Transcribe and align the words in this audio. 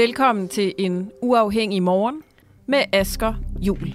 Velkommen 0.00 0.48
til 0.48 0.74
en 0.78 1.10
uafhængig 1.22 1.82
morgen 1.82 2.22
med 2.66 2.78
Asker 2.92 3.34
Jul. 3.60 3.94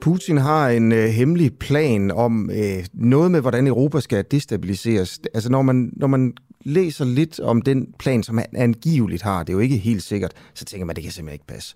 Putin 0.00 0.36
har 0.36 0.68
en 0.68 0.92
øh, 0.92 1.04
hemmelig 1.04 1.58
plan 1.58 2.10
om 2.10 2.50
øh, 2.50 2.84
noget 2.92 3.30
med, 3.30 3.40
hvordan 3.40 3.66
Europa 3.66 4.00
skal 4.00 4.24
destabiliseres. 4.30 5.20
Altså 5.34 5.50
når 5.50 5.62
man, 5.62 5.92
når 5.96 6.06
man 6.06 6.32
læser 6.64 7.04
lidt 7.04 7.40
om 7.40 7.62
den 7.62 7.94
plan, 7.98 8.22
som 8.22 8.38
han 8.38 8.46
angiveligt 8.54 9.22
har, 9.22 9.42
det 9.42 9.48
er 9.48 9.54
jo 9.54 9.60
ikke 9.60 9.76
helt 9.76 10.02
sikkert, 10.02 10.32
så 10.54 10.64
tænker 10.64 10.86
man, 10.86 10.96
det 10.96 11.02
kan 11.04 11.12
simpelthen 11.12 11.34
ikke 11.34 11.46
passe. 11.46 11.74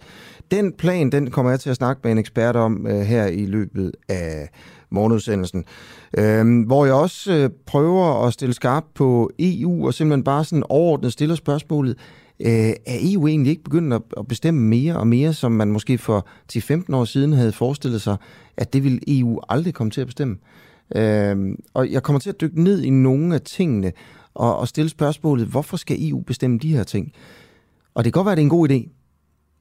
Den 0.50 0.72
plan, 0.72 1.12
den 1.12 1.30
kommer 1.30 1.50
jeg 1.50 1.60
til 1.60 1.70
at 1.70 1.76
snakke 1.76 2.00
med 2.04 2.12
en 2.12 2.18
ekspert 2.18 2.56
om 2.56 2.86
øh, 2.86 3.00
her 3.00 3.26
i 3.26 3.46
løbet 3.46 3.92
af 4.08 4.48
morgenudsendelsen, 4.92 5.64
øh, 6.18 6.66
hvor 6.66 6.84
jeg 6.84 6.94
også 6.94 7.32
øh, 7.32 7.50
prøver 7.66 8.26
at 8.26 8.32
stille 8.32 8.54
skarp 8.54 8.84
på 8.94 9.30
EU 9.38 9.86
og 9.86 9.94
simpelthen 9.94 10.24
bare 10.24 10.44
sådan 10.44 10.64
overordnet 10.68 11.12
stiller 11.12 11.34
spørgsmålet, 11.34 11.96
øh, 12.40 12.72
er 12.86 12.98
EU 13.00 13.26
egentlig 13.26 13.50
ikke 13.50 13.64
begyndt 13.64 13.94
at, 13.94 14.02
at 14.16 14.28
bestemme 14.28 14.60
mere 14.60 14.96
og 14.96 15.06
mere, 15.06 15.32
som 15.32 15.52
man 15.52 15.68
måske 15.68 15.98
for 15.98 16.26
10-15 16.52 16.96
år 16.96 17.04
siden 17.04 17.32
havde 17.32 17.52
forestillet 17.52 18.02
sig, 18.02 18.16
at 18.56 18.72
det 18.72 18.84
ville 18.84 19.00
EU 19.08 19.40
aldrig 19.48 19.74
komme 19.74 19.90
til 19.90 20.00
at 20.00 20.06
bestemme? 20.06 20.36
Øh, 20.96 21.56
og 21.74 21.92
jeg 21.92 22.02
kommer 22.02 22.20
til 22.20 22.30
at 22.30 22.40
dykke 22.40 22.62
ned 22.62 22.82
i 22.82 22.90
nogle 22.90 23.34
af 23.34 23.40
tingene 23.40 23.92
og, 24.34 24.58
og 24.58 24.68
stille 24.68 24.88
spørgsmålet, 24.88 25.46
hvorfor 25.46 25.76
skal 25.76 26.08
EU 26.10 26.20
bestemme 26.20 26.58
de 26.58 26.76
her 26.76 26.84
ting? 26.84 27.12
Og 27.94 28.04
det 28.04 28.12
kan 28.12 28.18
godt 28.18 28.24
være, 28.24 28.32
at 28.32 28.36
det 28.36 28.42
er 28.42 28.46
en 28.46 28.50
god 28.50 28.70
idé, 28.70 28.88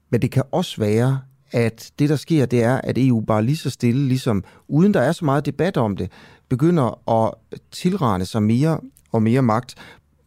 men 0.09 0.21
det 0.21 0.31
kan 0.31 0.43
også 0.51 0.77
være, 0.81 1.19
at 1.51 1.91
det, 1.99 2.09
der 2.09 2.15
sker, 2.15 2.45
det 2.45 2.63
er, 2.63 2.81
at 2.83 2.97
EU 2.97 3.21
bare 3.21 3.43
lige 3.43 3.57
så 3.57 3.69
stille, 3.69 4.07
ligesom 4.07 4.43
uden 4.67 4.93
der 4.93 5.01
er 5.01 5.11
så 5.11 5.25
meget 5.25 5.45
debat 5.45 5.77
om 5.77 5.97
det, 5.97 6.11
begynder 6.49 7.09
at 7.09 7.33
tilrane 7.71 8.25
sig 8.25 8.43
mere 8.43 8.79
og 9.11 9.23
mere 9.23 9.41
magt. 9.41 9.75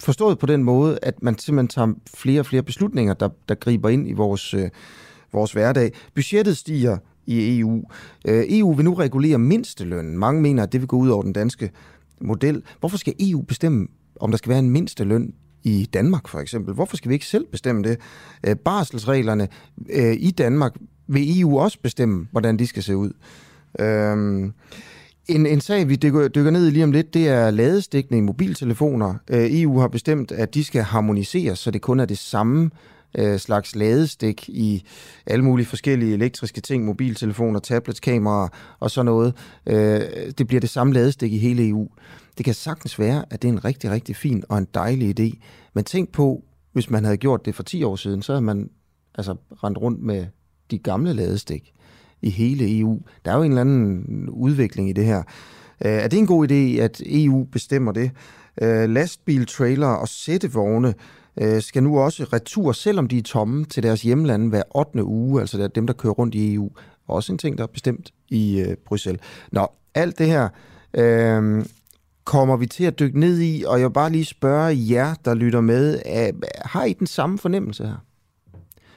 Forstået 0.00 0.38
på 0.38 0.46
den 0.46 0.64
måde, 0.64 0.98
at 1.02 1.22
man 1.22 1.38
simpelthen 1.38 1.68
tager 1.68 1.94
flere 2.14 2.40
og 2.40 2.46
flere 2.46 2.62
beslutninger, 2.62 3.14
der, 3.14 3.28
der 3.48 3.54
griber 3.54 3.88
ind 3.88 4.08
i 4.08 4.12
vores, 4.12 4.54
øh, 4.54 4.70
vores 5.32 5.52
hverdag. 5.52 5.92
Budgettet 6.14 6.56
stiger 6.56 6.98
i 7.26 7.58
EU. 7.58 7.82
Øh, 8.28 8.44
EU 8.48 8.72
vil 8.74 8.84
nu 8.84 8.94
regulere 8.94 9.38
mindstelønnen. 9.38 10.18
Mange 10.18 10.42
mener, 10.42 10.62
at 10.62 10.72
det 10.72 10.80
vil 10.80 10.88
gå 10.88 10.96
ud 10.96 11.08
over 11.08 11.22
den 11.22 11.32
danske 11.32 11.70
model. 12.20 12.62
Hvorfor 12.80 12.96
skal 12.96 13.14
EU 13.20 13.42
bestemme, 13.42 13.86
om 14.20 14.30
der 14.30 14.38
skal 14.38 14.50
være 14.50 14.58
en 14.58 14.70
mindsteløn 14.70 15.34
i 15.62 15.88
Danmark 15.92 16.28
for 16.28 16.38
eksempel? 16.38 16.74
Hvorfor 16.74 16.96
skal 16.96 17.08
vi 17.08 17.14
ikke 17.14 17.26
selv 17.26 17.46
bestemme 17.46 17.82
det? 17.82 18.00
Øh, 18.46 18.56
barselsreglerne 18.56 19.48
øh, 19.90 20.16
i 20.18 20.30
Danmark 20.30 20.76
vil 21.06 21.40
EU 21.40 21.60
også 21.60 21.78
bestemme, 21.82 22.28
hvordan 22.30 22.58
de 22.58 22.66
skal 22.66 22.82
se 22.82 22.96
ud. 22.96 23.10
Øhm, 23.80 24.52
en, 25.28 25.46
en 25.46 25.60
sag, 25.60 25.88
vi 25.88 25.96
dykker, 25.96 26.28
dykker 26.28 26.50
ned 26.50 26.66
i 26.66 26.70
lige 26.70 26.84
om 26.84 26.92
lidt, 26.92 27.14
det 27.14 27.28
er 27.28 27.50
ladestikning 27.50 28.22
i 28.22 28.26
mobiltelefoner. 28.26 29.14
Øh, 29.30 29.60
EU 29.60 29.78
har 29.78 29.88
bestemt, 29.88 30.32
at 30.32 30.54
de 30.54 30.64
skal 30.64 30.82
harmoniseres, 30.82 31.58
så 31.58 31.70
det 31.70 31.82
kun 31.82 32.00
er 32.00 32.04
det 32.04 32.18
samme 32.18 32.70
øh, 33.18 33.38
slags 33.38 33.76
ladestik 33.76 34.48
i 34.48 34.84
alle 35.26 35.44
mulige 35.44 35.66
forskellige 35.66 36.14
elektriske 36.14 36.60
ting, 36.60 36.84
mobiltelefoner, 36.84 37.60
tablets, 37.60 38.00
kameraer 38.00 38.48
og 38.80 38.90
sådan 38.90 39.06
noget. 39.06 39.34
Øh, 39.66 40.00
det 40.38 40.46
bliver 40.46 40.60
det 40.60 40.70
samme 40.70 40.92
ladestik 40.92 41.32
i 41.32 41.38
hele 41.38 41.68
EU. 41.68 41.88
Det 42.38 42.44
kan 42.44 42.54
sagtens 42.54 42.98
være, 42.98 43.24
at 43.30 43.42
det 43.42 43.48
er 43.48 43.52
en 43.52 43.64
rigtig, 43.64 43.90
rigtig 43.90 44.16
fin 44.16 44.44
og 44.48 44.58
en 44.58 44.66
dejlig 44.74 45.20
idé. 45.20 45.38
Men 45.74 45.84
tænk 45.84 46.12
på, 46.12 46.44
hvis 46.72 46.90
man 46.90 47.04
havde 47.04 47.16
gjort 47.16 47.44
det 47.44 47.54
for 47.54 47.62
10 47.62 47.82
år 47.82 47.96
siden, 47.96 48.22
så 48.22 48.32
havde 48.32 48.44
man 48.44 48.70
altså 49.14 49.36
rendt 49.64 49.78
rundt 49.78 50.02
med 50.02 50.26
de 50.70 50.78
gamle 50.78 51.12
ladestik 51.12 51.72
i 52.22 52.30
hele 52.30 52.78
EU. 52.78 53.00
Der 53.24 53.32
er 53.32 53.36
jo 53.36 53.42
en 53.42 53.50
eller 53.50 53.60
anden 53.60 54.28
udvikling 54.28 54.88
i 54.88 54.92
det 54.92 55.04
her. 55.04 55.18
Øh, 55.84 55.92
er 55.92 56.08
det 56.08 56.18
en 56.18 56.26
god 56.26 56.50
idé, 56.50 56.80
at 56.80 57.02
EU 57.06 57.44
bestemmer 57.44 57.92
det? 57.92 58.10
Øh, 58.62 58.90
lastbil, 58.90 59.46
trailer 59.46 59.86
og 59.86 60.08
sættevogne 60.08 60.94
øh, 61.40 61.62
skal 61.62 61.82
nu 61.82 61.98
også 62.00 62.24
retur, 62.24 62.72
selvom 62.72 63.08
de 63.08 63.18
er 63.18 63.22
tomme, 63.22 63.64
til 63.64 63.82
deres 63.82 64.02
hjemlande 64.02 64.48
hver 64.48 64.62
8. 64.74 65.04
uge, 65.04 65.40
altså 65.40 65.56
det 65.56 65.64
er 65.64 65.68
dem, 65.68 65.86
der 65.86 65.94
kører 65.94 66.12
rundt 66.12 66.34
i 66.34 66.54
EU. 66.54 66.70
Også 67.08 67.32
en 67.32 67.38
ting, 67.38 67.58
der 67.58 67.64
er 67.64 67.68
bestemt 67.68 68.10
i 68.28 68.60
øh, 68.60 68.76
Bruxelles. 68.76 69.22
Nå, 69.52 69.66
alt 69.94 70.18
det 70.18 70.26
her 70.26 70.48
øh, 70.94 71.64
kommer 72.24 72.56
vi 72.56 72.66
til 72.66 72.84
at 72.84 72.98
dykke 72.98 73.20
ned 73.20 73.40
i, 73.40 73.64
og 73.66 73.80
jeg 73.80 73.88
vil 73.88 73.92
bare 73.92 74.10
lige 74.10 74.24
spørge 74.24 74.76
jer, 74.90 75.14
der 75.24 75.34
lytter 75.34 75.60
med, 75.60 76.00
har 76.64 76.84
I 76.84 76.92
den 76.92 77.06
samme 77.06 77.38
fornemmelse 77.38 77.84
her? 77.84 78.04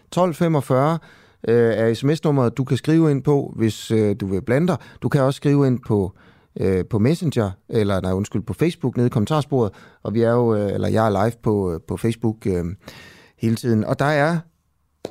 1245 0.08 1.00
øh, 1.48 1.74
er 1.74 1.94
sms-nummeret, 1.94 2.58
du 2.58 2.64
kan 2.64 2.78
skrive 2.78 3.12
ind 3.12 3.24
på, 3.24 3.54
hvis 3.56 3.92
øh, 3.92 4.16
du 4.20 4.28
vil 4.28 4.42
blande 4.42 4.68
dig. 4.68 4.78
Du 5.02 5.10
kan 5.10 5.22
også 5.22 5.38
skrive 5.38 5.68
ind 5.68 5.80
på 5.88 6.14
øh, 6.60 6.86
på 6.86 7.00
Messenger, 7.00 7.52
eller 7.70 8.02
nej, 8.02 8.12
undskyld, 8.12 8.42
på 8.42 8.54
Facebook 8.54 8.98
nede 8.98 9.08
i 9.08 9.10
kommentarsporet, 9.10 9.74
og 10.04 10.14
vi 10.14 10.22
er 10.22 10.32
jo, 10.32 10.56
øh, 10.56 10.74
eller 10.74 10.88
jeg 10.88 11.06
er 11.06 11.24
live 11.24 11.38
på, 11.44 11.74
øh, 11.74 11.80
på 11.88 11.98
Facebook 11.98 12.48
øh, 12.48 12.66
hele 13.38 13.56
tiden. 13.56 13.84
Og 13.84 14.00
der 14.00 14.06
er, 14.06 14.40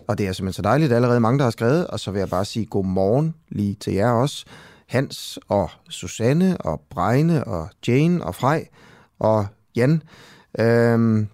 og 0.08 0.18
det 0.18 0.26
er 0.26 0.32
simpelthen 0.32 0.52
så 0.52 0.62
dejligt, 0.62 0.92
allerede 0.92 1.20
mange, 1.20 1.38
der 1.38 1.44
har 1.44 1.50
skrevet, 1.50 1.86
og 1.86 2.00
så 2.00 2.10
vil 2.10 2.18
jeg 2.18 2.28
bare 2.28 2.44
sige 2.44 2.66
god 2.66 2.84
morgen 2.84 3.34
lige 3.48 3.74
til 3.74 3.92
jer 3.92 4.10
også. 4.10 4.44
Hans 4.88 5.38
og 5.48 5.70
Susanne 5.88 6.56
og 6.60 6.80
Bregne 6.90 7.44
og 7.44 7.68
Jane 7.88 8.24
og 8.24 8.34
Frej 8.34 8.66
og 9.18 9.46
Jan 9.76 10.02
øh, 10.58 11.26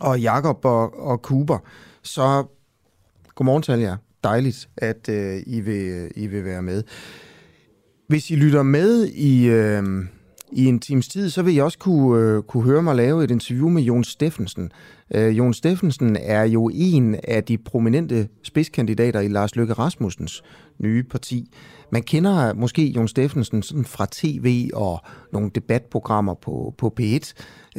og 0.00 0.20
Jakob 0.20 0.64
og, 0.64 1.06
og 1.06 1.22
Kuber. 1.22 1.58
Så 2.02 2.44
godmorgen 3.34 3.62
til 3.62 3.78
jer 3.78 3.96
dejligt, 4.24 4.68
at 4.76 5.08
øh, 5.08 5.42
I, 5.46 5.60
vil, 5.60 5.88
øh, 5.88 6.10
I 6.16 6.26
vil 6.26 6.44
være 6.44 6.62
med. 6.62 6.82
Hvis 8.08 8.30
I 8.30 8.36
lytter 8.36 8.62
med 8.62 9.06
i, 9.06 9.46
øh, 9.46 9.82
i 10.52 10.64
en 10.64 10.80
times 10.80 11.08
tid, 11.08 11.30
så 11.30 11.42
vil 11.42 11.56
I 11.56 11.58
også 11.58 11.78
kunne, 11.78 12.22
øh, 12.22 12.42
kunne 12.42 12.62
høre 12.62 12.82
mig 12.82 12.96
lave 12.96 13.24
et 13.24 13.30
interview 13.30 13.68
med 13.68 13.82
Jon 13.82 14.04
Steffensen. 14.04 14.70
Øh, 15.14 15.38
Jon 15.38 15.54
Steffensen 15.54 16.16
er 16.20 16.42
jo 16.42 16.70
en 16.74 17.16
af 17.24 17.44
de 17.44 17.58
prominente 17.58 18.28
spidskandidater 18.42 19.20
i 19.20 19.28
Lars 19.28 19.56
Løkke 19.56 19.72
Rasmussens 19.72 20.42
nye 20.78 21.02
parti. 21.02 21.50
Man 21.92 22.02
kender 22.02 22.54
måske 22.54 22.86
Jon 22.86 23.08
Steffensen 23.08 23.62
sådan 23.62 23.84
fra 23.84 24.06
tv 24.10 24.70
og 24.74 25.00
nogle 25.32 25.50
debatprogrammer 25.54 26.34
på, 26.34 26.74
på 26.78 26.94
P1, 27.00 27.32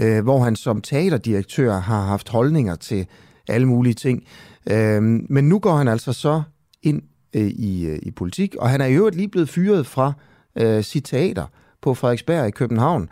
øh, 0.03 0.24
hvor 0.24 0.44
han 0.44 0.56
som 0.56 0.81
teaterdirektør 0.81 1.80
har 1.80 2.01
haft 2.01 2.30
holdninger 2.30 2.75
til 2.75 3.07
alle 3.47 3.68
mulige 3.68 3.94
ting. 3.94 4.24
Øh, 4.71 5.03
men 5.03 5.50
nu 5.50 5.59
går 5.59 5.75
han 5.75 5.88
altså 5.88 6.13
så 6.13 6.41
ind 6.81 7.01
øh, 7.33 7.47
i, 7.47 7.85
øh, 7.85 8.00
i 8.01 8.11
politik, 8.11 8.56
og 8.56 8.69
han 8.69 8.81
er 8.81 8.85
i 8.85 8.94
øvrigt 8.94 9.15
lige 9.15 9.27
blevet 9.27 9.50
fyret 9.50 9.88
fra 9.88 10.13
øh, 10.56 10.83
sit 10.83 11.03
teater 11.03 11.45
på 11.81 11.94
Frederiksberg 11.94 12.47
i 12.47 12.51
København. 12.51 13.09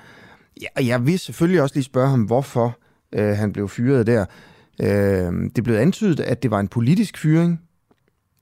Ja, 0.62 0.68
og 0.76 0.88
jeg 0.88 1.06
vil 1.06 1.20
selvfølgelig 1.20 1.62
også 1.62 1.76
lige 1.76 1.84
spørge 1.84 2.10
ham, 2.10 2.22
hvorfor 2.22 2.78
øh, 3.16 3.30
han 3.30 3.54
blev 3.54 3.70
fyret 3.70 4.08
der. 4.08 4.26
Øh, 4.82 5.50
det 5.56 5.64
blev 5.64 5.76
antydet, 5.76 6.20
at 6.20 6.44
det 6.44 6.52
var 6.52 6.60
en 6.60 6.68
politisk 6.68 7.18
fyring, 7.18 7.62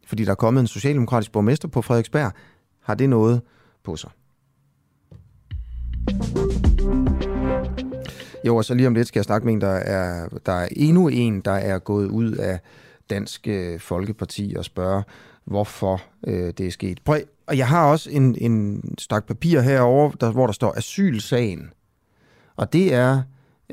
fordi 0.08 0.26
der 0.26 0.32
er 0.32 0.36
kommet 0.36 0.62
en 0.62 0.68
socialdemokratisk 0.68 1.32
borgmester 1.32 1.68
på 1.68 1.82
Frederiksberg. 1.82 2.32
Har 2.82 2.96
det 2.96 3.10
noget 3.10 3.42
på 3.84 3.96
sig? 3.96 4.10
Jo, 8.46 8.56
og 8.56 8.66
så 8.66 8.74
lige 8.74 8.88
om 8.88 8.96
lidt 8.96 9.08
skal 9.08 9.20
jeg 9.20 9.26
snakke 9.26 9.46
med 9.46 9.54
en, 9.54 9.62
der 9.62 9.68
er, 9.68 10.28
der 10.46 10.54
er 10.54 10.68
endnu 10.72 11.08
en, 11.08 11.42
der 11.42 11.52
er 11.52 11.80
gået 11.80 12.08
ud 12.08 12.32
af 12.32 12.60
Dansk 13.10 13.48
øh, 13.48 13.80
Folkeparti 13.80 14.54
og 14.58 14.66
spørge, 14.66 15.04
hvorfor 15.46 16.02
øh, 16.28 16.54
det 16.58 16.68
er 16.68 16.72
sket. 16.72 17.00
Prøv, 17.06 17.20
og 17.48 17.58
jeg 17.58 17.68
har 17.68 17.92
også 17.92 18.10
en, 18.12 18.36
en 18.42 18.84
stak 18.98 19.28
papir 19.28 19.60
herover, 19.60 20.12
der, 20.12 20.32
hvor 20.32 20.46
der 20.46 20.54
står 20.54 20.78
asylsagen 20.78 21.74
Og 22.56 22.74
det 22.74 22.94
er 22.94 23.22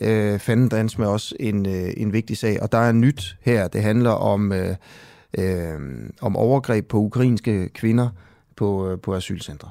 øh, 0.00 0.38
fandens 0.38 0.98
med 0.98 1.06
også 1.06 1.36
en, 1.40 1.66
øh, 1.66 1.92
en 1.96 2.12
vigtig 2.12 2.38
sag. 2.38 2.62
Og 2.62 2.72
der 2.72 2.78
er 2.78 2.92
nyt 2.92 3.36
her. 3.40 3.68
Det 3.68 3.82
handler 3.82 4.10
om, 4.10 4.52
øh, 4.52 4.76
øh, 5.38 5.80
om 6.20 6.36
overgreb 6.36 6.88
på 6.88 6.98
ukrainske 6.98 7.68
kvinder 7.68 8.08
på, 8.56 8.90
øh, 8.90 8.98
på 8.98 9.14
asylcentre. 9.14 9.68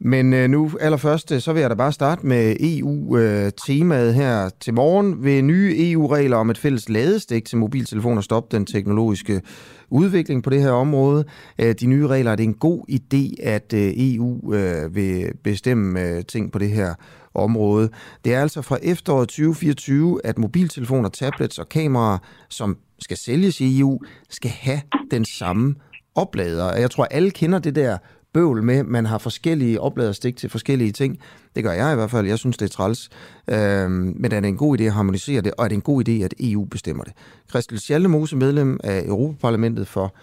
Men 0.00 0.32
øh, 0.32 0.50
nu 0.50 0.70
allerførst, 0.80 1.32
øh, 1.32 1.40
så 1.40 1.52
vil 1.52 1.60
jeg 1.60 1.70
da 1.70 1.74
bare 1.74 1.92
starte 1.92 2.26
med 2.26 2.56
EU-temaet 2.60 4.08
øh, 4.08 4.14
her 4.14 4.50
til 4.60 4.74
morgen. 4.74 5.24
Ved 5.24 5.42
nye 5.42 5.74
EU-regler 5.78 6.36
om 6.36 6.50
et 6.50 6.58
fælles 6.58 6.88
ladestik 6.88 7.44
til 7.44 7.58
mobiltelefoner 7.58 8.22
stoppe 8.22 8.56
den 8.56 8.66
teknologiske 8.66 9.42
udvikling 9.90 10.42
på 10.42 10.50
det 10.50 10.62
her 10.62 10.70
område. 10.70 11.24
Øh, 11.58 11.74
de 11.80 11.86
nye 11.86 12.06
regler, 12.06 12.32
er 12.32 12.36
det 12.36 12.44
en 12.44 12.54
god 12.54 12.84
idé, 12.90 13.42
at 13.42 13.72
øh, 13.72 13.92
EU 13.96 14.54
øh, 14.54 14.94
vil 14.94 15.32
bestemme 15.44 16.02
øh, 16.02 16.24
ting 16.24 16.52
på 16.52 16.58
det 16.58 16.70
her 16.70 16.94
område. 17.34 17.90
Det 18.24 18.34
er 18.34 18.40
altså 18.42 18.62
fra 18.62 18.78
efteråret 18.82 19.28
2024, 19.28 20.20
at 20.26 20.38
mobiltelefoner, 20.38 21.08
tablets 21.08 21.58
og 21.58 21.68
kameraer, 21.68 22.18
som 22.48 22.76
skal 22.98 23.16
sælges 23.16 23.60
i 23.60 23.80
EU, 23.80 24.00
skal 24.30 24.50
have 24.50 24.80
den 25.10 25.24
samme 25.24 25.74
oplader. 26.14 26.76
Jeg 26.76 26.90
tror, 26.90 27.04
alle 27.04 27.30
kender 27.30 27.58
det 27.58 27.74
der 27.74 27.98
bøvl 28.32 28.62
med, 28.62 28.82
man 28.82 29.06
har 29.06 29.18
forskellige 29.18 29.80
opladerstik 29.80 30.36
til 30.36 30.50
forskellige 30.50 30.92
ting. 30.92 31.18
Det 31.56 31.64
gør 31.64 31.72
jeg 31.72 31.92
i 31.92 31.94
hvert 31.94 32.10
fald. 32.10 32.26
Jeg 32.26 32.38
synes, 32.38 32.56
det 32.56 32.64
er 32.64 32.70
træls. 32.70 33.08
Øhm, 33.48 34.14
men 34.16 34.32
er 34.32 34.40
det 34.40 34.48
en 34.48 34.56
god 34.56 34.80
idé 34.80 34.84
at 34.84 34.92
harmonisere 34.92 35.40
det, 35.40 35.52
og 35.58 35.64
er 35.64 35.68
det 35.68 35.74
en 35.74 35.82
god 35.82 36.08
idé, 36.08 36.12
at 36.24 36.34
EU 36.40 36.64
bestemmer 36.64 37.04
det? 37.04 37.12
Christel 37.50 37.80
Schaldemose, 37.80 38.36
medlem 38.36 38.80
af 38.84 39.02
Europaparlamentet 39.06 39.88
for 39.88 40.14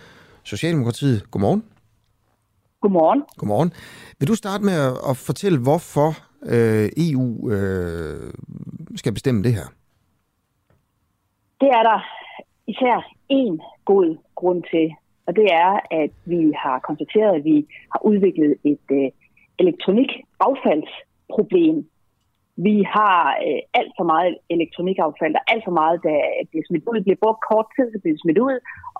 Socialdemokratiet. 0.43 1.31
Godmorgen. 1.31 1.63
Godmorgen. 2.81 3.23
Godmorgen. 3.37 3.73
Vil 4.19 4.27
du 4.27 4.35
starte 4.35 4.63
med 4.63 4.73
at, 4.73 4.93
at 5.09 5.17
fortælle, 5.17 5.59
hvorfor 5.59 6.09
øh, 6.45 6.89
EU 6.97 7.51
øh, 7.51 8.33
skal 8.95 9.13
bestemme 9.13 9.43
det 9.43 9.53
her? 9.53 9.65
Det 11.61 11.69
er 11.69 11.83
der 11.83 11.99
især 12.67 13.13
en 13.29 13.61
god 13.85 14.17
grund 14.35 14.63
til, 14.71 14.95
og 15.27 15.35
det 15.35 15.47
er, 15.65 15.71
at 16.01 16.11
vi 16.25 16.53
har 16.63 16.79
konstateret, 16.79 17.35
at 17.35 17.43
vi 17.43 17.67
har 17.93 18.01
udviklet 18.09 18.55
et 18.63 18.85
øh, 18.91 19.09
elektronikaffaldsproblem. 19.59 21.77
Vi 22.67 22.77
har 22.97 23.21
øh, 23.47 23.61
alt 23.79 23.93
for 23.97 24.05
meget 24.13 24.33
elektronikaffald, 24.55 25.33
der 25.33 25.49
alt 25.53 25.63
for 25.67 25.75
meget, 25.81 25.97
der 26.07 26.17
bliver 26.49 26.65
smidt 26.67 26.87
ud, 26.91 26.99
bliver 27.01 27.23
brugt 27.23 27.41
kort 27.49 27.67
tid, 27.75 27.87
så 27.91 27.97
bliver 27.99 28.15
det 28.15 28.23
smidt 28.23 28.39
ud, 28.47 28.55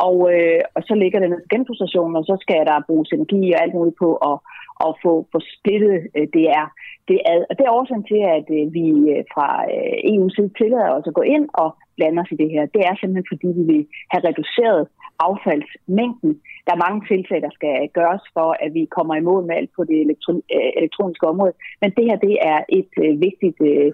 og, 0.08 0.18
øh, 0.34 0.62
og 0.76 0.82
så 0.88 0.94
ligger 1.02 1.20
det 1.20 1.30
ned 1.30 1.42
til 1.42 1.54
genbrugsstationen, 1.54 2.16
og 2.20 2.24
så 2.30 2.36
skal 2.44 2.62
der 2.70 2.86
bruges 2.88 3.10
energi 3.12 3.42
og 3.54 3.60
alt 3.64 3.76
muligt 3.78 4.02
på 4.04 4.10
at, 4.30 4.38
at 4.86 4.92
få, 5.04 5.14
få 5.32 5.40
splittet 5.56 5.96
øh, 6.18 6.28
det 6.36 6.46
er. 6.60 6.68
Det 7.10 7.18
er, 7.30 7.36
og 7.50 7.54
det 7.58 7.64
er 7.66 7.78
årsagen 7.80 8.06
til, 8.12 8.22
at 8.38 8.48
øh, 8.58 8.66
vi 8.78 8.86
øh, 9.14 9.22
fra 9.34 9.48
øh, 9.76 9.98
EU's 10.12 10.34
side 10.36 10.52
tillader 10.60 10.92
os 10.98 11.10
at 11.10 11.18
gå 11.20 11.24
ind 11.36 11.46
og 11.64 11.70
blande 11.98 12.22
os 12.22 12.34
i 12.34 12.40
det 12.42 12.50
her. 12.54 12.64
Det 12.76 12.82
er 12.90 12.96
simpelthen 12.96 13.32
fordi, 13.32 13.48
vi 13.60 13.64
vil 13.72 13.84
have 14.12 14.26
reduceret 14.30 14.82
affaldsmængden. 15.20 16.34
Der 16.66 16.72
er 16.74 16.84
mange 16.86 17.02
tiltag, 17.12 17.40
der 17.42 17.54
skal 17.58 17.76
gøres 18.00 18.24
for, 18.36 18.50
at 18.64 18.74
vi 18.74 18.84
kommer 18.98 19.16
i 19.16 19.28
mål 19.30 19.44
med 19.48 19.56
alt 19.56 19.72
på 19.76 19.84
det 19.84 20.00
øh, 20.30 20.70
elektroniske 20.80 21.28
område. 21.28 21.54
Men 21.82 21.90
det 21.98 22.06
her, 22.10 22.18
det 22.28 22.36
er 22.42 22.60
et 22.80 22.94
øh, 23.06 23.22
vigtigt 23.28 23.60
øh, 23.72 23.92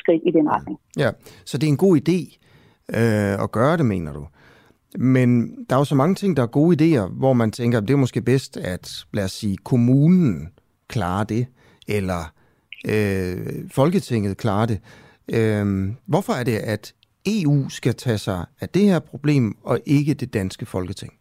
skridt 0.00 0.22
i 0.26 0.30
den 0.30 0.46
retning. 0.54 0.78
Ja, 1.02 1.10
så 1.44 1.58
det 1.58 1.66
er 1.66 1.70
en 1.70 1.84
god 1.86 1.96
idé 2.02 2.18
øh, 2.98 3.34
at 3.44 3.52
gøre 3.52 3.76
det, 3.76 3.86
mener 3.86 4.12
du? 4.12 4.26
Men 4.98 5.28
der 5.68 5.74
er 5.76 5.80
jo 5.80 5.84
så 5.84 5.94
mange 5.94 6.14
ting, 6.14 6.36
der 6.36 6.42
er 6.42 6.46
gode 6.46 6.76
idéer, 6.76 7.06
hvor 7.18 7.32
man 7.32 7.50
tænker, 7.50 7.78
at 7.78 7.88
det 7.88 7.94
er 7.94 7.98
måske 7.98 8.22
bedst, 8.22 8.56
at 8.56 9.04
lad 9.12 9.24
os 9.24 9.32
sige, 9.32 9.56
kommunen 9.56 10.48
klarer 10.88 11.24
det, 11.24 11.46
eller 11.88 12.32
øh, 12.88 13.36
Folketinget 13.70 14.36
klarer 14.36 14.66
det. 14.66 14.80
Øh, 15.34 15.88
hvorfor 16.06 16.32
er 16.32 16.44
det, 16.44 16.56
at 16.56 16.94
EU 17.26 17.68
skal 17.68 17.94
tage 17.94 18.18
sig 18.18 18.40
af 18.60 18.68
det 18.68 18.82
her 18.82 18.98
problem, 18.98 19.56
og 19.64 19.78
ikke 19.86 20.14
det 20.14 20.34
danske 20.34 20.66
folketing? 20.66 21.12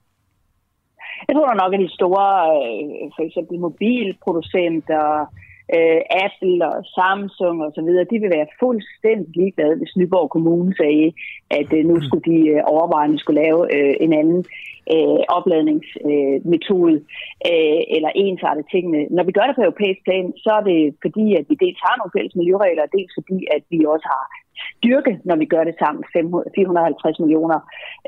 Jeg 1.27 1.35
tror 1.35 1.53
nok, 1.61 1.73
at 1.73 1.79
de 1.79 1.89
store, 1.99 2.29
øh, 2.57 3.11
for 3.15 3.23
eksempel 3.27 3.59
mobilproducenter, 3.59 5.05
øh, 5.75 6.01
Apple 6.25 6.59
og 6.73 6.81
Samsung 6.97 7.55
og 7.65 7.71
så 7.75 7.81
videre, 7.87 8.11
de 8.11 8.19
vil 8.19 8.35
være 8.37 8.53
fuldstændig 8.63 9.35
ligeglade, 9.35 9.75
hvis 9.77 9.95
Nyborg 9.97 10.29
Kommune 10.29 10.73
sagde, 10.81 11.07
at 11.59 11.69
øh, 11.77 11.85
nu 11.89 11.95
skulle 12.01 12.25
de 12.31 12.39
øh, 12.53 12.61
overveje, 12.73 13.07
at 13.07 13.13
de 13.13 13.19
skulle 13.19 13.41
lave 13.43 13.61
en 14.03 14.13
anden 14.21 14.45
øh, 14.95 15.21
opladningsmetode 15.37 16.97
øh, 17.51 17.81
eller 17.95 18.11
ensartet 18.25 18.65
tingene. 18.73 19.01
Når 19.15 19.23
vi 19.27 19.31
gør 19.37 19.45
det 19.47 19.55
på 19.57 19.65
europæisk 19.67 20.01
plan, 20.07 20.25
så 20.43 20.51
er 20.59 20.63
det 20.71 20.79
fordi, 21.05 21.25
at 21.39 21.45
vi 21.49 21.55
dels 21.63 21.79
har 21.85 21.95
nogle 21.97 22.15
fælles 22.15 22.35
miljøregler, 22.39 22.93
dels 22.97 23.13
fordi, 23.19 23.39
at 23.55 23.63
vi 23.71 23.79
også 23.93 24.07
har 24.15 24.25
styrke, 24.79 25.13
når 25.29 25.37
vi 25.41 25.45
gør 25.53 25.63
det 25.69 25.75
sammen, 25.83 26.03
450 26.55 27.19
millioner 27.23 27.59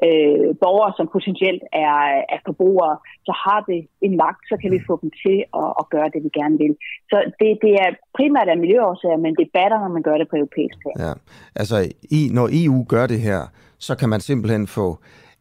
øh, 0.06 0.48
borgere, 0.64 0.92
som 0.98 1.08
potentielt 1.16 1.64
er, 1.86 2.00
er 2.36 2.40
forbrugere, 2.48 2.96
så 3.28 3.34
har 3.46 3.60
det 3.70 3.80
en 4.08 4.14
magt, 4.24 4.44
så 4.52 4.56
kan 4.62 4.70
vi 4.76 4.80
få 4.90 4.94
dem 5.02 5.12
til 5.24 5.38
at, 5.62 5.70
at 5.82 5.86
gøre 5.94 6.10
det, 6.14 6.20
vi 6.26 6.32
gerne 6.40 6.58
vil. 6.64 6.74
Så 7.12 7.18
det, 7.40 7.50
det 7.66 7.74
er 7.84 7.90
primært 8.18 8.48
af 8.54 8.58
miljøårsager, 8.64 9.20
men 9.26 9.34
det 9.40 9.48
batter, 9.58 9.80
når 9.84 9.92
man 9.98 10.04
gør 10.08 10.18
det 10.22 10.28
på 10.30 10.36
europæisk 10.42 10.76
plan. 10.82 10.96
Ja, 11.06 11.14
altså 11.62 11.78
i, 12.18 12.22
når 12.38 12.46
EU 12.62 12.78
gør 12.94 13.06
det 13.14 13.20
her, 13.28 13.42
så 13.88 13.94
kan 14.00 14.10
man 14.10 14.22
simpelthen 14.30 14.68
få 14.68 14.88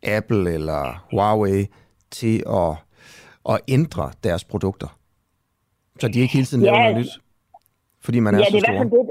Apple 0.02 0.54
eller 0.54 1.06
Huawei 1.10 1.66
til 2.10 2.42
at, 2.46 2.72
at 3.48 3.60
ændre 3.68 4.12
deres 4.24 4.44
produkter. 4.44 4.98
Så 6.00 6.08
de 6.08 6.20
ikke 6.20 6.34
hele 6.34 6.46
tiden 6.46 6.64
laver 6.64 6.78
ja, 6.78 6.82
noget 6.82 6.98
nyt, 6.98 7.12
fordi 8.04 8.20
man 8.20 8.34
er 8.34 8.38
ja, 8.38 8.44
så 8.44 8.56
det 8.56 8.68
er 8.68 8.84
store. 8.84 8.84
Det, 8.84 9.10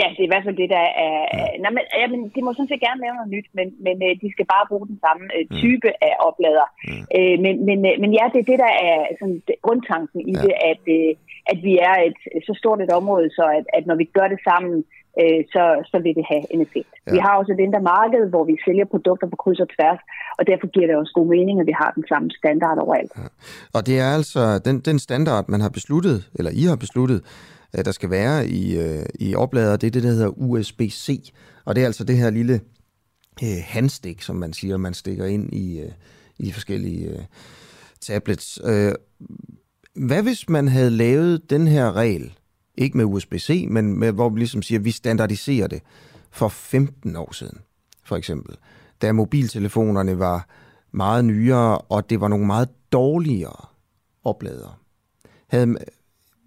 Ja, 0.00 0.06
det 0.14 0.20
er 0.22 0.28
i 0.28 0.32
hvert 0.34 0.46
fald 0.46 0.62
det, 0.62 0.70
der 0.76 0.86
er... 1.06 1.16
Ja. 1.38 1.46
Nej, 1.64 1.72
men, 1.76 1.84
ja, 2.00 2.06
men 2.12 2.20
de 2.34 2.40
må 2.42 2.50
sådan 2.52 2.70
set 2.70 2.86
gerne 2.86 3.00
lave 3.04 3.14
noget 3.18 3.34
nyt, 3.36 3.48
men, 3.58 3.66
men 3.86 3.96
øh, 4.06 4.12
de 4.22 4.28
skal 4.34 4.46
bare 4.54 4.68
bruge 4.70 4.86
den 4.92 4.98
samme 5.06 5.24
øh, 5.36 5.44
mm. 5.50 5.56
type 5.62 5.88
mm. 5.90 6.06
af 6.06 6.14
oplader. 6.28 6.66
Mm. 6.88 7.04
Øh, 7.16 7.36
men, 7.44 7.54
men, 7.68 7.78
øh, 7.88 7.94
men 8.02 8.10
ja, 8.18 8.24
det 8.32 8.38
er 8.40 8.50
det, 8.50 8.58
der 8.66 8.72
er 8.88 8.98
sådan, 9.18 9.40
det, 9.48 9.54
grundtanken 9.66 10.18
i 10.30 10.32
ja. 10.36 10.42
det, 10.44 10.52
at, 10.70 10.82
øh, 10.96 11.12
at 11.52 11.58
vi 11.66 11.72
er 11.88 11.94
et 12.08 12.18
så 12.48 12.52
stort 12.60 12.80
et 12.80 12.96
område, 13.00 13.28
så 13.38 13.44
at, 13.58 13.64
at 13.76 13.84
når 13.90 13.96
vi 14.02 14.06
gør 14.16 14.28
det 14.32 14.40
sammen, 14.50 14.74
øh, 14.78 14.97
så, 15.54 15.64
så 15.90 15.96
vil 16.04 16.14
det 16.18 16.26
have 16.32 16.44
en 16.54 16.60
effekt. 16.66 16.92
Ja. 17.06 17.12
Vi 17.14 17.18
har 17.24 17.32
også 17.40 17.52
et 17.52 17.60
indre 17.66 17.82
marked, 17.94 18.22
hvor 18.32 18.44
vi 18.50 18.54
sælger 18.66 18.86
produkter 18.94 19.26
på 19.32 19.36
kryds 19.42 19.60
og 19.64 19.68
tværs, 19.76 20.00
og 20.38 20.42
derfor 20.50 20.66
giver 20.74 20.86
det 20.86 20.96
også 20.96 21.12
god 21.18 21.28
mening, 21.36 21.60
at 21.60 21.66
vi 21.66 21.76
har 21.82 21.90
den 21.98 22.04
samme 22.10 22.28
standard 22.40 22.78
overalt. 22.84 23.12
Ja. 23.16 23.28
Og 23.76 23.80
det 23.86 23.96
er 24.04 24.10
altså 24.18 24.42
den, 24.66 24.76
den 24.88 24.98
standard, 24.98 25.44
man 25.48 25.60
har 25.60 25.72
besluttet, 25.78 26.18
eller 26.38 26.50
I 26.60 26.62
har 26.70 26.76
besluttet, 26.76 27.20
Øh, 27.76 27.84
der 27.84 27.92
skal 27.92 28.10
være 28.10 28.48
i, 28.48 28.78
øh, 28.78 29.06
i 29.14 29.34
oplader, 29.34 29.76
det 29.76 29.86
er 29.86 29.90
det, 29.90 30.02
der 30.02 30.08
hedder 30.08 30.28
USB-C. 30.28 31.32
Og 31.64 31.74
det 31.74 31.82
er 31.82 31.86
altså 31.86 32.04
det 32.04 32.16
her 32.16 32.30
lille 32.30 32.60
øh, 33.42 33.58
handstik, 33.64 34.22
som 34.22 34.36
man 34.36 34.52
siger, 34.52 34.76
man 34.76 34.94
stikker 34.94 35.26
ind 35.26 35.54
i, 35.54 35.80
øh, 35.80 35.90
i 36.38 36.52
forskellige 36.52 37.10
øh, 37.10 37.18
tablets. 38.00 38.60
Øh, 38.64 38.92
hvad 39.94 40.22
hvis 40.22 40.48
man 40.48 40.68
havde 40.68 40.90
lavet 40.90 41.50
den 41.50 41.66
her 41.66 41.96
regel, 41.96 42.32
ikke 42.78 42.96
med 42.96 43.04
USB-C, 43.04 43.66
men 43.68 43.98
med, 43.98 44.12
hvor 44.12 44.28
vi 44.28 44.38
ligesom 44.38 44.62
siger, 44.62 44.78
at 44.78 44.84
vi 44.84 44.90
standardiserer 44.90 45.66
det 45.66 45.82
for 46.30 46.48
15 46.48 47.16
år 47.16 47.32
siden, 47.32 47.58
for 48.04 48.16
eksempel, 48.16 48.56
da 49.02 49.12
mobiltelefonerne 49.12 50.18
var 50.18 50.46
meget 50.92 51.24
nyere, 51.24 51.78
og 51.78 52.10
det 52.10 52.20
var 52.20 52.28
nogle 52.28 52.46
meget 52.46 52.68
dårligere 52.92 53.66
opladere. 54.24 54.74
Havde, 55.48 55.76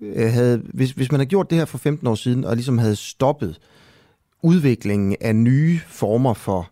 øh, 0.01 0.31
havde, 0.31 0.61
hvis, 0.73 0.91
hvis 0.91 1.11
man 1.11 1.19
havde 1.19 1.29
gjort 1.29 1.49
det 1.49 1.57
her 1.57 1.65
for 1.65 1.77
15 1.77 2.07
år 2.07 2.15
siden, 2.15 2.45
og 2.45 2.55
ligesom 2.55 2.77
havde 2.77 2.95
stoppet 2.95 3.59
udviklingen 4.41 5.15
af 5.21 5.35
nye 5.35 5.79
former 5.87 6.33
for, 6.33 6.69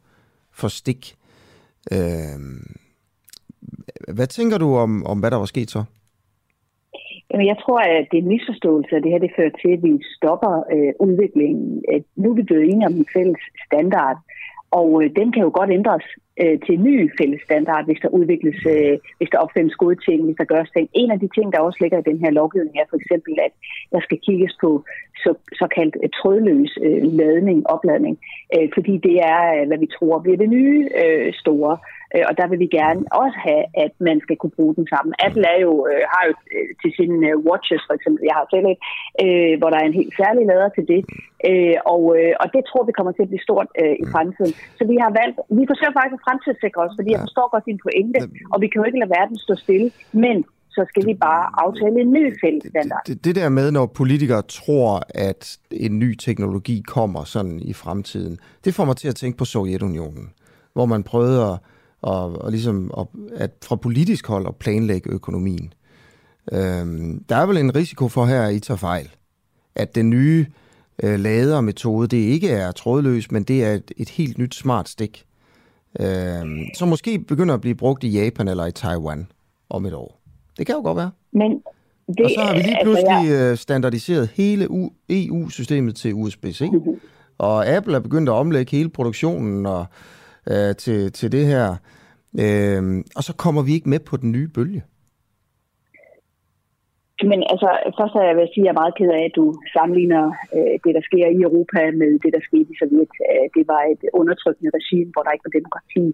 for 0.52 0.68
stik, 0.68 1.16
øh, 1.92 2.40
hvad 4.14 4.28
tænker 4.28 4.58
du 4.58 4.78
om, 4.78 5.06
om, 5.06 5.20
hvad 5.20 5.32
der 5.32 5.38
var 5.38 5.46
sket 5.46 5.72
så? 5.72 5.84
Jamen, 7.32 7.48
jeg 7.48 7.58
tror, 7.64 7.80
at 7.80 8.08
det 8.12 8.18
er 8.18 8.22
en 8.22 8.34
misforståelse, 8.36 8.96
at 8.96 9.04
det 9.04 9.12
her 9.12 9.26
det 9.26 9.36
fører 9.36 9.56
til, 9.62 9.72
at 9.74 9.84
vi 9.84 9.92
stopper 10.18 10.54
øh, 10.76 10.94
udviklingen. 11.00 11.84
At 11.96 12.04
nu 12.16 12.32
er 12.32 12.36
vi 12.36 12.44
blevet 12.44 12.66
enige 12.66 12.88
om 12.88 12.94
en 12.94 13.12
fælles 13.14 13.44
standard, 13.66 14.18
og 14.72 15.04
øh, 15.04 15.10
den 15.20 15.32
kan 15.32 15.44
jo 15.44 15.52
godt 15.54 15.72
ændres 15.72 16.06
øh, 16.42 16.60
til 16.66 16.74
en 16.76 16.84
ny 16.84 17.12
fælles 17.20 17.42
standard, 17.48 17.86
hvis 17.86 18.02
der 18.02 18.10
udvikles, 18.20 18.60
øh, 18.74 18.98
hvis 19.18 19.30
der 19.32 19.44
opfindes 19.46 19.76
gode 19.76 20.00
ting, 20.08 20.26
hvis 20.26 20.40
der 20.40 20.52
gøres 20.54 20.72
ting. 20.72 20.90
En 20.94 21.12
af 21.12 21.20
de 21.20 21.30
ting, 21.36 21.54
der 21.54 21.60
også 21.60 21.78
ligger 21.82 22.00
i 22.00 22.10
den 22.10 22.20
her 22.24 22.32
lovgivning, 22.32 22.76
er 22.78 22.90
for 22.90 22.98
eksempel, 23.02 23.34
at 23.46 23.54
der 23.92 24.00
skal 24.02 24.20
kigges 24.28 24.54
på 24.62 24.84
så, 25.24 25.32
såkaldt 25.62 25.96
øh, 26.04 26.10
trådløs 26.18 26.78
øh, 26.86 27.04
ladning, 27.20 27.68
opladning, 27.68 28.20
øh, 28.56 28.70
fordi 28.74 28.98
det 28.98 29.16
er, 29.34 29.42
øh, 29.56 29.68
hvad 29.68 29.78
vi 29.78 29.90
tror 29.96 30.20
bliver 30.20 30.38
det 30.38 30.50
nye 30.50 30.90
øh, 31.04 31.34
store. 31.34 31.78
Øh, 31.82 31.99
og 32.30 32.34
der 32.40 32.48
vil 32.50 32.60
vi 32.66 32.70
gerne 32.80 33.02
også 33.24 33.38
have, 33.48 33.64
at 33.86 33.94
man 34.10 34.18
skal 34.26 34.38
kunne 34.38 34.56
bruge 34.60 34.76
den 34.78 34.86
sammen. 34.94 35.12
Apple 35.26 35.46
er 35.54 35.60
jo, 35.68 35.74
øh, 35.92 36.04
har 36.14 36.24
jo 36.30 36.34
øh, 36.56 36.70
til 36.82 36.92
sine 36.98 37.18
øh, 37.30 37.38
watches, 37.48 37.82
for 37.88 37.96
eksempel, 37.98 38.22
jeg 38.30 38.36
har 38.40 38.46
selv 38.54 38.66
et, 38.74 38.80
øh, 39.26 39.54
hvor 39.60 39.70
der 39.72 39.80
er 39.80 39.88
en 39.88 40.00
helt 40.02 40.14
særlig 40.22 40.44
lader 40.52 40.70
til 40.78 40.86
det. 40.94 41.02
Øh, 41.50 41.78
og, 41.94 42.04
øh, 42.18 42.34
og 42.42 42.48
det 42.54 42.62
tror 42.70 42.84
vi 42.90 42.98
kommer 42.98 43.14
til 43.14 43.26
at 43.26 43.32
blive 43.32 43.48
stort 43.48 43.68
øh, 43.82 43.96
i 44.04 44.06
fremtiden. 44.14 44.54
Så 44.78 44.84
vi 44.92 44.96
har 45.04 45.12
valgt, 45.20 45.38
vi 45.60 45.64
forsøger 45.72 45.94
faktisk 45.98 46.18
at 46.20 46.26
fremtidssikre 46.28 46.82
os, 46.86 46.94
fordi 47.00 47.10
jeg 47.16 47.22
forstår 47.28 47.48
godt 47.54 47.66
din 47.70 47.80
pointe, 47.86 48.20
og 48.54 48.58
vi 48.62 48.68
kan 48.68 48.80
jo 48.82 48.86
ikke 48.90 49.02
lade 49.02 49.14
verden 49.18 49.38
stå 49.46 49.54
stille, 49.66 49.90
men 50.26 50.38
så 50.76 50.86
skal 50.90 51.04
vi 51.10 51.14
bare 51.14 51.44
aftale 51.66 52.02
en 52.02 52.12
ny 52.18 52.24
fælles 52.42 52.64
standard. 52.74 53.02
Det, 53.08 53.26
det 53.26 53.36
der 53.36 53.50
med, 53.50 53.72
når 53.72 53.86
politikere 53.86 54.42
tror, 54.42 55.02
at 55.30 55.58
en 55.72 56.00
ny 56.00 56.16
teknologi 56.16 56.78
kommer 56.88 57.24
sådan 57.24 57.60
i 57.72 57.74
fremtiden, 57.74 58.40
det 58.66 58.74
får 58.74 58.86
mig 58.86 58.98
til 58.98 59.08
at 59.08 59.16
tænke 59.16 59.38
på 59.38 59.46
Sovjetunionen, 59.46 60.26
hvor 60.74 60.86
man 60.86 61.04
prøvede 61.04 61.40
at, 61.50 61.56
at, 62.08 62.46
at, 62.46 62.52
ligesom 62.52 62.92
at, 62.98 63.08
at 63.36 63.52
fra 63.64 63.76
politisk 63.76 64.28
hold 64.28 64.48
at 64.48 64.56
planlægge 64.56 65.10
økonomien. 65.10 65.74
Øhm, 66.52 67.24
der 67.30 67.36
er 67.36 67.46
vel 67.46 67.58
en 67.58 67.76
risiko 67.76 68.08
for 68.08 68.26
her, 68.26 68.42
at 68.42 68.54
I 68.54 68.60
tager 68.60 68.78
fejl. 68.78 69.10
At 69.76 69.96
den 69.96 70.10
nye 70.10 70.46
øh, 71.04 71.20
ladermetode, 71.20 72.08
det 72.08 72.18
ikke 72.18 72.50
er 72.50 72.72
trådløs, 72.72 73.32
men 73.32 73.44
det 73.44 73.64
er 73.64 73.74
et, 73.74 73.92
et 73.98 74.10
helt 74.10 74.38
nyt 74.38 74.56
smart 74.56 74.90
stik, 74.90 75.26
øh, 76.00 76.46
som 76.78 76.88
måske 76.88 77.20
begynder 77.20 77.54
at 77.54 77.62
blive 77.62 77.76
brugt 77.76 78.04
i 78.04 78.10
Japan 78.10 78.48
eller 78.48 78.66
i 78.66 78.72
Taiwan 78.72 79.28
om 79.70 79.86
et 79.86 79.94
år. 79.94 80.20
Det 80.58 80.66
kan 80.66 80.76
jo 80.76 80.82
godt 80.82 80.98
være. 80.98 81.12
Men 81.34 81.52
det, 82.08 82.26
og 82.26 82.30
så 82.30 82.42
har 82.42 82.54
vi 82.54 82.60
lige 82.60 82.78
pludselig 82.84 83.12
altså, 83.12 83.34
ja. 83.34 83.56
standardiseret 83.56 84.30
hele 84.34 84.68
EU-systemet 85.10 85.96
til 85.96 86.14
USB-C, 86.14 86.62
mm-hmm. 86.62 87.00
og 87.38 87.68
Apple 87.68 87.96
er 87.96 88.00
begyndt 88.00 88.30
at 88.30 88.34
omlægge 88.34 88.78
hele 88.78 88.90
produktionen 88.90 89.66
og, 89.66 89.86
øh, 90.52 90.76
til, 90.76 91.12
til 91.12 91.32
det 91.32 91.46
her, 91.46 91.66
øh, 92.44 92.82
og 93.18 93.24
så 93.28 93.34
kommer 93.44 93.62
vi 93.68 93.72
ikke 93.74 93.90
med 93.90 94.00
på 94.00 94.18
den 94.18 94.32
nye 94.32 94.48
bølge. 94.48 94.84
Men 97.32 97.40
altså, 97.54 97.70
først 97.98 98.14
vil 98.16 98.44
jeg 98.44 98.52
sige, 98.54 98.64
at 98.64 98.68
jeg 98.68 98.74
er 98.76 98.82
meget 98.82 98.98
ked 99.00 99.10
af, 99.18 99.24
at 99.30 99.38
du 99.40 99.46
sammenligner 99.76 100.24
øh, 100.56 100.76
det, 100.84 100.92
der 100.98 101.04
sker 101.10 101.26
i 101.38 101.40
Europa 101.48 101.82
med 102.02 102.12
det, 102.24 102.32
der 102.36 102.44
skete 102.50 102.70
i 102.74 102.78
Sovjet. 102.80 103.14
Øh, 103.30 103.46
det 103.56 103.64
var 103.74 103.82
et 103.94 104.04
undertrykkende 104.20 104.76
regime, 104.78 105.12
hvor 105.14 105.24
der 105.24 105.32
ikke 105.34 105.48
var 105.48 105.58
demokrati. 105.60 106.06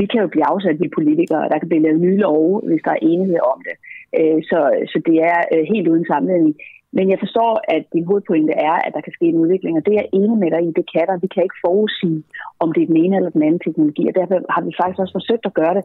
Vi 0.00 0.04
kan 0.10 0.22
jo 0.24 0.28
blive 0.32 0.50
afsat, 0.52 0.76
vi 0.82 0.96
politikere. 0.98 1.48
Der 1.50 1.58
kan 1.58 1.70
blive 1.70 1.84
lavet 1.86 2.04
nye 2.06 2.18
love, 2.26 2.52
hvis 2.68 2.82
der 2.86 2.92
er 2.94 3.06
enighed 3.10 3.40
om 3.52 3.58
det. 3.66 3.76
Øh, 4.18 4.40
så, 4.50 4.58
så 4.92 4.98
det 5.08 5.16
er 5.32 5.40
øh, 5.54 5.64
helt 5.72 5.88
uden 5.92 6.06
sammenligning. 6.12 6.54
Men 6.96 7.10
jeg 7.10 7.18
forstår, 7.24 7.52
at 7.76 7.84
din 7.92 8.08
hovedpointe 8.08 8.54
er, 8.70 8.76
at 8.86 8.92
der 8.94 9.02
kan 9.04 9.12
ske 9.16 9.26
en 9.30 9.42
udvikling, 9.42 9.74
og 9.76 9.84
det 9.86 9.92
er 9.92 10.00
jeg 10.02 10.14
enig 10.20 10.38
med 10.42 10.50
dig 10.54 10.62
i, 10.68 10.76
det 10.78 10.86
kan 10.92 11.06
der. 11.08 11.24
Vi 11.24 11.30
kan 11.34 11.42
ikke 11.42 11.62
forudsige, 11.66 12.20
om 12.62 12.68
det 12.72 12.82
er 12.82 12.90
den 12.92 13.02
ene 13.04 13.16
eller 13.16 13.30
den 13.36 13.42
anden 13.46 13.64
teknologi, 13.66 14.02
og 14.08 14.14
derfor 14.18 14.36
har 14.54 14.62
vi 14.66 14.72
faktisk 14.80 15.00
også 15.02 15.16
forsøgt 15.18 15.44
at 15.46 15.58
gøre 15.60 15.74
det, 15.78 15.84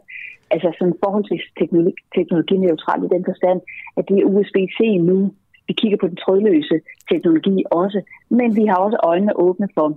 altså 0.54 0.68
sådan 0.78 1.00
forholdsvis 1.04 1.44
teknologi, 1.60 1.92
teknologineutralt 2.16 3.04
i 3.04 3.14
den 3.14 3.24
forstand, 3.30 3.58
at 3.98 4.04
det 4.08 4.16
er 4.18 4.30
USB-C 4.32 4.80
nu. 5.10 5.18
Vi 5.68 5.72
kigger 5.80 5.98
på 6.00 6.08
den 6.08 6.18
trådløse 6.22 6.76
teknologi 7.10 7.56
også, 7.70 8.00
men 8.38 8.56
vi 8.58 8.64
har 8.70 8.78
også 8.86 8.98
øjnene 9.10 9.38
åbne 9.46 9.68
for, 9.76 9.88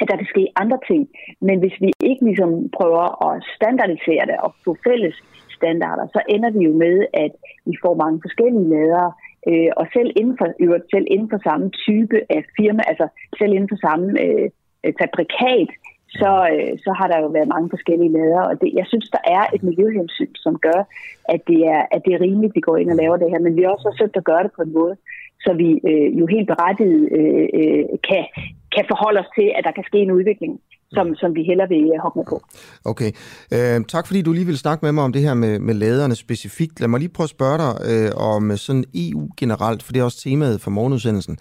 at 0.00 0.08
der 0.10 0.16
kan 0.16 0.32
ske 0.34 0.44
andre 0.62 0.78
ting. 0.90 1.02
Men 1.40 1.56
hvis 1.58 1.76
vi 1.80 1.90
ikke 2.10 2.24
ligesom 2.24 2.50
prøver 2.78 3.04
at 3.28 3.44
standardisere 3.56 4.24
det 4.30 4.36
og 4.44 4.50
få 4.64 4.76
fælles 4.86 5.16
standarder, 5.58 6.06
så 6.14 6.20
ender 6.28 6.50
vi 6.50 6.60
jo 6.68 6.72
med, 6.84 6.96
at 7.24 7.32
vi 7.66 7.74
får 7.84 7.94
mange 8.02 8.18
forskellige 8.26 8.68
ladere, 8.74 9.12
Øh, 9.48 9.70
og 9.80 9.86
selv 9.96 10.10
inden, 10.20 10.36
for, 10.38 10.46
øvrigt, 10.64 10.86
selv 10.94 11.06
inden 11.14 11.30
for 11.30 11.40
samme 11.48 11.70
type 11.70 12.16
af 12.36 12.40
firma, 12.58 12.82
altså 12.90 13.06
selv 13.38 13.52
inden 13.52 13.70
for 13.72 13.78
samme 13.86 14.06
øh, 14.24 14.48
øh, 14.84 14.92
fabrikat, 15.00 15.70
så, 16.20 16.32
øh, 16.54 16.72
så 16.84 16.90
har 16.98 17.06
der 17.08 17.18
jo 17.20 17.28
været 17.36 17.52
mange 17.54 17.70
forskellige 17.74 18.12
lader, 18.18 18.42
og 18.50 18.54
det, 18.60 18.70
jeg 18.80 18.86
synes, 18.86 19.08
der 19.16 19.22
er 19.36 19.44
et 19.54 19.62
miljøhensyn, 19.62 20.34
som 20.34 20.54
gør, 20.66 20.80
at 21.34 21.40
det, 21.50 21.60
er, 21.74 21.82
at 21.94 22.00
det 22.04 22.12
er 22.14 22.20
rimeligt, 22.20 22.50
at 22.50 22.56
vi 22.56 22.60
går 22.68 22.76
ind 22.76 22.90
og 22.90 22.96
laver 22.96 23.16
det 23.16 23.30
her, 23.30 23.40
men 23.46 23.56
vi 23.56 23.62
har 23.62 23.70
også 23.70 23.88
forsøgt 23.90 24.16
at 24.16 24.28
gøre 24.30 24.42
det 24.42 24.52
på 24.56 24.62
en 24.62 24.72
måde, 24.72 24.96
så 25.44 25.50
vi 25.62 25.68
øh, 25.90 26.08
jo 26.20 26.26
helt 26.34 26.48
berettiget 26.52 27.02
øh, 27.18 27.46
øh, 27.58 27.84
kan, 28.08 28.24
kan 28.74 28.84
forholde 28.88 29.20
os 29.20 29.30
til, 29.38 29.48
at 29.56 29.64
der 29.64 29.72
kan 29.76 29.84
ske 29.90 29.98
en 29.98 30.16
udvikling 30.18 30.60
som, 30.92 31.14
som 31.14 31.34
vi 31.34 31.42
heller 31.42 31.66
vil 31.68 32.00
hoppe 32.02 32.18
med 32.18 32.26
på. 32.28 32.42
Okay. 32.84 33.12
Øh, 33.52 33.84
tak 33.84 34.06
fordi 34.06 34.22
du 34.22 34.32
lige 34.32 34.46
vil 34.46 34.58
snakke 34.58 34.84
med 34.84 34.92
mig 34.92 35.04
om 35.04 35.12
det 35.12 35.22
her 35.22 35.34
med, 35.34 35.58
med 35.58 35.74
laderne 35.74 36.14
specifikt. 36.14 36.80
Lad 36.80 36.88
mig 36.88 37.00
lige 37.00 37.08
prøve 37.08 37.24
at 37.24 37.30
spørge 37.30 37.58
dig 37.58 37.72
øh, 37.90 38.10
om 38.16 38.56
sådan 38.56 38.84
EU 38.94 39.28
generelt, 39.36 39.82
for 39.82 39.92
det 39.92 40.00
er 40.00 40.04
også 40.04 40.20
temaet 40.20 40.60
for 40.60 40.70
morgenudsendelsen 40.70 41.38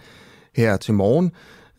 her 0.56 0.78
til 0.78 0.94
morgen. 0.94 1.32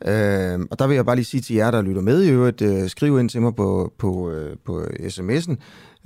Øh, 0.05 0.67
og 0.71 0.79
der 0.79 0.87
vil 0.87 0.95
jeg 0.95 1.07
bare 1.07 1.17
lige 1.17 1.25
sige 1.25 1.41
til 1.41 1.57
jer, 1.57 1.71
der 1.71 1.83
lytter 1.83 2.03
med 2.03 2.23
i 2.23 2.31
øvrigt, 2.31 2.63
øh, 2.63 2.89
skriv 2.89 3.21
ind 3.21 3.29
til 3.29 3.43
mig 3.43 3.55
på, 3.55 3.93
på, 3.99 4.31
øh, 4.31 4.57
på 4.65 4.81
sms'en, 4.99 5.57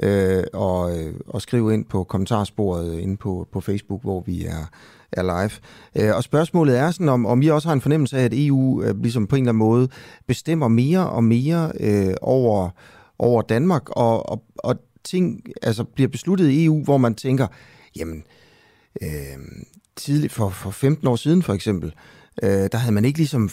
øh, 0.03 0.45
og, 0.53 0.99
øh, 0.99 1.15
og 1.27 1.43
skriv 1.43 1.73
ind 1.73 1.85
på 1.85 2.05
kommentarsporet 2.05 2.99
inde 2.99 3.17
på, 3.17 3.49
på 3.53 3.61
Facebook, 3.61 4.03
hvor 4.03 4.23
vi 4.27 4.45
er, 4.45 4.71
er 5.17 5.23
live. 5.23 5.51
Øh, 6.09 6.17
og 6.17 6.23
spørgsmålet 6.23 6.79
er 6.79 6.91
sådan, 6.91 7.09
om, 7.09 7.27
om 7.27 7.43
I 7.43 7.49
også 7.49 7.69
har 7.69 7.73
en 7.73 7.81
fornemmelse 7.81 8.19
af, 8.19 8.25
at 8.25 8.33
EU 8.35 8.83
øh, 8.83 9.03
ligesom 9.03 9.27
på 9.27 9.37
en 9.37 9.43
eller 9.43 9.53
anden 9.53 9.59
måde 9.59 9.89
bestemmer 10.27 10.69
mere 10.69 11.11
og 11.11 11.25
mere 11.25 11.73
øh, 11.81 12.15
over, 12.23 12.71
over 13.19 13.43
Danmark, 13.43 13.91
og, 13.91 14.29
og, 14.29 14.45
og 14.59 14.77
ting 15.05 15.43
altså 15.63 15.85
bliver 15.85 16.09
besluttet 16.09 16.51
i 16.51 16.65
EU, 16.65 16.85
hvor 16.85 16.97
man 16.97 17.15
tænker, 17.15 17.47
jamen, 17.97 18.25
øh, 19.03 19.09
tidligt 19.97 20.33
for, 20.33 20.49
for 20.49 20.71
15 20.71 21.09
år 21.09 21.17
siden 21.17 21.43
for 21.43 21.53
eksempel, 21.53 21.95
øh, 22.43 22.69
der 22.73 22.77
havde 22.77 22.95
man 22.95 23.05
ikke 23.05 23.19
ligesom 23.19 23.51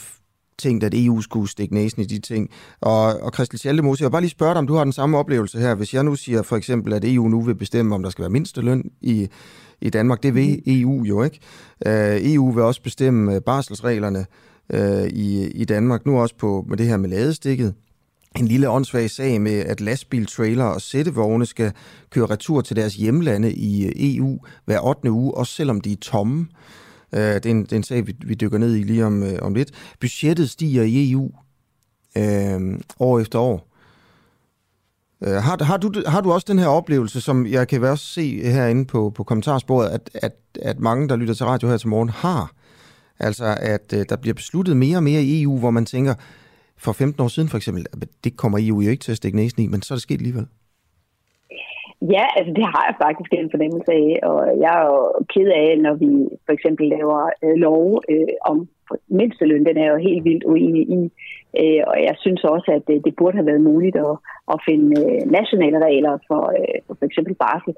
tænkt, 0.61 0.83
at 0.83 0.93
EU 0.95 1.21
skulle 1.21 1.49
stikke 1.49 1.73
næsen 1.73 2.01
i 2.01 2.05
de 2.05 2.19
ting. 2.19 2.49
Og, 2.81 3.19
og 3.21 3.31
Christel 3.33 3.59
Schaldemose, 3.59 4.01
jeg 4.01 4.05
vil 4.05 4.11
bare 4.11 4.21
lige 4.21 4.29
spørge 4.29 4.53
dig, 4.53 4.59
om 4.59 4.67
du 4.67 4.75
har 4.75 4.83
den 4.83 4.93
samme 4.93 5.17
oplevelse 5.17 5.59
her. 5.59 5.75
Hvis 5.75 5.93
jeg 5.93 6.03
nu 6.03 6.15
siger 6.15 6.41
for 6.41 6.55
eksempel, 6.55 6.93
at 6.93 7.05
EU 7.05 7.27
nu 7.27 7.41
vil 7.41 7.55
bestemme, 7.55 7.95
om 7.95 8.03
der 8.03 8.09
skal 8.09 8.21
være 8.21 8.29
mindsteløn 8.29 8.91
i, 9.01 9.27
i 9.81 9.89
Danmark, 9.89 10.23
det 10.23 10.35
vil 10.35 10.61
EU 10.65 11.03
jo 11.03 11.23
ikke. 11.23 11.39
Øh, 11.85 12.33
EU 12.33 12.51
vil 12.51 12.63
også 12.63 12.81
bestemme 12.81 13.41
barselsreglerne 13.41 14.25
uh, 14.73 15.07
i, 15.07 15.47
i 15.47 15.65
Danmark, 15.65 16.05
nu 16.05 16.19
også 16.19 16.35
på 16.35 16.65
med 16.69 16.77
det 16.77 16.87
her 16.87 16.97
med 16.97 17.09
ladestikket. 17.09 17.73
En 18.39 18.47
lille 18.47 18.69
åndssvag 18.69 19.09
sag 19.09 19.41
med, 19.41 19.59
at 19.59 19.81
lastbiltrailer 19.81 20.63
og 20.63 20.81
sættevogne 20.81 21.45
skal 21.45 21.71
køre 22.09 22.25
retur 22.25 22.61
til 22.61 22.75
deres 22.75 22.95
hjemlande 22.95 23.53
i 23.53 23.91
EU 24.15 24.39
hver 24.65 24.79
8. 24.79 25.11
uge, 25.11 25.33
også 25.33 25.53
selvom 25.53 25.81
de 25.81 25.91
er 25.91 25.97
tomme. 26.01 26.47
Uh, 27.11 27.19
det, 27.19 27.45
er 27.45 27.51
en, 27.51 27.63
det 27.63 27.71
er 27.71 27.77
en 27.77 27.83
sag, 27.83 28.07
vi, 28.07 28.15
vi 28.25 28.33
dykker 28.33 28.57
ned 28.57 28.75
i 28.75 28.83
lige 28.83 29.05
om, 29.05 29.23
om 29.41 29.53
lidt. 29.53 29.71
Budgettet 29.99 30.49
stiger 30.49 30.83
i 30.83 31.11
EU 31.11 31.31
uh, 32.15 32.79
år 32.99 33.19
efter 33.19 33.39
år. 33.39 33.70
Øh, 35.25 35.33
har, 35.33 35.63
har, 35.63 35.77
du, 35.77 35.91
har 36.07 36.21
du 36.21 36.31
også 36.31 36.47
den 36.49 36.59
her 36.59 36.67
oplevelse, 36.67 37.21
som 37.21 37.45
jeg 37.45 37.67
kan 37.67 37.83
også 37.83 38.05
se 38.05 38.51
herinde 38.51 38.85
på, 38.85 39.09
på 39.09 39.23
kommentarsporet, 39.23 39.89
at, 39.89 40.09
at, 40.13 40.35
at 40.61 40.79
mange, 40.79 41.09
der 41.09 41.15
lytter 41.15 41.33
til 41.33 41.45
radio 41.45 41.67
her 41.67 41.77
til 41.77 41.89
morgen, 41.89 42.09
har? 42.09 42.51
Altså, 43.19 43.45
at 43.61 43.93
øh, 43.93 44.05
der 44.09 44.17
bliver 44.21 44.33
besluttet 44.33 44.77
mere 44.77 44.97
og 44.97 45.03
mere 45.03 45.21
i 45.21 45.43
EU, 45.43 45.59
hvor 45.59 45.71
man 45.71 45.85
tænker, 45.85 46.13
for 46.77 46.91
15 46.91 47.23
år 47.23 47.27
siden 47.27 47.49
for 47.49 47.57
eksempel, 47.57 47.85
det 48.23 48.37
kommer 48.37 48.57
EU 48.61 48.81
jo 48.81 48.89
ikke 48.89 49.03
til 49.03 49.11
at 49.11 49.17
stikke 49.17 49.37
næsen 49.37 49.63
i, 49.63 49.67
men 49.67 49.81
så 49.81 49.93
er 49.93 49.95
det 49.95 50.03
sket 50.03 50.21
alligevel. 50.21 50.47
Ja, 52.15 52.25
altså 52.37 52.51
det 52.59 52.65
har 52.73 52.83
jeg 52.89 52.95
faktisk 53.05 53.31
en 53.33 53.51
fornemmelse 53.53 53.91
af, 53.91 54.09
og 54.29 54.37
jeg 54.63 54.73
er 54.79 54.85
jo 54.91 54.99
ked 55.33 55.49
af, 55.63 55.69
når 55.85 55.93
vi 56.03 56.11
for 56.45 56.53
eksempel 56.57 56.85
laver 56.95 57.21
øh, 57.43 57.55
lov 57.65 58.03
øh, 58.09 58.33
om 58.51 58.57
mindsteløn, 59.07 59.65
den 59.65 59.77
er 59.77 59.89
jo 59.91 59.97
helt 59.97 60.23
vildt 60.23 60.43
uenig 60.43 60.83
i. 60.99 61.01
Øh, 61.61 61.81
og 61.91 61.97
jeg 62.07 62.15
synes 62.23 62.43
også, 62.43 62.69
at 62.77 62.83
det, 62.87 63.05
det 63.05 63.15
burde 63.15 63.37
have 63.37 63.49
været 63.51 63.67
muligt 63.71 63.95
at, 63.95 64.15
at 64.53 64.57
finde 64.67 64.89
øh, 65.01 65.21
nationale 65.37 65.79
regler 65.85 66.13
for 66.27 66.41
øh, 66.57 66.77
for, 66.87 66.93
for 66.99 67.05
eksempel 67.05 67.35
barsel. 67.43 67.73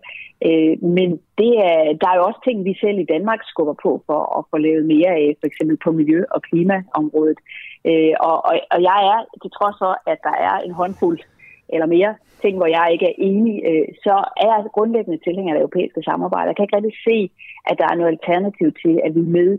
Øh, 0.47 0.75
men 0.97 1.09
det 1.41 1.53
er, 1.69 1.79
der 2.01 2.07
er 2.09 2.17
jo 2.17 2.27
også 2.29 2.41
ting, 2.43 2.57
vi 2.65 2.73
selv 2.83 2.97
i 2.99 3.11
Danmark 3.13 3.41
skubber 3.51 3.75
på 3.85 3.91
for 4.07 4.21
at 4.37 4.45
få 4.51 4.57
lavet 4.57 4.85
mere 4.93 5.11
af, 5.23 5.35
for 5.39 5.47
eksempel 5.47 5.77
på 5.83 5.91
miljø- 5.91 6.31
og 6.35 6.41
klimaområdet. 6.41 7.39
Øh, 7.89 8.13
og, 8.27 8.37
og, 8.49 8.53
og 8.73 8.79
jeg 8.89 8.99
er, 9.13 9.19
til 9.41 9.51
trods 9.57 9.77
for, 9.83 9.93
at 10.11 10.19
der 10.27 10.35
er 10.49 10.55
en 10.67 10.73
håndfuld 10.79 11.19
eller 11.73 11.87
mere 11.97 12.13
ting, 12.43 12.53
hvor 12.57 12.69
jeg 12.77 12.85
ikke 12.93 13.07
er 13.11 13.19
enig, 13.31 13.55
øh, 13.69 13.87
så 14.05 14.15
er 14.43 14.47
jeg 14.53 14.73
grundlæggende 14.77 15.19
tilhænger 15.23 15.51
af 15.51 15.55
det 15.57 15.65
europæiske 15.65 16.01
samarbejde. 16.09 16.49
Jeg 16.49 16.55
kan 16.55 16.65
ikke 16.65 16.77
rigtig 16.77 16.97
se, 17.09 17.17
at 17.69 17.75
der 17.79 17.87
er 17.89 17.95
noget 17.97 18.13
alternativ 18.15 18.67
til, 18.83 18.93
at 19.05 19.11
vi 19.15 19.21
er 19.25 19.33
med 19.37 19.49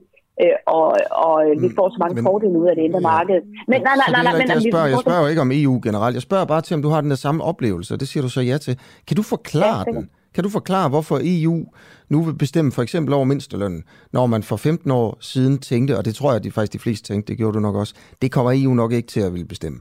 øh, 0.43 0.57
og, 0.67 0.97
og 1.11 1.37
vi 1.59 1.69
får 1.77 1.89
så 1.89 1.97
mange 1.99 2.23
fordele 2.23 2.59
ud 2.59 2.67
af 2.67 2.77
det 2.77 2.83
indre 2.83 2.99
ja. 2.99 3.09
marked. 3.15 3.41
Men 3.69 3.83
nej, 3.83 3.97
nej, 3.97 4.11
nej, 4.11 4.23
nej, 4.23 4.39
men, 4.39 4.49
jeg, 4.49 4.63
spørger, 4.73 4.87
jeg 4.87 4.99
spørger 4.99 5.21
jo 5.21 5.27
ikke 5.27 5.41
om 5.41 5.51
EU 5.55 5.81
generelt. 5.83 6.15
Jeg 6.15 6.23
spørger 6.23 6.45
bare 6.45 6.61
til, 6.61 6.75
om 6.75 6.83
du 6.83 6.89
har 6.89 7.01
den 7.01 7.11
der 7.11 7.17
samme 7.17 7.45
oplevelse, 7.45 7.95
og 7.95 8.01
det 8.01 8.09
siger 8.09 8.23
du 8.23 8.29
så 8.29 8.41
ja 8.41 8.59
til. 8.59 8.79
Kan 9.07 9.17
du 9.17 9.23
forklare 9.23 9.85
ja, 9.87 9.93
den? 9.93 10.09
Kan 10.35 10.45
du 10.45 10.51
forklare, 10.51 10.89
hvorfor 10.89 11.21
EU 11.23 11.65
nu 12.09 12.23
vil 12.23 12.35
bestemme 12.35 12.73
for 12.73 12.83
eksempel 12.83 13.15
over 13.15 13.25
mindstelønnen, 13.25 13.85
når 14.13 14.27
man 14.27 14.43
for 14.43 14.57
15 14.57 14.91
år 14.91 15.17
siden 15.21 15.59
tænkte, 15.59 15.99
og 15.99 16.05
det 16.05 16.15
tror 16.15 16.33
jeg 16.33 16.45
de 16.45 16.51
faktisk 16.51 16.73
de 16.73 16.79
fleste 16.79 17.13
tænkte, 17.13 17.31
det 17.31 17.39
gjorde 17.39 17.55
du 17.55 17.61
nok 17.61 17.75
også, 17.75 17.95
det 18.23 18.33
kommer 18.33 18.53
EU 18.55 18.75
nok 18.75 18.93
ikke 18.93 19.09
til 19.09 19.21
at 19.21 19.33
ville 19.33 19.47
bestemme. 19.47 19.81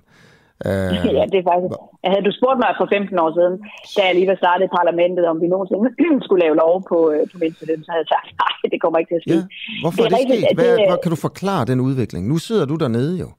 Uh, 0.69 0.93
ja, 1.17 1.23
det 1.33 1.37
er 1.41 1.47
faktisk... 1.51 1.73
Havde 2.13 2.25
du 2.27 2.33
spurgt 2.39 2.59
mig 2.63 2.71
for 2.79 2.87
15 2.97 3.23
år 3.23 3.31
siden, 3.37 3.55
da 3.95 3.99
jeg 4.07 4.13
lige 4.17 4.29
var 4.31 4.39
startet 4.43 4.63
i 4.67 4.75
parlamentet, 4.79 5.23
om 5.31 5.37
vi 5.43 5.47
nogensinde 5.53 5.89
skulle 6.25 6.41
lave 6.45 6.55
lov 6.63 6.73
på, 6.91 6.97
øh, 7.13 7.21
på 7.31 7.35
mindsteløn, 7.41 7.83
så 7.85 7.89
havde 7.91 8.03
jeg 8.05 8.13
sagt, 8.15 8.29
nej, 8.43 8.53
det 8.71 8.79
kommer 8.83 8.97
ikke 8.99 9.11
til 9.11 9.19
at 9.21 9.25
ske. 9.27 9.39
Ja. 9.39 9.45
Hvorfor 9.83 10.01
det 10.01 10.07
er, 10.07 10.11
det 10.11 10.19
rigtigt, 10.19 10.41
sket? 10.43 10.57
Hvad, 10.59 10.71
det, 10.77 10.87
hvad, 10.89 10.99
kan 11.03 11.13
du 11.15 11.19
forklare 11.27 11.63
den 11.71 11.79
udvikling? 11.87 12.21
Nu 12.33 12.37
sidder 12.47 12.65
du 12.71 12.75
dernede 12.83 13.15
jo. 13.23 13.29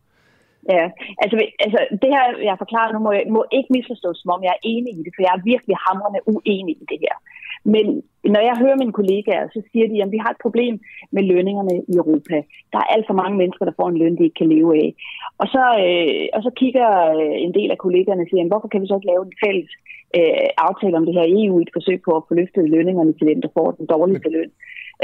Ja, 0.74 0.84
altså, 1.22 1.36
altså 1.64 1.80
det 2.02 2.10
her, 2.14 2.24
jeg 2.48 2.56
forklarer 2.64 2.90
nu, 2.94 3.00
må, 3.06 3.10
jeg, 3.18 3.26
må 3.36 3.40
ikke 3.56 3.70
misforstås, 3.76 4.16
som 4.22 4.30
om 4.34 4.40
jeg 4.46 4.52
er 4.56 4.62
enig 4.74 4.92
i 4.98 5.02
det, 5.06 5.12
for 5.14 5.22
jeg 5.26 5.32
er 5.36 5.48
virkelig 5.52 5.76
hamrende 5.86 6.20
uenig 6.34 6.74
i 6.82 6.86
det 6.92 6.98
her. 7.04 7.16
Men 7.64 7.86
når 8.34 8.42
jeg 8.48 8.60
hører 8.62 8.76
mine 8.76 8.98
kollegaer, 8.98 9.46
så 9.54 9.60
siger 9.72 9.86
de, 9.88 10.02
at 10.02 10.12
vi 10.14 10.18
har 10.24 10.30
et 10.30 10.44
problem 10.46 10.74
med 11.14 11.22
lønningerne 11.22 11.74
i 11.92 11.94
Europa. 12.02 12.36
Der 12.72 12.78
er 12.78 12.92
alt 12.94 13.06
for 13.06 13.16
mange 13.22 13.36
mennesker, 13.38 13.64
der 13.64 13.78
får 13.80 13.88
en 13.88 13.98
løn, 13.98 14.16
de 14.16 14.24
ikke 14.24 14.40
kan 14.40 14.52
leve 14.56 14.70
af. 14.82 14.88
Og 15.40 15.46
så, 15.54 15.64
øh, 15.86 16.24
og 16.36 16.40
så 16.46 16.50
kigger 16.60 16.88
øh, 17.18 17.36
en 17.46 17.54
del 17.58 17.70
af 17.70 17.78
kollegerne 17.84 18.22
og 18.22 18.28
siger, 18.28 18.50
hvorfor 18.52 18.68
kan 18.68 18.82
vi 18.82 18.86
så 18.86 18.96
ikke 18.96 19.10
lave 19.12 19.24
en 19.26 19.38
fælles 19.44 19.70
øh, 20.18 20.48
aftale 20.68 20.96
om 20.96 21.06
det 21.06 21.14
her 21.18 21.26
EU 21.38 21.54
i 21.58 21.62
et 21.62 21.74
forsøg 21.76 21.98
på 22.02 22.12
at 22.16 22.26
få 22.28 22.32
løftet 22.34 22.70
lønningerne 22.74 23.12
til 23.12 23.26
dem, 23.30 23.40
der 23.44 23.50
får 23.56 23.68
den 23.78 23.86
dårligste 23.94 24.28
løn. 24.36 24.50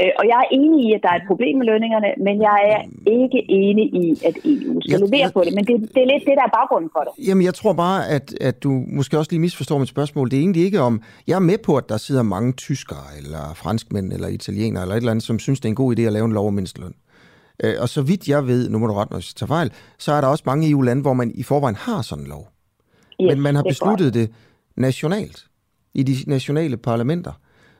Øh, 0.01 0.11
og 0.19 0.23
jeg 0.31 0.37
er 0.43 0.49
enig 0.59 0.79
i, 0.87 0.93
at 0.97 1.01
der 1.03 1.11
er 1.13 1.19
et 1.21 1.27
problem 1.31 1.53
med 1.57 1.65
lønningerne, 1.71 2.09
men 2.27 2.35
jeg 2.41 2.59
er 2.73 2.81
ikke 3.21 3.39
enig 3.61 3.87
i, 4.03 4.05
at 4.27 4.35
EU 4.45 4.81
skal 4.81 4.91
jeg, 4.91 4.99
levere 4.99 5.25
jeg, 5.25 5.33
på 5.33 5.41
det. 5.45 5.53
Men 5.57 5.63
det, 5.69 5.75
det 5.95 6.01
er 6.05 6.09
lidt 6.13 6.23
det, 6.29 6.35
der 6.39 6.45
er 6.49 6.53
baggrunden 6.59 6.89
for 6.95 7.01
det. 7.05 7.27
Jamen, 7.27 7.43
jeg 7.49 7.53
tror 7.53 7.73
bare, 7.73 8.09
at, 8.09 8.33
at 8.41 8.63
du 8.63 8.71
måske 8.87 9.17
også 9.17 9.31
lige 9.31 9.39
misforstår 9.39 9.77
mit 9.77 9.87
spørgsmål. 9.87 10.31
Det 10.31 10.37
er 10.37 10.41
egentlig 10.41 10.63
ikke 10.63 10.79
om... 10.79 11.01
Jeg 11.27 11.35
er 11.35 11.45
med 11.51 11.57
på, 11.57 11.75
at 11.75 11.89
der 11.89 11.97
sidder 11.97 12.23
mange 12.23 12.53
tyskere, 12.53 13.07
eller 13.17 13.53
franskmænd, 13.55 14.13
eller 14.13 14.27
italienere, 14.27 14.81
eller 14.83 14.95
et 14.95 14.97
eller 14.97 15.11
andet, 15.11 15.25
som 15.25 15.39
synes, 15.39 15.59
det 15.59 15.65
er 15.65 15.71
en 15.71 15.75
god 15.83 15.99
idé 15.99 16.01
at 16.01 16.13
lave 16.13 16.25
en 16.25 16.33
lov 16.33 16.47
om 16.47 16.53
mindsteløn. 16.53 16.93
Øh, 17.63 17.75
og 17.79 17.89
så 17.89 18.01
vidt 18.01 18.27
jeg 18.27 18.47
ved, 18.47 18.69
nu 18.69 18.77
må 18.79 18.87
du 18.87 18.93
rette 18.93 19.13
mig, 19.13 19.17
hvis 19.17 19.33
jeg 19.33 19.35
tager 19.35 19.47
fejl, 19.47 19.71
så 19.97 20.11
er 20.11 20.21
der 20.21 20.27
også 20.27 20.43
mange 20.45 20.69
EU-lande, 20.69 21.01
hvor 21.01 21.13
man 21.13 21.31
i 21.35 21.43
forvejen 21.43 21.75
har 21.75 22.01
sådan 22.01 22.23
en 22.23 22.29
lov. 22.29 22.47
Yes, 23.21 23.27
Men 23.29 23.41
man 23.41 23.55
har 23.55 23.63
besluttet 23.63 24.13
det 24.13 24.31
nationalt, 24.77 25.45
i 25.93 26.03
de 26.03 26.15
nationale 26.27 26.77
parlamenter. 26.77 27.31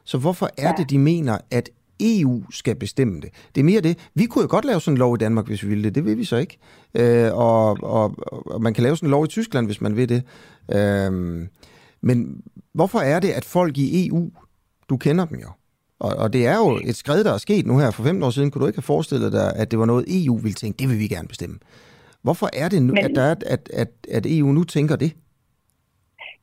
Så 0.04 0.18
hvorfor 0.18 0.50
er 0.58 0.68
ja. 0.68 0.74
det, 0.78 0.90
de 0.90 1.00
mener, 1.00 1.38
at 1.52 1.70
EU 2.02 2.44
skal 2.52 2.76
bestemme 2.76 3.22
det. 3.22 3.30
Det 3.56 3.62
er 3.62 3.66
mere 3.66 3.82
det. 3.82 4.10
Vi 4.16 4.26
kunne 4.26 4.42
jo 4.42 4.48
godt 4.50 4.66
lave 4.66 4.82
sådan 4.82 4.94
en 4.94 4.98
lov 4.98 5.16
i 5.16 5.18
Danmark, 5.18 5.48
hvis 5.48 5.64
vi 5.64 5.68
ville 5.68 5.84
det. 5.84 5.96
Det 5.96 6.06
vil 6.06 6.18
vi 6.18 6.24
så 6.24 6.38
ikke. 6.38 6.58
Øh, 6.94 7.34
og, 7.34 7.78
og, 7.84 8.16
og 8.46 8.62
man 8.62 8.74
kan 8.74 8.84
lave 8.84 8.96
sådan 8.96 9.08
en 9.08 9.12
lov 9.12 9.26
i 9.26 9.28
Tyskland, 9.28 9.66
hvis 9.66 9.82
man 9.82 9.96
vil 9.96 10.10
det. 10.10 10.24
Øh, 10.74 11.12
men 12.02 12.42
hvorfor 12.74 13.00
er 13.00 13.20
det, 13.20 13.30
at 13.30 13.46
folk 13.46 13.78
i 13.78 14.08
EU, 14.08 14.32
du 14.90 14.98
kender 14.98 15.26
dem 15.26 15.40
jo, 15.40 15.48
og, 16.00 16.16
og 16.16 16.34
det 16.34 16.48
er 16.48 16.58
jo 16.58 16.80
et 16.84 16.96
skridt, 16.96 17.26
der 17.26 17.34
er 17.34 17.38
sket 17.38 17.66
nu 17.66 17.80
her 17.80 17.92
for 17.92 18.04
15 18.04 18.24
år 18.24 18.30
siden. 18.30 18.52
Kunne 18.52 18.62
du 18.62 18.68
ikke 18.68 18.78
have 18.78 18.84
forestillet 18.84 19.32
dig, 19.32 19.56
at 19.56 19.72
det 19.72 19.80
var 19.80 19.86
noget, 19.86 20.06
EU 20.26 20.38
ville 20.38 20.54
tænke, 20.54 20.78
det 20.78 20.90
vil 20.90 21.00
vi 21.00 21.08
gerne 21.08 21.28
bestemme? 21.28 21.60
Hvorfor 22.22 22.50
er 22.54 22.70
det 22.70 22.84
nu, 22.84 22.94
Men, 22.94 23.06
at, 23.06 23.12
der 23.16 23.22
er, 23.22 23.36
at, 23.46 23.70
at, 23.74 23.90
at 24.12 24.26
EU 24.26 24.52
nu 24.52 24.64
tænker 24.64 24.96
det? 24.96 25.12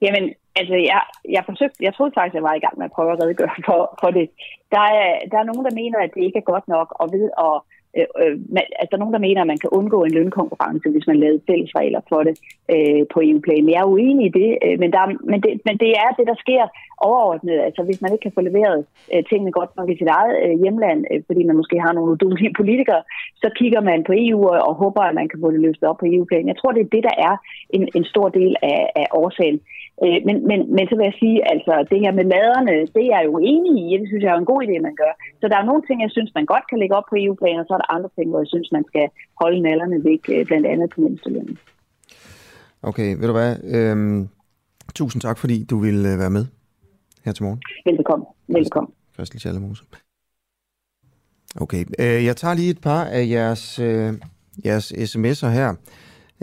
Jamen, 0.03 0.31
altså, 0.59 0.75
jeg, 0.91 1.03
jeg 1.37 1.43
forsøgte, 1.51 1.85
jeg 1.87 1.95
troede 1.95 2.13
faktisk, 2.15 2.35
at 2.35 2.39
jeg 2.41 2.49
var 2.49 2.55
i 2.55 2.65
gang 2.65 2.79
med 2.79 2.87
at 2.89 2.95
prøve 2.97 3.13
at 3.13 3.21
redegøre 3.23 3.55
for, 3.69 3.81
for 4.03 4.11
det. 4.19 4.27
Der 4.75 4.87
er, 5.03 5.11
der 5.31 5.39
er 5.39 5.49
nogen, 5.51 5.65
der 5.69 5.79
mener, 5.81 5.99
at 5.99 6.15
det 6.15 6.23
ikke 6.25 6.39
er 6.39 6.53
godt 6.53 6.67
nok, 6.69 6.89
og 7.01 7.07
ved 7.13 7.27
at 7.47 7.55
øh, 7.99 8.07
øh, 8.23 8.35
altså, 8.81 8.91
der 8.91 8.97
er 8.97 9.05
nogen, 9.05 9.17
der 9.17 9.27
mener, 9.29 9.41
at 9.41 9.53
man 9.53 9.63
kan 9.63 9.71
undgå 9.79 9.99
en 10.05 10.17
lønkonkurrence, 10.19 10.89
hvis 10.91 11.07
man 11.07 11.21
lavede 11.23 11.47
fælles 11.49 11.73
regler 11.81 12.01
for 12.09 12.21
det 12.27 12.35
øh, 12.75 13.03
på 13.13 13.19
EU-plan. 13.29 13.71
Jeg 13.73 13.81
er 13.83 13.93
uenig 13.95 14.27
i 14.27 14.37
det, 14.41 14.51
øh, 14.65 14.77
men, 14.83 14.91
der, 14.97 15.03
men, 15.31 15.39
det, 15.45 15.53
men 15.67 15.77
det 15.83 15.91
er 16.05 16.11
det, 16.19 16.27
der 16.31 16.39
sker 16.45 16.65
overordnet. 17.09 17.59
Altså, 17.67 17.83
hvis 17.83 18.03
man 18.03 18.13
ikke 18.13 18.23
kan 18.27 18.37
få 18.39 18.41
leveret 18.41 18.81
øh, 19.13 19.23
tingene 19.31 19.53
godt 19.59 19.73
nok 19.77 19.89
i 19.91 19.99
sit 19.99 20.11
eget 20.19 20.37
øh, 20.45 20.55
hjemland, 20.63 21.01
øh, 21.11 21.23
fordi 21.27 21.43
man 21.45 21.57
måske 21.61 21.77
har 21.85 21.93
nogle 21.93 22.13
udulige 22.13 22.55
politikere, 22.61 23.03
så 23.43 23.49
kigger 23.59 23.81
man 23.81 24.05
på 24.05 24.13
EU 24.17 24.41
og, 24.53 24.59
og 24.69 24.75
håber, 24.75 25.03
at 25.03 25.15
man 25.15 25.29
kan 25.29 25.41
få 25.43 25.51
det 25.51 25.61
løst 25.61 25.83
op 25.83 25.99
på 25.99 26.07
EU-plan. 26.13 26.49
Jeg 26.49 26.59
tror, 26.59 26.73
det 26.73 26.83
er 26.83 26.95
det, 26.97 27.03
der 27.09 27.17
er 27.29 27.35
en, 27.77 27.89
en 27.95 28.05
stor 28.05 28.29
del 28.29 28.57
af, 28.63 28.81
af 28.97 29.07
årsagen. 29.13 29.61
Øh, 30.05 30.19
men, 30.27 30.37
men, 30.51 30.59
men 30.77 30.85
så 30.89 30.95
vil 30.97 31.09
jeg 31.11 31.19
sige, 31.23 31.39
altså 31.53 31.73
det 31.91 31.99
her 32.05 32.13
med 32.19 32.27
laderne, 32.35 32.75
det 32.95 33.05
er 33.07 33.13
jeg 33.17 33.23
jo 33.29 33.35
enig 33.53 33.73
i. 33.83 33.87
Det 34.01 34.09
synes 34.09 34.23
jeg 34.25 34.33
er 34.33 34.41
en 34.41 34.53
god 34.53 34.61
idé, 34.67 34.75
man 34.89 34.97
gør. 35.03 35.13
Så 35.41 35.45
der 35.51 35.57
er 35.59 35.69
nogle 35.71 35.83
ting, 35.87 35.97
jeg 36.07 36.13
synes, 36.17 36.31
man 36.39 36.47
godt 36.53 36.65
kan 36.71 36.79
lægge 36.79 36.97
op 36.99 37.07
på 37.11 37.17
EU-planen, 37.23 37.61
og 37.63 37.67
så 37.67 37.73
er 37.75 37.81
der 37.83 37.95
andre 37.97 38.11
ting, 38.17 38.27
hvor 38.31 38.41
jeg 38.45 38.51
synes, 38.55 38.69
man 38.77 38.85
skal 38.91 39.07
holde 39.41 39.61
nallerne 39.67 39.99
væk, 40.11 40.23
øh, 40.35 40.47
blandt 40.49 40.67
andet 40.73 40.89
på 40.95 41.01
mindstelønnen. 41.01 41.59
Okay, 42.83 43.09
ved 43.19 43.27
du 43.31 43.37
hvad? 43.41 43.53
Øhm, 43.77 44.29
tusind 44.95 45.21
tak, 45.23 45.39
fordi 45.39 45.57
du 45.71 45.77
ville 45.79 46.13
øh, 46.13 46.19
være 46.19 46.31
med 46.31 46.45
her 47.25 47.33
til 47.33 47.45
morgen. 47.45 47.61
Velbekomme. 47.85 48.25
Velbekomme. 48.49 48.89
Christel 49.15 49.41
Schallemose. 49.41 49.85
Okay, 51.61 51.85
øh, 51.99 52.25
jeg 52.25 52.37
tager 52.37 52.55
lige 52.55 52.71
et 52.71 52.81
par 52.81 53.05
af 53.05 53.29
jeres, 53.29 53.79
øh, 53.79 54.13
jeres 54.65 54.93
sms'er 54.93 55.49
her. 55.49 55.75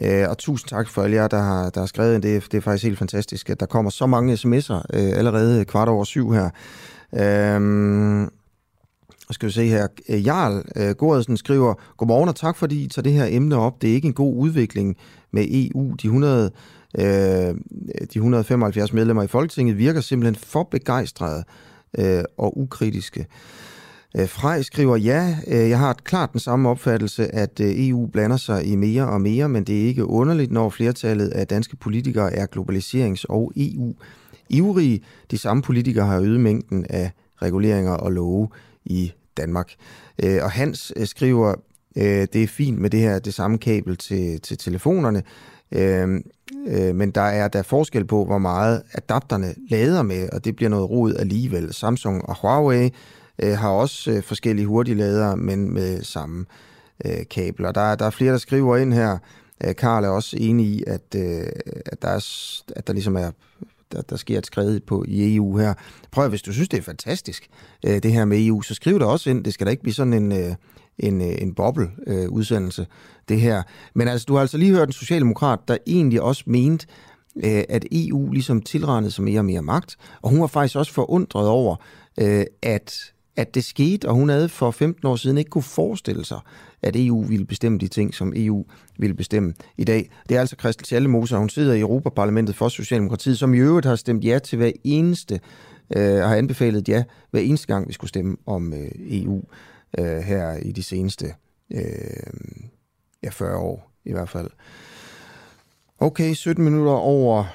Øh, 0.02 0.30
og 0.30 0.38
tusind 0.38 0.70
tak 0.70 0.90
for 0.90 1.02
alle 1.04 1.16
jer, 1.16 1.28
der 1.28 1.42
har, 1.42 1.70
der 1.70 1.80
har 1.80 1.88
skrevet 1.88 2.24
Det, 2.24 2.44
det 2.52 2.58
er 2.58 2.62
faktisk 2.62 2.84
helt 2.84 3.00
fantastisk, 3.00 3.50
at 3.50 3.60
der 3.60 3.66
kommer 3.66 3.92
så 3.92 4.06
mange 4.06 4.34
sms'er 4.34 4.74
øh, 4.94 5.18
allerede 5.18 5.66
kvart 5.66 5.90
over 5.90 6.04
syv 6.04 6.32
her. 6.32 6.50
Øh, 7.14 8.28
skal 9.32 9.48
vi 9.48 9.54
se 9.54 9.68
her. 9.68 9.88
Øh, 10.10 10.26
Jarl 10.26 10.64
øh, 10.76 10.96
Goredsen 10.96 11.38
skriver, 11.38 11.74
Godmorgen 11.98 12.30
og 12.30 12.36
tak 12.36 12.58
fordi 12.58 12.84
I 12.84 12.88
tager 12.88 13.04
det 13.04 13.14
her 13.14 13.26
emne 13.30 13.56
op. 13.56 13.82
Det 13.82 13.90
er 13.90 13.94
ikke 13.94 14.08
en 14.08 14.14
god 14.14 14.36
udvikling 14.36 14.96
med 15.32 15.46
EU. 15.50 15.94
De 16.02 16.08
100 16.08 16.52
øh, 17.00 17.06
de 17.06 18.16
175 18.16 18.94
medlemmer 18.94 19.24
i 19.24 19.28
Folketinget 19.28 19.78
virker 19.78 20.02
simpelthen 20.02 20.36
for 20.36 20.64
begejstrede 20.72 21.44
øh, 21.98 22.24
og 22.38 22.60
ukritiske. 22.60 23.20
Øh, 23.20 23.26
Øh, 24.18 24.30
Frej 24.30 24.62
skriver, 24.62 24.96
ja, 24.96 25.38
øh, 25.48 25.70
jeg 25.70 25.80
har 25.80 25.94
klart 25.94 26.32
den 26.32 26.40
samme 26.40 26.70
opfattelse, 26.70 27.36
at 27.36 27.60
øh, 27.60 27.88
EU 27.88 28.08
blander 28.08 28.38
sig 28.38 28.66
i 28.66 28.76
mere 28.76 29.08
og 29.08 29.22
mere, 29.22 29.50
men 29.50 29.64
det 29.64 29.82
er 29.82 29.88
ikke 29.88 30.06
underligt, 30.06 30.52
når 30.52 30.70
flertallet 30.70 31.30
af 31.30 31.48
danske 31.48 31.76
politikere 31.76 32.34
er 32.34 32.46
globaliserings- 32.56 33.26
og 33.30 33.52
EU-ivrige. 33.56 35.02
De 35.32 35.38
samme 35.38 35.64
politikere 35.64 36.06
har 36.06 36.20
øget 36.20 36.40
mængden 36.40 36.86
af 36.90 37.12
reguleringer 37.42 37.94
og 37.94 38.12
love 38.12 38.50
i 38.86 39.12
Danmark. 39.38 39.72
Og 40.24 40.52
Hans 40.52 40.94
skriver, 41.04 41.56
det 41.96 42.36
er 42.36 42.48
fint 42.48 42.80
med 42.80 42.90
det 42.90 43.00
her 43.00 43.20
det 43.20 43.34
samme 43.34 43.58
kabel 43.58 43.98
til, 43.98 44.42
til 44.42 44.58
telefonerne, 44.58 45.24
men 46.94 47.12
der 47.12 47.22
er 47.22 47.48
der 47.48 47.62
forskel 47.62 48.06
på, 48.06 48.26
hvor 48.26 48.38
meget 48.38 48.82
adapterne 48.94 49.54
lader 49.70 50.04
med, 50.04 50.30
og 50.30 50.46
det 50.46 50.56
bliver 50.56 50.70
noget 50.70 50.90
rod 50.90 51.16
alligevel. 51.16 51.74
Samsung 51.74 52.30
og 52.30 52.36
Huawei 52.42 52.92
øh, 53.44 53.58
har 53.58 53.70
også 53.70 54.12
øh, 54.12 54.24
forskellige 54.24 54.66
hurtigladere, 54.66 55.38
men 55.38 55.74
med 55.74 56.04
samme 56.04 56.46
øh, 57.06 57.26
kabler. 57.30 57.72
Der, 57.72 57.96
der 57.96 58.06
er 58.06 58.10
flere, 58.10 58.32
der 58.32 58.38
skriver 58.38 58.78
ind 58.78 58.94
her. 58.94 59.18
Øh, 59.64 59.76
Karl 59.76 60.04
er 60.04 60.10
også 60.10 60.38
enig 60.40 60.66
i, 60.66 60.84
at, 60.88 61.16
øh, 61.16 61.48
at, 61.86 62.02
der, 62.02 62.08
er, 62.08 62.26
at 62.76 62.88
der 62.88 62.94
ligesom 62.94 63.16
er 63.16 63.32
der, 63.92 64.02
der 64.02 64.16
sker 64.16 64.38
et 64.38 64.46
skridt 64.46 64.86
på 64.86 65.06
i 65.08 65.36
EU 65.36 65.58
her. 65.58 65.74
Prøv 66.12 66.30
hvis 66.30 66.42
du 66.42 66.54
synes, 66.54 66.70
det 66.70 66.78
er 66.78 66.84
fantastisk, 66.84 67.48
øh, 67.86 68.04
det 68.04 68.12
her 68.12 68.26
med 68.26 68.46
EU, 68.46 68.62
så 68.62 68.74
skriv 68.74 69.00
det 69.00 69.08
også 69.08 69.30
ind. 69.30 69.44
Det 69.44 69.54
skal 69.54 69.68
da 69.68 69.72
ikke 69.72 69.84
blive 69.84 69.94
sådan 69.94 70.14
en, 70.14 70.32
øh, 70.32 70.56
en, 71.00 71.22
øh, 71.22 71.36
en 71.42 71.54
boble-udsendelse, 71.54 72.82
øh, 72.82 72.88
det 73.30 73.42
her. 73.42 73.64
Men 73.94 74.08
altså, 74.08 74.26
du 74.26 74.34
har 74.34 74.42
altså 74.42 74.58
lige 74.58 74.72
hørt 74.72 74.88
en 74.88 74.94
socialdemokrat, 74.94 75.60
der 75.68 75.78
egentlig 75.88 76.22
også 76.22 76.44
mente, 76.48 76.88
øh, 77.36 77.64
at 77.70 77.86
EU 77.92 78.32
ligesom 78.32 78.62
tilrendede 78.62 79.12
sig 79.12 79.24
mere 79.24 79.40
og 79.40 79.46
mere 79.46 79.62
magt, 79.62 79.96
og 80.22 80.30
hun 80.30 80.42
var 80.42 80.48
faktisk 80.48 80.76
også 80.76 80.94
forundret 80.94 81.48
over, 81.48 81.76
øh, 82.20 82.46
at 82.62 83.14
at 83.38 83.56
det 83.56 83.64
skete, 83.64 84.10
og 84.10 84.16
hun 84.16 84.30
havde 84.30 84.50
for 84.50 84.72
15 84.72 85.08
år 85.08 85.16
siden 85.16 85.38
ikke 85.38 85.50
kunne 85.50 85.64
forestille 85.64 86.26
sig, 86.26 86.40
at 86.82 86.96
EU 86.96 87.24
ville 87.24 87.46
bestemme 87.46 87.78
de 87.78 87.88
ting, 87.88 88.14
som 88.14 88.34
EU 88.36 88.66
ville 88.98 89.16
bestemme 89.16 89.54
i 89.78 89.84
dag. 89.84 90.10
Det 90.30 90.38
er 90.38 90.40
altså 90.40 90.56
Christel 90.60 90.86
Schallemose, 90.86 91.38
hun 91.38 91.50
sidder 91.50 91.74
i 91.74 91.80
Europaparlamentet 91.80 92.56
for 92.56 92.70
Socialdemokratiet, 92.70 93.38
som 93.38 93.54
i 93.54 93.58
øvrigt 93.58 93.86
har 93.86 93.96
stemt 93.96 94.24
ja 94.24 94.40
til 94.40 94.58
hver 94.58 94.72
eneste, 94.84 95.40
øh, 95.96 96.18
har 96.18 96.36
anbefalet 96.36 96.90
ja 96.90 97.04
hver 97.32 97.42
eneste 97.42 97.68
gang, 97.68 97.88
vi 97.88 97.94
skulle 97.94 98.10
stemme 98.10 98.38
om 98.46 98.74
øh, 98.74 98.92
EU 98.96 99.44
øh, 100.00 100.18
her 100.18 100.54
i 100.54 100.72
de 100.72 100.84
seneste 100.84 101.34
øh, 101.74 101.82
ja, 103.24 103.30
40 103.30 103.58
år 103.58 103.92
i 104.06 104.12
hvert 104.12 104.30
fald. 104.30 104.50
Okay, 106.00 106.34
17 106.34 106.64
minutter 106.64 106.92
over 106.92 107.46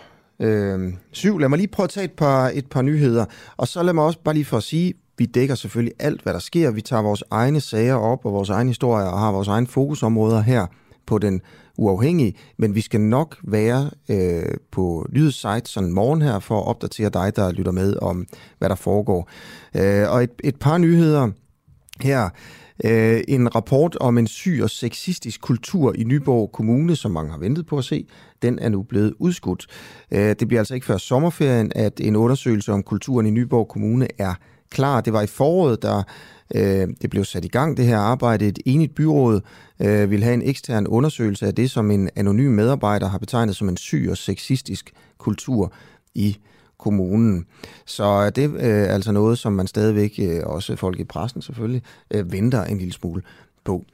øh, 0.40 0.92
syv. 1.12 1.38
Lad 1.38 1.48
mig 1.48 1.56
lige 1.56 1.68
prøve 1.68 1.84
at 1.84 1.90
tage 1.90 2.04
et 2.04 2.12
par, 2.12 2.50
et 2.54 2.66
par 2.66 2.82
nyheder, 2.82 3.24
og 3.56 3.68
så 3.68 3.82
lad 3.82 3.92
mig 3.92 4.04
også 4.04 4.18
bare 4.24 4.34
lige 4.34 4.44
for 4.44 4.56
at 4.56 4.62
sige, 4.62 4.94
vi 5.20 5.26
dækker 5.26 5.54
selvfølgelig 5.54 5.94
alt, 5.98 6.22
hvad 6.22 6.32
der 6.32 6.38
sker. 6.38 6.70
Vi 6.70 6.80
tager 6.80 7.02
vores 7.02 7.24
egne 7.30 7.60
sager 7.60 7.94
op 7.94 8.24
og 8.24 8.32
vores 8.32 8.48
egne 8.48 8.70
historier 8.70 9.06
og 9.06 9.18
har 9.18 9.32
vores 9.32 9.48
egne 9.48 9.66
fokusområder 9.66 10.40
her 10.40 10.66
på 11.06 11.18
den 11.18 11.40
uafhængige, 11.78 12.34
men 12.58 12.74
vi 12.74 12.80
skal 12.80 13.00
nok 13.00 13.36
være 13.44 13.90
øh, 14.08 14.54
på 14.72 15.06
nyhedssite 15.12 15.62
sådan 15.64 15.92
morgen 15.92 16.22
her 16.22 16.38
for 16.38 16.60
at 16.60 16.66
opdatere 16.66 17.10
dig, 17.10 17.36
der 17.36 17.52
lytter 17.52 17.72
med 17.72 17.96
om, 18.02 18.26
hvad 18.58 18.68
der 18.68 18.74
foregår. 18.74 19.30
Øh, 19.76 20.10
og 20.10 20.22
et, 20.22 20.30
et 20.44 20.56
par 20.56 20.78
nyheder 20.78 21.30
her. 22.00 22.28
Øh, 22.84 23.20
en 23.28 23.54
rapport 23.54 23.96
om 23.96 24.18
en 24.18 24.26
syg 24.26 24.60
og 24.62 24.70
sexistisk 24.70 25.40
kultur 25.40 25.94
i 25.98 26.04
Nyborg 26.04 26.52
Kommune, 26.52 26.96
som 26.96 27.10
mange 27.10 27.30
har 27.30 27.38
ventet 27.38 27.66
på 27.66 27.78
at 27.78 27.84
se, 27.84 28.06
den 28.42 28.58
er 28.58 28.68
nu 28.68 28.82
blevet 28.82 29.14
udskudt. 29.18 29.66
Øh, 30.10 30.34
det 30.40 30.48
bliver 30.48 30.60
altså 30.60 30.74
ikke 30.74 30.86
før 30.86 30.96
sommerferien, 30.96 31.72
at 31.74 32.00
en 32.00 32.16
undersøgelse 32.16 32.72
om 32.72 32.82
kulturen 32.82 33.26
i 33.26 33.30
Nyborg 33.30 33.68
Kommune 33.68 34.08
er 34.18 34.34
klar. 34.70 35.00
Det 35.00 35.12
var 35.12 35.22
i 35.22 35.26
foråret, 35.26 35.82
der 35.82 36.02
øh, 36.54 36.88
det 37.02 37.10
blev 37.10 37.24
sat 37.24 37.44
i 37.44 37.48
gang, 37.48 37.76
det 37.76 37.86
her 37.86 37.98
arbejde. 37.98 38.46
Et 38.46 38.58
enigt 38.64 38.94
byråd 38.94 39.40
øh, 39.80 40.10
vil 40.10 40.22
have 40.22 40.34
en 40.34 40.42
ekstern 40.42 40.86
undersøgelse 40.86 41.46
af 41.46 41.54
det, 41.54 41.70
som 41.70 41.90
en 41.90 42.10
anonym 42.16 42.52
medarbejder 42.52 43.08
har 43.08 43.18
betegnet 43.18 43.56
som 43.56 43.68
en 43.68 43.76
syg 43.76 44.06
og 44.10 44.16
sexistisk 44.16 44.92
kultur 45.18 45.72
i 46.14 46.36
kommunen. 46.78 47.46
Så 47.86 48.04
øh, 48.04 48.32
det 48.36 48.44
er 48.44 48.84
øh, 48.84 48.94
altså 48.94 49.12
noget, 49.12 49.38
som 49.38 49.52
man 49.52 49.66
stadigvæk, 49.66 50.14
øh, 50.22 50.40
også 50.46 50.76
folk 50.76 51.00
i 51.00 51.04
pressen 51.04 51.42
selvfølgelig, 51.42 51.82
øh, 52.10 52.32
venter 52.32 52.64
en 52.64 52.78
lille 52.78 52.92
smule 52.92 53.22
på. 53.64 53.84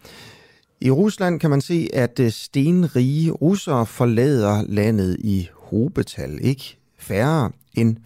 I 0.81 0.91
Rusland 0.91 1.41
kan 1.41 1.51
man 1.51 1.61
se, 1.61 1.89
at 1.95 2.21
øh, 2.21 2.31
stenrige 2.31 3.31
russere 3.31 3.87
forlader 3.87 4.63
landet 4.69 5.17
i 5.19 5.49
hobetal. 5.55 6.39
Ikke 6.43 6.79
færre 6.99 7.51
end 7.77 7.97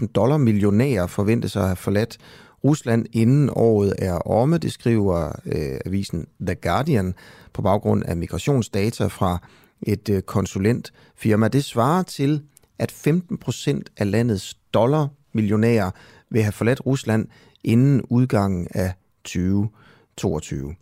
15.000 0.00 0.06
dollar 0.06 0.36
millionærer 0.36 1.06
forventes 1.06 1.56
at 1.56 1.62
have 1.62 1.76
forladt 1.76 2.18
Rusland 2.64 3.06
inden 3.12 3.50
året 3.52 3.94
er 3.98 4.14
omme, 4.14 4.58
det 4.58 4.72
skriver 4.72 5.32
øh, 5.46 5.78
avisen 5.86 6.26
The 6.40 6.54
Guardian 6.54 7.14
på 7.52 7.62
baggrund 7.62 8.04
af 8.04 8.16
migrationsdata 8.16 9.06
fra 9.06 9.38
et 9.82 10.08
øh, 10.08 10.22
konsulentfirma. 10.22 11.48
Det 11.48 11.64
svarer 11.64 12.02
til 12.02 12.42
at 12.78 12.92
15 12.92 13.38
procent 13.38 13.90
af 13.96 14.10
landets 14.10 14.54
dollarmillionærer 14.74 15.90
vil 16.30 16.42
have 16.42 16.52
forladt 16.52 16.86
Rusland 16.86 17.26
inden 17.64 18.02
udgangen 18.02 18.68
af 18.70 18.92
2022. 19.24 20.74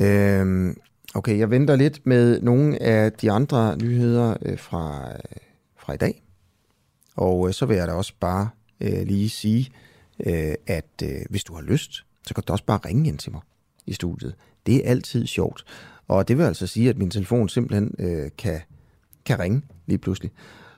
Øh, 0.00 0.74
okay, 1.14 1.38
jeg 1.38 1.50
venter 1.50 1.76
lidt 1.76 2.06
med 2.06 2.40
nogle 2.40 2.82
af 2.82 3.12
de 3.12 3.30
andre 3.30 3.76
nyheder 3.76 4.36
øh, 4.42 4.58
fra, 4.58 5.08
øh, 5.12 5.18
fra 5.78 5.92
i 5.92 5.96
dag. 5.96 6.22
Og 7.20 7.48
øh, 7.48 7.54
så 7.54 7.66
vil 7.66 7.76
jeg 7.76 7.88
da 7.88 7.92
også 7.92 8.12
bare 8.20 8.48
øh, 8.80 9.02
lige 9.06 9.30
sige, 9.30 9.70
øh, 10.26 10.54
at 10.66 11.02
øh, 11.02 11.20
hvis 11.30 11.44
du 11.44 11.54
har 11.54 11.62
lyst, 11.62 12.04
så 12.26 12.34
kan 12.34 12.44
du 12.46 12.52
også 12.52 12.64
bare 12.64 12.80
ringe 12.84 13.08
ind 13.08 13.18
til 13.18 13.32
mig 13.32 13.40
i 13.86 13.92
studiet. 13.92 14.34
Det 14.66 14.76
er 14.76 14.90
altid 14.90 15.26
sjovt. 15.26 15.64
Og 16.08 16.28
det 16.28 16.38
vil 16.38 16.44
altså 16.44 16.66
sige, 16.66 16.88
at 16.90 16.98
min 16.98 17.10
telefon 17.10 17.48
simpelthen 17.48 17.94
øh, 17.98 18.30
kan, 18.38 18.60
kan 19.24 19.38
ringe 19.38 19.62
lige 19.86 19.98
pludselig. 19.98 20.30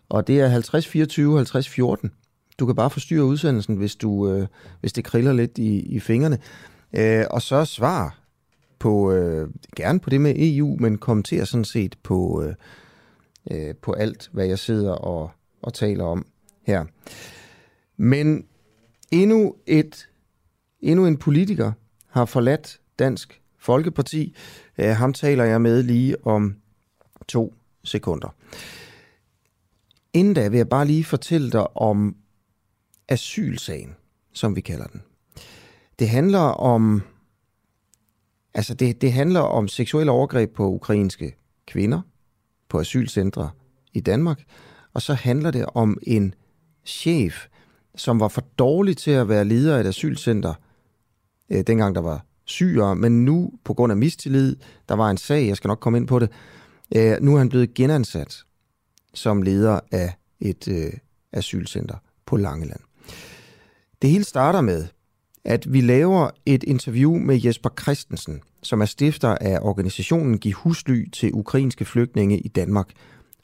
Og 0.09 0.26
det 0.26 0.40
er 0.40 0.48
50 0.48 0.87
24 0.87 1.37
50 1.37 1.68
14. 1.68 2.11
Du 2.59 2.66
kan 2.66 2.74
bare 2.74 2.90
forstyrre 2.90 3.24
udsendelsen, 3.24 3.76
hvis, 3.76 3.96
du, 3.96 4.33
øh, 4.33 4.46
hvis 4.81 4.92
det 4.92 5.05
kriller 5.05 5.33
lidt 5.33 5.59
i, 5.59 5.81
i 5.81 6.00
fingrene. 6.00 6.38
Øh, 6.92 7.24
og 7.31 7.42
så 7.42 7.64
svar 7.64 8.18
på, 8.78 9.12
øh, 9.12 9.48
gerne 9.76 10.00
på 10.00 10.11
det 10.11 10.20
med 10.20 10.35
EU, 10.37 10.76
men 10.81 10.98
kommenter 10.98 11.44
sådan 11.44 11.64
set 11.64 11.96
på, 12.02 12.42
øh, 12.42 12.55
øh, 13.50 13.74
på 13.74 13.92
alt, 13.92 14.31
hvad 14.33 14.46
jeg 14.46 14.59
sidder 14.59 14.92
og, 14.92 15.31
og 15.62 15.74
taler 15.74 16.05
om 16.05 16.26
her. 16.62 16.85
Men 17.96 18.46
endnu, 19.11 19.55
et, 19.66 20.09
endnu 20.81 21.07
en 21.07 21.16
politiker 21.16 21.72
har 22.07 22.25
forladt 22.25 22.81
Dansk 22.98 23.42
Folkeparti. 23.59 24.37
Uh, 24.79 24.85
ham 24.85 25.12
taler 25.12 25.44
jeg 25.44 25.61
med 25.61 25.83
lige 25.83 26.27
om 26.27 26.57
to 27.29 27.55
sekunder. 27.85 28.35
Inden 30.12 30.35
da 30.35 30.48
vil 30.48 30.57
jeg 30.57 30.68
bare 30.68 30.87
lige 30.87 31.05
fortælle 31.05 31.51
dig 31.51 31.77
om 31.77 32.16
asylsagen, 33.09 33.94
som 34.33 34.57
vi 34.57 34.61
kalder 34.61 34.87
den. 34.87 35.03
Det 35.98 36.09
handler 36.09 36.38
om 36.38 37.03
altså 38.55 38.75
det, 38.75 39.01
det 39.01 39.12
handler 39.12 39.40
om 39.40 39.68
seksuelle 39.68 40.12
overgreb 40.12 40.55
på 40.55 40.68
ukrainske 40.68 41.37
kvinder 41.66 42.01
på 42.68 42.81
asylcentre 42.81 43.51
i 43.92 44.01
Danmark, 44.01 44.42
og 44.94 45.03
så 45.03 45.14
handler 45.14 45.51
det 45.51 45.66
om 45.66 45.98
en 46.03 46.35
chef, 46.85 47.47
som 47.97 48.21
var 48.21 48.29
for 48.29 48.45
dårlig 48.59 48.97
til 48.97 49.11
at 49.11 49.29
være 49.29 49.45
leder 49.45 49.77
af 49.77 49.81
et 49.81 49.87
asylcenter, 49.87 50.55
øh, 51.51 51.64
dengang 51.66 51.95
der 51.95 52.01
var 52.01 52.25
syre, 52.45 52.97
men 52.97 53.25
nu 53.25 53.53
på 53.64 53.75
grund 53.75 53.92
af 53.92 53.97
mistillid, 53.97 54.57
der 54.88 54.95
var 54.95 55.11
en 55.11 55.16
sag, 55.16 55.47
jeg 55.47 55.57
skal 55.57 55.68
nok 55.68 55.81
komme 55.81 55.99
ind 55.99 56.07
på 56.07 56.18
det, 56.18 56.31
øh, 56.97 57.16
nu 57.21 57.35
er 57.35 57.38
han 57.38 57.49
blevet 57.49 57.75
genansat 57.75 58.45
som 59.14 59.42
leder 59.42 59.81
af 59.92 60.14
et 60.40 60.68
øh, 60.68 60.92
asylcenter 61.33 61.97
på 62.27 62.37
Langeland. 62.37 62.81
Det 64.03 64.11
hele 64.11 64.25
starter 64.25 64.61
med, 64.61 64.87
at 65.45 65.73
vi 65.73 65.81
laver 65.81 66.31
et 66.47 66.62
interview 66.62 67.18
med 67.18 67.40
Jesper 67.45 67.71
Christensen, 67.83 68.40
som 68.62 68.81
er 68.81 68.85
stifter 68.85 69.29
af 69.29 69.59
organisationen 69.62 70.38
Giv 70.38 70.53
Husly 70.53 71.11
til 71.11 71.31
ukrainske 71.35 71.85
flygtninge 71.85 72.38
i 72.38 72.49
Danmark 72.49 72.90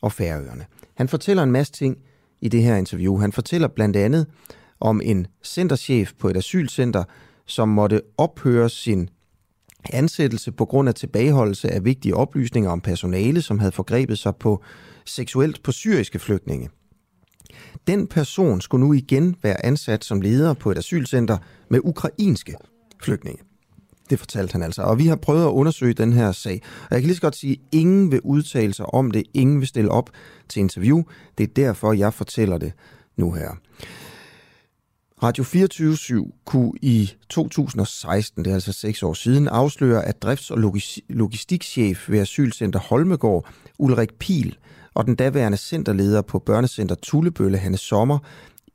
og 0.01 0.13
Færøerne. 0.13 0.67
Han 0.95 1.09
fortæller 1.09 1.43
en 1.43 1.53
masse 1.53 1.73
ting 1.73 1.99
i 2.41 2.49
det 2.49 2.63
her 2.63 2.77
interview. 2.77 3.17
Han 3.17 3.33
fortæller 3.33 3.69
blandt 3.69 3.97
andet 3.97 4.27
om 4.81 5.01
en 5.05 5.27
centerchef 5.45 6.13
på 6.19 6.29
et 6.29 6.37
asylcenter, 6.37 7.05
som 7.47 7.69
måtte 7.69 8.03
ophøre 8.19 8.71
sin 8.71 9.09
ansættelse 9.93 10.53
på 10.53 10.65
grund 10.65 10.89
af 10.89 10.95
tilbageholdelse 10.95 11.71
af 11.71 11.85
vigtige 11.85 12.17
oplysninger 12.17 12.71
om 12.71 12.81
personale, 12.81 13.43
som 13.43 13.59
havde 13.59 13.73
forgrebet 13.73 14.19
sig 14.19 14.37
på 14.37 14.63
seksuelt 15.05 15.63
på 15.63 15.73
syriske 15.73 16.19
flygtninge. 16.19 16.69
Den 17.87 18.07
person 18.07 18.61
skulle 18.61 18.87
nu 18.87 18.93
igen 18.93 19.37
være 19.43 19.67
ansat 19.67 20.05
som 20.05 20.21
leder 20.21 20.55
på 20.55 20.71
et 20.71 20.79
asylcenter 20.79 21.39
med 21.69 21.81
ukrainske 21.85 22.55
flygtninge. 23.03 23.48
Det 24.11 24.19
fortalte 24.19 24.53
han 24.53 24.63
altså. 24.63 24.83
Og 24.83 24.99
vi 24.99 25.07
har 25.07 25.17
prøvet 25.17 25.43
at 25.43 25.51
undersøge 25.51 25.95
den 25.95 26.13
her 26.13 26.33
sag. 26.33 26.63
Og 26.83 26.89
jeg 26.91 27.01
kan 27.01 27.07
lige 27.07 27.17
så 27.17 27.23
godt 27.23 27.37
sige, 27.37 27.53
at 27.53 27.59
ingen 27.73 28.13
vil 28.13 28.21
udtale 28.21 28.75
sig 28.75 28.95
om 28.95 29.11
det. 29.11 29.25
Ingen 29.35 29.61
vil 29.61 29.69
stille 29.69 29.91
op 29.91 30.11
til 30.49 30.61
interview. 30.61 31.03
Det 31.39 31.45
er 31.45 31.53
derfor, 31.57 31.93
jeg 31.93 32.15
fortæller 32.15 32.59
det 32.59 32.73
nu 33.17 33.33
her. 33.33 33.51
Radio 35.23 35.45
24 35.45 36.33
kunne 36.45 36.73
i 36.83 37.13
2016, 37.29 38.45
det 38.45 38.51
er 38.51 38.55
altså 38.55 38.73
seks 38.73 39.03
år 39.03 39.13
siden, 39.13 39.49
afsløre, 39.49 40.05
at 40.05 40.25
drifts- 40.25 40.51
og 40.51 40.73
logistikchef 41.09 42.11
ved 42.11 42.19
Asylcenter 42.19 42.81
Holmegård, 42.81 43.49
Ulrik 43.79 44.15
Pil, 44.15 44.57
og 44.95 45.07
den 45.07 45.15
daværende 45.15 45.59
centerleder 45.59 46.23
på 46.23 46.39
børnecenter 46.39 46.95
Tullebølle, 46.95 47.59
Hanne 47.59 47.77
Sommer, 47.77 48.19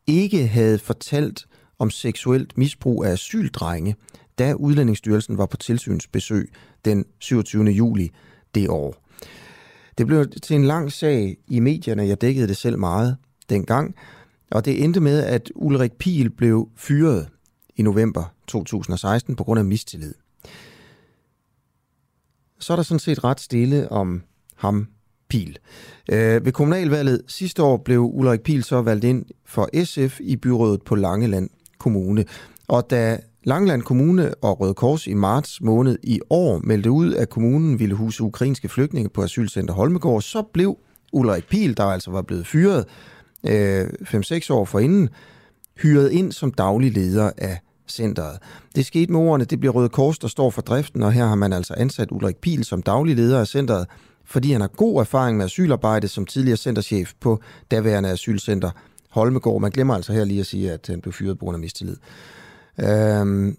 ikke 0.07 0.47
havde 0.47 0.79
fortalt 0.79 1.45
om 1.83 1.89
seksuelt 1.89 2.57
misbrug 2.57 3.05
af 3.05 3.11
asyldrenge, 3.11 3.95
da 4.39 4.53
Udlændingsstyrelsen 4.53 5.37
var 5.37 5.45
på 5.45 5.57
tilsynsbesøg 5.57 6.51
den 6.85 7.05
27. 7.19 7.63
juli 7.63 8.11
det 8.55 8.69
år. 8.69 8.95
Det 9.97 10.07
blev 10.07 10.29
til 10.43 10.55
en 10.55 10.65
lang 10.65 10.91
sag 10.91 11.37
i 11.47 11.59
medierne, 11.59 12.07
jeg 12.07 12.21
dækkede 12.21 12.47
det 12.47 12.57
selv 12.57 12.79
meget 12.79 13.17
dengang, 13.49 13.95
og 14.51 14.65
det 14.65 14.83
endte 14.83 14.99
med, 14.99 15.23
at 15.23 15.51
Ulrik 15.55 15.91
Pil 15.91 16.29
blev 16.29 16.69
fyret 16.75 17.27
i 17.75 17.81
november 17.81 18.33
2016 18.47 19.35
på 19.35 19.43
grund 19.43 19.59
af 19.59 19.65
mistillid. 19.65 20.13
Så 22.59 22.73
er 22.73 22.75
der 22.75 22.83
sådan 22.83 22.99
set 22.99 23.23
ret 23.23 23.39
stille 23.39 23.91
om 23.91 24.23
ham, 24.55 24.87
Pil. 25.29 25.57
Øh, 26.11 26.45
ved 26.45 26.51
kommunalvalget 26.51 27.21
sidste 27.27 27.63
år 27.63 27.77
blev 27.77 27.99
Ulrik 27.99 28.41
Pil 28.41 28.63
så 28.63 28.81
valgt 28.81 29.03
ind 29.03 29.25
for 29.45 29.83
SF 29.83 30.19
i 30.19 30.35
byrådet 30.35 30.81
på 30.81 30.95
Langeland 30.95 31.49
Kommune. 31.83 32.25
Og 32.67 32.89
da 32.89 33.17
Langland 33.43 33.81
Kommune 33.81 34.33
og 34.41 34.59
Røde 34.59 34.73
Kors 34.73 35.07
i 35.07 35.13
marts 35.13 35.61
måned 35.61 35.97
i 36.03 36.19
år 36.29 36.61
meldte 36.63 36.91
ud, 36.91 37.13
at 37.13 37.29
kommunen 37.29 37.79
ville 37.79 37.95
huse 37.95 38.23
ukrainske 38.23 38.69
flygtninge 38.69 39.09
på 39.09 39.23
asylcenter 39.23 39.73
Holmegård, 39.73 40.21
så 40.21 40.41
blev 40.53 40.77
Ulrik 41.13 41.47
Pil, 41.47 41.77
der 41.77 41.83
altså 41.83 42.11
var 42.11 42.21
blevet 42.21 42.47
fyret 42.47 42.85
øh, 43.47 43.85
5-6 43.85 44.53
år 44.53 44.65
forinden, 44.65 45.09
hyret 45.77 46.11
ind 46.11 46.31
som 46.31 46.51
daglig 46.51 46.91
leder 46.91 47.31
af 47.37 47.59
centret. 47.87 48.39
Det 48.75 48.85
skete 48.85 49.11
med 49.11 49.19
ordene, 49.19 49.45
det 49.45 49.59
bliver 49.59 49.73
Røde 49.73 49.89
Kors, 49.89 50.19
der 50.19 50.27
står 50.27 50.49
for 50.49 50.61
driften, 50.61 51.03
og 51.03 51.11
her 51.11 51.25
har 51.25 51.35
man 51.35 51.53
altså 51.53 51.73
ansat 51.73 52.11
Ulrik 52.11 52.37
Pil 52.37 52.63
som 52.63 52.81
daglig 52.81 53.15
leder 53.15 53.39
af 53.39 53.47
centret, 53.47 53.87
fordi 54.25 54.51
han 54.51 54.61
har 54.61 54.67
god 54.67 54.99
erfaring 54.99 55.37
med 55.37 55.45
asylarbejde 55.45 56.07
som 56.07 56.25
tidligere 56.25 56.57
centerchef 56.57 57.13
på 57.19 57.39
daværende 57.71 58.09
asylcenter 58.09 58.71
Holmegård. 59.13 59.62
Man 59.62 59.71
glemmer 59.71 59.95
altså 59.95 60.13
her 60.13 60.26
lige 60.26 60.39
at 60.39 60.45
sige, 60.45 60.71
at 60.71 60.88
han 60.88 61.02
blev 61.02 61.13
fyret 61.13 61.39
på 61.39 61.45
grund 61.45 61.56
af 61.56 61.60
mistillid. 61.60 61.97
Øhm, 62.80 63.58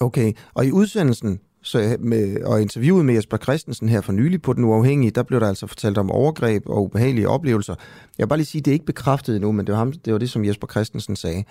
okay, 0.00 0.32
og 0.54 0.66
i 0.66 0.72
udsendelsen 0.72 1.40
så 1.62 1.96
med, 2.00 2.42
og 2.42 2.62
interviewet 2.62 3.04
med 3.04 3.14
Jesper 3.14 3.36
Christensen 3.36 3.88
her 3.88 4.00
for 4.00 4.12
nylig 4.12 4.42
på 4.42 4.52
Den 4.52 4.64
Uafhængige, 4.64 5.10
der 5.10 5.22
blev 5.22 5.40
der 5.40 5.48
altså 5.48 5.66
fortalt 5.66 5.98
om 5.98 6.10
overgreb 6.10 6.62
og 6.66 6.82
ubehagelige 6.82 7.28
oplevelser. 7.28 7.74
Jeg 8.18 8.24
vil 8.24 8.28
bare 8.28 8.38
lige 8.38 8.46
sige, 8.46 8.62
det 8.62 8.70
er 8.70 8.72
ikke 8.72 8.86
bekræftet 8.86 9.36
endnu, 9.36 9.52
men 9.52 9.66
det 9.66 9.72
var, 9.72 9.78
ham, 9.78 9.92
det 9.92 10.12
var 10.12 10.18
det, 10.18 10.30
som 10.30 10.44
Jesper 10.44 10.66
Christensen 10.66 11.16
sagde. 11.16 11.44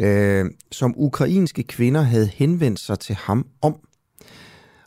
Øh, 0.00 0.46
som 0.72 0.94
ukrainske 0.96 1.62
kvinder 1.62 2.00
havde 2.00 2.26
henvendt 2.26 2.80
sig 2.80 2.98
til 2.98 3.14
ham 3.14 3.46
om. 3.62 3.76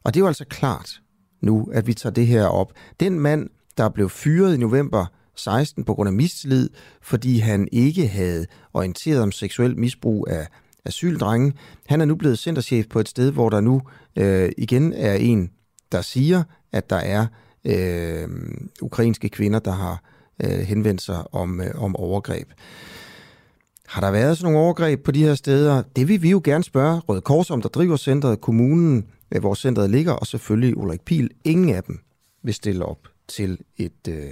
Og 0.04 0.14
det 0.14 0.20
er 0.20 0.24
jo 0.24 0.28
altså 0.28 0.46
klart 0.46 1.02
nu, 1.42 1.70
at 1.74 1.88
vi 1.88 1.94
tager 1.94 2.14
det 2.14 2.28
her 2.28 2.46
op. 2.46 2.74
Den 3.00 3.20
mand, 3.20 3.50
der 3.78 3.90
blev 3.90 4.10
fyret 4.10 4.56
i 4.56 4.58
november 4.58 5.06
16 5.36 5.84
på 5.84 5.94
grund 5.94 6.08
af 6.08 6.14
mistillid, 6.14 6.70
fordi 7.02 7.40
han 7.40 7.68
ikke 7.72 8.08
havde 8.08 8.46
orienteret 8.74 9.22
om 9.22 9.32
seksuel 9.32 9.78
misbrug 9.78 10.28
af 10.30 10.48
asyldrenge. 10.86 11.54
Han 11.88 12.02
er 12.02 12.06
nu 12.06 12.16
blevet 12.16 12.40
centerchef 12.40 12.86
på 12.90 13.00
et 13.00 13.10
sted, 13.10 13.32
hvor 13.32 13.50
der 13.50 13.62
nu 13.62 13.82
øh, 14.16 14.52
igen 14.58 14.94
er 14.94 15.14
en, 15.14 15.52
der 15.92 16.02
siger, 16.02 16.44
at 16.72 16.90
der 16.90 16.96
er 16.96 17.26
øh, 17.66 18.28
ukrainske 18.82 19.30
kvinder, 19.30 19.60
der 19.60 19.72
har 19.72 20.04
øh, 20.44 20.60
henvendt 20.60 21.02
sig 21.02 21.34
om, 21.36 21.62
øh, 21.62 21.84
om 21.84 21.96
overgreb. 21.96 22.48
Har 23.88 24.02
der 24.02 24.12
været 24.12 24.38
sådan 24.38 24.52
nogle 24.52 24.66
overgreb 24.66 25.04
på 25.04 25.12
de 25.12 25.24
her 25.24 25.36
steder? 25.36 25.84
Det 25.96 26.08
vil 26.08 26.22
vi 26.22 26.30
jo 26.30 26.42
gerne 26.44 26.64
spørge 26.64 27.00
Røde 27.00 27.22
Kors 27.22 27.52
om, 27.52 27.62
der 27.62 27.70
driver 27.70 27.96
centret, 27.96 28.42
kommunen, 28.42 29.06
øh, 29.32 29.40
hvor 29.40 29.54
centret 29.54 29.90
ligger, 29.90 30.14
og 30.14 30.28
selvfølgelig 30.28 30.78
Ulrik 30.78 31.02
Pil. 31.02 31.30
Ingen 31.44 31.76
af 31.76 31.84
dem 31.84 32.00
vil 32.44 32.54
stille 32.54 32.86
op 32.86 33.08
til 33.28 33.58
et, 33.78 34.08
øh, 34.10 34.30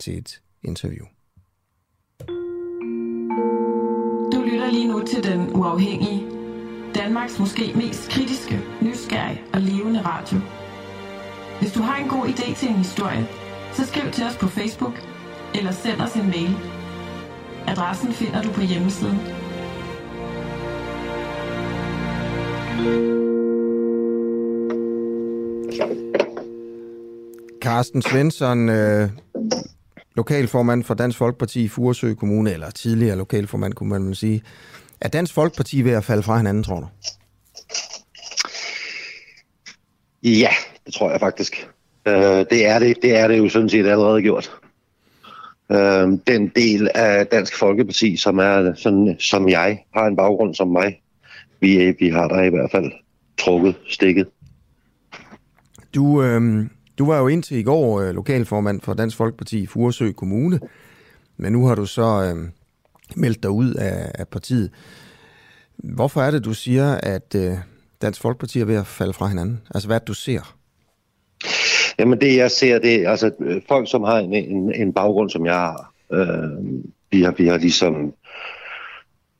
til 0.00 0.18
et 0.18 0.40
interview. 0.62 1.06
Du 4.32 4.40
lytter 4.50 4.70
lige 4.70 4.88
nu 4.88 5.02
til 5.06 5.24
Den 5.24 5.54
Uafhængige. 5.54 6.26
Danmarks 6.94 7.38
måske 7.38 7.72
mest 7.74 8.10
kritiske, 8.10 8.60
nysgerrige 8.82 9.40
og 9.54 9.60
levende 9.60 10.00
radio. 10.00 10.38
Hvis 11.60 11.72
du 11.72 11.82
har 11.82 11.96
en 11.96 12.08
god 12.08 12.26
idé 12.26 12.54
til 12.56 12.68
en 12.68 12.74
historie, 12.74 13.26
så 13.72 13.86
skriv 13.86 14.10
til 14.12 14.24
os 14.24 14.36
på 14.36 14.46
Facebook 14.46 14.94
eller 15.54 15.72
send 15.72 16.00
os 16.00 16.14
en 16.14 16.26
mail. 16.26 16.56
Adressen 17.66 18.12
finder 18.12 18.42
du 18.42 18.52
på 18.52 18.60
hjemmesiden. 18.60 19.18
Carsten 27.62 28.02
Svensson, 28.02 28.68
øh, 28.68 29.10
lokalformand 30.16 30.84
for 30.84 30.94
Dansk 30.94 31.18
Folkeparti 31.18 31.64
i 31.64 31.68
Furesø 31.68 32.14
Kommune, 32.14 32.52
eller 32.52 32.70
tidligere 32.70 33.16
lokalformand, 33.16 33.72
kunne 33.72 33.88
man 33.88 34.14
sige. 34.14 34.42
Er 35.00 35.08
Dansk 35.08 35.34
Folkeparti 35.34 35.82
ved 35.82 35.92
at 35.92 36.04
falde 36.04 36.22
fra 36.22 36.36
hinanden, 36.36 36.62
tror 36.62 36.80
du? 36.80 36.86
Ja, 40.22 40.50
det 40.86 40.94
tror 40.94 41.10
jeg 41.10 41.20
faktisk. 41.20 41.68
Øh, 42.06 42.14
det, 42.50 42.66
er 42.66 42.78
det, 42.78 42.96
det 43.02 43.16
er 43.16 43.28
det 43.28 43.38
jo 43.38 43.48
sådan 43.48 43.68
set 43.68 43.86
allerede 43.86 44.22
gjort. 44.22 44.50
Øh, 45.72 46.08
den 46.26 46.48
del 46.56 46.88
af 46.94 47.26
Dansk 47.26 47.58
Folkeparti, 47.58 48.16
som 48.16 48.38
er 48.38 48.74
sådan, 48.74 49.16
som 49.18 49.48
jeg, 49.48 49.84
har 49.94 50.06
en 50.06 50.16
baggrund 50.16 50.54
som 50.54 50.68
mig, 50.68 51.02
vi, 51.60 51.96
vi 51.98 52.08
har 52.08 52.28
der 52.28 52.42
i 52.42 52.48
hvert 52.48 52.70
fald 52.70 52.92
trukket 53.38 53.74
stikket. 53.88 54.26
Du, 55.94 56.22
øh, 56.22 56.66
du 57.00 57.06
var 57.06 57.18
jo 57.18 57.28
indtil 57.28 57.58
i 57.58 57.62
går 57.62 58.00
øh, 58.00 58.14
lokalformand 58.14 58.80
for 58.80 58.94
Dansk 58.94 59.16
Folkeparti 59.16 59.58
i 59.58 59.66
Furesø 59.66 60.12
Kommune, 60.12 60.60
men 61.36 61.52
nu 61.52 61.66
har 61.66 61.74
du 61.74 61.86
så 61.86 62.02
øh, 62.02 62.48
meldt 63.16 63.42
dig 63.42 63.50
ud 63.50 63.74
af, 63.74 64.12
af 64.14 64.28
partiet. 64.28 64.70
Hvorfor 65.76 66.20
er 66.20 66.30
det, 66.30 66.44
du 66.44 66.54
siger, 66.54 66.94
at 66.94 67.34
øh, 67.36 67.52
Dansk 68.02 68.20
Folkeparti 68.20 68.60
er 68.60 68.64
ved 68.64 68.76
at 68.76 68.86
falde 68.86 69.12
fra 69.12 69.26
hinanden? 69.26 69.60
Altså, 69.74 69.88
hvad 69.88 69.96
er 69.96 69.98
det, 69.98 70.08
du 70.08 70.14
ser? 70.14 70.56
Jamen, 71.98 72.20
det 72.20 72.36
jeg 72.36 72.50
ser, 72.50 72.78
det 72.78 72.94
er 72.94 73.10
altså 73.10 73.30
øh, 73.40 73.62
folk, 73.68 73.90
som 73.90 74.02
har 74.02 74.18
en, 74.18 74.34
en, 74.34 74.74
en 74.74 74.92
baggrund, 74.92 75.30
som 75.30 75.46
jeg 75.46 75.54
har. 75.54 75.92
Øh, 76.12 76.82
vi, 77.10 77.22
har 77.22 77.34
vi 77.38 77.46
har 77.46 77.58
ligesom, 77.58 78.14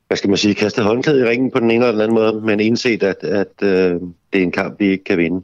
hvad 0.07 0.17
skal 0.17 0.29
man 0.29 0.37
sige, 0.37 0.55
kastet 0.55 0.83
håndklædet 0.83 1.25
i 1.25 1.29
ringen 1.29 1.51
på 1.51 1.59
den 1.59 1.71
ene 1.71 1.85
eller 1.85 1.91
den 1.91 2.01
anden 2.01 2.15
måde, 2.15 2.45
men 2.45 2.59
indset, 2.59 3.03
at, 3.03 3.23
at 3.23 3.53
øh, 3.63 4.01
det 4.33 4.39
er 4.39 4.43
en 4.43 4.51
kamp, 4.51 4.79
vi 4.79 4.85
ikke 4.85 5.03
kan 5.03 5.17
vinde. 5.17 5.41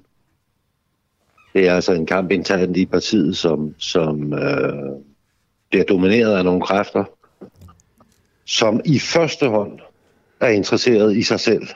Det 1.57 1.67
er 1.67 1.75
altså 1.75 1.93
en 1.93 2.05
kamp 2.05 2.31
internt 2.31 2.77
i 2.77 2.85
partiet, 2.85 3.37
som, 3.37 3.75
som 3.77 4.33
øh, 4.33 4.73
bliver 5.69 5.85
domineret 5.85 6.37
af 6.37 6.45
nogle 6.45 6.61
kræfter, 6.61 7.03
som 8.45 8.81
i 8.85 8.99
første 8.99 9.47
hånd 9.47 9.79
er 10.41 10.47
interesseret 10.47 11.15
i 11.15 11.23
sig 11.23 11.39
selv, 11.39 11.67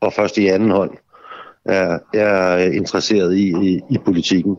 og 0.00 0.12
først 0.12 0.38
i 0.38 0.46
anden 0.46 0.70
hånd 0.70 0.90
er, 1.64 1.98
er 2.14 2.56
interesseret 2.56 3.36
i, 3.36 3.48
i, 3.62 3.80
i 3.90 3.98
politikken, 4.04 4.56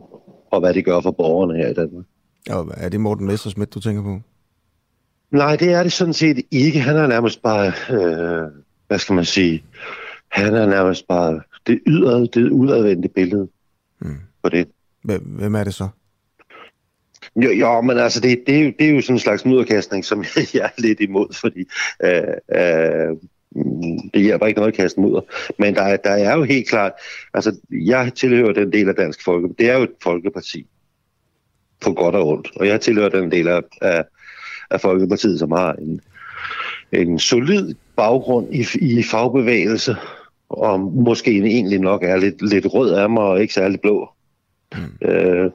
og 0.50 0.60
hvad 0.60 0.74
det 0.74 0.84
gør 0.84 1.00
for 1.00 1.10
borgerne 1.10 1.56
her 1.56 1.68
i 1.68 1.74
Danmark. 1.74 2.04
Og 2.50 2.68
er 2.76 2.88
det 2.88 3.00
Morten 3.00 3.26
Messersmith, 3.26 3.70
du 3.74 3.80
tænker 3.80 4.02
på? 4.02 4.20
Nej, 5.30 5.56
det 5.56 5.72
er 5.72 5.82
det 5.82 5.92
sådan 5.92 6.14
set 6.14 6.42
ikke. 6.50 6.80
Han 6.80 6.96
er 6.96 7.06
nærmest 7.06 7.42
bare, 7.42 7.72
øh, 7.90 8.48
hvad 8.88 8.98
skal 8.98 9.14
man 9.14 9.24
sige, 9.24 9.64
han 10.28 10.54
er 10.54 10.66
nærmest 10.66 11.08
bare 11.08 11.40
det 11.66 11.80
ydre, 11.86 12.20
det 12.20 12.50
udadvendte 12.50 13.08
billede. 13.08 13.48
På 14.42 14.48
det. 14.48 14.68
Hvem 15.02 15.54
er 15.54 15.64
det 15.64 15.74
så? 15.74 15.88
Jo, 17.36 17.50
jo 17.50 17.80
men 17.80 17.98
altså, 17.98 18.20
det, 18.20 18.42
det, 18.46 18.56
er 18.56 18.64
jo, 18.64 18.72
det 18.78 18.86
er 18.86 18.90
jo 18.90 19.00
sådan 19.00 19.16
en 19.16 19.20
slags 19.20 19.44
mudderkastning, 19.44 20.04
som 20.04 20.24
jeg 20.54 20.64
er 20.64 20.80
lidt 20.80 21.00
imod, 21.00 21.34
fordi 21.40 21.64
øh, 22.04 22.60
øh, 22.60 23.16
det 24.14 24.22
hjælper 24.22 24.46
ikke 24.46 24.60
noget 24.60 24.72
at 24.72 24.76
kaste 24.76 25.00
mudder. 25.00 25.20
Men 25.58 25.74
der, 25.74 25.96
der 25.96 26.10
er 26.10 26.36
jo 26.36 26.42
helt 26.42 26.68
klart, 26.68 26.92
altså, 27.34 27.56
jeg 27.70 28.12
tilhører 28.14 28.52
den 28.52 28.72
del 28.72 28.88
af 28.88 28.94
Dansk 28.94 29.24
Folkeparti. 29.24 29.54
Det 29.58 29.70
er 29.70 29.76
jo 29.76 29.82
et 29.82 29.90
folkeparti, 30.02 30.66
på 31.80 31.92
godt 31.92 32.14
og 32.14 32.28
ondt. 32.28 32.48
Og 32.56 32.66
jeg 32.66 32.80
tilhører 32.80 33.08
den 33.08 33.32
del 33.32 33.48
af, 33.48 33.60
af, 33.82 34.04
af 34.70 34.80
Folkepartiet, 34.80 35.38
som 35.38 35.50
har 35.50 35.72
en, 35.72 36.00
en 36.92 37.18
solid 37.18 37.74
baggrund 37.96 38.54
i, 38.54 38.66
i 38.80 39.02
fagbevægelse, 39.02 39.96
og 40.48 40.80
måske 40.80 41.30
egentlig 41.30 41.78
nok 41.78 42.02
er 42.02 42.16
lidt, 42.16 42.50
lidt 42.50 42.66
rød 42.74 42.92
af 42.92 43.10
mig 43.10 43.22
og 43.22 43.42
ikke 43.42 43.54
særlig 43.54 43.80
blå. 43.80 44.08
Mm. 44.74 45.08
Øh, 45.08 45.50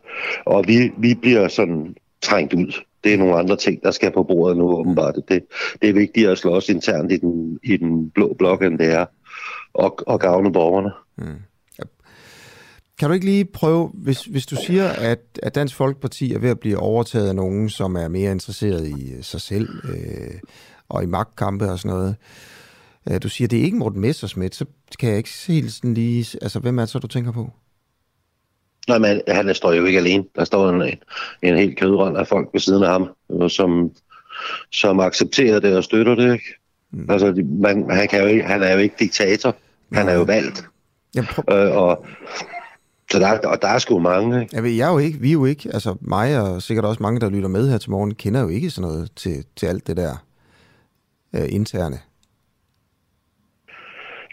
og 0.46 0.66
vi, 0.68 0.92
vi 0.98 1.14
bliver 1.14 1.48
sådan 1.48 1.96
trængt 2.22 2.54
ud. 2.54 2.74
Det 3.04 3.14
er 3.14 3.18
nogle 3.18 3.36
andre 3.36 3.56
ting, 3.56 3.84
der 3.84 3.92
skal 3.92 4.12
på 4.12 4.24
bordet 4.24 4.58
nu 4.58 4.78
åbenbart. 4.78 5.16
Det, 5.28 5.44
det 5.82 5.90
er 5.90 5.94
vigtigere 5.94 6.32
at 6.32 6.38
slås 6.38 6.70
internt 6.70 7.12
i 7.12 7.18
den, 7.18 7.60
i 7.64 7.78
den 7.78 8.10
blå 8.10 8.36
blok, 8.40 8.62
end 8.62 8.80
det 8.80 8.94
er 8.94 9.06
og, 9.74 10.00
og 10.08 10.20
gavne 10.20 10.54
borgerne. 10.54 10.92
Mm. 11.18 11.42
Kan 13.00 13.08
du 13.10 13.14
ikke 13.14 13.26
lige 13.26 13.46
prøve, 13.46 13.92
hvis, 13.94 14.26
hvis 14.26 14.46
du 14.46 14.56
siger, 14.56 14.90
at, 14.90 15.20
at 15.44 15.56
Dansk 15.56 15.76
Folkeparti 15.76 16.34
er 16.34 16.40
ved 16.40 16.50
at 16.50 16.60
blive 16.60 16.78
overtaget 16.78 17.30
af 17.30 17.36
nogen, 17.36 17.70
som 17.70 17.96
er 17.96 18.08
mere 18.08 18.32
interesseret 18.32 18.88
i 18.88 19.14
øh, 19.14 19.24
sig 19.24 19.42
selv 19.42 19.70
øh, 19.84 20.40
og 20.90 21.04
i 21.04 21.06
magtkampe 21.06 21.72
og 21.72 21.80
sådan 21.80 21.98
noget. 21.98 22.16
Øh, 23.10 23.24
du 23.24 23.30
siger, 23.30 23.48
at 23.48 23.52
det 23.52 23.60
er 23.60 23.64
ikke 23.64 23.78
Morten 23.78 24.02
Messersmith, 24.02 24.58
så 24.58 24.66
kan 25.00 25.10
jeg 25.10 25.18
ikke 25.18 25.30
helt 25.48 25.74
sådan 25.74 25.94
lige... 25.94 26.38
Altså, 26.42 26.60
hvem 26.60 26.78
er 26.78 26.82
det 26.82 26.90
så, 26.90 27.00
du 27.00 27.08
tænker 27.08 27.32
på? 27.32 27.52
Nej, 28.88 28.98
men 28.98 29.22
han 29.28 29.56
står 29.56 29.74
jo 29.74 29.86
ikke 29.86 30.00
alene. 30.00 30.24
Der 30.36 30.44
står 30.44 30.70
en, 30.70 30.82
en, 30.82 30.98
en 31.42 31.58
helt 31.58 31.80
kødrønd 31.80 32.18
af 32.18 32.28
folk 32.28 32.50
ved 32.54 32.60
siden 32.60 32.84
af 32.84 32.90
ham, 32.90 33.10
som, 33.50 33.92
som 34.72 35.00
accepterer 35.00 35.60
det 35.60 35.78
og 35.78 35.84
støtter 35.84 36.16
det. 36.16 36.34
Ikke? 36.34 36.46
Mm. 36.92 37.10
Altså, 37.10 37.46
man, 37.62 37.90
han, 37.90 38.08
kan 38.08 38.22
jo 38.22 38.28
ikke, 38.28 38.44
han 38.44 38.64
er 38.64 38.74
jo 38.74 38.80
ikke 38.80 38.96
diktator. 39.00 39.56
Han 39.94 40.10
er 40.10 40.14
jo 40.14 40.22
valgt. 40.22 40.66
Ja, 41.16 41.26
prøv... 41.32 41.58
øh, 41.58 41.76
og, 41.76 42.06
så 43.12 43.20
der, 43.20 43.48
og 43.48 43.62
der 43.62 43.68
er 43.68 43.78
sgu 43.78 44.00
mange. 44.00 44.42
Ikke? 44.42 44.56
Jeg, 44.56 44.64
ved, 44.64 44.72
jeg 44.72 44.88
er 44.88 44.92
jo 44.92 44.98
ikke, 44.98 45.20
vi 45.20 45.30
er 45.30 45.34
jo 45.34 45.46
ikke, 45.46 45.70
altså 45.74 45.96
mig 46.02 46.42
og 46.42 46.62
sikkert 46.62 46.86
også 46.86 47.04
mange, 47.04 47.20
der 47.20 47.30
lytter 47.30 47.50
med 47.50 47.70
her 47.70 47.78
til 47.78 47.92
morgen, 47.92 48.14
kender 48.14 48.42
jo 48.42 48.48
ikke 48.48 48.70
sådan 48.70 48.90
noget 48.90 49.12
til, 49.16 49.46
til 49.56 49.66
alt 49.66 49.88
det 49.88 49.98
der 49.98 50.26
øh, 51.36 51.46
interne. 51.50 51.98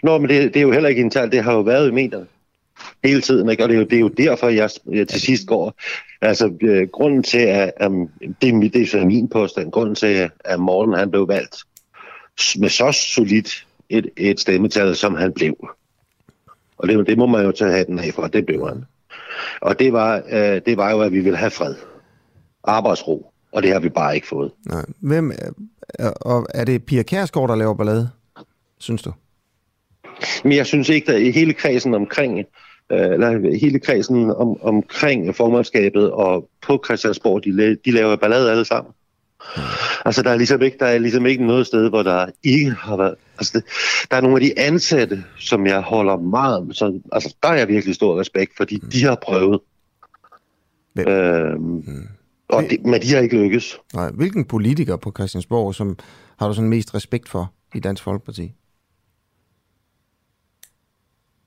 Nå, 0.03 0.17
men 0.17 0.29
det, 0.29 0.53
det 0.53 0.57
er 0.57 0.61
jo 0.61 0.71
heller 0.71 0.89
ikke 0.89 1.01
internt. 1.01 1.31
Det 1.31 1.43
har 1.43 1.53
jo 1.53 1.61
været 1.61 1.87
i 1.87 1.91
medierne 1.91 2.25
hele 3.03 3.21
tiden, 3.21 3.49
ikke? 3.49 3.63
og 3.63 3.69
det 3.69 3.75
er, 3.75 3.79
jo, 3.79 3.85
det 3.85 3.95
er 3.95 3.99
jo 3.99 4.07
derfor, 4.07 4.49
jeg, 4.49 4.69
jeg 4.91 5.07
til 5.07 5.21
sidst 5.21 5.47
går. 5.47 5.73
Altså, 6.21 6.53
øh, 6.61 6.87
grunden 6.87 7.23
til, 7.23 7.37
at 7.37 7.71
um, 7.85 8.09
det, 8.41 8.73
det 8.73 8.81
er 8.81 8.87
så 8.87 9.05
min 9.05 9.29
påstand, 9.29 9.71
grunden 9.71 9.95
til, 9.95 10.29
at 10.45 10.59
Morten 10.59 10.93
han 10.93 11.11
blev 11.11 11.27
valgt 11.27 11.55
med 12.57 12.69
så 12.69 12.91
solidt 12.91 13.67
et, 13.89 14.09
et 14.17 14.39
stemmetal, 14.39 14.95
som 14.95 15.15
han 15.15 15.33
blev. 15.33 15.69
Og 16.77 16.87
det, 16.87 17.07
det 17.07 17.17
må 17.17 17.25
man 17.25 17.45
jo 17.45 17.51
tage 17.51 17.85
den 17.85 17.99
af 17.99 18.13
for, 18.13 18.27
det 18.27 18.45
blev 18.45 18.67
han. 18.67 18.85
Og 19.61 19.79
det 19.79 19.93
var, 19.93 20.23
øh, 20.29 20.61
det 20.65 20.77
var 20.77 20.91
jo, 20.91 21.01
at 21.01 21.11
vi 21.11 21.19
ville 21.19 21.37
have 21.37 21.51
fred. 21.51 21.75
Arbejdsro. 22.63 23.33
Og 23.51 23.63
det 23.63 23.71
har 23.71 23.79
vi 23.79 23.89
bare 23.89 24.15
ikke 24.15 24.27
fået. 24.27 24.51
Nej. 24.65 24.85
Hvem, 24.99 25.31
er, 25.89 26.09
og 26.09 26.47
er 26.53 26.65
det 26.65 26.85
Pia 26.85 27.03
Kærsgaard, 27.03 27.49
der 27.49 27.55
laver 27.55 27.73
ballade, 27.73 28.09
synes 28.79 29.01
du? 29.01 29.13
Men 30.43 30.53
jeg 30.53 30.65
synes 30.65 30.89
ikke, 30.89 31.13
at 31.13 31.33
hele 31.33 31.53
kredsen 31.53 31.93
omkring 31.93 32.39
øh, 32.39 32.45
eller 32.89 33.57
hele 33.57 33.79
kredsen 33.79 34.31
om, 34.31 34.61
omkring 34.61 35.35
formandskabet 35.35 36.11
og 36.11 36.49
på 36.67 36.83
Christiansborg, 36.85 37.43
de, 37.43 37.77
de 37.85 37.91
laver 37.91 38.15
ballade 38.15 38.51
alle 38.51 38.65
sammen. 38.65 38.93
Altså, 40.05 40.21
der 40.21 40.29
er, 40.29 40.35
ligesom 40.35 40.61
ikke, 40.61 40.77
der 40.79 40.85
er 40.85 40.97
ligesom 40.97 41.25
ikke 41.25 41.45
noget 41.45 41.67
sted, 41.67 41.89
hvor 41.89 42.03
der 42.03 42.25
ikke 42.43 42.71
har 42.71 42.97
været... 42.97 43.15
Altså, 43.37 43.51
det, 43.55 43.63
der 44.11 44.17
er 44.17 44.21
nogle 44.21 44.37
af 44.37 44.41
de 44.41 44.59
ansatte, 44.59 45.23
som 45.39 45.67
jeg 45.67 45.81
holder 45.81 46.17
meget... 46.17 46.67
Så, 46.71 46.99
altså, 47.11 47.35
der 47.43 47.49
er 47.49 47.53
jeg 47.53 47.67
virkelig 47.67 47.95
stor 47.95 48.19
respekt, 48.19 48.51
fordi 48.57 48.79
mm. 48.83 48.89
de 48.89 49.03
har 49.03 49.17
prøvet. 49.21 49.59
Hvem? 50.93 51.07
Øhm, 51.07 51.61
mm. 51.61 52.07
og 52.49 52.63
det, 52.63 52.85
men 52.85 53.01
de 53.01 53.13
har 53.13 53.21
ikke 53.21 53.37
lykkes. 53.37 53.79
Nej, 53.93 54.11
hvilken 54.11 54.45
politiker 54.45 54.95
på 54.95 55.11
Christiansborg, 55.11 55.75
som 55.75 55.97
har 56.39 56.47
du 56.47 56.53
sådan 56.53 56.69
mest 56.69 56.95
respekt 56.95 57.29
for 57.29 57.53
i 57.75 57.79
Dansk 57.79 58.03
Folkeparti? 58.03 58.51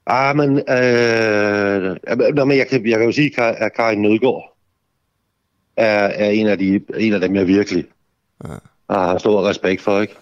Ah, 0.06 0.36
men, 0.36 0.58
øh, 0.58 1.96
nå, 2.34 2.44
men 2.44 2.58
jeg, 2.58 2.68
kan, 2.68 2.86
jeg 2.86 2.98
kan 2.98 3.06
jo 3.06 3.12
sige, 3.12 3.40
at 3.40 3.72
Karin 3.74 4.02
Nødgaard 4.02 4.56
er, 5.76 6.06
er 6.06 6.30
en, 6.30 6.46
af 6.46 6.58
de, 6.58 6.80
en 6.96 7.12
af 7.12 7.20
dem, 7.20 7.36
jeg 7.36 7.46
virkelig 7.46 7.84
ja. 8.44 8.54
har 8.90 9.18
stor 9.18 9.48
respekt 9.48 9.82
for, 9.82 10.00
ikke? 10.00 10.14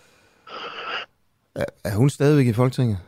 Er, 1.55 1.65
er 1.85 1.95
hun 1.95 2.11
stadigvæk 2.11 2.47
i 2.47 2.53
Folketinget? 2.53 2.99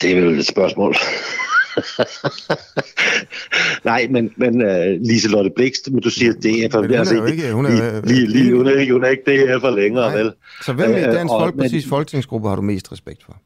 Det 0.00 0.10
er 0.10 0.20
vel 0.20 0.38
et 0.38 0.46
spørgsmål. 0.46 0.94
Nej, 3.84 4.06
men, 4.10 4.32
men 4.36 4.62
uh, 4.62 5.00
Lise 5.00 5.28
Lotte 5.28 5.50
Blikst, 5.56 5.90
men 5.90 6.00
du 6.00 6.10
siger, 6.10 6.32
det 6.32 6.64
er 6.64 6.70
for... 6.70 6.80
Men 6.80 6.90
hun 6.90 6.98
altså, 6.98 7.14
er 7.14 7.18
jo 7.18 7.24
ikke... 7.24 7.52
Hun 7.52 7.66
er, 7.66 8.06
lige, 8.06 8.26
lige, 8.26 8.56
hun 8.56 8.66
er, 8.66 8.78
ikke, 8.78 8.92
hun 8.92 9.04
er 9.04 9.08
ikke 9.08 9.22
det 9.26 9.38
her 9.38 9.60
for 9.60 9.70
længere, 9.70 10.10
Nej. 10.10 10.16
vel? 10.16 10.32
Så 10.62 10.72
hvem 10.72 10.90
i 10.90 10.94
øh, 10.94 11.00
Dansk 11.00 11.32
Folkeparti's 11.32 11.88
folketingsgruppe 11.88 12.48
har 12.48 12.56
du 12.56 12.62
mest 12.62 12.92
respekt 12.92 13.24
for? 13.24 13.36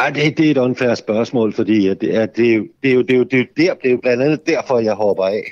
Ej, 0.00 0.10
det, 0.10 0.38
det 0.38 0.46
er 0.46 0.50
et 0.50 0.58
unfair 0.58 0.94
spørgsmål, 0.94 1.52
fordi 1.52 1.88
det 1.88 1.90
er, 1.90 1.94
det, 1.94 2.16
er, 2.16 2.26
det, 2.26 2.50
er 2.50 2.54
jo, 2.54 2.66
det, 2.82 2.90
er 2.90 2.94
jo, 2.94 3.02
det, 3.02 3.34
er 3.34 3.38
jo 3.38 3.46
der, 3.56 3.74
det 3.74 3.86
er 3.88 3.90
jo 3.90 3.98
blandt 4.02 4.22
andet 4.22 4.46
derfor, 4.46 4.78
jeg 4.78 4.94
hopper 4.94 5.24
af. 5.24 5.42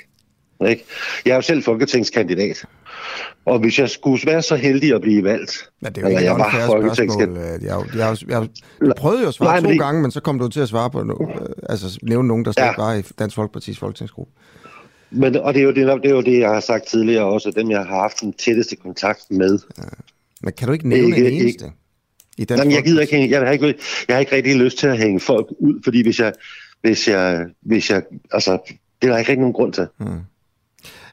Ikke? 0.67 0.85
Jeg 1.25 1.31
er 1.31 1.35
jo 1.35 1.41
selv 1.41 1.63
folketingskandidat. 1.63 2.65
Og 3.45 3.59
hvis 3.59 3.79
jeg 3.79 3.89
skulle 3.89 4.21
være 4.25 4.41
så 4.41 4.55
heldig 4.55 4.93
at 4.93 5.01
blive 5.01 5.23
valgt, 5.23 5.69
men 5.81 5.93
det 5.93 5.97
er 5.97 6.01
jo 6.01 6.07
ikke 6.07 6.23
jeg 6.23 6.35
var 6.35 6.63
folketingskandidat. 6.65 7.61
Jeg, 7.61 7.83
jeg, 7.93 7.97
jeg, 7.97 8.17
jeg, 8.29 8.47
jeg 8.85 8.93
prøvede 8.97 9.21
jo 9.21 9.27
at 9.27 9.33
svare 9.33 9.49
Nej, 9.49 9.61
to 9.61 9.69
det... 9.69 9.79
gange, 9.79 10.01
men 10.01 10.11
så 10.11 10.21
kom 10.21 10.39
du 10.39 10.47
til 10.47 10.59
at 10.59 10.69
svare 10.69 10.89
på 10.89 11.29
altså 11.69 11.99
nævne 12.03 12.27
nogen, 12.27 12.45
der 12.45 12.51
slet 12.51 12.63
ja. 12.63 12.73
var 12.77 12.93
i 12.93 13.01
Dansk 13.19 13.37
Folkeparti's 13.37 13.79
folketingsgruppe. 13.79 14.31
Men, 15.11 15.35
og 15.35 15.53
det 15.53 15.59
er, 15.59 15.63
jo 15.63 15.69
det, 15.71 16.03
det 16.03 16.11
er 16.11 16.15
jo 16.15 16.21
det, 16.21 16.39
jeg 16.39 16.49
har 16.49 16.59
sagt 16.59 16.87
tidligere 16.87 17.25
også, 17.25 17.51
dem 17.51 17.71
jeg 17.71 17.79
har 17.79 18.01
haft 18.01 18.21
den 18.21 18.33
tætteste 18.33 18.75
kontakt 18.75 19.21
med. 19.29 19.59
Ja. 19.77 19.83
Men 20.41 20.53
kan 20.53 20.67
du 20.67 20.73
ikke 20.73 20.89
nævne 20.89 21.15
ikke, 21.15 21.27
en 21.27 21.33
eneste? 21.33 21.65
Ikke, 21.65 21.77
i 22.39 22.45
Dansk 22.45 22.61
Jamen, 22.61 22.75
jeg 22.75 22.83
gider 22.83 23.01
ikke 23.01 23.15
hænge, 23.15 23.29
jeg 23.29 23.39
har 23.39 23.51
ikke, 23.51 23.75
jeg 24.07 24.15
har 24.15 24.19
ikke 24.19 24.35
rigtig 24.35 24.55
lyst 24.55 24.77
til 24.77 24.87
at 24.87 24.97
hænge 24.97 25.19
folk 25.19 25.47
ud, 25.59 25.81
fordi 25.83 26.01
hvis 26.01 26.19
jeg, 26.19 26.33
hvis 26.81 27.07
jeg, 27.07 27.45
hvis 27.61 27.89
jeg, 27.89 28.03
altså, 28.31 28.57
det 29.01 29.07
er 29.07 29.11
der 29.11 29.17
ikke 29.17 29.29
rigtig 29.29 29.39
nogen 29.39 29.53
grund 29.53 29.73
til. 29.73 29.87
Hmm. 29.97 30.19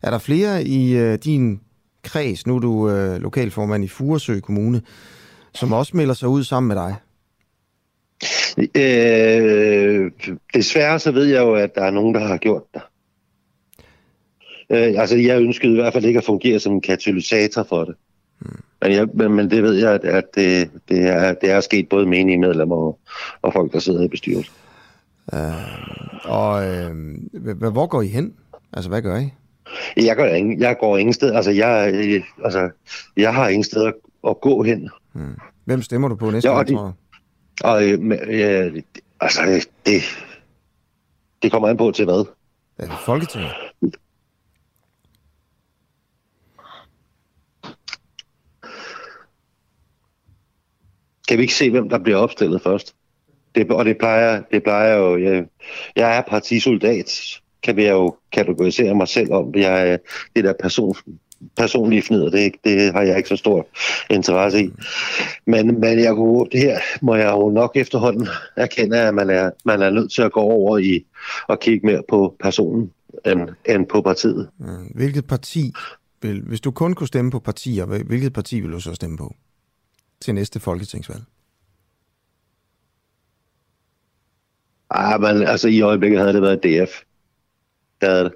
Er 0.03 0.11
der 0.11 0.19
flere 0.19 0.65
i 0.65 0.97
øh, 0.97 1.19
din 1.25 1.61
kreds, 2.05 2.47
nu 2.47 2.57
er 2.57 2.61
du 2.61 2.91
øh, 2.91 3.17
lokalformand 3.23 3.85
i 3.85 3.89
Furesø 3.89 4.41
Kommune, 4.41 4.83
som 5.55 5.73
også 5.73 5.97
melder 5.97 6.15
sig 6.15 6.29
ud 6.29 6.45
sammen 6.45 6.69
med 6.69 6.77
dig? 6.77 6.95
Øh, 8.59 10.11
desværre 10.55 10.99
så 10.99 11.11
ved 11.11 11.25
jeg 11.25 11.41
jo, 11.41 11.55
at 11.55 11.75
der 11.75 11.83
er 11.83 11.91
nogen, 11.91 12.15
der 12.15 12.21
har 12.21 12.37
gjort 12.37 12.63
det. 12.75 12.83
Øh, 14.71 15.01
altså, 15.01 15.17
jeg 15.17 15.41
ønskede 15.41 15.73
i 15.73 15.77
hvert 15.77 15.93
fald 15.93 16.05
ikke 16.05 16.19
at 16.19 16.25
fungere 16.25 16.59
som 16.59 16.73
en 16.73 16.81
katalysator 16.81 17.63
for 17.63 17.85
det. 17.85 17.95
Men, 18.83 18.93
jeg, 18.93 19.09
men, 19.15 19.33
men 19.33 19.51
det 19.51 19.63
ved 19.63 19.75
jeg, 19.75 19.93
at, 19.93 20.05
at 20.05 20.25
det, 20.35 20.71
det, 20.89 21.09
er, 21.09 21.35
det 21.35 21.51
er 21.51 21.61
sket 21.61 21.89
både 21.89 22.07
menige 22.07 22.39
medlemmer 22.39 22.77
og, 22.77 22.99
og 23.43 23.53
folk, 23.53 23.73
der 23.73 23.79
sidder 23.79 24.05
i 24.05 24.09
bestyrelsen. 24.09 24.55
Øh, 25.35 25.41
og 26.25 26.69
øh, 26.69 26.95
hvor 27.73 27.87
går 27.87 28.03
I 28.03 28.09
hen? 28.09 28.35
Altså, 28.73 28.89
hvad 28.89 29.03
gør 29.03 29.17
I? 29.17 29.33
Jeg, 29.97 30.17
gør 30.17 30.35
ingen, 30.35 30.61
jeg 30.61 30.77
går 30.81 30.99
ingen 30.99 31.13
sted. 31.13 31.33
Altså, 31.33 31.51
jeg, 31.51 31.95
altså, 32.45 32.71
jeg 33.17 33.35
har 33.35 33.49
ingen 33.49 33.65
sted 33.65 33.87
at, 33.87 33.95
at 34.29 34.41
gå 34.41 34.63
hen. 34.63 34.91
Hmm. 35.13 35.39
Hvem 35.65 35.83
stemmer 35.83 36.09
du 36.09 36.15
på 36.15 36.31
næste 36.31 36.51
ja, 36.51 36.57
gang, 36.57 36.69
tror 36.69 36.95
Og, 37.65 37.85
øh, 38.29 38.83
altså, 39.21 39.67
det, 39.87 40.03
det 41.43 41.53
kommer 41.53 41.69
an 41.69 41.77
på 41.77 41.91
til 41.91 42.05
hvad? 42.05 42.25
Folketinget? 43.07 43.51
Kan 51.29 51.39
vi 51.39 51.43
ikke 51.43 51.55
se, 51.55 51.71
hvem 51.71 51.89
der 51.89 51.99
bliver 51.99 52.19
opstillet 52.19 52.63
først? 52.63 52.95
Det, 53.55 53.71
og 53.71 53.85
det 53.85 53.99
plejer, 53.99 54.43
det 54.53 54.63
plejer 54.63 54.97
jo... 54.97 55.17
Jeg, 55.17 55.45
jeg 55.97 56.17
er 56.17 56.23
partisoldat, 56.29 57.41
kan 57.63 57.77
vi 57.77 57.89
jo 57.89 58.17
kategorisere 58.33 58.95
mig 58.95 59.09
selv 59.09 59.33
om. 59.33 59.55
Jeg 59.55 59.91
er 59.91 59.97
det 60.37 60.45
der 60.45 60.53
person, 60.63 60.97
personlige 61.57 62.03
fnider, 62.03 62.31
det, 62.31 62.53
det 62.65 62.93
har 62.93 63.03
jeg 63.03 63.17
ikke 63.17 63.29
så 63.29 63.37
stor 63.37 63.67
interesse 64.11 64.65
i. 64.65 64.71
Men, 65.47 65.81
men 65.81 65.99
jeg 65.99 66.15
kunne, 66.15 66.47
det 66.53 66.61
her 66.61 66.79
må 67.03 67.15
jeg 67.15 67.31
jo 67.31 67.51
nok 67.51 67.73
efterhånden 67.75 68.29
erkende, 68.57 68.99
at 68.99 69.15
man 69.15 69.31
er, 69.31 69.51
man 69.65 69.83
er 69.83 69.91
nødt 69.91 70.13
til 70.13 70.23
at 70.23 70.33
gå 70.33 70.41
over 70.41 70.79
i 70.79 71.05
og 71.49 71.61
kigge 71.61 71.87
mere 71.87 72.03
på 72.09 72.37
personen 72.43 72.91
end, 73.27 73.41
end 73.69 73.87
på 73.87 74.01
partiet. 74.01 74.49
Mm, 74.59 74.87
hvilket 74.95 75.27
parti, 75.27 75.73
vil, 76.23 76.43
hvis 76.43 76.61
du 76.61 76.71
kun 76.71 76.95
kunne 76.95 77.07
stemme 77.07 77.31
på 77.31 77.39
partier, 77.39 77.85
hvilket 77.85 78.33
parti 78.33 78.61
vil 78.61 78.73
du 78.73 78.81
så 78.81 78.95
stemme 78.95 79.17
på 79.17 79.35
til 80.27 80.35
næste 80.35 80.61
folketingsvalg? 80.61 81.23
Ah, 84.91 85.21
men 85.21 85.43
altså 85.43 85.69
i 85.69 85.81
øjeblikket 85.81 86.21
havde 86.21 86.33
det 86.33 86.43
været 86.43 86.63
DF. 86.63 86.93
Det 88.01 88.09
havde 88.09 88.25
det. 88.25 88.33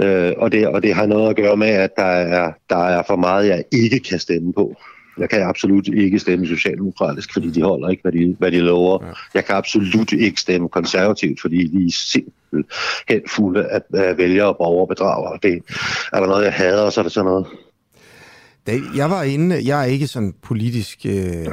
Øh, 0.00 0.32
og, 0.36 0.52
det, 0.52 0.68
og 0.68 0.82
det 0.82 0.94
har 0.94 1.06
noget 1.06 1.30
at 1.30 1.36
gøre 1.36 1.56
med, 1.56 1.68
at 1.68 1.96
der 1.96 2.04
er, 2.04 2.52
der 2.70 2.76
er 2.76 3.02
for 3.06 3.16
meget, 3.16 3.48
jeg 3.48 3.64
ikke 3.72 4.00
kan 4.00 4.18
stemme 4.18 4.52
på. 4.52 4.76
Jeg 5.18 5.30
kan 5.30 5.42
absolut 5.42 5.88
ikke 5.88 6.18
stemme 6.18 6.46
socialdemokratisk, 6.46 7.32
fordi 7.32 7.50
de 7.50 7.62
holder 7.62 7.88
ikke, 7.88 8.02
hvad 8.02 8.12
de, 8.12 8.36
hvad 8.38 8.52
de 8.52 8.58
lover. 8.58 9.06
Ja. 9.06 9.12
Jeg 9.34 9.44
kan 9.44 9.54
absolut 9.54 10.12
ikke 10.12 10.40
stemme 10.40 10.68
konservativt, 10.68 11.40
fordi 11.40 11.66
de 11.66 11.86
er 11.86 11.92
simpelthen 11.92 13.22
fulde 13.28 13.64
af, 13.66 13.80
af 13.94 14.18
vælgere 14.18 14.48
og 14.48 14.56
borgerbedrager. 14.56 15.36
Det 15.36 15.62
er 16.12 16.20
der 16.20 16.26
noget, 16.26 16.44
jeg 16.44 16.52
hader, 16.52 16.82
og 16.82 16.92
så 16.92 17.00
er 17.00 17.02
det 17.02 17.12
sådan 17.12 17.30
noget. 17.30 17.46
Jeg 18.96 19.10
var 19.10 19.22
inde, 19.22 19.60
jeg 19.64 19.80
er 19.80 19.84
ikke 19.84 20.06
sådan 20.06 20.34
politisk 20.42 21.06
øh, 21.06 21.46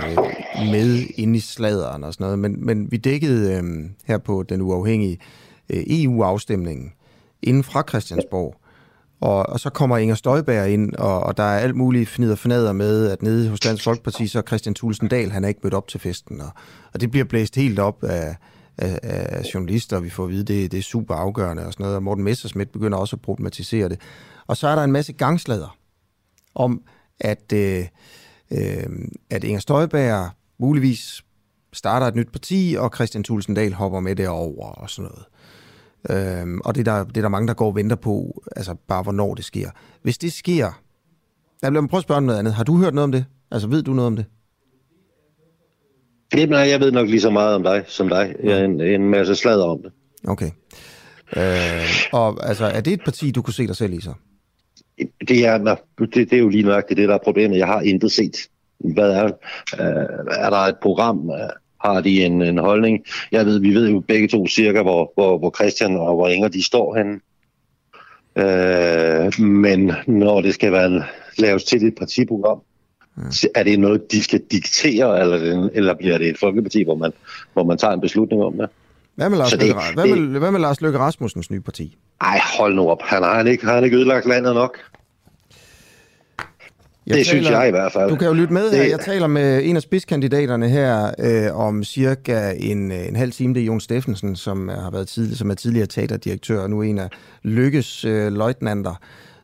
med 0.56 1.06
inde 1.15 1.38
i 1.38 1.39
sladeren 1.39 2.04
og 2.04 2.13
sådan 2.13 2.24
noget, 2.24 2.39
men, 2.39 2.65
men 2.65 2.91
vi 2.91 2.97
dækkede 2.97 3.54
øh, 3.54 3.63
her 4.06 4.17
på 4.17 4.43
den 4.43 4.62
uafhængige 4.62 5.19
øh, 5.69 5.84
EU-afstemningen 5.88 6.91
inden 7.41 7.63
fra 7.63 7.84
Christiansborg. 7.89 8.56
Og, 9.21 9.50
og 9.50 9.60
så 9.60 9.69
kommer 9.69 9.97
Inger 9.97 10.15
Støjberg 10.15 10.69
ind, 10.69 10.95
og, 10.95 11.24
og 11.24 11.38
der 11.38 11.43
er 11.43 11.60
alt 11.60 11.76
muligt 11.76 12.10
fnider 12.10 12.36
fornader 12.36 12.74
med, 12.74 13.08
at 13.08 13.21
nede 13.21 13.50
hos 13.50 13.60
Dansk 13.60 13.84
Folkeparti, 13.84 14.28
så 14.28 14.38
er 14.38 14.43
Christian 14.47 14.76
Thulesen 14.76 15.08
Dahl, 15.08 15.32
han 15.32 15.43
er 15.43 15.47
ikke 15.47 15.60
mødt 15.63 15.74
op 15.74 15.88
til 15.88 16.00
festen. 16.00 16.41
Og, 16.41 16.50
og 16.93 17.02
det 17.02 17.12
bliver 17.12 17.26
blæst 17.26 17.56
helt 17.56 17.80
op 17.80 18.04
af, 18.04 18.36
af, 18.78 19.00
af 19.04 19.43
journalister, 19.54 19.97
og 19.97 20.04
vi 20.04 20.10
får 20.10 20.24
at 20.24 20.30
vide, 20.30 20.43
det, 20.43 20.71
det 20.71 20.78
er 20.78 20.84
super 20.84 21.15
afgørende 21.15 21.65
og 21.65 21.74
sådan 21.74 21.84
noget. 21.84 21.95
Og 21.95 22.04
Morten 22.04 22.24
Messersmith 22.24 22.71
begynder 22.71 22.97
også 22.97 23.15
at 23.15 23.21
problematisere 23.21 23.89
det. 23.89 24.00
Og 24.47 24.58
så 24.58 24.67
er 24.67 24.76
der 24.76 24.84
en 24.84 24.91
masse 24.91 25.13
gangslader 25.13 25.78
om, 26.56 26.82
at, 27.21 27.53
øh, 27.53 27.86
øh, 28.51 28.88
at 29.29 29.43
Inger 29.43 29.60
Støjberg 29.60 30.29
muligvis 30.60 31.23
starter 31.73 32.07
et 32.07 32.15
nyt 32.15 32.31
parti, 32.31 32.75
og 32.79 32.91
Christian 32.95 33.23
Thulesen 33.23 33.53
Dahl 33.53 33.73
hopper 33.73 33.99
med 33.99 34.15
derover 34.15 34.67
og 34.67 34.89
sådan 34.89 35.12
noget. 35.12 35.25
Øhm, 36.10 36.62
og 36.65 36.75
det 36.75 36.88
er, 36.88 36.95
der, 36.95 37.03
det 37.03 37.17
er 37.17 37.21
der 37.21 37.29
mange, 37.29 37.47
der 37.47 37.53
går 37.53 37.67
og 37.67 37.75
venter 37.75 37.95
på, 37.95 38.43
altså 38.55 38.75
bare 38.88 39.03
hvornår 39.03 39.36
det 39.36 39.45
sker. 39.45 39.69
Hvis 40.01 40.17
det 40.17 40.34
sker, 40.34 40.81
jeg 41.62 41.73
vil 41.73 41.88
prøve 41.88 41.99
at 41.99 42.03
spørge 42.03 42.17
om 42.17 42.23
noget 42.23 42.39
andet. 42.39 42.53
Har 42.53 42.63
du 42.63 42.77
hørt 42.77 42.93
noget 42.93 43.03
om 43.03 43.12
det? 43.12 43.25
Altså 43.51 43.67
ved 43.67 43.84
du 43.84 43.93
noget 43.93 44.07
om 44.07 44.15
det? 44.15 44.25
Nej, 46.49 46.60
jeg 46.60 46.79
ved 46.79 46.91
nok 46.91 47.07
lige 47.07 47.21
så 47.21 47.29
meget 47.29 47.55
om 47.55 47.63
dig 47.63 47.84
som 47.88 48.10
dig. 48.10 48.36
Jeg 48.43 48.60
er 48.60 48.65
en, 48.65 48.81
en 48.81 49.10
masse 49.10 49.36
sladder 49.36 49.65
om 49.65 49.81
det. 49.81 49.91
Okay. 50.27 50.51
Øh, 51.38 52.10
og 52.12 52.47
altså, 52.47 52.65
er 52.65 52.81
det 52.81 52.93
et 52.93 53.01
parti, 53.05 53.31
du 53.31 53.41
kunne 53.41 53.53
se 53.53 53.67
dig 53.67 53.75
selv 53.75 53.93
i 53.93 54.01
så? 54.01 54.13
Det 55.27 55.45
er, 55.45 55.75
det, 55.99 56.13
det 56.13 56.34
er 56.34 56.38
jo 56.38 56.49
lige 56.49 56.63
nok 56.63 56.89
det, 56.89 56.97
der 56.97 57.13
er 57.13 57.23
problemet. 57.23 57.58
Jeg 57.58 57.67
har 57.67 57.82
intet 57.82 58.12
set. 58.12 58.38
Hvad 58.80 59.12
er, 59.12 59.25
øh, 59.80 60.25
er 60.32 60.49
der 60.49 60.58
et 60.58 60.77
program? 60.82 61.32
har 61.86 62.01
de 62.01 62.25
en, 62.25 62.41
en 62.41 62.58
holdning. 62.58 63.06
Jeg 63.32 63.45
ved, 63.45 63.60
vi 63.60 63.73
ved 63.73 63.89
jo 63.89 63.99
begge 63.99 64.27
to 64.27 64.47
cirka, 64.47 64.82
hvor, 64.82 65.12
hvor, 65.15 65.38
hvor 65.38 65.51
Christian 65.56 65.95
og 65.95 66.15
hvor 66.15 66.27
Inger 66.27 66.47
de 66.47 66.63
står 66.63 66.95
henne. 66.95 67.19
Øh, 68.36 69.45
men 69.45 69.91
når 70.08 70.41
det 70.41 70.54
skal 70.54 70.71
være 70.71 71.04
laves 71.38 71.63
til 71.63 71.88
et 71.88 71.95
partiprogram, 71.95 72.62
ja. 73.17 73.47
er 73.56 73.63
det 73.63 73.80
noget, 73.80 74.12
de 74.12 74.23
skal 74.23 74.41
diktere, 74.51 75.21
eller, 75.21 75.69
eller 75.73 75.93
bliver 75.93 76.17
det 76.17 76.27
et 76.27 76.38
folkeparti, 76.38 76.84
hvor 76.84 76.95
man, 76.95 77.12
hvor 77.54 77.63
man 77.63 77.77
tager 77.77 77.93
en 77.93 78.01
beslutning 78.01 78.43
om 78.43 78.58
det? 78.58 78.69
Hvad 79.15 79.30
med, 79.30 79.38
Lars 79.38 79.52
det, 79.52 79.60
Løkke, 79.60 79.76
hvad, 79.93 80.08
med, 80.08 80.39
hvad 80.39 80.52
med 80.52 80.60
Lars 80.60 80.82
Løkke 80.82 81.00
Rasmussens 81.00 81.52
nye 81.52 81.62
parti? 81.62 81.97
Ej, 82.21 82.39
hold 82.58 82.76
nu 82.76 82.89
op. 82.89 83.02
Han 83.02 83.24
har 83.24 83.38
han 83.38 83.47
ikke, 83.47 83.65
har 83.65 83.76
han 83.76 83.84
ikke 83.84 83.97
ødelagt 83.97 84.26
landet 84.26 84.54
nok? 84.54 84.78
Jeg 87.08 87.17
det 87.17 87.26
taler, 87.28 87.41
synes 87.43 87.50
jeg 87.50 87.67
i 87.67 87.71
hvert 87.71 87.91
fald. 87.91 88.10
Du 88.10 88.15
kan 88.15 88.28
jo 88.28 88.34
lytte 88.34 88.54
med 88.54 88.71
her. 88.71 88.84
Jeg 88.84 89.00
taler 89.00 89.28
med 89.28 89.62
en 89.63 89.76
af 89.76 89.82
spidskandidaterne 89.82 90.69
her 90.69 91.12
øh, 91.19 91.60
om 91.60 91.84
cirka 91.84 92.54
en, 92.58 92.91
en 92.91 93.15
halv 93.15 93.32
time. 93.32 93.54
Det 93.54 93.62
er 93.62 93.65
Jon 93.65 93.80
Steffensen, 93.80 94.36
som 94.36 94.67
har 94.67 94.91
været 94.91 95.08
tidlig, 95.08 95.38
som 95.38 95.50
er 95.50 95.56
tidligere 95.56 95.88
teaterdirektør, 95.88 96.60
og 96.60 96.69
nu 96.69 96.82
en 96.82 97.00
af 97.00 97.10
Lykkes 97.43 98.06
øh, 98.06 98.32
løjtnanter, 98.32 98.95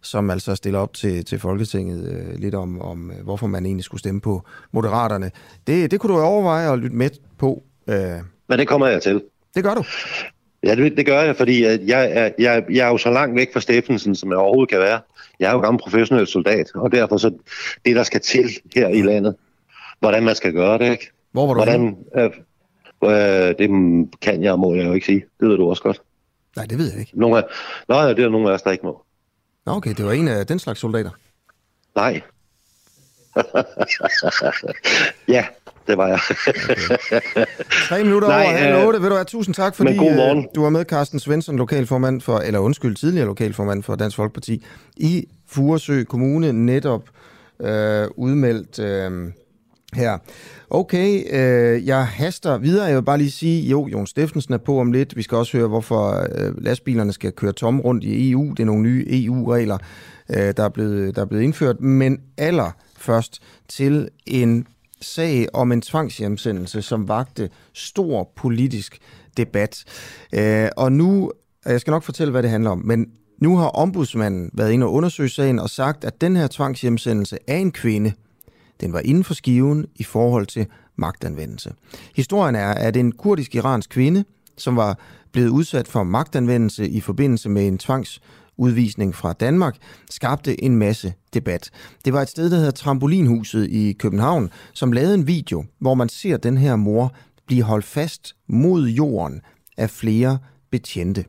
som 0.02 0.30
altså 0.30 0.56
stiller 0.56 0.80
op 0.80 0.94
til, 0.94 1.26
til 1.26 1.40
Folketinget 1.40 2.12
øh, 2.12 2.40
lidt 2.40 2.56
om, 2.56 2.82
om, 2.82 3.12
øh, 3.12 3.24
hvorfor 3.24 3.48
man 3.48 3.66
egentlig 3.66 3.84
skulle 3.84 4.00
stemme 4.00 4.22
på 4.22 4.44
Moderaterne. 4.72 5.32
Det, 5.68 5.92
det 5.92 6.00
kunne 6.00 6.14
du 6.14 6.20
overveje 6.20 6.74
at 6.74 6.80
lytte 6.80 6.96
med 6.96 7.10
på. 7.38 7.64
Øh. 7.90 7.96
Men 8.50 8.60
det 8.60 8.68
kommer 8.68 8.88
jeg 8.88 9.02
til. 9.02 9.22
Det 9.58 9.66
gør 9.66 9.74
du. 9.74 9.84
Ja, 10.64 10.76
det, 10.76 10.98
det 10.98 11.06
gør 11.06 11.22
jeg, 11.22 11.36
fordi 11.36 11.64
jeg, 11.64 11.80
jeg, 11.86 12.34
jeg, 12.40 12.64
jeg 12.70 12.88
er 12.88 12.92
jo 12.92 12.98
så 12.98 13.10
langt 13.10 13.36
væk 13.36 13.54
fra 13.54 13.60
Steffensen, 13.60 14.16
som 14.16 14.30
jeg 14.30 14.38
overhovedet 14.38 14.70
kan 14.70 14.80
være. 14.80 15.00
Jeg 15.40 15.50
er 15.50 15.54
jo 15.54 15.60
gammel 15.60 15.82
professionel 15.82 16.28
soldat, 16.28 16.72
og 16.76 16.92
derfor 16.92 17.18
så 17.18 17.30
det, 17.86 17.96
der 17.96 18.04
skal 18.04 18.22
til 18.22 18.50
her 18.76 18.88
i 18.88 19.02
landet, 19.02 19.36
hvordan 20.00 20.24
man 20.24 20.36
skal 20.36 20.54
gøre 20.54 20.78
det, 20.78 20.92
ikke? 20.92 21.12
Hvor 21.32 21.48
var 21.48 21.54
du 21.54 21.60
hvordan, 21.64 21.98
øh, 22.16 22.32
øh, 23.04 23.56
Det 23.60 23.70
kan 24.22 24.44
jeg 24.44 24.52
og 24.52 24.60
må 24.60 24.76
jeg 24.76 24.86
jo 24.86 24.94
ikke 24.94 25.06
sige. 25.06 25.26
Det 25.40 25.50
ved 25.50 25.58
du 25.58 25.70
også 25.70 25.84
godt. 25.84 26.02
Nej, 26.56 26.66
det 26.66 26.78
ved 26.78 26.92
jeg 26.92 27.00
ikke. 27.00 27.20
Nogle 27.20 27.38
af, 27.38 27.44
nej, 27.90 28.14
det 28.14 28.26
er 28.26 28.30
nogle 28.30 28.50
af 28.50 28.54
os, 28.54 28.62
der 28.62 28.72
ikke 28.72 28.86
må. 28.86 29.04
Nå, 29.66 29.72
okay, 29.72 29.94
det 29.94 30.06
var 30.06 30.12
en 30.12 30.28
af 30.28 30.48
den 30.48 30.60
slags 30.60 30.80
soldater. 30.80 31.12
Nej. 31.96 32.22
ja, 35.36 35.46
det 35.88 35.98
var 35.98 36.08
jeg. 36.08 36.20
Tre 37.90 38.04
minutter 38.04 38.28
Nej, 38.28 38.44
over 38.44 38.58
halv 38.58 38.76
øh, 38.76 38.86
otte. 38.88 39.02
Vil 39.02 39.10
du 39.10 39.16
have 39.16 39.26
tusind 39.26 39.56
tak, 39.56 39.76
fordi 39.76 39.92
øh, 39.92 40.44
du 40.56 40.62
var 40.62 40.70
med, 40.70 40.86
Carsten 40.86 41.20
Svensson, 41.20 41.58
lokalformand 41.58 42.22
for, 42.22 42.38
eller 42.40 42.60
undskyld, 42.60 42.96
tidligere 42.96 43.26
lokalformand 43.26 43.84
for 43.84 43.96
Dansk 43.96 44.16
Folkeparti, 44.16 44.66
i 44.98 45.26
Furesø 45.48 46.04
Kommune, 46.04 46.54
netop 46.54 47.04
øh, 47.62 48.08
udmeldt 48.16 48.80
øh, 48.80 49.32
her. 49.94 50.18
Okay, 50.70 51.24
øh, 51.32 51.88
jeg 51.88 52.08
haster 52.08 52.58
videre. 52.58 52.86
Jeg 52.86 52.96
vil 52.96 53.04
bare 53.04 53.18
lige 53.18 53.32
sige, 53.32 53.70
jo, 53.70 53.88
Jon 53.88 54.08
Steffensen 54.08 54.54
er 54.54 54.58
på 54.58 54.80
om 54.80 54.92
lidt. 54.92 55.16
Vi 55.16 55.22
skal 55.22 55.38
også 55.38 55.58
høre, 55.58 55.68
hvorfor 55.68 56.28
øh, 56.36 56.64
lastbilerne 56.64 57.14
skal 57.14 57.32
køre 57.32 57.54
tom 57.54 57.80
rundt 57.80 58.04
i 58.04 58.32
EU. 58.32 58.50
Det 58.50 58.60
er 58.60 58.66
nogle 58.66 58.82
nye 58.82 59.06
EU-regler, 59.10 59.78
øh, 60.30 60.54
der, 60.58 60.64
er 60.64 60.70
blevet, 60.70 61.16
der 61.16 61.22
er 61.22 61.26
blevet 61.26 61.44
indført. 61.44 61.82
Men 61.82 62.20
aller 62.38 62.72
først 62.98 63.42
til 63.68 64.10
en 64.26 64.68
sag 65.02 65.48
om 65.54 65.72
en 65.72 65.82
tvangshjemsendelse, 65.82 66.82
som 66.82 67.08
vagte 67.08 67.50
stor 67.74 68.32
politisk 68.36 68.98
debat. 69.38 69.84
Øh, 70.34 70.70
og 70.78 70.92
nu, 70.92 71.32
jeg 71.66 71.82
skal 71.82 71.92
nok 71.92 72.04
fortælle, 72.04 72.32
hvad 72.32 72.44
det 72.44 72.50
handler 72.50 72.70
om, 72.70 72.82
men 72.86 73.08
nu 73.42 73.58
har 73.58 73.68
ombudsmanden 73.68 74.50
været 74.54 74.72
inde 74.72 74.86
og 74.86 74.94
undersøge 74.94 75.30
sagen 75.30 75.60
og 75.60 75.70
sagt, 75.70 76.04
at 76.04 76.22
den 76.22 76.36
her 76.36 76.48
tvangshjemsendelse 76.52 77.38
af 77.48 77.58
en 77.58 77.72
kvinde, 77.72 78.14
den 78.82 78.94
var 78.94 79.00
inden 79.00 79.24
for 79.24 79.34
skiven 79.34 79.86
i 79.96 80.04
forhold 80.04 80.46
til 80.46 80.66
magtanvendelse. 80.96 81.74
Historien 82.16 82.56
er, 82.56 82.74
at 82.74 82.98
en 82.98 83.12
kurdisk-iransk 83.12 83.90
kvinde, 83.90 84.26
som 84.58 84.76
var 84.76 85.00
blevet 85.32 85.50
udsat 85.50 85.88
for 85.88 86.04
magtanvendelse 86.04 86.90
i 86.90 87.00
forbindelse 87.00 87.50
med 87.50 87.68
en 87.68 87.78
tvangs 87.78 88.22
udvisning 88.58 89.16
fra 89.16 89.34
Danmark, 89.34 89.78
skabte 90.10 90.64
en 90.64 90.76
masse 90.76 91.14
debat. 91.34 91.70
Det 92.06 92.14
var 92.14 92.22
et 92.22 92.30
sted, 92.30 92.50
der 92.50 92.58
hedder 92.58 92.72
Trampolinhuset 92.72 93.68
i 93.70 93.94
København, 93.94 94.50
som 94.74 94.92
lavede 94.92 95.14
en 95.14 95.28
video, 95.28 95.66
hvor 95.80 95.94
man 95.94 96.10
ser 96.10 96.38
den 96.38 96.58
her 96.58 96.76
mor 96.76 97.14
blive 97.48 97.64
holdt 97.64 97.86
fast 97.86 98.36
mod 98.48 98.88
jorden 98.88 99.42
af 99.78 99.90
flere 99.90 100.38
betjente. 100.72 101.26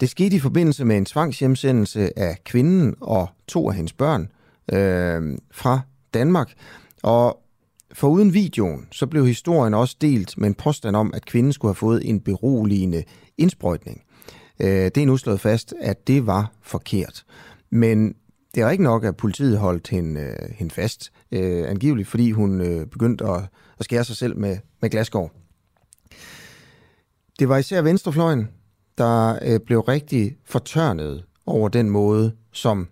Det 0.00 0.10
skete 0.10 0.36
i 0.36 0.38
forbindelse 0.38 0.84
med 0.84 0.96
en 0.96 1.04
tvangshjemsendelse 1.04 2.18
af 2.18 2.38
kvinden 2.44 2.94
og 3.00 3.28
to 3.48 3.68
af 3.68 3.74
hendes 3.74 3.92
børn 3.92 4.28
øh, 4.72 5.38
fra 5.50 5.80
Danmark. 6.14 6.52
Og 7.02 7.38
for 7.92 8.08
uden 8.08 8.34
videoen, 8.34 8.86
så 8.92 9.06
blev 9.06 9.26
historien 9.26 9.74
også 9.74 9.96
delt 10.00 10.38
med 10.38 10.48
en 10.48 10.54
påstand 10.54 10.96
om, 10.96 11.14
at 11.14 11.26
kvinden 11.26 11.52
skulle 11.52 11.70
have 11.70 11.74
fået 11.74 12.08
en 12.08 12.20
beroligende 12.20 13.04
indsprøjtning. 13.38 14.02
Øh, 14.62 14.68
det 14.68 14.98
er 14.98 15.06
nu 15.06 15.16
slået 15.16 15.40
fast, 15.40 15.74
at 15.80 16.06
det 16.06 16.26
var 16.26 16.52
forkert. 16.62 17.24
Men 17.70 18.14
det 18.54 18.62
er 18.62 18.70
ikke 18.70 18.84
nok, 18.84 19.04
at 19.04 19.16
politiet 19.16 19.58
holdt 19.58 19.88
hende, 19.88 20.20
øh, 20.20 20.50
hende 20.54 20.74
fast, 20.74 21.12
øh, 21.32 21.70
angiveligt, 21.70 22.08
fordi 22.08 22.30
hun 22.30 22.60
øh, 22.60 22.86
begyndte 22.86 23.24
at, 23.24 23.40
at 23.78 23.84
skære 23.84 24.04
sig 24.04 24.16
selv 24.16 24.38
med, 24.38 24.56
med 24.80 24.90
glasgård. 24.90 25.32
Det 27.38 27.48
var 27.48 27.58
især 27.58 27.82
venstrefløjen, 27.82 28.48
der 28.98 29.38
øh, 29.42 29.60
blev 29.60 29.80
rigtig 29.80 30.36
fortørnet 30.44 31.24
over 31.46 31.68
den 31.68 31.90
måde, 31.90 32.32
som 32.52 32.88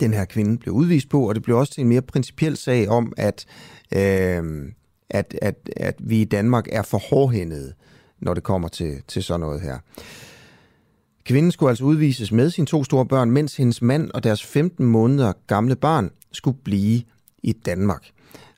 den 0.00 0.14
her 0.14 0.24
kvinde 0.24 0.58
blev 0.58 0.74
udvist 0.74 1.08
på, 1.08 1.28
og 1.28 1.34
det 1.34 1.42
blev 1.42 1.56
også 1.56 1.72
til 1.72 1.80
en 1.80 1.88
mere 1.88 2.02
principiel 2.02 2.56
sag 2.56 2.88
om, 2.88 3.12
at 3.16 3.46
øh, 3.96 4.72
at, 5.12 5.38
at, 5.42 5.70
at 5.76 5.94
vi 5.98 6.20
i 6.20 6.24
Danmark 6.24 6.66
er 6.72 6.82
for 6.82 6.98
hårdhændede, 6.98 7.72
når 8.20 8.34
det 8.34 8.42
kommer 8.42 8.68
til, 8.68 9.02
til 9.08 9.22
sådan 9.22 9.40
noget 9.40 9.60
her. 9.60 9.78
Kvinden 11.24 11.52
skulle 11.52 11.70
altså 11.70 11.84
udvises 11.84 12.32
med 12.32 12.50
sine 12.50 12.66
to 12.66 12.84
store 12.84 13.06
børn, 13.06 13.30
mens 13.30 13.56
hendes 13.56 13.82
mand 13.82 14.10
og 14.14 14.24
deres 14.24 14.42
15 14.42 14.86
måneder 14.86 15.32
gamle 15.46 15.76
barn 15.76 16.10
skulle 16.32 16.58
blive 16.64 17.02
i 17.42 17.52
Danmark. 17.52 18.04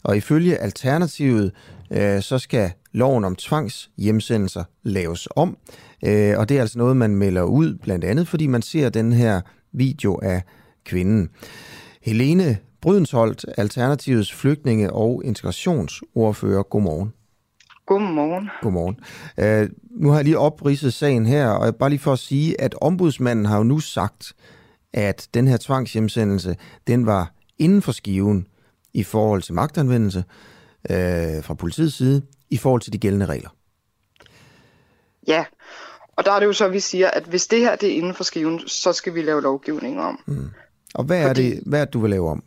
Og 0.02 0.16
ifølge 0.16 0.56
Alternativet, 0.56 1.52
øh, 1.90 2.22
så 2.22 2.38
skal 2.38 2.70
loven 2.92 3.24
om 3.24 3.36
tvangshjemsendelser 3.36 4.64
laves 4.82 5.28
om. 5.36 5.56
Øh, 6.04 6.38
og 6.38 6.48
det 6.48 6.56
er 6.56 6.60
altså 6.60 6.78
noget, 6.78 6.96
man 6.96 7.16
melder 7.16 7.42
ud, 7.42 7.74
blandt 7.74 8.04
andet 8.04 8.28
fordi 8.28 8.46
man 8.46 8.62
ser 8.62 8.88
den 8.88 9.12
her 9.12 9.40
video 9.72 10.20
af 10.22 10.42
kvinden. 10.84 11.30
Helene 12.02 12.58
Brydensholt, 12.80 13.44
Alternativets 13.56 14.32
flygtninge- 14.32 14.92
og 14.92 15.22
integrationsordfører. 15.24 16.62
Godmorgen. 16.62 17.12
Godmorgen. 17.86 18.50
Godmorgen. 18.62 18.96
Uh, 19.38 19.68
nu 20.02 20.08
har 20.08 20.16
jeg 20.16 20.24
lige 20.24 20.38
opridset 20.38 20.94
sagen 20.94 21.26
her, 21.26 21.48
og 21.48 21.76
bare 21.76 21.90
lige 21.90 21.98
for 21.98 22.12
at 22.12 22.18
sige, 22.18 22.60
at 22.60 22.74
ombudsmanden 22.80 23.46
har 23.46 23.56
jo 23.56 23.62
nu 23.62 23.80
sagt, 23.80 24.32
at 24.92 25.28
den 25.34 25.48
her 25.48 25.56
tvangshjemsendelse, 25.56 26.56
den 26.86 27.06
var 27.06 27.32
inden 27.58 27.82
for 27.82 27.92
skiven 27.92 28.46
i 28.94 29.02
forhold 29.02 29.42
til 29.42 29.54
magtanvendelse 29.54 30.24
uh, 30.90 31.44
fra 31.44 31.54
politiets 31.54 31.96
side, 31.96 32.22
i 32.50 32.56
forhold 32.56 32.80
til 32.80 32.92
de 32.92 32.98
gældende 32.98 33.26
regler. 33.26 33.50
Ja, 35.26 35.44
og 36.16 36.24
der 36.24 36.32
er 36.32 36.40
det 36.40 36.46
jo 36.46 36.52
så, 36.52 36.64
at 36.64 36.72
vi 36.72 36.80
siger, 36.80 37.10
at 37.10 37.24
hvis 37.24 37.46
det 37.46 37.60
her 37.60 37.76
det 37.76 37.88
er 37.88 37.96
inden 37.96 38.14
for 38.14 38.24
skiven, 38.24 38.68
så 38.68 38.92
skal 38.92 39.14
vi 39.14 39.22
lave 39.22 39.42
lovgivning 39.42 40.00
om. 40.00 40.20
Mm. 40.26 40.50
Og 40.94 41.04
hvad 41.04 41.26
Fordi... 41.26 41.46
er 41.46 41.54
det, 41.54 41.62
hvad 41.66 41.80
er 41.80 41.84
det, 41.84 41.94
du 41.94 42.00
vil 42.00 42.10
lave 42.10 42.30
om? 42.30 42.42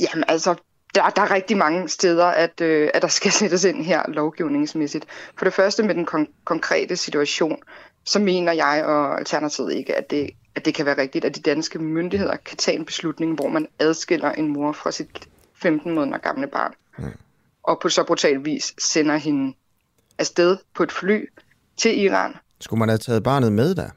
Jamen 0.00 0.24
altså, 0.28 0.54
der, 0.96 1.10
der 1.10 1.22
er 1.22 1.30
rigtig 1.30 1.56
mange 1.56 1.88
steder, 1.88 2.24
at, 2.24 2.60
øh, 2.60 2.90
at 2.94 3.02
der 3.02 3.08
skal 3.08 3.32
sættes 3.40 3.64
ind 3.64 3.84
her 3.84 4.02
lovgivningsmæssigt. 4.08 5.06
For 5.38 5.44
det 5.44 5.54
første 5.54 5.82
med 5.82 5.94
den 5.94 6.08
kon- 6.08 6.32
konkrete 6.44 6.96
situation, 6.96 7.58
så 8.04 8.18
mener 8.18 8.52
jeg 8.52 8.84
og 8.84 9.18
Alternativet 9.18 9.72
ikke, 9.72 9.94
at 9.94 10.10
det, 10.10 10.30
at 10.54 10.64
det 10.64 10.74
kan 10.74 10.86
være 10.86 10.98
rigtigt, 10.98 11.24
at 11.24 11.36
de 11.36 11.40
danske 11.40 11.78
myndigheder 11.78 12.36
kan 12.36 12.56
tage 12.56 12.78
en 12.78 12.84
beslutning, 12.84 13.34
hvor 13.34 13.48
man 13.48 13.68
adskiller 13.78 14.32
en 14.32 14.48
mor 14.48 14.72
fra 14.72 14.90
sit 14.90 15.28
15 15.54 15.94
måneder 15.94 16.18
gamle 16.18 16.46
barn. 16.46 16.72
Mm. 16.98 17.04
Og 17.62 17.78
på 17.82 17.88
så 17.88 18.04
brutal 18.04 18.44
vis 18.44 18.74
sender 18.78 19.16
hende 19.16 19.54
afsted 20.18 20.56
på 20.74 20.82
et 20.82 20.92
fly 20.92 21.28
til 21.76 22.02
Iran. 22.02 22.34
Skulle 22.60 22.78
man 22.78 22.88
have 22.88 22.98
taget 22.98 23.22
barnet 23.22 23.52
med 23.52 23.74
der? 23.74 23.90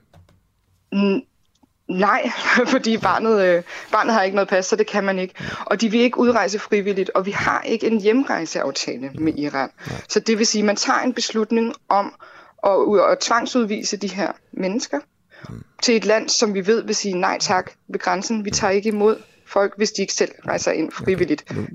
Nej, 1.90 2.32
fordi 2.74 2.98
barnet, 2.98 3.46
øh, 3.46 3.64
barnet 3.92 4.14
har 4.14 4.24
ikke 4.24 4.36
noget 4.36 4.50
pas, 4.50 4.66
så 4.66 4.76
det 4.76 4.88
kan 4.88 5.04
man 5.04 5.20
ikke. 5.20 5.34
Og 5.66 5.82
de 5.82 5.92
vil 5.92 6.00
ikke 6.00 6.18
udrejse 6.18 6.60
frivilligt, 6.60 7.12
og 7.16 7.26
vi 7.26 7.32
har 7.32 7.62
ikke 7.62 7.88
en 7.88 8.02
hjemrejseaftale 8.02 9.12
med 9.20 9.34
Iran. 9.38 9.70
Så 10.10 10.20
det 10.20 10.38
vil 10.38 10.46
sige, 10.46 10.62
at 10.62 10.66
man 10.66 10.76
tager 10.76 11.00
en 11.00 11.14
beslutning 11.14 11.74
om 11.90 12.14
at, 12.68 12.72
at 13.12 13.20
tvangsudvise 13.20 13.98
de 13.98 14.08
her 14.08 14.32
mennesker 14.52 15.00
til 15.82 15.96
et 15.96 16.06
land, 16.06 16.30
som 16.30 16.54
vi 16.54 16.68
ved 16.68 16.84
vil 16.84 16.96
sige 16.96 17.18
nej 17.18 17.38
tak 17.42 17.72
ved 17.88 18.00
grænsen. 18.00 18.46
Vi 18.46 18.52
tager 18.52 18.72
ikke 18.72 18.90
imod 18.90 19.16
folk, 19.46 19.74
hvis 19.78 19.92
de 19.92 20.02
ikke 20.02 20.14
selv 20.14 20.32
rejser 20.48 20.72
ind 20.72 20.92
frivilligt. 20.92 21.44
Okay. 21.52 21.68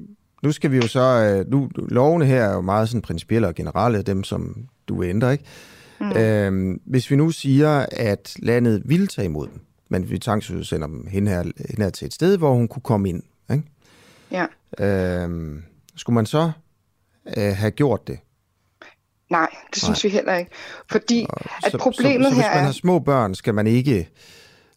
Nu, 0.42 0.52
skal 0.52 0.70
vi 0.70 0.76
jo 0.76 0.88
så... 0.88 1.00
Øh, 1.00 1.50
nu, 1.50 1.70
lovene 1.76 2.26
her 2.26 2.44
er 2.44 2.54
jo 2.54 2.60
meget 2.60 2.88
sådan 2.88 3.02
principielle 3.02 3.48
og 3.48 3.54
generelle, 3.54 4.02
dem 4.02 4.24
som 4.24 4.56
du 4.88 5.00
vil 5.00 5.08
ændre, 5.08 5.32
ikke? 5.32 5.44
Mm. 6.00 6.12
Øhm, 6.12 6.80
hvis 6.86 7.10
vi 7.10 7.16
nu 7.16 7.30
siger, 7.30 7.86
at 7.92 8.36
landet 8.38 8.82
vil 8.84 9.08
tage 9.08 9.24
imod 9.24 9.46
dem, 9.46 9.60
men 9.88 10.10
vi 10.10 10.18
tvangsudsender 10.18 10.86
dem 10.86 11.06
hende 11.06 11.30
her, 11.30 11.42
hende 11.42 11.82
her 11.82 11.90
til 11.90 12.06
et 12.06 12.14
sted, 12.14 12.38
hvor 12.38 12.54
hun 12.54 12.68
kunne 12.68 12.82
komme 12.82 13.08
ind. 13.08 13.22
Ikke? 13.52 13.62
Ja. 14.30 14.46
Øhm, 14.78 15.62
skulle 15.96 16.14
man 16.14 16.26
så 16.26 16.52
øh, 17.36 17.56
have 17.56 17.70
gjort 17.70 18.06
det? 18.06 18.18
Nej, 19.30 19.48
det 19.74 19.82
synes 19.82 20.04
Nej. 20.04 20.10
vi 20.10 20.16
heller 20.16 20.34
ikke. 20.36 20.50
Fordi 20.90 21.26
og, 21.28 21.40
at 21.64 21.72
så, 21.72 21.78
problemet 21.78 22.24
så, 22.26 22.30
så, 22.30 22.36
så 22.36 22.42
her 22.42 22.48
hvis 22.50 22.56
man 22.56 22.64
har 22.64 22.72
små 22.72 22.98
børn, 22.98 23.34
skal 23.34 23.54
man 23.54 23.66
ikke 23.66 24.08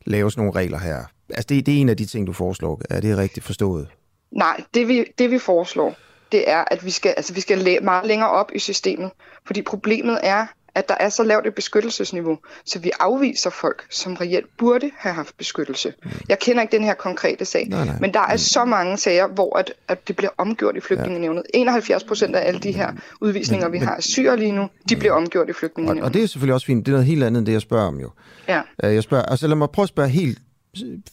lave 0.05 0.31
sådan 0.31 0.45
nogle 0.45 0.59
regler 0.59 0.79
her? 0.79 1.03
Altså 1.29 1.45
det, 1.49 1.65
det 1.65 1.77
er 1.77 1.81
en 1.81 1.89
af 1.89 1.97
de 1.97 2.05
ting, 2.05 2.27
du 2.27 2.33
foreslår. 2.33 2.81
Er 2.89 2.99
det 3.01 3.17
rigtigt 3.17 3.45
forstået? 3.45 3.87
Nej, 4.31 4.63
det 4.73 4.87
vi, 4.87 5.05
det 5.17 5.31
vi 5.31 5.39
foreslår, 5.39 5.95
det 6.31 6.49
er, 6.49 6.63
at 6.71 6.85
vi 6.85 6.91
skal, 6.91 7.13
altså, 7.17 7.33
vi 7.33 7.41
skal 7.41 7.57
læ- 7.57 7.79
meget 7.79 8.07
længere 8.07 8.29
op 8.29 8.51
i 8.55 8.59
systemet. 8.59 9.11
Fordi 9.45 9.61
problemet 9.61 10.19
er, 10.23 10.45
at 10.77 10.89
der 10.89 10.95
er 10.99 11.09
så 11.09 11.23
lavt 11.23 11.47
et 11.47 11.55
beskyttelsesniveau, 11.55 12.37
så 12.65 12.79
vi 12.79 12.91
afviser 12.99 13.49
folk, 13.49 13.85
som 13.89 14.13
reelt 14.13 14.45
burde 14.57 14.91
have 14.97 15.13
haft 15.13 15.37
beskyttelse. 15.37 15.93
Mm. 16.03 16.09
Jeg 16.29 16.39
kender 16.39 16.61
ikke 16.61 16.71
den 16.71 16.83
her 16.83 16.93
konkrete 16.93 17.45
sag, 17.45 17.67
nej, 17.69 17.85
nej. 17.85 17.95
men 18.01 18.13
der 18.13 18.19
er 18.19 18.31
mm. 18.31 18.37
så 18.37 18.65
mange 18.65 18.97
sager, 18.97 19.27
hvor 19.27 19.57
at, 19.57 19.73
at 19.87 20.07
det 20.07 20.15
bliver 20.15 20.29
omgjort 20.37 20.77
i 20.77 20.79
flygtningenevnet. 20.79 21.43
Ja. 21.53 21.59
71 21.59 22.03
procent 22.03 22.35
af 22.35 22.47
alle 22.47 22.59
de 22.59 22.71
her 22.71 22.93
udvisninger, 23.21 23.67
men, 23.67 23.73
vi 23.73 23.85
har 23.85 23.95
af 23.95 24.03
syre 24.03 24.37
lige 24.37 24.51
nu, 24.51 24.69
de 24.89 24.95
bliver 24.95 25.13
omgjort 25.13 25.49
i 25.49 25.53
flygtningenevnet. 25.53 26.03
Og, 26.03 26.07
og 26.07 26.13
det 26.13 26.23
er 26.23 26.27
selvfølgelig 26.27 26.53
også 26.53 26.67
fint. 26.67 26.85
Det 26.85 26.91
er 26.91 26.95
noget 26.95 27.07
helt 27.07 27.23
andet 27.23 27.39
end 27.39 27.45
det, 27.45 27.53
jeg 27.53 27.61
spørger 27.61 27.87
om 27.87 27.99
jo. 27.99 28.11
Ja. 28.47 28.61
Øh, 28.83 28.93
jeg 28.93 29.03
spørger, 29.03 29.23
altså 29.23 29.47
lad 29.47 29.55
mig 29.55 29.69
prøve 29.69 29.83
at 29.83 29.89
spørge 29.89 30.09
helt 30.09 30.39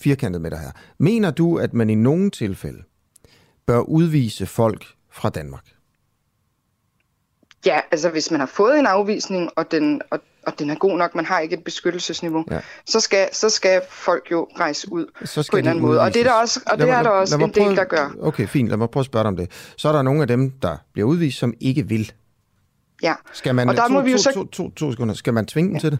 firkantet 0.00 0.42
med 0.42 0.50
dig 0.50 0.58
her. 0.58 0.70
Mener 0.98 1.30
du, 1.30 1.58
at 1.58 1.74
man 1.74 1.90
i 1.90 1.94
nogle 1.94 2.30
tilfælde 2.30 2.82
bør 3.66 3.80
udvise 3.80 4.46
folk 4.46 4.86
fra 5.12 5.30
Danmark? 5.30 5.64
Ja, 7.66 7.80
altså 7.90 8.08
hvis 8.08 8.30
man 8.30 8.40
har 8.40 8.46
fået 8.46 8.78
en 8.78 8.86
afvisning, 8.86 9.50
og 9.56 9.70
den, 9.70 10.02
og, 10.10 10.20
og 10.46 10.58
den 10.58 10.70
er 10.70 10.74
god 10.74 10.98
nok, 10.98 11.14
man 11.14 11.24
har 11.24 11.40
ikke 11.40 11.56
et 11.56 11.64
beskyttelsesniveau, 11.64 12.44
ja. 12.50 12.60
så, 12.86 13.00
skal, 13.00 13.28
så 13.32 13.48
skal 13.48 13.80
folk 13.90 14.30
jo 14.30 14.48
rejse 14.58 14.92
ud 14.92 15.06
så 15.24 15.42
skal 15.42 15.52
på 15.52 15.56
en 15.56 15.58
eller 15.58 15.70
anden 15.70 15.84
måde. 15.84 16.00
Og 16.00 16.14
det 16.14 16.20
er 16.20 16.24
der 16.24 16.32
også, 16.32 16.60
og 16.66 16.78
det 16.78 16.86
mig, 16.86 16.94
er 16.94 17.02
der 17.02 17.10
også 17.10 17.34
en 17.34 17.52
prøve, 17.52 17.68
del, 17.68 17.76
der 17.76 17.84
gør. 17.84 18.10
Okay, 18.20 18.46
fint. 18.46 18.68
Lad 18.68 18.76
mig 18.76 18.90
prøve 18.90 19.02
at 19.02 19.06
spørge 19.06 19.22
dig 19.22 19.28
om 19.28 19.36
det. 19.36 19.50
Så 19.76 19.88
er 19.88 19.92
der 19.92 20.02
nogle 20.02 20.22
af 20.22 20.28
dem, 20.28 20.50
der 20.50 20.76
bliver 20.92 21.08
udvist, 21.08 21.38
som 21.38 21.54
ikke 21.60 21.88
vil. 21.88 22.12
Ja, 23.02 23.14
skal 23.32 23.54
man, 23.54 23.68
og 23.68 23.76
der 23.76 23.86
to, 23.86 23.92
må 23.92 24.00
vi 24.00 24.10
jo 24.10 24.16
to, 24.16 24.22
så... 24.22 24.32
To, 24.32 24.44
to, 24.44 24.70
to 24.70 24.90
sekunder. 24.90 25.14
Skal 25.14 25.34
man 25.34 25.46
tvinge 25.46 25.68
ja. 25.68 25.72
dem 25.72 25.80
til 25.80 25.90
det? 25.90 25.98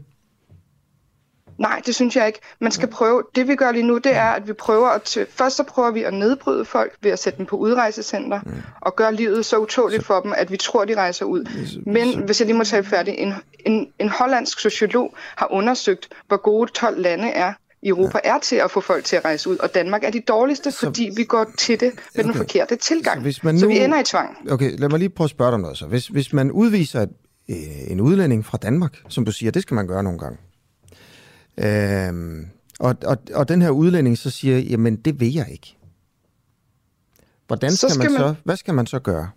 Nej, 1.59 1.83
det 1.87 1.95
synes 1.95 2.17
jeg 2.17 2.27
ikke. 2.27 2.41
Man 2.61 2.73
skal 2.73 2.89
prøve, 2.89 3.23
det 3.35 3.49
vi 3.49 3.55
gør 3.55 3.73
lige 3.73 3.87
nu, 3.87 3.99
det 3.99 4.17
er, 4.17 4.31
at 4.31 4.49
vi 4.49 4.53
prøver 4.53 4.89
at, 4.89 5.19
først 5.31 5.57
så 5.57 5.63
prøver 5.63 5.91
vi 5.91 6.03
at 6.03 6.15
nedbryde 6.15 6.65
folk 6.65 6.93
ved 7.03 7.11
at 7.11 7.19
sætte 7.19 7.39
dem 7.39 7.47
på 7.47 7.57
udrejsecenter, 7.57 8.41
mm. 8.47 8.53
og 8.81 8.97
gøre 8.97 9.15
livet 9.15 9.47
så 9.47 9.59
utåligt 9.59 10.05
for 10.05 10.21
dem, 10.21 10.33
at 10.37 10.51
vi 10.51 10.57
tror, 10.57 10.85
de 10.85 10.95
rejser 10.95 11.27
ud. 11.27 11.45
Men, 11.87 12.19
hvis 12.19 12.41
jeg 12.41 12.47
lige 12.47 12.57
må 12.57 12.65
tale 12.65 12.85
færdig, 12.85 13.15
en, 13.19 13.35
en, 13.67 13.89
en 13.99 14.09
hollandsk 14.09 14.61
sociolog 14.61 15.15
har 15.37 15.53
undersøgt, 15.53 16.09
hvor 16.29 16.37
gode 16.37 16.71
12 16.71 17.01
lande 17.01 17.29
er 17.29 17.53
i 17.83 17.89
Europa 17.89 18.19
ja. 18.25 18.35
er 18.35 18.39
til 18.39 18.57
at 18.57 18.71
få 18.71 18.81
folk 18.81 19.05
til 19.05 19.17
at 19.17 19.25
rejse 19.25 19.51
ud, 19.51 19.57
og 19.57 19.75
Danmark 19.75 20.05
er 20.05 20.11
de 20.11 20.21
dårligste, 20.21 20.71
så, 20.71 20.79
fordi 20.79 21.11
vi 21.17 21.25
går 21.25 21.47
til 21.59 21.81
det 21.81 21.93
med 22.15 22.25
okay. 22.25 22.33
den 22.33 22.35
forkerte 22.35 22.77
tilgang. 22.77 23.17
Så, 23.17 23.23
hvis 23.23 23.45
man 23.45 23.55
nu, 23.55 23.61
så 23.61 23.67
vi 23.67 23.79
ender 23.79 24.01
i 24.01 24.05
tvang. 24.05 24.37
Okay, 24.51 24.79
lad 24.79 24.89
mig 24.89 24.99
lige 24.99 25.09
prøve 25.09 25.27
at 25.27 25.31
spørge 25.31 25.51
dig 25.51 25.55
om 25.55 25.61
noget 25.61 25.79
så. 25.79 25.87
Hvis, 25.87 26.07
hvis 26.07 26.33
man 26.33 26.51
udviser 26.51 27.01
et, 27.01 27.11
øh, 27.51 27.57
en 27.91 28.01
udlænding 28.01 28.47
fra 28.47 28.59
Danmark, 28.63 28.93
som 29.09 29.25
du 29.25 29.33
siger, 29.33 29.53
det 29.53 29.63
skal 29.63 29.75
man 29.75 29.87
gøre 29.87 30.03
nogle 30.03 30.19
gange, 30.19 30.39
Øhm, 31.59 32.47
og, 32.81 32.97
og, 33.05 33.17
og 33.35 33.49
den 33.49 33.63
her 33.63 33.71
udlænding 33.71 34.19
så 34.19 34.31
siger, 34.31 34.59
jamen 34.59 34.97
det 34.97 35.21
vil 35.21 35.33
jeg 35.33 35.47
ikke. 35.53 35.77
Hvordan 37.47 37.77
skal, 37.77 37.91
skal 37.91 38.11
man, 38.11 38.13
man 38.13 38.21
så, 38.21 38.35
hvad 38.45 38.57
skal 38.57 38.75
man 38.75 38.87
så 38.87 38.99
gøre? 38.99 39.31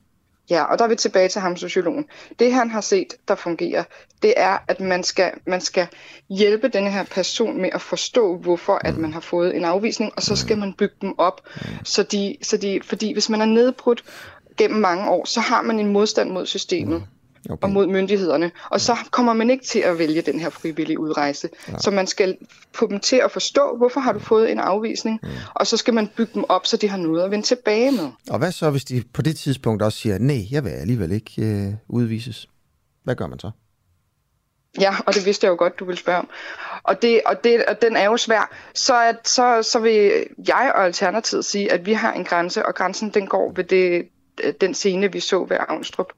Ja, 0.49 0.63
og 0.63 0.79
der 0.79 0.85
er 0.85 0.89
vi 0.89 0.95
tilbage 0.95 1.29
til 1.29 1.41
ham, 1.41 1.57
sociologen. 1.57 2.05
Det 2.39 2.53
han 2.53 2.69
har 2.69 2.81
set, 2.81 3.13
der 3.27 3.35
fungerer, 3.35 3.83
det 4.21 4.33
er, 4.37 4.57
at 4.67 4.79
man 4.79 5.03
skal, 5.03 5.31
man 5.47 5.61
skal 5.61 5.87
hjælpe 6.29 6.67
denne 6.67 6.91
her 6.91 7.03
person 7.03 7.61
med 7.61 7.69
at 7.73 7.81
forstå, 7.81 8.37
hvorfor 8.37 8.73
mm. 8.73 8.89
at 8.89 8.97
man 8.97 9.13
har 9.13 9.19
fået 9.19 9.55
en 9.55 9.65
afvisning, 9.65 10.11
og 10.15 10.23
så 10.23 10.35
skal 10.35 10.57
man 10.57 10.73
bygge 10.73 10.95
dem 11.01 11.13
op, 11.17 11.41
mm. 11.55 11.85
så 11.85 12.03
de, 12.03 12.37
så 12.41 12.57
de, 12.57 12.79
fordi 12.83 13.13
hvis 13.13 13.29
man 13.29 13.41
er 13.41 13.45
nedbrudt 13.45 14.03
gennem 14.57 14.79
mange 14.79 15.09
år, 15.09 15.25
så 15.25 15.39
har 15.39 15.61
man 15.61 15.79
en 15.79 15.87
modstand 15.87 16.29
mod 16.29 16.45
systemet. 16.45 17.03
Mm. 17.47 17.53
okay. 17.53 17.63
og 17.63 17.69
mod 17.69 17.87
myndighederne. 17.87 18.51
Og 18.69 18.81
så 18.81 18.97
kommer 19.11 19.33
man 19.33 19.49
ikke 19.49 19.65
til 19.65 19.79
at 19.79 19.99
vælge 19.99 20.21
den 20.21 20.39
her 20.39 20.49
frivillige 20.49 20.99
udrejse. 20.99 21.49
Ja. 21.67 21.77
Så 21.79 21.91
man 21.91 22.07
skal 22.07 22.37
få 22.73 22.87
dem 22.87 22.99
til 22.99 23.15
at 23.15 23.31
forstå, 23.31 23.77
hvorfor 23.77 23.99
har 23.99 24.13
du 24.13 24.19
fået 24.19 24.51
en 24.51 24.59
afvisning, 24.59 25.19
mm. 25.23 25.29
og 25.55 25.67
så 25.67 25.77
skal 25.77 25.93
man 25.93 26.09
bygge 26.17 26.31
dem 26.33 26.43
op, 26.49 26.65
så 26.65 26.77
de 26.77 26.89
har 26.89 26.97
noget 26.97 27.23
at 27.23 27.31
vende 27.31 27.45
tilbage 27.45 27.91
med. 27.91 28.09
Og 28.29 28.39
hvad 28.39 28.51
så, 28.51 28.69
hvis 28.69 28.85
de 28.85 29.03
på 29.13 29.21
det 29.21 29.35
tidspunkt 29.35 29.81
også 29.83 29.97
siger, 29.97 30.17
nej, 30.17 30.41
jeg 30.51 30.63
vil 30.63 30.69
alligevel 30.69 31.11
ikke 31.11 31.33
øh, 31.41 31.73
udvises? 31.87 32.49
Hvad 33.03 33.15
gør 33.15 33.27
man 33.27 33.39
så? 33.39 33.51
Ja, 34.79 34.95
og 35.05 35.13
det 35.13 35.25
vidste 35.25 35.45
jeg 35.45 35.51
jo 35.51 35.55
godt, 35.55 35.79
du 35.79 35.85
ville 35.85 35.99
spørge 35.99 36.19
om. 36.19 36.29
Og, 36.83 37.01
det, 37.01 37.21
og, 37.25 37.43
det, 37.43 37.65
og 37.65 37.81
den 37.81 37.95
er 37.95 38.05
jo 38.05 38.17
svær. 38.17 38.55
Så, 38.73 39.03
at, 39.03 39.27
så, 39.27 39.63
så 39.63 39.79
vil 39.79 40.11
jeg 40.47 40.71
og 40.75 40.85
Alternativet 40.85 41.45
sige, 41.45 41.71
at 41.71 41.85
vi 41.85 41.93
har 41.93 42.13
en 42.13 42.23
grænse, 42.23 42.65
og 42.65 42.75
grænsen 42.75 43.09
den 43.09 43.27
går 43.27 43.53
ved 43.55 43.63
det, 43.63 44.07
den 44.61 44.73
scene, 44.73 45.11
vi 45.11 45.19
så 45.19 45.45
ved 45.45 45.57
Avnstrup. 45.69 46.13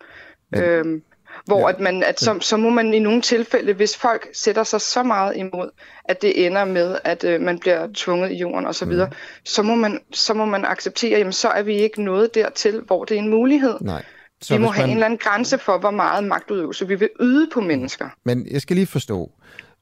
Ja. 0.52 0.62
Øhm, 0.62 1.04
hvor 1.46 1.60
ja. 1.60 1.70
at 1.70 1.80
man, 1.80 2.04
at 2.04 2.20
så, 2.20 2.38
så 2.42 2.58
må 2.58 2.70
man 2.70 2.94
i 2.94 3.00
nogle 3.00 3.22
tilfælde, 3.22 3.74
hvis 3.74 3.98
folk 3.98 4.28
sætter 4.34 4.64
sig 4.64 4.82
så 4.82 5.04
meget 5.04 5.38
imod, 5.38 5.70
at 6.06 6.22
det 6.22 6.46
ender 6.46 6.66
med, 6.66 6.98
at 7.04 7.24
øh, 7.24 7.42
man 7.42 7.60
bliver 7.60 7.88
tvunget 7.94 8.32
i 8.32 8.36
jorden 8.36 8.66
osv., 8.66 8.74
så, 8.74 8.86
mm. 8.86 8.92
videre, 8.92 9.10
så, 9.44 9.64
må 9.64 9.76
man, 9.76 10.00
så 10.12 10.34
må 10.34 10.46
man 10.46 10.66
acceptere, 10.66 11.18
jamen 11.20 11.34
så 11.34 11.48
er 11.48 11.64
vi 11.64 11.74
ikke 11.74 12.04
nået 12.04 12.36
dertil, 12.36 12.82
hvor 12.88 13.06
det 13.06 13.16
er 13.16 13.20
en 13.20 13.30
mulighed. 13.30 13.76
Nej. 13.82 14.04
Så 14.42 14.54
vi 14.54 14.60
må 14.60 14.66
man... 14.66 14.76
have 14.76 14.88
en 14.88 14.94
eller 14.94 15.06
anden 15.06 15.20
grænse 15.24 15.58
for, 15.58 15.78
hvor 15.78 15.92
meget 15.92 16.24
magtudøvelse 16.24 16.88
vi 16.88 16.96
vil 16.96 17.10
yde 17.20 17.50
på 17.54 17.62
mennesker. 17.62 18.10
Men 18.24 18.48
jeg 18.52 18.62
skal 18.62 18.76
lige 18.76 18.88
forstå, 18.88 19.32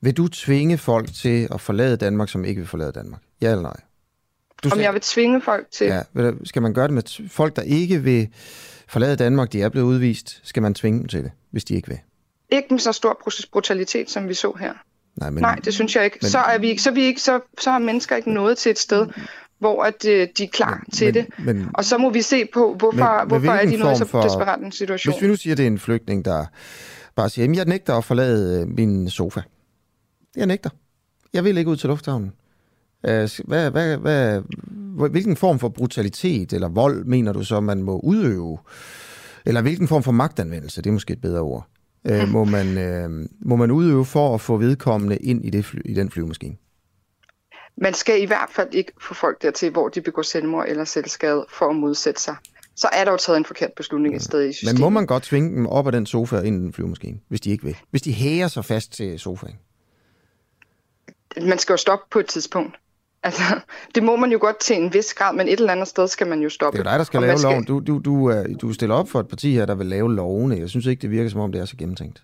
vil 0.01 0.17
du 0.17 0.27
tvinge 0.27 0.77
folk 0.77 1.13
til 1.13 1.47
at 1.53 1.61
forlade 1.61 1.97
Danmark, 1.97 2.29
som 2.29 2.45
ikke 2.45 2.61
vil 2.61 2.67
forlade 2.67 2.91
Danmark? 2.91 3.21
Ja 3.41 3.49
eller 3.49 3.61
nej? 3.61 3.77
Du 4.63 4.69
Om 4.71 4.79
jeg 4.79 4.93
vil 4.93 5.01
tvinge 5.01 5.41
folk 5.41 5.67
til... 5.71 5.87
Ja, 5.87 6.31
skal 6.43 6.61
man 6.61 6.73
gøre 6.73 6.87
det 6.87 6.93
med 6.93 7.29
folk, 7.29 7.55
der 7.55 7.61
ikke 7.61 8.03
vil 8.03 8.27
forlade 8.89 9.15
Danmark, 9.15 9.53
de 9.53 9.61
er 9.61 9.69
blevet 9.69 9.85
udvist, 9.85 10.41
skal 10.43 10.61
man 10.61 10.73
tvinge 10.73 10.99
dem 10.99 11.07
til 11.07 11.23
det, 11.23 11.31
hvis 11.51 11.63
de 11.63 11.75
ikke 11.75 11.88
vil? 11.88 11.99
Ikke 12.49 12.67
med 12.69 12.79
så 12.79 12.91
stor 12.91 13.21
brutalitet, 13.51 14.09
som 14.09 14.29
vi 14.29 14.33
så 14.33 14.57
her. 14.59 14.73
Nej, 15.15 15.29
men, 15.29 15.41
Nej 15.41 15.55
det 15.55 15.73
synes 15.73 15.95
jeg 15.95 16.05
ikke. 16.05 16.17
Men, 16.21 16.29
så, 16.29 16.39
er 16.39 16.57
vi, 16.57 16.77
så, 16.77 16.89
er 16.89 16.93
vi 16.93 17.01
ikke 17.01 17.21
så, 17.21 17.39
så 17.59 17.71
har 17.71 17.79
mennesker 17.79 18.15
ikke 18.15 18.33
nået 18.33 18.57
til 18.57 18.69
et 18.69 18.79
sted, 18.79 19.07
hvor 19.59 19.83
at, 19.83 20.05
øh, 20.05 20.27
de 20.38 20.43
er 20.43 20.47
klar 20.47 20.83
men, 20.85 20.91
til 20.91 21.05
men, 21.05 21.13
det. 21.13 21.45
Men, 21.45 21.69
og 21.73 21.85
så 21.85 21.97
må 21.97 22.09
vi 22.09 22.21
se 22.21 22.45
på, 22.53 22.75
hvorfor, 22.79 23.19
men, 23.19 23.27
hvorfor 23.27 23.51
er 23.51 23.65
de 23.65 23.77
nået 23.77 23.97
så 23.97 24.05
for, 24.05 24.21
desperat 24.21 24.59
en 24.59 24.71
situation. 24.71 25.13
Hvis 25.13 25.21
vi 25.21 25.27
nu 25.27 25.35
siger, 25.35 25.53
at 25.53 25.57
det 25.57 25.63
er 25.63 25.67
en 25.67 25.79
flygtning, 25.79 26.25
der 26.25 26.45
bare 27.15 27.29
siger, 27.29 27.51
at 27.51 27.57
jeg 27.57 27.65
nægter 27.65 27.93
at 27.93 28.03
forlade 28.03 28.61
øh, 28.61 28.67
min 28.67 29.09
sofa. 29.09 29.41
Jeg 30.35 30.45
nægter. 30.45 30.69
Jeg 31.33 31.43
vil 31.43 31.57
ikke 31.57 31.71
ud 31.71 31.77
til 31.77 31.89
lufthavnen. 31.89 32.33
Øh, 33.05 33.29
hvad, 33.45 33.71
hvad, 33.71 33.97
hvad, 33.97 34.41
hvilken 35.09 35.35
form 35.35 35.59
for 35.59 35.69
brutalitet 35.69 36.53
eller 36.53 36.69
vold 36.69 37.05
mener 37.05 37.33
du 37.33 37.43
så, 37.43 37.59
man 37.59 37.83
må 37.83 37.99
udøve? 37.99 38.57
Eller 39.45 39.61
hvilken 39.61 39.87
form 39.87 40.03
for 40.03 40.11
magtanvendelse, 40.11 40.81
det 40.81 40.89
er 40.89 40.93
måske 40.93 41.13
et 41.13 41.21
bedre 41.21 41.41
ord, 41.41 41.67
øh, 42.07 42.27
må, 42.29 42.43
man, 42.43 42.77
øh, 42.77 43.29
må 43.39 43.55
man 43.55 43.71
udøve 43.71 44.05
for 44.05 44.35
at 44.35 44.41
få 44.41 44.57
vedkommende 44.57 45.17
ind 45.17 45.45
i, 45.45 45.49
det 45.49 45.65
fly, 45.65 45.79
i 45.85 45.93
den 45.93 46.11
flyvemaskine? 46.11 46.55
Man 47.81 47.93
skal 47.93 48.21
i 48.21 48.25
hvert 48.25 48.49
fald 48.51 48.69
ikke 48.71 48.91
få 49.01 49.13
folk 49.13 49.41
dertil, 49.41 49.71
hvor 49.71 49.89
de 49.89 50.01
begår 50.01 50.21
selvmord 50.21 50.65
eller 50.67 50.83
selvskade 50.83 51.45
for 51.49 51.69
at 51.69 51.75
modsætte 51.75 52.21
sig. 52.21 52.35
Så 52.75 52.89
er 52.93 53.05
der 53.05 53.11
jo 53.11 53.17
taget 53.17 53.37
en 53.37 53.45
forkert 53.45 53.71
beslutning 53.77 54.15
et 54.15 54.21
sted 54.21 54.49
i 54.49 54.53
systemet. 54.53 54.73
Men 54.73 54.81
må 54.81 54.89
man 54.89 55.05
godt 55.05 55.23
tvinge 55.23 55.55
dem 55.55 55.67
op 55.67 55.85
af 55.85 55.91
den 55.91 56.05
sofa 56.05 56.39
ind 56.39 56.55
i 56.55 56.59
den 56.59 56.73
flyvemaskine, 56.73 57.19
hvis 57.27 57.41
de 57.41 57.49
ikke 57.49 57.63
vil? 57.63 57.77
Hvis 57.91 58.01
de 58.01 58.13
hæger 58.13 58.47
sig 58.47 58.65
fast 58.65 58.91
til 58.91 59.19
sofaen? 59.19 59.55
Man 61.41 61.59
skal 61.59 61.73
jo 61.73 61.77
stoppe 61.77 62.05
på 62.11 62.19
et 62.19 62.27
tidspunkt. 62.27 62.75
Altså, 63.24 63.43
det 63.95 64.03
må 64.03 64.15
man 64.15 64.32
jo 64.32 64.38
godt 64.41 64.59
til 64.59 64.76
en 64.76 64.93
vis 64.93 65.13
grad, 65.13 65.36
men 65.36 65.47
et 65.47 65.59
eller 65.59 65.72
andet 65.72 65.88
sted 65.88 66.07
skal 66.07 66.28
man 66.28 66.41
jo 66.41 66.49
stoppe. 66.49 66.78
Det 66.78 66.86
er 66.88 66.89
jo 66.89 66.93
dig, 66.93 66.99
der 66.99 67.05
skal 67.05 67.22
lave 67.22 67.38
skal... 67.38 67.51
loven. 67.51 67.63
Du, 67.63 67.80
du, 67.80 67.99
du, 67.99 68.32
øh, 68.32 68.45
du 68.61 68.74
stiller 68.74 68.95
op 68.95 69.09
for 69.09 69.20
et 69.20 69.28
parti 69.28 69.53
her, 69.53 69.65
der 69.65 69.76
vil 69.76 69.86
lave 69.86 70.15
lovene. 70.15 70.57
Jeg 70.59 70.70
synes 70.70 70.86
ikke, 70.86 71.01
det 71.01 71.11
virker 71.11 71.30
som 71.30 71.39
om, 71.39 71.51
det 71.51 71.61
er 71.61 71.65
så 71.65 71.78
gennemtænkt. 71.78 72.24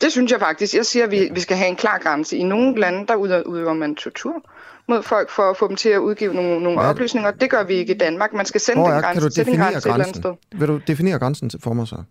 Det 0.00 0.12
synes 0.12 0.32
jeg 0.32 0.40
faktisk. 0.40 0.74
Jeg 0.74 0.86
siger, 0.86 1.04
at 1.04 1.10
vi, 1.10 1.28
vi 1.32 1.40
skal 1.40 1.56
have 1.56 1.68
en 1.68 1.76
klar 1.76 1.98
grænse. 1.98 2.36
I 2.36 2.42
nogle 2.42 2.80
lande, 2.80 3.06
der 3.06 3.14
udøver 3.14 3.72
man 3.74 3.94
tortur 3.94 4.42
mod 4.88 5.02
folk 5.02 5.30
for 5.30 5.42
at 5.42 5.56
få 5.56 5.68
dem 5.68 5.76
til 5.76 5.88
at 5.88 5.98
udgive 5.98 6.34
nogle, 6.34 6.60
nogle 6.60 6.82
ja. 6.82 6.90
oplysninger. 6.90 7.30
Det 7.30 7.50
gør 7.50 7.64
vi 7.64 7.74
ikke 7.74 7.94
i 7.94 7.98
Danmark. 7.98 8.32
Man 8.32 8.46
skal 8.46 8.60
sende 8.60 8.80
Hvor 8.80 8.90
den 8.90 9.02
grænse, 9.02 9.20
kan 9.20 9.30
du 9.30 9.34
definere 9.40 9.72
grænse 9.72 9.88
grænsen? 9.88 9.90
et 9.90 9.94
eller 9.94 10.04
andet 10.04 10.16
sted. 10.50 10.58
Vil 10.58 10.68
du 10.68 10.80
definere 10.86 11.18
grænsen 11.18 11.50
for 11.60 11.72
mig 11.72 11.88
så? 11.88 12.02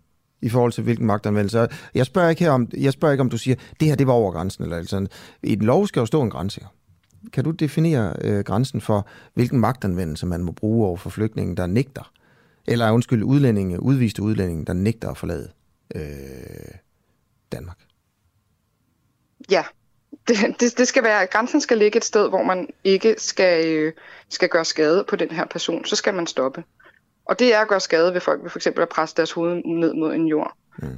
i 0.42 0.48
forhold 0.48 0.72
til 0.72 0.84
hvilken 0.84 1.06
magtanvendelse. 1.06 1.68
Jeg 1.94 2.06
spørger 2.06 2.30
ikke 2.30 2.44
her 2.44 2.50
om, 2.50 2.68
jeg 2.76 2.92
spørger 2.92 3.12
ikke 3.12 3.22
om 3.22 3.30
du 3.30 3.38
siger, 3.38 3.56
det 3.80 3.88
her 3.88 3.94
det 3.94 4.06
var 4.06 4.12
over 4.12 4.32
grænsen 4.32 4.64
eller 4.64 4.82
sådan. 4.86 5.08
I 5.42 5.52
en 5.52 5.58
lov 5.58 5.86
skal 5.86 6.00
jo 6.00 6.06
stå 6.06 6.22
en 6.22 6.30
grænse. 6.30 6.60
Kan 7.32 7.44
du 7.44 7.50
definere 7.50 8.14
øh, 8.20 8.44
grænsen 8.44 8.80
for, 8.80 9.08
hvilken 9.34 9.60
magtanvendelse 9.60 10.26
man 10.26 10.44
må 10.44 10.52
bruge 10.52 10.86
over 10.86 10.96
for 10.96 11.10
flygtningen, 11.10 11.56
der 11.56 11.66
nægter, 11.66 12.12
eller 12.66 12.90
undskyld, 12.90 13.22
udlændinge, 13.22 13.82
udviste 13.82 14.22
udlændinge, 14.22 14.64
der 14.64 14.72
nægter 14.72 15.10
at 15.10 15.16
forlade 15.16 15.50
øh, 15.94 16.00
Danmark? 17.52 17.78
Ja, 19.50 19.64
det, 20.28 20.36
det, 20.60 20.78
det 20.78 20.88
skal 20.88 21.02
være, 21.02 21.26
grænsen 21.26 21.60
skal 21.60 21.78
ligge 21.78 21.96
et 21.96 22.04
sted, 22.04 22.28
hvor 22.28 22.42
man 22.42 22.68
ikke 22.84 23.14
skal, 23.18 23.66
øh, 23.66 23.92
skal 24.28 24.48
gøre 24.48 24.64
skade 24.64 25.04
på 25.08 25.16
den 25.16 25.30
her 25.30 25.46
person. 25.46 25.84
Så 25.84 25.96
skal 25.96 26.14
man 26.14 26.26
stoppe. 26.26 26.64
Og 27.24 27.38
det 27.38 27.54
er 27.54 27.60
at 27.60 27.68
gøre 27.68 27.80
skade 27.80 28.14
ved 28.14 28.20
folk 28.20 28.42
ved 28.42 28.50
for 28.50 28.58
eksempel 28.58 28.82
at 28.82 28.88
presse 28.88 29.16
deres 29.16 29.32
hoved 29.32 29.62
ned 29.64 29.94
mod 29.94 30.14
en 30.14 30.26
jord. 30.26 30.56
Mm. 30.78 30.88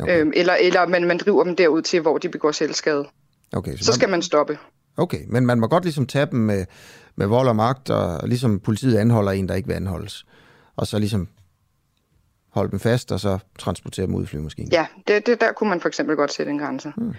Okay. 0.00 0.20
Øhm, 0.20 0.32
eller 0.34 0.54
eller 0.54 0.86
man, 0.86 1.04
man 1.04 1.18
driver 1.18 1.44
dem 1.44 1.56
derud 1.56 1.82
til, 1.82 2.00
hvor 2.00 2.18
de 2.18 2.28
begår 2.28 2.52
selvskade. 2.52 3.08
Okay, 3.52 3.76
så, 3.76 3.84
så 3.84 3.92
skal 3.92 4.08
man 4.08 4.22
stoppe. 4.22 4.58
Okay, 4.98 5.20
men 5.28 5.46
man 5.46 5.60
må 5.60 5.66
godt 5.66 5.84
ligesom 5.84 6.06
tage 6.06 6.26
dem 6.26 6.38
med, 6.38 6.66
med 7.16 7.26
vold 7.26 7.48
og 7.48 7.56
magt, 7.56 7.90
og 7.90 8.28
ligesom 8.28 8.60
politiet 8.60 8.98
anholder 8.98 9.32
en, 9.32 9.48
der 9.48 9.54
ikke 9.54 9.68
vil 9.68 9.74
anholdes. 9.74 10.26
Og 10.76 10.86
så 10.86 10.98
ligesom 10.98 11.28
holde 12.50 12.70
dem 12.70 12.80
fast, 12.80 13.12
og 13.12 13.20
så 13.20 13.38
transportere 13.58 14.06
dem 14.06 14.14
ud 14.14 14.22
i 14.22 14.26
flymaskinen. 14.26 14.72
Ja, 14.72 14.86
det, 15.08 15.26
det, 15.26 15.40
der 15.40 15.52
kunne 15.52 15.70
man 15.70 15.80
for 15.80 15.88
eksempel 15.88 16.16
godt 16.16 16.32
sætte 16.32 16.52
en 16.52 16.58
grænse. 16.58 16.92
Hmm. 16.96 17.14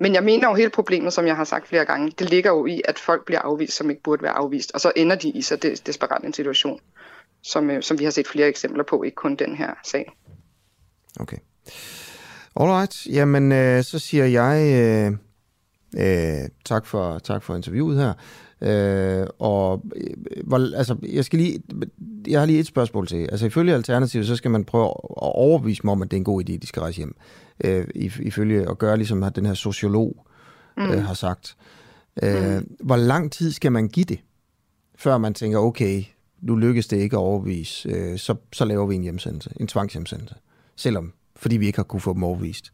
Men 0.00 0.14
jeg 0.14 0.24
mener 0.24 0.48
jo 0.48 0.54
hele 0.54 0.70
problemet, 0.70 1.12
som 1.12 1.26
jeg 1.26 1.36
har 1.36 1.44
sagt 1.44 1.68
flere 1.68 1.84
gange, 1.84 2.12
det 2.18 2.30
ligger 2.30 2.50
jo 2.50 2.66
i, 2.66 2.82
at 2.84 2.98
folk 2.98 3.26
bliver 3.26 3.40
afvist, 3.40 3.76
som 3.76 3.90
ikke 3.90 4.02
burde 4.02 4.22
være 4.22 4.32
afvist, 4.32 4.72
og 4.74 4.80
så 4.80 4.92
ender 4.96 5.16
de 5.16 5.28
i 5.28 5.42
så 5.42 5.54
des- 5.54 5.82
desperat 5.86 6.24
en 6.24 6.32
situation, 6.32 6.80
som, 7.42 7.70
øh, 7.70 7.82
som 7.82 7.98
vi 7.98 8.04
har 8.04 8.10
set 8.10 8.26
flere 8.26 8.48
eksempler 8.48 8.84
på, 8.84 9.02
ikke 9.02 9.14
kun 9.14 9.36
den 9.36 9.56
her 9.56 9.70
sag. 9.84 10.12
Okay. 11.20 11.36
Alright, 12.56 13.06
jamen 13.06 13.52
øh, 13.52 13.84
så 13.84 13.98
siger 13.98 14.24
jeg 14.24 14.82
øh, 14.82 15.16
øh, 15.96 16.48
tak, 16.64 16.86
for, 16.86 17.18
tak 17.18 17.42
for 17.42 17.56
interviewet 17.56 17.98
her. 17.98 18.12
Øh, 18.60 19.26
og 19.38 19.82
øh, 19.96 20.14
hvor, 20.44 20.76
altså, 20.76 20.96
jeg, 21.12 21.24
skal 21.24 21.38
lige, 21.38 21.62
jeg 22.28 22.40
har 22.40 22.46
lige 22.46 22.60
et 22.60 22.66
spørgsmål 22.66 23.06
til. 23.06 23.16
Altså 23.16 23.46
ifølge 23.46 23.74
Alternativet, 23.74 24.26
så 24.26 24.36
skal 24.36 24.50
man 24.50 24.64
prøve 24.64 24.84
at 24.86 24.92
overbevise 25.18 25.80
mig 25.84 25.92
om, 25.92 26.02
at 26.02 26.10
det 26.10 26.16
er 26.16 26.20
en 26.20 26.24
god 26.24 26.42
idé, 26.48 26.52
at 26.52 26.62
de 26.62 26.66
skal 26.66 26.80
rejse 26.80 26.96
hjem. 26.96 27.16
Øh, 27.64 27.86
ifølge 28.20 28.70
at 28.70 28.78
gøre, 28.78 28.96
ligesom 28.96 29.32
den 29.34 29.46
her 29.46 29.54
sociolog 29.54 30.26
mm. 30.76 30.82
øh, 30.82 31.02
har 31.02 31.14
sagt. 31.14 31.56
Øh, 32.22 32.56
mm. 32.56 32.76
Hvor 32.80 32.96
lang 32.96 33.32
tid 33.32 33.52
skal 33.52 33.72
man 33.72 33.88
give 33.88 34.04
det, 34.04 34.18
før 34.96 35.18
man 35.18 35.34
tænker, 35.34 35.58
okay, 35.58 36.04
nu 36.40 36.56
lykkes 36.56 36.86
det 36.86 36.96
ikke 36.96 37.16
at 37.16 37.20
overbevise, 37.20 37.88
øh, 37.88 38.18
så, 38.18 38.34
så 38.52 38.64
laver 38.64 38.86
vi 38.86 38.94
en 38.94 39.02
hjemsendelse, 39.02 39.50
en 39.60 39.66
tvangshjemsendelse. 39.66 40.34
Selvom, 40.76 41.12
fordi 41.36 41.56
vi 41.56 41.66
ikke 41.66 41.78
har 41.78 41.84
kunne 41.84 42.00
få 42.00 42.14
dem 42.14 42.24
overbevist. 42.24 42.72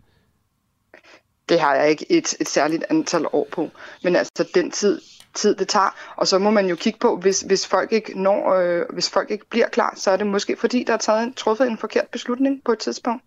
Det 1.49 1.61
har 1.61 1.75
jeg 1.75 1.91
ikke 1.91 2.13
et, 2.13 2.35
et 2.41 2.49
særligt 2.49 2.85
antal 2.91 3.27
år 3.33 3.49
på. 3.53 3.71
Men 4.03 4.17
altså 4.17 4.49
den 4.55 4.71
tid, 4.71 5.01
tid 5.35 5.55
det 5.55 5.69
tager. 5.69 5.97
Og 6.17 6.29
så 6.29 6.39
må 6.39 6.51
man 6.51 6.67
jo 6.67 6.77
kigge 6.77 6.99
på, 6.99 7.17
hvis, 7.17 7.41
hvis, 7.41 7.67
folk 7.67 7.93
ikke 7.93 8.21
når, 8.23 8.55
øh, 8.55 8.83
hvis 8.93 9.11
folk 9.11 9.31
ikke 9.31 9.47
bliver 9.51 9.69
klar, 9.69 9.95
så 9.97 10.11
er 10.11 10.17
det 10.17 10.27
måske 10.27 10.57
fordi, 10.57 10.85
der 10.87 10.93
er 10.93 10.97
taget 10.97 11.23
en, 11.23 11.35
truffet 11.35 11.67
en 11.67 11.79
forkert 11.79 12.07
beslutning 12.13 12.63
på 12.65 12.73
et 12.73 12.79
tidspunkt 12.79 13.25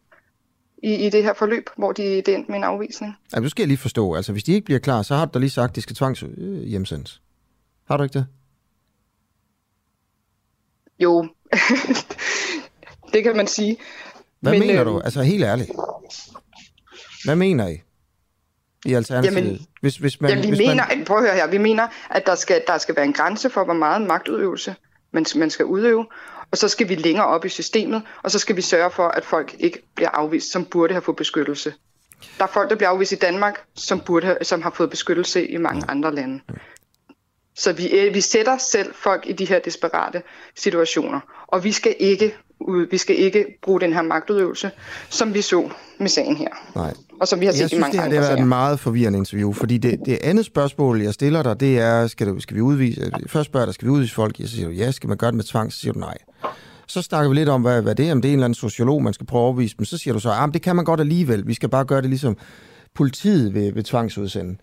i, 0.84 0.96
i 0.96 1.10
det 1.10 1.24
her 1.24 1.34
forløb, 1.34 1.70
hvor 1.78 1.92
de, 1.92 2.04
det 2.04 2.28
endte 2.28 2.52
med 2.52 2.58
en 2.58 2.64
afvisning. 2.64 3.14
Ja, 3.36 3.40
nu 3.40 3.50
skal 3.50 3.64
jeg 3.64 3.68
lige 3.68 3.78
forstå. 3.78 4.16
Altså, 4.16 4.32
hvis 4.32 4.44
de 4.44 4.54
ikke 4.54 4.66
bliver 4.66 4.80
klar, 4.80 5.02
så 5.02 5.16
har 5.16 5.26
du 5.26 5.32
da 5.34 5.40
lige 5.40 5.50
sagt, 5.50 5.70
at 5.70 5.76
de 5.76 5.82
skal 5.82 5.96
tvangs 5.96 6.24
øh, 6.24 6.64
hjemsendes. 6.64 7.22
Har 7.88 7.98
du 7.98 8.04
ikke 8.04 8.14
det? 8.14 8.28
Jo, 11.00 11.28
det 13.14 13.24
kan 13.24 13.38
man 13.38 13.48
sige. 13.48 13.78
Hvad 14.40 14.52
Men, 14.52 14.60
mener 14.60 14.80
øh, 14.80 14.86
du? 14.86 15.00
Altså 15.00 15.22
helt 15.22 15.44
ærligt. 15.44 15.72
Hvad 17.26 17.36
mener 17.36 17.68
I? 17.68 17.82
I 18.86 18.94
Alternativet? 18.94 19.36
Jamen, 19.36 19.68
hvis, 19.82 19.98
hvis 19.98 20.22
man, 20.22 20.30
jamen, 20.30 20.44
vi 20.44 20.50
hvis 20.50 20.60
mener, 20.60 20.84
man... 20.90 21.06
prøv 21.06 21.18
at 21.18 21.24
høre 21.24 21.36
her, 21.36 21.48
vi 21.48 21.58
mener, 21.58 21.88
at 22.10 22.26
der 22.26 22.36
skal, 22.36 22.64
der 22.68 22.78
skal 22.78 22.96
være 22.96 23.06
en 23.06 23.14
grænse 23.14 23.50
for, 23.50 23.64
hvor 23.64 23.74
meget 23.74 24.02
magtudøvelse 24.02 24.76
man, 25.12 25.26
man 25.36 25.50
skal 25.50 25.66
udøve, 25.66 26.06
og 26.52 26.58
så 26.58 26.68
skal 26.68 26.90
vi 26.90 26.96
længere 26.96 27.26
op 27.26 27.46
i 27.46 27.50
systemet, 27.50 28.02
og 28.24 28.32
så 28.32 28.40
skal 28.40 28.56
vi 28.56 28.62
sørge 28.62 28.92
for, 28.92 29.08
at 29.08 29.26
folk 29.26 29.56
ikke 29.60 29.80
bliver 29.96 30.10
afvist, 30.10 30.52
som 30.52 30.66
burde 30.66 30.94
have 30.94 31.02
fået 31.02 31.18
beskyttelse. 31.18 31.74
Der 32.38 32.44
er 32.44 32.48
folk, 32.48 32.70
der 32.70 32.76
bliver 32.76 32.90
afvist 32.90 33.12
i 33.12 33.16
Danmark, 33.16 33.66
som, 33.76 34.00
burde 34.00 34.26
have, 34.26 34.38
som 34.42 34.62
har 34.62 34.70
fået 34.70 34.90
beskyttelse 34.90 35.48
i 35.48 35.58
mange 35.58 35.84
andre 35.88 36.16
lande. 36.16 36.42
Så 37.56 37.74
vi, 37.74 37.88
øh, 37.88 38.14
vi 38.14 38.22
sætter 38.22 38.58
selv 38.58 38.94
folk 38.94 39.24
i 39.28 39.34
de 39.34 39.46
her 39.46 39.60
desperate 39.60 40.22
situationer, 40.56 41.20
og 41.48 41.64
vi 41.64 41.72
skal 41.72 41.96
ikke 42.00 42.34
vi 42.90 42.98
skal 42.98 43.20
ikke 43.20 43.46
bruge 43.62 43.82
den 43.82 43.94
her 43.94 44.02
magtudøvelse, 44.02 44.72
som 45.10 45.34
vi 45.34 45.42
så 45.42 45.70
med 45.98 46.08
sagen 46.08 46.36
her. 46.36 46.50
Nej. 46.76 46.94
Og 47.24 47.28
som 47.28 47.40
vi 47.40 47.46
har 47.46 47.54
set 47.54 47.62
jeg 47.62 47.74
i 47.74 47.80
mange 47.80 47.98
det, 47.98 48.04
andre 48.04 48.16
det 48.16 48.24
har 48.24 48.30
været 48.30 48.40
et 48.40 48.48
meget 48.48 48.80
forvirrende 48.80 49.20
interview, 49.20 49.54
fordi 49.54 49.78
det, 49.78 50.00
det 50.06 50.20
andet 50.24 50.46
spørgsmål, 50.46 51.02
jeg 51.02 51.14
stiller 51.14 51.44
dig, 51.44 51.60
det 51.60 51.80
er, 51.80 52.08
skal, 52.08 52.28
du, 52.28 52.40
skal 52.40 52.56
vi 52.56 52.62
udvise, 52.62 53.12
først 53.28 53.50
spørger 53.50 53.66
dig, 53.66 53.74
skal 53.74 53.86
vi 53.86 53.92
udvise 53.92 54.14
folk, 54.14 54.36
så 54.42 54.48
siger 54.48 54.68
du 54.68 54.74
ja, 54.74 54.92
skal 54.92 55.08
man 55.08 55.18
gøre 55.18 55.32
det 55.32 55.36
med 55.36 55.44
tvang, 55.44 55.74
så 55.74 55.80
siger 55.80 55.94
du 55.94 56.00
nej. 56.00 56.18
Så 56.88 57.02
snakker 57.02 57.30
vi 57.30 57.36
lidt 57.36 57.50
om, 57.50 57.62
hvad, 57.62 57.82
hvad 57.82 57.96
det 57.96 58.08
er, 58.08 58.12
om 58.12 58.22
det 58.22 58.30
er 58.30 58.34
en 58.34 58.40
eller 58.40 58.46
anden 58.46 58.56
sociolog, 58.56 59.04
man 59.04 59.14
skal 59.14 59.26
prøve 59.26 59.42
at 59.42 59.46
overvise 59.46 59.76
dem. 59.78 59.86
Så 59.86 59.98
siger 59.98 60.14
du 60.14 60.20
så, 60.20 60.30
at 60.30 60.36
ah, 60.38 60.54
det 60.54 60.62
kan 60.62 60.76
man 60.76 60.86
godt 60.86 61.00
alligevel. 61.00 61.48
Vi 61.48 61.54
skal 61.54 61.70
bare 61.70 61.86
gøre 61.86 62.02
det 62.02 62.10
ligesom 62.10 62.38
politiet 62.96 63.54
ved, 63.54 63.74
ved 63.74 63.84
tvangsudsende. 63.84 64.56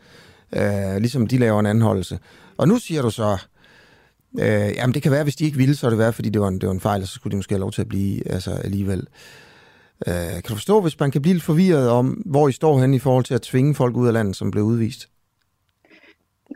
Øh, 0.53 0.97
ligesom 0.99 1.27
de 1.27 1.39
laver 1.39 1.61
en 1.61 1.67
anholdelse. 1.67 2.19
Og 2.57 2.69
nu 2.69 2.79
siger 2.79 3.03
du 3.03 3.11
så, 3.11 3.39
øh, 4.41 4.47
jamen 4.77 4.95
det 4.95 5.03
kan 5.03 5.13
være, 5.13 5.23
hvis 5.23 5.37
de 5.37 5.45
ikke 5.45 5.57
ville, 5.57 5.77
så 5.77 5.87
er 5.87 5.91
det 5.91 5.99
være, 5.99 6.13
fordi 6.13 6.29
det 6.29 6.41
var 6.41 6.49
en, 6.49 6.59
det 6.59 6.67
var 6.67 6.75
en 6.75 6.81
fejl, 6.81 7.03
og 7.03 7.09
så 7.09 7.15
skulle 7.15 7.31
de 7.31 7.37
måske 7.37 7.55
have 7.55 7.61
lov 7.61 7.73
til 7.73 7.81
at 7.81 7.89
blive 7.89 8.33
altså, 8.33 8.51
alligevel. 8.51 8.99
Øh, 9.01 9.07
kan 10.07 10.43
du 10.49 10.55
forstå, 10.55 10.81
hvis 10.81 11.01
man 11.01 11.11
kan 11.11 11.23
blive 11.23 11.35
lidt 11.35 11.45
forvirret 11.45 11.91
om, 11.91 12.07
hvor 12.07 12.49
I 12.49 12.53
står 12.53 12.81
hen 12.81 12.95
i 12.95 12.99
forhold 12.99 13.25
til 13.25 13.35
at 13.35 13.43
tvinge 13.43 13.75
folk 13.75 13.97
ud 13.97 14.07
af 14.07 14.13
landet, 14.13 14.37
som 14.37 14.51
blev 14.51 14.65
udvist? 14.65 15.09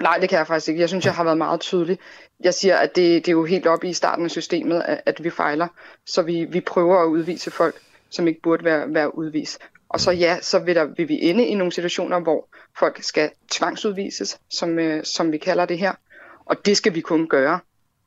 Nej, 0.01 0.19
det 0.21 0.29
kan 0.29 0.39
jeg 0.39 0.47
faktisk 0.47 0.69
ikke. 0.69 0.81
Jeg 0.81 0.89
synes, 0.89 1.05
jeg 1.05 1.15
har 1.15 1.25
været 1.25 1.39
meget 1.39 1.61
tydelig. 1.61 1.99
Jeg 2.41 2.55
siger, 2.55 2.77
at 2.77 2.97
det, 2.97 3.27
det 3.27 3.29
er 3.29 3.33
jo 3.33 3.45
helt 3.45 3.67
oppe 3.67 3.89
i 3.89 3.93
starten 3.93 4.25
af 4.25 4.31
systemet, 4.31 4.83
at, 4.87 5.01
at 5.07 5.25
vi 5.25 5.31
fejler. 5.31 5.69
Så 6.07 6.23
vi, 6.23 6.45
vi 6.45 6.61
prøver 6.61 7.03
at 7.03 7.07
udvise 7.07 7.51
folk, 7.51 7.75
som 8.11 8.29
ikke 8.29 8.41
burde 8.43 8.65
være, 8.65 8.95
være 8.95 9.19
udvist. 9.19 9.59
Og 9.89 10.01
så 10.01 10.11
ja, 10.11 10.39
så 10.41 10.59
vil, 10.59 10.75
der, 10.75 10.85
vil 10.97 11.09
vi 11.09 11.19
ende 11.23 11.47
i 11.47 11.55
nogle 11.55 11.73
situationer, 11.73 12.21
hvor 12.21 12.49
folk 12.79 13.03
skal 13.03 13.31
tvangsudvises, 13.51 14.39
som, 14.51 14.79
øh, 14.79 15.05
som 15.05 15.33
vi 15.33 15.39
kalder 15.39 15.67
det 15.67 15.79
her. 15.79 15.93
Og 16.45 16.67
det 16.67 16.77
skal 16.77 16.95
vi 16.95 17.01
kun 17.01 17.29
gøre, 17.29 17.59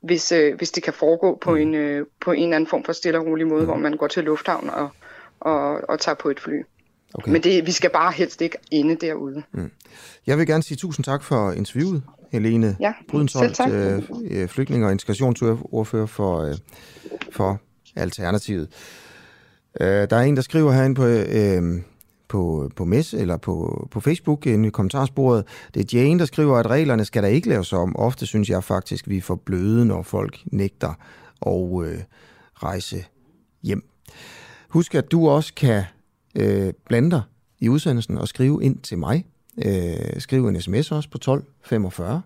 hvis, 0.01 0.31
øh, 0.31 0.55
hvis 0.55 0.71
det 0.71 0.83
kan 0.83 0.93
foregå 0.93 1.37
på 1.41 1.55
en, 1.55 1.75
øh, 1.75 2.05
på 2.21 2.31
en 2.31 2.43
eller 2.43 2.55
anden 2.55 2.69
form 2.69 2.83
for 2.83 2.93
stille 2.93 3.19
og 3.19 3.25
rolig 3.25 3.47
måde, 3.47 3.65
hvor 3.65 3.77
man 3.77 3.93
går 3.93 4.07
til 4.07 4.23
lufthavn 4.23 4.69
og, 4.69 4.89
og, 5.47 5.89
og 5.89 5.99
tager 5.99 6.15
på 6.15 6.29
et 6.29 6.39
fly. 6.39 6.61
Okay. 7.13 7.31
Men 7.31 7.43
det, 7.43 7.65
vi 7.65 7.71
skal 7.71 7.89
bare 7.89 8.11
helst 8.11 8.41
ikke 8.41 8.57
ende 8.71 8.95
derude. 8.95 9.43
Mm. 9.51 9.71
Jeg 10.27 10.37
vil 10.37 10.47
gerne 10.47 10.63
sige 10.63 10.77
tusind 10.77 11.03
tak 11.03 11.23
for 11.23 11.51
interviewet, 11.51 12.03
Helene 12.31 12.77
ja, 12.79 12.93
Brydensholt, 13.09 13.59
øh, 13.69 14.03
øh, 14.31 14.47
flygtning 14.47 14.85
og 14.85 14.91
integrationsordfører 14.91 16.05
for, 16.05 16.41
øh, 16.41 16.55
for 17.31 17.61
Alternativet. 17.95 18.67
Øh, 19.81 19.87
der 19.87 20.15
er 20.15 20.21
en, 20.21 20.35
der 20.35 20.41
skriver 20.41 20.71
herinde 20.71 20.95
på, 20.95 21.05
øh, 21.05 21.81
på, 22.27 22.71
på 22.75 22.85
MES 22.85 23.13
eller 23.13 23.37
på, 23.37 23.87
på 23.91 23.99
Facebook 23.99 24.45
i 24.45 24.69
kommentarsporet. 24.69 25.45
Det 25.73 25.93
er 25.93 25.99
Jane, 25.99 26.19
der 26.19 26.25
skriver, 26.25 26.57
at 26.57 26.67
reglerne 26.67 27.05
skal 27.05 27.23
der 27.23 27.29
ikke 27.29 27.49
laves 27.49 27.73
om. 27.73 27.95
Ofte 27.95 28.25
synes 28.25 28.49
jeg 28.49 28.63
faktisk, 28.63 29.09
vi 29.09 29.17
er 29.17 29.21
for 29.21 29.35
bløde, 29.35 29.85
når 29.85 30.03
folk 30.03 30.39
nægter 30.45 30.93
at 31.45 31.85
øh, 31.85 31.99
rejse 32.53 33.05
hjem. 33.63 33.83
Husk, 34.67 34.95
at 34.95 35.11
du 35.11 35.29
også 35.29 35.53
kan 35.53 35.83
øh, 36.35 36.73
blande 36.85 37.11
dig 37.11 37.21
i 37.59 37.69
udsendelsen 37.69 38.17
og 38.17 38.27
skrive 38.27 38.63
ind 38.63 38.79
til 38.79 38.97
mig. 38.97 39.25
Øh, 39.65 40.21
skriv 40.21 40.47
en 40.47 40.61
sms 40.61 40.91
også 40.91 41.09
på 41.09 41.17
1245. 41.17 42.21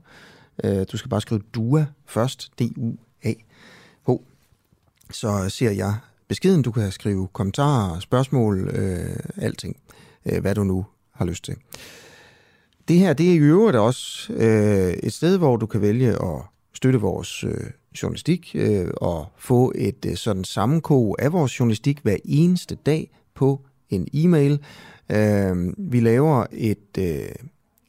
Øh, 0.63 0.85
du 0.91 0.97
skal 0.97 1.09
bare 1.09 1.21
skrive 1.21 1.41
DUA 1.53 1.85
først, 2.05 2.51
D-U-A-H. 2.59 4.11
Så 5.11 5.49
ser 5.49 5.71
jeg 5.71 5.95
beskeden. 6.27 6.61
Du 6.61 6.71
kan 6.71 6.91
skrive 6.91 7.27
kommentarer, 7.33 7.99
spørgsmål, 7.99 8.69
øh, 8.73 9.15
alting, 9.37 9.77
øh, 10.25 10.41
hvad 10.41 10.55
du 10.55 10.63
nu 10.63 10.85
har 11.11 11.25
lyst 11.25 11.43
til. 11.43 11.55
Det 12.87 12.99
her, 12.99 13.13
det 13.13 13.29
er 13.29 13.33
i 13.33 13.37
øvrigt 13.37 13.77
også 13.77 14.33
øh, 14.33 14.93
et 14.93 15.13
sted, 15.13 15.37
hvor 15.37 15.57
du 15.57 15.65
kan 15.65 15.81
vælge 15.81 16.09
at 16.09 16.41
støtte 16.73 16.99
vores 16.99 17.43
øh, 17.43 17.69
journalistik 18.01 18.51
øh, 18.55 18.87
og 18.97 19.27
få 19.37 19.71
et 19.75 20.05
øh, 20.05 20.15
sådan 20.15 20.43
sammenkog 20.43 21.15
af 21.19 21.33
vores 21.33 21.59
journalistik 21.59 21.99
hver 22.03 22.17
eneste 22.25 22.75
dag 22.75 23.11
på 23.35 23.61
en 23.89 24.07
e-mail. 24.13 24.59
Øh, 25.11 25.73
vi 25.77 25.99
laver 25.99 26.45
et, 26.51 26.97
øh, 26.97 27.29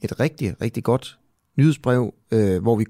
et 0.01 0.19
rigtig, 0.19 0.61
rigtig 0.61 0.83
godt 0.83 1.19
nyhedsbrev, 1.57 2.13
øh, 2.31 2.61
hvor 2.61 2.75
vi 2.75 2.83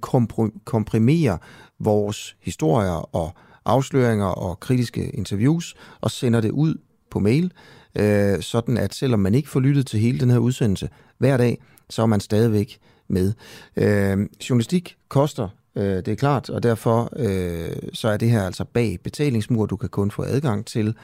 komprimerer 0.66 1.38
vores 1.80 2.36
historier 2.42 3.16
og 3.16 3.34
afsløringer 3.66 4.26
og 4.26 4.60
kritiske 4.60 5.10
interviews 5.10 5.76
og 6.02 6.12
sender 6.12 6.42
det 6.42 6.52
ud 6.52 6.76
på 7.10 7.20
mail, 7.20 7.52
øh, 7.96 8.42
sådan 8.42 8.78
at 8.78 8.94
selvom 8.94 9.20
man 9.20 9.36
ikke 9.36 9.50
får 9.50 9.60
lyttet 9.60 9.88
til 9.88 10.00
hele 10.00 10.20
den 10.20 10.30
her 10.30 10.38
udsendelse 10.38 10.90
hver 11.18 11.38
dag, 11.38 11.62
så 11.90 12.02
er 12.02 12.06
man 12.06 12.20
stadigvæk 12.20 12.80
med. 13.08 13.34
Øh, 13.76 14.18
journalistik 14.50 14.98
koster, 15.08 15.50
øh, 15.76 15.96
det 15.96 16.08
er 16.08 16.16
klart, 16.16 16.50
og 16.50 16.64
derfor 16.64 17.10
øh, 17.16 17.76
så 17.94 18.08
er 18.08 18.18
det 18.18 18.32
her 18.32 18.44
altså 18.44 18.64
bag 18.64 19.00
betalingsmur. 19.04 19.66
Du 19.66 19.76
kan 19.76 19.90
kun 19.90 20.12
få 20.12 20.24
adgang 20.24 20.66
til 20.66 20.96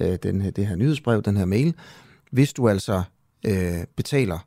øh, 0.00 0.18
den 0.22 0.42
her, 0.42 0.50
det 0.50 0.66
her 0.66 0.76
nyhedsbrev, 0.76 1.22
den 1.22 1.36
her 1.36 1.44
mail, 1.44 1.74
hvis 2.30 2.52
du 2.52 2.68
altså 2.68 3.02
øh, 3.46 3.84
betaler 3.96 4.38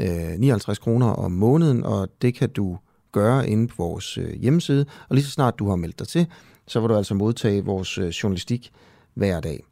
øh, 0.00 0.38
59 0.38 0.78
kroner 0.78 1.06
om 1.06 1.32
måneden, 1.32 1.84
og 1.84 2.08
det 2.22 2.34
kan 2.34 2.50
du 2.50 2.78
gøre 3.12 3.48
inde 3.48 3.68
på 3.68 3.74
vores 3.78 4.18
øh, 4.18 4.32
hjemmeside, 4.32 4.86
og 5.08 5.14
lige 5.14 5.24
så 5.24 5.30
snart 5.30 5.58
du 5.58 5.68
har 5.68 5.76
meldt 5.76 5.98
dig 5.98 6.08
til, 6.08 6.26
så 6.66 6.80
vil 6.80 6.88
du 6.88 6.96
altså 6.96 7.14
modtage 7.14 7.64
vores 7.64 7.98
øh, 7.98 8.08
journalistik 8.08 8.72
hver 9.14 9.40
dag. 9.40 9.64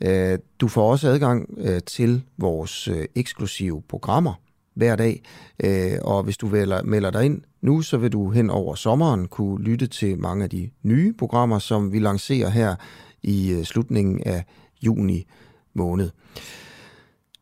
Øh, 0.00 0.38
du 0.60 0.68
får 0.68 0.90
også 0.90 1.08
adgang 1.08 1.48
øh, 1.58 1.80
til 1.86 2.22
vores 2.38 2.88
øh, 2.88 3.06
eksklusive 3.14 3.82
programmer 3.88 4.34
hver 4.74 4.96
dag, 4.96 5.22
øh, 5.64 5.98
og 6.02 6.22
hvis 6.22 6.36
du 6.36 6.46
melder 6.84 7.10
dig 7.10 7.24
ind 7.24 7.42
nu, 7.60 7.82
så 7.82 7.96
vil 7.96 8.12
du 8.12 8.30
hen 8.30 8.50
over 8.50 8.74
sommeren 8.74 9.28
kunne 9.28 9.64
lytte 9.64 9.86
til 9.86 10.18
mange 10.18 10.44
af 10.44 10.50
de 10.50 10.70
nye 10.82 11.12
programmer, 11.12 11.58
som 11.58 11.92
vi 11.92 11.98
lancerer 11.98 12.48
her 12.48 12.74
i 13.22 13.52
øh, 13.52 13.64
slutningen 13.64 14.22
af 14.26 14.44
juni 14.82 15.26
måned. 15.74 16.10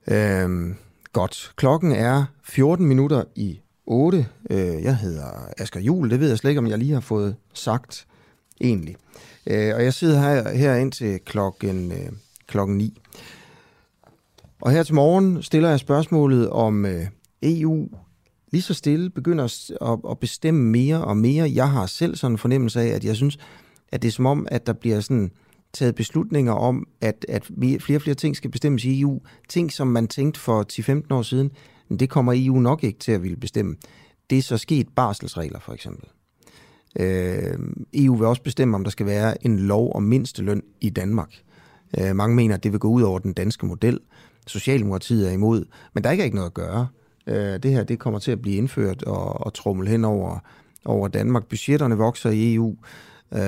Øhm, 0.07 0.75
godt. 1.13 1.53
Klokken 1.57 1.93
er 1.93 2.25
14 2.43 2.87
minutter 2.87 3.25
i 3.35 3.61
8. 3.87 4.27
Øh, 4.51 4.59
jeg 4.59 4.97
hedder 4.97 5.25
Asger 5.59 5.81
Jul. 5.81 6.11
Det 6.11 6.21
ved 6.21 6.29
jeg 6.29 6.39
slet 6.39 6.51
ikke, 6.51 6.59
om 6.59 6.67
jeg 6.67 6.79
lige 6.79 6.93
har 6.93 7.01
fået 7.01 7.37
sagt 7.55 8.07
egentlig. 8.61 8.97
Øh, 9.47 9.75
og 9.75 9.85
jeg 9.85 9.95
sidder 9.95 10.21
her, 10.21 10.57
her 10.57 10.75
ind 10.75 10.93
til 10.93 11.21
klokken, 11.21 11.93
øh, 11.93 12.09
klokken 12.47 12.77
9. 12.77 13.01
Og 14.61 14.71
her 14.71 14.83
til 14.83 14.95
morgen 14.95 15.43
stiller 15.43 15.69
jeg 15.69 15.81
spørgsmålet 15.81 16.51
om 16.51 16.87
øh, 16.87 17.07
EU 17.43 17.89
lige 18.51 18.63
så 18.63 18.75
stille 18.75 19.11
begynder 19.11 19.45
at, 19.81 20.11
at 20.11 20.19
bestemme 20.19 20.71
mere 20.71 21.05
og 21.05 21.17
mere. 21.17 21.51
Jeg 21.55 21.71
har 21.71 21.87
selv 21.87 22.17
sådan 22.17 22.35
en 22.35 22.39
fornemmelse 22.39 22.81
af, 22.81 22.87
at 22.87 23.05
jeg 23.05 23.17
synes, 23.17 23.39
at 23.93 24.03
det 24.03 24.09
er 24.09 24.13
som 24.13 24.27
om, 24.27 24.47
at 24.51 24.67
der 24.67 24.73
bliver 24.73 25.01
sådan 25.01 25.31
taget 25.73 25.95
beslutninger 25.95 26.53
om, 26.53 26.87
at, 27.01 27.27
at 27.29 27.45
flere 27.81 27.99
og 27.99 28.03
flere 28.03 28.15
ting 28.15 28.37
skal 28.37 28.51
bestemmes 28.51 28.85
i 28.85 29.01
EU. 29.01 29.21
Ting, 29.49 29.73
som 29.73 29.87
man 29.87 30.09
tænkte 30.09 30.41
for 30.41 30.65
10-15 30.73 31.15
år 31.15 31.23
siden, 31.23 31.51
det 32.01 32.11
kommer 32.11 32.33
EU 32.37 32.61
nok 32.61 32.85
ikke 32.85 32.99
til 32.99 33.13
at 33.13 33.23
ville 33.23 33.37
bestemme. 33.37 33.77
Det 34.31 34.39
er 34.39 34.43
så 34.43 34.59
sket 34.59 34.89
barselsregler, 34.97 35.61
for 35.61 35.73
eksempel. 35.73 36.09
Øh, 37.01 37.59
EU 37.95 38.17
vil 38.17 38.27
også 38.27 38.43
bestemme, 38.43 38.77
om 38.77 38.85
der 38.85 38.91
skal 38.91 39.07
være 39.07 39.47
en 39.47 39.59
lov 39.59 39.93
om 39.95 40.03
mindsteløn 40.03 40.63
i 40.81 40.91
Danmark. 40.91 41.35
Øh, 41.99 42.17
mange 42.17 42.37
mener, 42.37 42.55
at 42.55 42.63
det 42.63 42.73
vil 42.73 42.81
gå 42.81 42.89
ud 42.89 43.03
over 43.03 43.19
den 43.19 43.33
danske 43.33 43.67
model. 43.67 44.01
Socialdemokratiet 44.47 45.29
er 45.29 45.33
imod, 45.33 45.65
men 45.95 46.05
der 46.05 46.11
er 46.11 46.13
ikke 46.13 46.37
noget 46.37 46.49
at 46.49 46.55
gøre. 46.55 46.89
Øh, 47.29 47.63
det 47.63 47.71
her 47.71 47.85
det 47.85 47.99
kommer 47.99 48.21
til 48.21 48.33
at 48.33 48.43
blive 48.43 48.57
indført 48.57 49.03
og, 49.03 49.47
og 49.47 49.55
trummel 49.55 49.89
hen 49.89 50.05
over, 50.05 50.39
over 50.85 51.09
Danmark. 51.09 51.47
Budgetterne 51.47 51.97
vokser 51.97 52.31
i 52.31 52.55
EU. 52.55 52.77
Øh, 53.33 53.41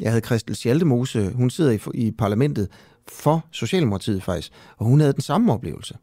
jeg 0.00 0.10
havde 0.10 0.24
Christel 0.24 0.56
Schaldemose, 0.56 1.32
hun 1.32 1.50
sidder 1.50 1.70
i, 1.70 1.80
i 1.94 2.10
parlamentet 2.10 2.68
for 3.08 3.46
Socialdemokratiet 3.50 4.22
faktisk, 4.22 4.52
og 4.76 4.86
hun 4.86 5.00
havde 5.00 5.12
den 5.12 5.22
samme 5.22 5.52
oplevelse. 5.52 5.96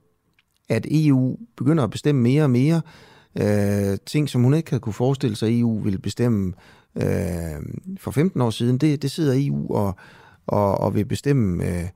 At 0.69 0.87
EU 0.91 1.37
begynder 1.57 1.83
at 1.83 1.89
bestemme 1.89 2.21
mere 2.21 2.43
og 2.43 2.49
mere, 2.49 2.81
øh, 3.41 3.97
ting, 4.05 4.29
som 4.29 4.43
hun 4.43 4.53
ikke 4.53 4.69
havde 4.69 4.81
kunne 4.81 4.93
forestille 4.93 5.35
sig, 5.35 5.47
at 5.47 5.59
EU 5.59 5.79
ville 5.79 5.99
bestemme 5.99 6.53
øh, 6.95 7.61
for 7.97 8.11
15 8.11 8.41
år 8.41 8.49
siden. 8.49 8.77
Det, 8.77 9.01
det 9.01 9.11
sidder 9.11 9.33
EU 9.47 9.75
og, 9.75 9.95
og, 10.47 10.77
og 10.77 10.95
vil 10.95 11.05
bestemme 11.05 11.65
øh, 11.65 11.87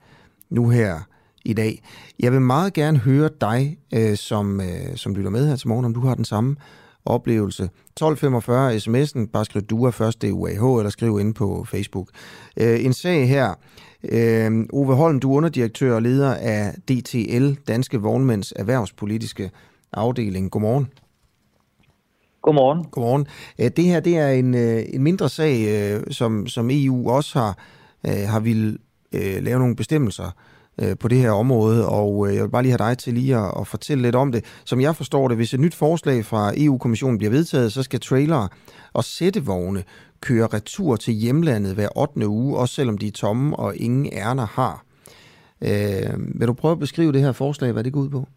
nu 0.49 0.69
her 0.69 0.99
i 1.45 1.53
dag. 1.53 1.83
Jeg 2.19 2.31
vil 2.31 2.41
meget 2.41 2.73
gerne 2.73 2.97
høre 2.97 3.29
dig, 3.41 3.77
øh, 3.93 4.17
som, 4.17 4.61
øh, 4.61 4.95
som 4.95 5.15
lytter 5.15 5.29
med 5.29 5.47
her 5.47 5.55
til 5.55 5.67
morgen, 5.67 5.85
om 5.85 5.93
du 5.93 5.99
har 5.99 6.15
den 6.15 6.25
samme 6.25 6.55
oplevelse. 7.05 7.63
1245 7.63 8.75
sms'en, 8.75 9.31
bare 9.31 9.45
skriv 9.45 9.61
du 9.61 9.83
er 9.83 9.91
først, 9.91 10.21
det 10.21 10.29
er 10.29 10.33
UAH, 10.33 10.79
eller 10.79 10.89
skriv 10.89 11.19
ind 11.19 11.33
på 11.33 11.65
Facebook. 11.67 12.09
Øh, 12.57 12.85
en 12.85 12.93
sag 12.93 13.27
her. 13.27 13.53
Øh, 14.03 14.65
Ove 14.73 14.95
Holm, 14.95 15.19
du 15.19 15.31
er 15.31 15.37
underdirektør 15.37 15.95
og 15.95 16.01
leder 16.01 16.33
af 16.33 16.73
DTL, 16.73 17.53
Danske 17.67 17.97
Vognmænds 17.97 18.53
Erhvervspolitiske 18.55 19.51
Afdeling. 19.93 20.51
Godmorgen. 20.51 20.87
Godmorgen. 22.41 22.83
Godmorgen. 22.83 23.27
Øh, 23.59 23.71
det 23.77 23.85
her 23.85 23.99
det 23.99 24.17
er 24.17 24.29
en, 24.29 24.55
øh, 24.55 24.83
en 24.93 25.03
mindre 25.03 25.29
sag, 25.29 25.67
øh, 25.67 26.03
som, 26.11 26.47
som 26.47 26.69
EU 26.71 27.09
også 27.09 27.39
har, 27.39 27.57
har 28.25 28.39
vil 28.39 28.77
lave 29.13 29.59
nogle 29.59 29.75
bestemmelser 29.75 30.31
Øh, 30.81 30.97
på 30.97 31.07
det 31.07 31.17
her 31.17 31.31
område, 31.31 31.87
og 31.89 32.27
øh, 32.27 32.35
jeg 32.35 32.43
vil 32.43 32.49
bare 32.49 32.61
lige 32.61 32.77
have 32.79 32.89
dig 32.89 32.97
til 32.97 33.13
lige 33.13 33.37
at, 33.37 33.53
at 33.59 33.67
fortælle 33.67 34.01
lidt 34.01 34.15
om 34.15 34.31
det. 34.31 34.45
Som 34.65 34.81
jeg 34.81 34.95
forstår 34.95 35.27
det, 35.27 35.37
hvis 35.37 35.53
et 35.53 35.59
nyt 35.59 35.75
forslag 35.75 36.25
fra 36.25 36.53
EU-kommissionen 36.57 37.17
bliver 37.17 37.31
vedtaget, 37.31 37.73
så 37.73 37.83
skal 37.83 37.99
trailere 37.99 38.49
og 38.93 39.03
sættevogne 39.03 39.83
køre 40.21 40.47
retur 40.47 40.95
til 40.95 41.13
hjemlandet 41.13 41.73
hver 41.73 41.97
8. 41.97 42.27
uge, 42.27 42.57
også 42.57 42.75
selvom 42.75 42.97
de 42.97 43.07
er 43.07 43.11
tomme 43.11 43.55
og 43.55 43.75
ingen 43.75 44.09
ærner 44.13 44.45
har. 44.45 44.85
Øh, 45.61 46.39
vil 46.39 46.47
du 46.47 46.53
prøve 46.53 46.71
at 46.71 46.79
beskrive 46.79 47.11
det 47.11 47.21
her 47.21 47.31
forslag, 47.31 47.71
hvad 47.71 47.83
det 47.83 47.93
går 47.93 47.99
ud 47.99 48.09
på? 48.09 48.27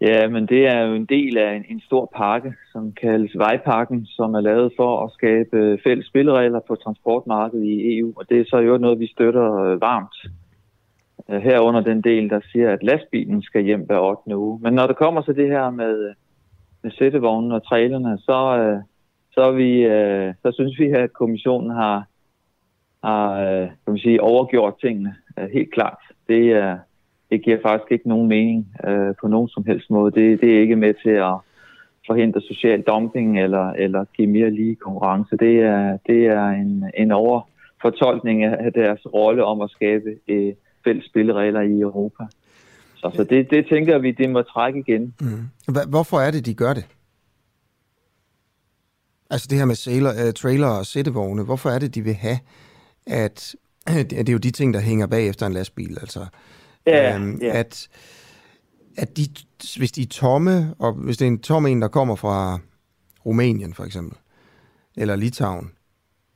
Ja, 0.00 0.28
men 0.28 0.46
det 0.46 0.66
er 0.66 0.80
jo 0.80 0.94
en 0.94 1.04
del 1.04 1.38
af 1.38 1.54
en, 1.54 1.64
en 1.68 1.80
stor 1.80 2.12
pakke, 2.16 2.54
som 2.72 2.92
kaldes 2.92 3.38
Vejpakken, 3.38 4.06
som 4.06 4.34
er 4.34 4.40
lavet 4.40 4.72
for 4.76 5.04
at 5.04 5.12
skabe 5.12 5.78
fælles 5.84 6.06
spilleregler 6.06 6.60
på 6.60 6.74
transportmarkedet 6.74 7.64
i 7.64 7.98
EU, 7.98 8.12
og 8.16 8.28
det 8.28 8.40
er 8.40 8.44
så 8.48 8.58
jo 8.58 8.78
noget, 8.78 8.98
vi 8.98 9.06
støtter 9.06 9.54
øh, 9.54 9.80
varmt. 9.80 10.16
Øh, 11.28 11.40
Herunder 11.42 11.80
den 11.80 12.00
del, 12.00 12.30
der 12.30 12.40
siger, 12.52 12.72
at 12.72 12.82
lastbilen 12.82 13.42
skal 13.42 13.64
hjem 13.64 13.80
hver 13.80 13.98
8. 13.98 14.36
uge. 14.36 14.60
Men 14.62 14.74
når 14.74 14.86
det 14.86 14.96
kommer 14.96 15.22
til 15.22 15.36
det 15.36 15.48
her 15.48 15.70
med, 15.70 16.08
øh, 16.08 16.14
med 16.82 16.90
sættevognen 16.90 17.52
og 17.52 17.66
trailerne, 17.66 18.18
så, 18.18 18.38
så, 19.32 19.40
er 19.40 19.52
vi, 19.52 19.84
så 20.42 20.52
synes 20.54 20.78
vi, 20.78 20.90
at 20.90 21.12
kommissionen 21.12 21.70
har, 21.70 22.04
har 23.04 23.44
kan 23.66 23.92
man 23.92 23.98
sige, 23.98 24.22
overgjort 24.22 24.74
tingene 24.80 25.14
helt 25.52 25.72
klart. 25.72 25.98
Det 26.28 26.52
er 26.52 26.78
det 27.34 27.44
giver 27.44 27.58
faktisk 27.68 27.92
ikke 27.92 28.08
nogen 28.08 28.28
mening 28.28 28.60
øh, 28.88 29.14
på 29.20 29.26
nogen 29.28 29.48
som 29.48 29.64
helst 29.66 29.90
måde. 29.90 30.10
Det, 30.18 30.40
det 30.40 30.54
er 30.54 30.60
ikke 30.60 30.76
med 30.76 30.94
til 31.04 31.16
at 31.30 31.36
forhindre 32.06 32.40
social 32.40 32.82
dumping 32.82 33.40
eller, 33.44 33.70
eller 33.70 34.04
give 34.16 34.28
mere 34.28 34.50
lige 34.50 34.74
konkurrence. 34.74 35.36
Det 35.36 35.54
er, 35.60 35.98
det 36.06 36.26
er 36.26 36.46
en, 36.48 36.84
en 36.98 37.10
overfortolkning 37.12 38.44
af 38.44 38.72
deres 38.72 39.00
rolle 39.14 39.44
om 39.44 39.60
at 39.60 39.70
skabe 39.70 40.10
øh, 40.28 40.52
fælles 40.84 41.04
spilleregler 41.04 41.60
i 41.60 41.80
Europa. 41.80 42.24
Så, 42.94 43.10
så 43.14 43.24
det, 43.24 43.50
det 43.50 43.66
tænker 43.66 43.98
vi, 43.98 44.10
det 44.10 44.30
må 44.30 44.42
trække 44.42 44.78
igen. 44.78 45.14
Mm. 45.20 45.74
Hvorfor 45.88 46.18
er 46.18 46.30
det, 46.30 46.46
de 46.46 46.54
gør 46.54 46.74
det? 46.74 46.86
Altså 49.30 49.46
det 49.50 49.58
her 49.58 49.64
med 49.64 49.74
sailor, 49.74 50.10
uh, 50.10 50.32
trailer 50.32 50.68
og 50.68 50.86
sættevogne, 50.86 51.44
hvorfor 51.44 51.70
er 51.70 51.78
det, 51.78 51.94
de 51.94 52.02
vil 52.02 52.14
have, 52.14 52.38
at 53.06 53.56
det 54.10 54.28
er 54.28 54.32
jo 54.32 54.38
de 54.38 54.50
ting, 54.50 54.74
der 54.74 54.80
hænger 54.80 55.06
bag 55.06 55.28
efter 55.28 55.46
en 55.46 55.52
lastbil, 55.52 55.98
altså 56.00 56.26
Ja, 56.86 57.16
øhm, 57.16 57.38
ja. 57.42 57.58
At, 57.58 57.88
at 58.96 59.16
de, 59.16 59.22
hvis 59.78 59.92
de 59.92 60.02
er 60.02 60.06
tomme, 60.06 60.74
og 60.78 60.92
hvis 60.92 61.16
det 61.16 61.24
er 61.24 61.28
en 61.30 61.38
tom 61.38 61.66
en, 61.66 61.82
der 61.82 61.88
kommer 61.88 62.16
fra 62.16 62.58
Rumænien 63.26 63.74
for 63.74 63.84
eksempel, 63.84 64.18
eller 64.96 65.16
Litauen, 65.16 65.70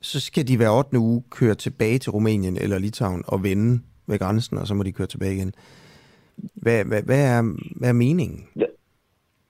så 0.01 0.21
skal 0.21 0.49
de 0.49 0.57
hver 0.57 0.71
8. 0.71 0.99
uge 0.99 1.23
køre 1.31 1.55
tilbage 1.55 1.99
til 1.99 2.13
Rumænien 2.13 2.57
eller 2.57 2.79
Litauen 2.79 3.25
og 3.27 3.43
vende 3.43 3.83
ved 4.07 4.19
grænsen, 4.19 4.59
og 4.59 4.67
så 4.67 4.75
må 4.75 4.83
de 4.83 4.93
køre 4.93 5.07
tilbage 5.07 5.35
igen. 5.35 5.55
Hvad, 6.55 6.85
hvad, 6.85 7.03
hvad, 7.03 7.25
er, 7.25 7.43
hvad 7.77 7.89
er 7.89 7.93
meningen? 7.93 8.49
Ja. 8.57 8.65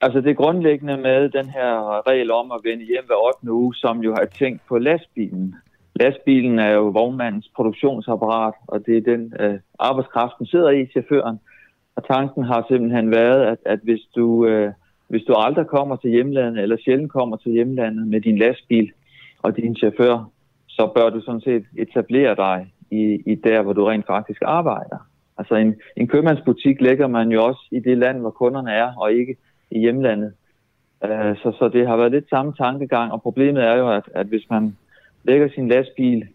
Altså 0.01 0.21
det 0.21 0.37
grundlæggende 0.37 0.97
med 0.97 1.29
den 1.29 1.45
her 1.49 2.07
regel 2.07 2.31
om 2.31 2.51
at 2.51 2.59
vende 2.63 2.85
hjem 2.85 3.05
hver 3.05 3.35
8. 3.43 3.51
uge, 3.51 3.75
som 3.75 3.99
jo 3.99 4.13
har 4.13 4.25
tænkt 4.25 4.61
på 4.67 4.77
lastbilen, 4.77 5.55
Lastbilen 5.99 6.59
er 6.59 6.71
jo 6.71 6.87
vognmandens 6.87 7.51
produktionsapparat, 7.55 8.53
og 8.67 8.85
det 8.85 8.97
er 8.97 9.01
den 9.01 9.33
øh, 9.39 9.59
arbejdskraften 9.79 10.45
sidder 10.45 10.69
i, 10.69 10.85
chaufføren. 10.85 11.39
Og 11.95 12.07
tanken 12.07 12.43
har 12.43 12.65
simpelthen 12.69 13.11
været, 13.11 13.45
at, 13.45 13.57
at 13.65 13.79
hvis, 13.83 13.99
du, 14.15 14.45
øh, 14.45 14.71
hvis 15.07 15.23
du 15.23 15.33
aldrig 15.33 15.67
kommer 15.67 15.95
til 15.95 16.09
hjemlandet, 16.09 16.63
eller 16.63 16.77
sjældent 16.77 17.11
kommer 17.11 17.37
til 17.37 17.51
hjemlandet 17.51 18.07
med 18.07 18.21
din 18.21 18.37
lastbil 18.37 18.91
og 19.41 19.57
din 19.57 19.75
chauffør, 19.75 20.29
så 20.67 20.91
bør 20.95 21.09
du 21.09 21.21
sådan 21.21 21.41
set 21.41 21.65
etablere 21.77 22.35
dig 22.35 22.73
i, 22.91 23.03
i 23.31 23.35
der, 23.35 23.61
hvor 23.61 23.73
du 23.73 23.85
rent 23.85 24.07
faktisk 24.07 24.41
arbejder. 24.45 24.97
Altså 25.37 25.55
en, 25.55 25.75
en 25.95 26.07
købmandsbutik 26.07 26.81
lægger 26.81 27.07
man 27.07 27.31
jo 27.31 27.43
også 27.43 27.67
i 27.71 27.79
det 27.79 27.97
land, 27.97 28.19
hvor 28.19 28.29
kunderne 28.29 28.71
er, 28.71 28.93
og 28.97 29.13
ikke 29.13 29.35
i 29.71 29.79
hjemlandet. 29.79 30.33
Uh, 31.03 31.35
så, 31.41 31.55
så 31.59 31.69
det 31.73 31.87
har 31.87 31.97
været 31.97 32.11
lidt 32.11 32.29
samme 32.29 32.53
tankegang, 32.53 33.11
og 33.11 33.21
problemet 33.21 33.63
er 33.63 33.75
jo, 33.75 33.91
at, 33.91 34.03
at 34.13 34.27
hvis 34.27 34.49
man 34.49 34.75
lægger 35.23 35.49
sin 35.49 35.67
lastbil 35.67 36.27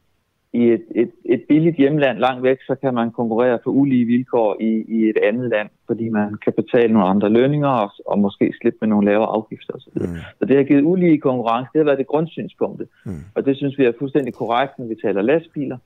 i 0.52 0.62
et, 0.70 0.84
et, 0.94 1.10
et 1.24 1.42
billigt 1.48 1.76
hjemland 1.76 2.18
langt 2.18 2.42
væk, 2.42 2.58
så 2.66 2.74
kan 2.82 2.94
man 2.94 3.10
konkurrere 3.10 3.58
på 3.64 3.70
ulige 3.70 4.04
vilkår 4.04 4.56
i, 4.60 4.84
i 4.88 5.08
et 5.10 5.18
andet 5.28 5.50
land, 5.50 5.68
fordi 5.86 6.08
man 6.08 6.34
kan 6.44 6.52
betale 6.52 6.92
nogle 6.92 7.08
andre 7.08 7.28
lønninger 7.28 7.68
og, 7.68 7.90
og 8.06 8.18
måske 8.18 8.52
slippe 8.60 8.78
med 8.80 8.88
nogle 8.88 9.10
lavere 9.10 9.28
afgifter 9.28 9.74
osv. 9.74 9.98
Mm. 10.02 10.16
Så 10.38 10.44
det 10.44 10.56
har 10.56 10.64
givet 10.64 10.82
ulige 10.82 11.20
konkurrence. 11.20 11.68
Det 11.72 11.78
har 11.78 11.84
været 11.84 11.98
det 11.98 12.06
grundsynspunktet. 12.06 12.88
Mm. 13.04 13.24
Og 13.34 13.46
det 13.46 13.56
synes 13.56 13.78
vi 13.78 13.84
er 13.84 13.92
fuldstændig 13.98 14.34
korrekt, 14.34 14.78
når 14.78 14.86
vi 14.86 14.96
taler 15.04 15.22
lastbiler, 15.22 15.78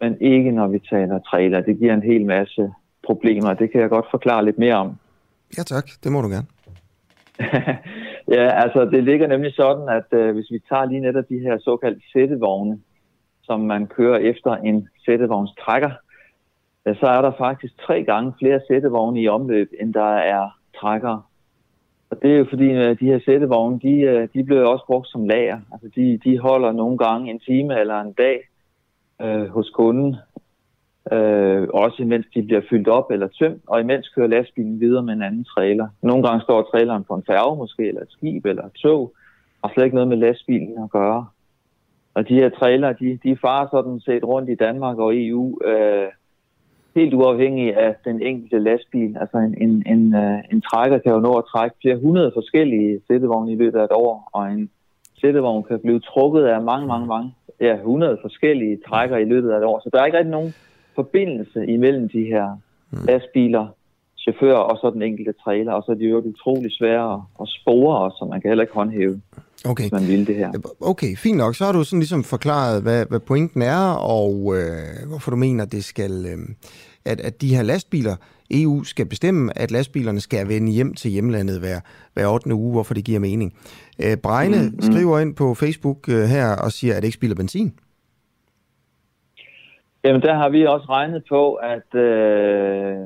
men 0.00 0.16
ikke 0.20 0.50
når 0.50 0.68
vi 0.68 0.78
taler 0.78 1.18
trailer. 1.18 1.60
Det 1.60 1.78
giver 1.78 1.94
en 1.94 2.02
hel 2.02 2.26
masse 2.26 2.72
problemer. 3.04 3.54
Det 3.54 3.72
kan 3.72 3.80
jeg 3.80 3.90
godt 3.90 4.06
forklare 4.10 4.44
lidt 4.44 4.58
mere 4.58 4.74
om. 4.74 4.96
Ja 5.58 5.62
tak, 5.62 5.84
det 6.04 6.12
må 6.12 6.20
du 6.20 6.28
gerne. 6.28 6.46
ja, 8.28 8.62
altså 8.62 8.84
det 8.84 9.04
ligger 9.04 9.26
nemlig 9.26 9.54
sådan, 9.54 9.88
at 9.88 10.18
øh, 10.18 10.34
hvis 10.34 10.50
vi 10.50 10.58
tager 10.68 10.84
lige 10.84 11.00
netop 11.00 11.24
de 11.28 11.38
her 11.38 11.58
såkaldte 11.58 12.02
sættevogne, 12.12 12.80
som 13.42 13.60
man 13.60 13.86
kører 13.86 14.18
efter 14.18 14.52
en 14.56 14.88
sættevognstrækker, 15.04 15.90
ja, 16.86 16.94
så 16.94 17.06
er 17.06 17.22
der 17.22 17.32
faktisk 17.38 17.74
tre 17.86 18.04
gange 18.04 18.32
flere 18.38 18.60
sættevogne 18.68 19.20
i 19.20 19.28
omløb, 19.28 19.70
end 19.80 19.94
der 19.94 20.14
er 20.16 20.58
trækkere. 20.80 21.22
Og 22.10 22.22
det 22.22 22.30
er 22.30 22.38
jo 22.38 22.46
fordi, 22.50 22.70
at 22.70 23.00
de 23.00 23.06
her 23.06 23.20
sættevogne, 23.24 23.80
de, 23.80 24.00
øh, 24.00 24.28
de 24.34 24.44
bliver 24.44 24.66
også 24.66 24.84
brugt 24.86 25.08
som 25.08 25.24
lager. 25.24 25.60
Altså 25.72 25.88
de, 25.96 26.20
de 26.24 26.38
holder 26.38 26.72
nogle 26.72 26.98
gange 26.98 27.30
en 27.30 27.38
time 27.38 27.80
eller 27.80 28.00
en 28.00 28.12
dag 28.12 28.40
øh, 29.22 29.48
hos 29.48 29.70
kunden, 29.70 30.16
øh, 31.12 31.68
også 31.68 32.02
imens 32.02 32.26
de 32.34 32.42
bliver 32.42 32.60
fyldt 32.70 32.88
op 32.88 33.10
eller 33.10 33.28
tømt, 33.28 33.62
og 33.66 33.80
imens 33.80 34.08
kører 34.08 34.26
lastbilen 34.26 34.80
videre 34.80 35.02
med 35.02 35.14
en 35.14 35.22
anden 35.22 35.44
trailer. 35.44 35.88
Nogle 36.02 36.26
gange 36.26 36.42
står 36.42 36.62
traileren 36.62 37.04
på 37.04 37.14
en 37.14 37.24
færge 37.26 37.56
måske, 37.56 37.88
eller 37.88 38.00
et 38.00 38.10
skib, 38.10 38.46
eller 38.46 38.64
et 38.64 38.72
tog, 38.72 39.12
og 39.62 39.70
slet 39.70 39.84
ikke 39.84 39.94
noget 39.94 40.08
med 40.08 40.16
lastbilen 40.16 40.82
at 40.84 40.90
gøre. 40.90 41.26
Og 42.14 42.28
de 42.28 42.34
her 42.34 42.48
trailer, 42.48 42.92
de, 42.92 43.18
de 43.22 43.36
farer 43.36 43.66
sådan 43.70 44.00
set 44.00 44.24
rundt 44.24 44.50
i 44.50 44.54
Danmark 44.54 44.98
og 44.98 45.12
EU, 45.16 45.58
øh, 45.64 46.08
helt 46.94 47.14
uafhængig 47.14 47.76
af 47.76 47.94
den 48.04 48.22
enkelte 48.22 48.58
lastbil. 48.58 49.16
Altså 49.20 49.36
en, 49.36 49.54
en, 49.62 49.82
en, 49.86 50.14
øh, 50.14 50.38
en 50.52 50.60
trækker 50.60 50.98
kan 50.98 51.12
jo 51.12 51.20
nå 51.20 51.32
at 51.32 51.44
trække 51.52 51.76
flere 51.82 51.96
hundrede 51.96 52.30
forskellige 52.34 53.00
sættevogne 53.06 53.52
i 53.52 53.56
løbet 53.56 53.78
af 53.78 53.84
et 53.84 53.92
år, 53.92 54.30
og 54.32 54.52
en 54.52 54.70
sættevogn 55.20 55.64
kan 55.64 55.80
blive 55.80 56.00
trukket 56.00 56.44
af 56.44 56.62
mange, 56.62 56.86
mange, 56.86 57.06
mange, 57.06 57.34
ja, 57.60 57.74
100 57.74 58.18
forskellige 58.22 58.78
trækker 58.88 59.16
i 59.16 59.24
løbet 59.24 59.50
af 59.50 59.58
et 59.58 59.64
år. 59.64 59.80
Så 59.80 59.90
der 59.92 60.00
er 60.00 60.06
ikke 60.06 60.18
rigtig 60.18 60.30
nogen 60.30 60.54
forbindelse 60.94 61.66
imellem 61.66 62.08
de 62.08 62.24
her 62.24 62.56
mm. 62.90 62.98
lastbiler, 63.04 63.66
chauffører 64.18 64.56
og 64.70 64.78
så 64.80 64.90
den 64.90 65.02
enkelte 65.02 65.32
trailer, 65.44 65.72
og 65.72 65.82
så 65.82 65.92
er 65.92 65.96
de 65.96 66.04
jo 66.04 66.18
utrolig 66.18 66.72
svære 66.72 67.24
at 67.40 67.48
spore 67.48 67.98
os, 67.98 68.12
så 68.12 68.24
man 68.30 68.40
kan 68.40 68.50
heller 68.50 68.62
ikke 68.62 68.74
håndhæve, 68.74 69.20
okay. 69.64 69.82
hvis 69.82 69.92
man 69.92 70.06
vil 70.08 70.26
det 70.26 70.36
her. 70.36 70.52
Okay, 70.80 71.16
fint 71.16 71.36
nok. 71.36 71.54
Så 71.54 71.64
har 71.64 71.72
du 71.72 71.84
sådan 71.84 71.98
ligesom 71.98 72.24
forklaret, 72.24 72.82
hvad, 72.82 73.06
hvad 73.06 73.20
pointen 73.20 73.62
er, 73.62 73.92
og 73.92 74.56
øh, 74.56 75.08
hvorfor 75.08 75.30
du 75.30 75.36
mener, 75.36 75.64
det 75.64 75.84
skal, 75.84 76.26
øh, 76.26 76.38
at, 77.04 77.20
at 77.20 77.40
de 77.40 77.54
her 77.54 77.62
lastbiler, 77.62 78.16
EU 78.50 78.84
skal 78.84 79.06
bestemme, 79.06 79.58
at 79.58 79.70
lastbilerne 79.70 80.20
skal 80.20 80.48
vende 80.48 80.72
hjem 80.72 80.94
til 80.94 81.10
hjemlandet 81.10 81.60
hver, 81.60 81.80
hver 82.14 82.26
8. 82.28 82.54
uge, 82.54 82.72
hvorfor 82.72 82.94
det 82.94 83.04
giver 83.04 83.18
mening. 83.18 83.54
Øh, 83.98 84.16
Brejne 84.16 84.56
mm, 84.56 84.74
mm. 84.74 84.82
skriver 84.82 85.18
ind 85.18 85.34
på 85.34 85.54
Facebook 85.54 86.08
øh, 86.08 86.22
her 86.24 86.56
og 86.56 86.72
siger, 86.72 86.94
at 86.94 87.02
det 87.02 87.08
ikke 87.08 87.14
spilder 87.14 87.36
benzin. 87.36 87.72
Jamen, 90.04 90.22
der 90.22 90.34
har 90.34 90.48
vi 90.48 90.66
også 90.66 90.86
regnet 90.90 91.24
på, 91.28 91.54
at 91.54 91.94
øh, 91.94 92.98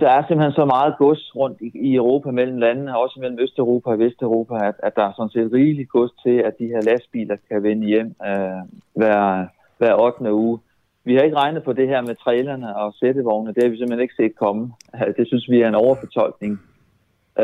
der 0.00 0.10
er 0.10 0.22
simpelthen 0.22 0.52
så 0.52 0.64
meget 0.64 0.94
gods 0.98 1.36
rundt 1.36 1.60
i, 1.60 1.70
i 1.74 1.94
Europa 1.94 2.30
mellem 2.30 2.58
landene, 2.58 2.98
også 2.98 3.20
mellem 3.20 3.38
Østeuropa 3.40 3.90
og 3.90 3.98
Vesteuropa, 3.98 4.54
at, 4.54 4.74
at 4.82 4.96
der 4.96 5.02
er 5.02 5.12
sådan 5.16 5.30
set 5.30 5.52
rigeligt 5.52 5.90
gods 5.90 6.12
til, 6.24 6.36
at 6.38 6.58
de 6.58 6.66
her 6.66 6.80
lastbiler 6.80 7.36
kan 7.48 7.62
vende 7.62 7.86
hjem 7.86 8.14
øh, 8.26 8.62
hver, 8.94 9.46
hver 9.78 9.94
8. 9.94 10.32
uge. 10.32 10.58
Vi 11.04 11.14
har 11.14 11.22
ikke 11.22 11.36
regnet 11.36 11.64
på 11.64 11.72
det 11.72 11.88
her 11.88 12.00
med 12.02 12.14
trailerne 12.14 12.76
og 12.76 12.94
sættevogne. 12.94 13.54
Det 13.54 13.62
har 13.62 13.70
vi 13.70 13.76
simpelthen 13.76 14.00
ikke 14.00 14.14
set 14.14 14.36
komme. 14.36 14.72
Det 15.18 15.26
synes 15.26 15.50
vi 15.50 15.60
er 15.60 15.68
en 15.68 15.74
overfortolkning. 15.74 16.60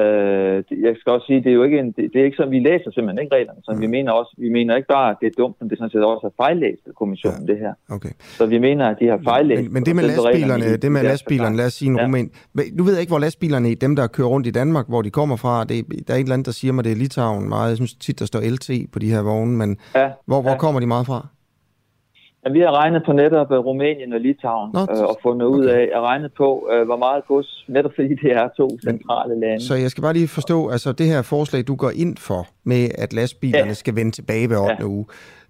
Øh, 0.00 0.56
jeg 0.86 0.94
skal 1.00 1.12
også 1.12 1.26
sige, 1.26 1.40
det 1.44 1.50
er 1.50 1.58
jo 1.60 1.62
ikke, 1.62 1.78
en, 1.78 1.86
det, 1.86 2.04
det 2.12 2.20
er 2.20 2.24
ikke 2.24 2.36
sådan, 2.36 2.52
vi 2.52 2.58
læser 2.58 2.90
simpelthen 2.90 3.22
ikke 3.24 3.34
reglerne. 3.36 3.60
Så 3.64 3.72
mm. 3.74 3.80
vi 3.80 3.86
mener 3.86 4.12
også, 4.12 4.34
vi 4.38 4.48
mener 4.48 4.76
ikke 4.76 4.88
bare, 4.88 5.10
at 5.10 5.16
det 5.20 5.26
er 5.26 5.36
dumt, 5.38 5.56
men 5.60 5.64
det 5.68 5.74
er 5.74 5.80
sådan 5.80 5.90
set 5.90 6.04
også 6.04 6.26
er 6.26 6.44
fejllæst 6.44 6.82
kommissionen, 6.96 7.46
ja. 7.46 7.52
det 7.52 7.60
her. 7.60 7.72
Okay. 7.96 8.12
Så 8.38 8.46
vi 8.46 8.58
mener, 8.58 8.84
at 8.88 8.96
de 9.00 9.06
har 9.06 9.20
fejllæst. 9.24 9.62
Men, 9.62 9.72
men 9.72 9.82
det 9.86 9.96
med 9.96 10.04
lastbilerne, 10.04 10.76
det 10.76 10.92
med 10.92 11.02
lastbilerne, 11.02 11.56
lad 11.56 11.66
os 11.66 11.72
sige 11.72 11.90
en 11.90 11.96
ja. 11.96 12.04
rumæn. 12.04 12.30
Du 12.78 12.82
ved 12.84 12.98
ikke, 12.98 13.10
hvor 13.10 13.18
lastbilerne, 13.18 13.74
dem 13.74 13.96
der 13.96 14.06
kører 14.06 14.28
rundt 14.28 14.46
i 14.46 14.50
Danmark, 14.50 14.88
hvor 14.88 15.02
de 15.02 15.10
kommer 15.10 15.36
fra, 15.36 15.64
det, 15.64 15.76
der 16.08 16.14
er 16.14 16.18
et 16.18 16.20
eller 16.20 16.34
andet, 16.34 16.46
der 16.46 16.52
siger 16.52 16.72
mig, 16.72 16.84
det 16.84 16.92
er 16.92 16.96
Litauen 16.96 17.48
meget. 17.48 17.68
Jeg 17.68 17.76
synes 17.76 17.94
tit, 17.94 18.18
der 18.18 18.26
står 18.26 18.40
LT 18.40 18.92
på 18.92 18.98
de 18.98 19.10
her 19.10 19.22
vogne, 19.22 19.56
men 19.56 19.76
ja. 19.94 20.10
hvor, 20.26 20.42
hvor 20.42 20.50
ja. 20.50 20.56
kommer 20.56 20.80
de 20.80 20.86
meget 20.86 21.06
fra? 21.06 21.26
Ja, 22.46 22.50
vi 22.50 22.60
har 22.60 22.72
regnet 22.80 23.02
på 23.06 23.12
netop 23.12 23.50
uh, 23.50 23.56
Rumænien 23.56 24.12
og 24.12 24.20
Litauen 24.20 24.70
Nå, 24.74 24.80
øh, 24.80 25.02
og 25.02 25.18
fundet 25.22 25.48
okay. 25.48 25.58
ud 25.58 25.64
af 25.64 25.90
at 25.94 26.00
regne 26.00 26.28
på, 26.28 26.68
uh, 26.72 26.86
hvor 26.86 26.96
meget 26.96 27.26
gods, 27.26 27.64
netop 27.68 27.92
fordi 27.94 28.08
det 28.08 28.32
er 28.32 28.48
to 28.56 28.68
centrale 28.84 29.40
lande. 29.40 29.66
Så 29.66 29.74
jeg 29.74 29.90
skal 29.90 30.02
bare 30.02 30.12
lige 30.12 30.28
forstå, 30.28 30.68
altså 30.68 30.92
det 30.92 31.06
her 31.06 31.22
forslag, 31.22 31.66
du 31.66 31.74
går 31.74 31.90
ind 31.90 32.16
for 32.16 32.46
med, 32.64 32.88
at 32.98 33.12
lastbilerne 33.12 33.66
ja. 33.66 33.74
skal 33.74 33.96
vende 33.96 34.10
tilbage 34.10 34.46
hver 34.46 34.58
8. 34.58 34.76
Ja. 34.78 34.84
uge 34.86 35.06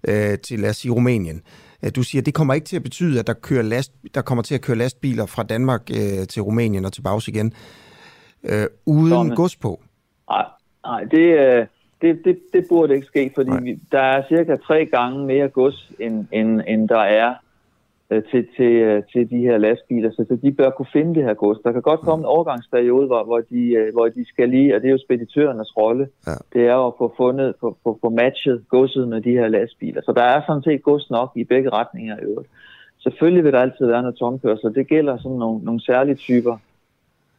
uh, 0.07 0.39
til, 0.43 0.59
lad 0.59 0.69
os 0.69 0.75
sige, 0.75 0.91
Rumænien. 0.91 1.41
Uh, 1.83 1.89
du 1.95 2.03
siger, 2.03 2.21
det 2.21 2.33
kommer 2.33 2.53
ikke 2.53 2.65
til 2.65 2.75
at 2.75 2.83
betyde, 2.83 3.19
at 3.19 3.27
der, 3.27 3.33
kører 3.33 3.63
last, 3.63 3.91
der 4.15 4.21
kommer 4.21 4.43
til 4.43 4.55
at 4.55 4.61
køre 4.61 4.77
lastbiler 4.77 5.25
fra 5.25 5.43
Danmark 5.43 5.81
uh, 5.91 6.23
til 6.29 6.41
Rumænien 6.41 6.85
og 6.85 6.93
tilbage 6.93 7.21
igen, 7.27 7.53
uh, 8.43 8.49
uden 8.85 9.09
Sådan. 9.09 9.35
gods 9.35 9.55
på. 9.55 9.81
Nej, 10.29 10.45
nej 10.85 11.03
det, 11.03 11.59
uh, 11.59 11.67
det, 12.03 12.25
det, 12.25 12.39
det 12.53 12.65
burde 12.69 12.95
ikke 12.95 13.07
ske, 13.07 13.31
fordi 13.35 13.51
vi, 13.61 13.79
der 13.91 13.99
er 13.99 14.23
cirka 14.27 14.55
tre 14.55 14.85
gange 14.85 15.25
mere 15.25 15.47
gods, 15.49 15.91
end, 15.99 16.25
end, 16.31 16.61
end 16.67 16.89
der 16.89 16.99
er 16.99 17.33
øh, 18.09 18.23
til, 18.31 18.47
til, 18.57 18.71
øh, 18.89 19.03
til 19.11 19.29
de 19.29 19.37
her 19.37 19.57
lastbiler, 19.57 20.11
så, 20.11 20.25
så 20.27 20.35
de 20.43 20.51
bør 20.51 20.69
kunne 20.69 20.93
finde 20.93 21.15
det 21.15 21.23
her 21.23 21.33
gods. 21.33 21.57
Der 21.63 21.71
kan 21.71 21.81
godt 21.81 21.99
komme 21.99 22.21
en 22.21 22.25
overgangsperiode, 22.25 23.07
hvor, 23.07 23.23
hvor, 23.23 23.41
de, 23.51 23.61
øh, 23.79 23.93
hvor 23.93 24.07
de 24.07 24.25
skal 24.27 24.49
lige, 24.49 24.75
og 24.75 24.81
det 24.81 24.87
er 24.87 24.91
jo 24.91 25.05
speditørernes 25.05 25.77
rolle, 25.77 26.07
Ja. 26.27 26.31
det 26.53 26.61
er 26.67 26.73
jo 26.73 26.87
at 26.87 26.93
få 26.97 27.13
fundet, 27.17 27.53
få, 27.59 27.77
få, 27.83 27.97
få 28.01 28.09
matchet 28.09 28.63
godset 28.69 29.07
med 29.07 29.21
de 29.21 29.31
her 29.31 29.47
lastbiler. 29.47 30.01
Så 30.05 30.11
der 30.15 30.23
er 30.23 30.41
sådan 30.47 30.63
set 30.63 30.83
gods 30.83 31.09
nok 31.09 31.31
i 31.35 31.43
begge 31.43 31.69
retninger 31.69 32.15
i 32.17 32.23
øvrigt. 32.23 32.49
Selvfølgelig 33.03 33.43
vil 33.43 33.53
der 33.53 33.59
altid 33.59 33.85
være 33.85 34.01
noget 34.01 34.15
tomkørsel. 34.15 34.75
Det 34.75 34.87
gælder 34.87 35.17
sådan 35.17 35.37
nogle, 35.37 35.63
nogle 35.63 35.81
særlige 35.81 36.15
typer 36.15 36.57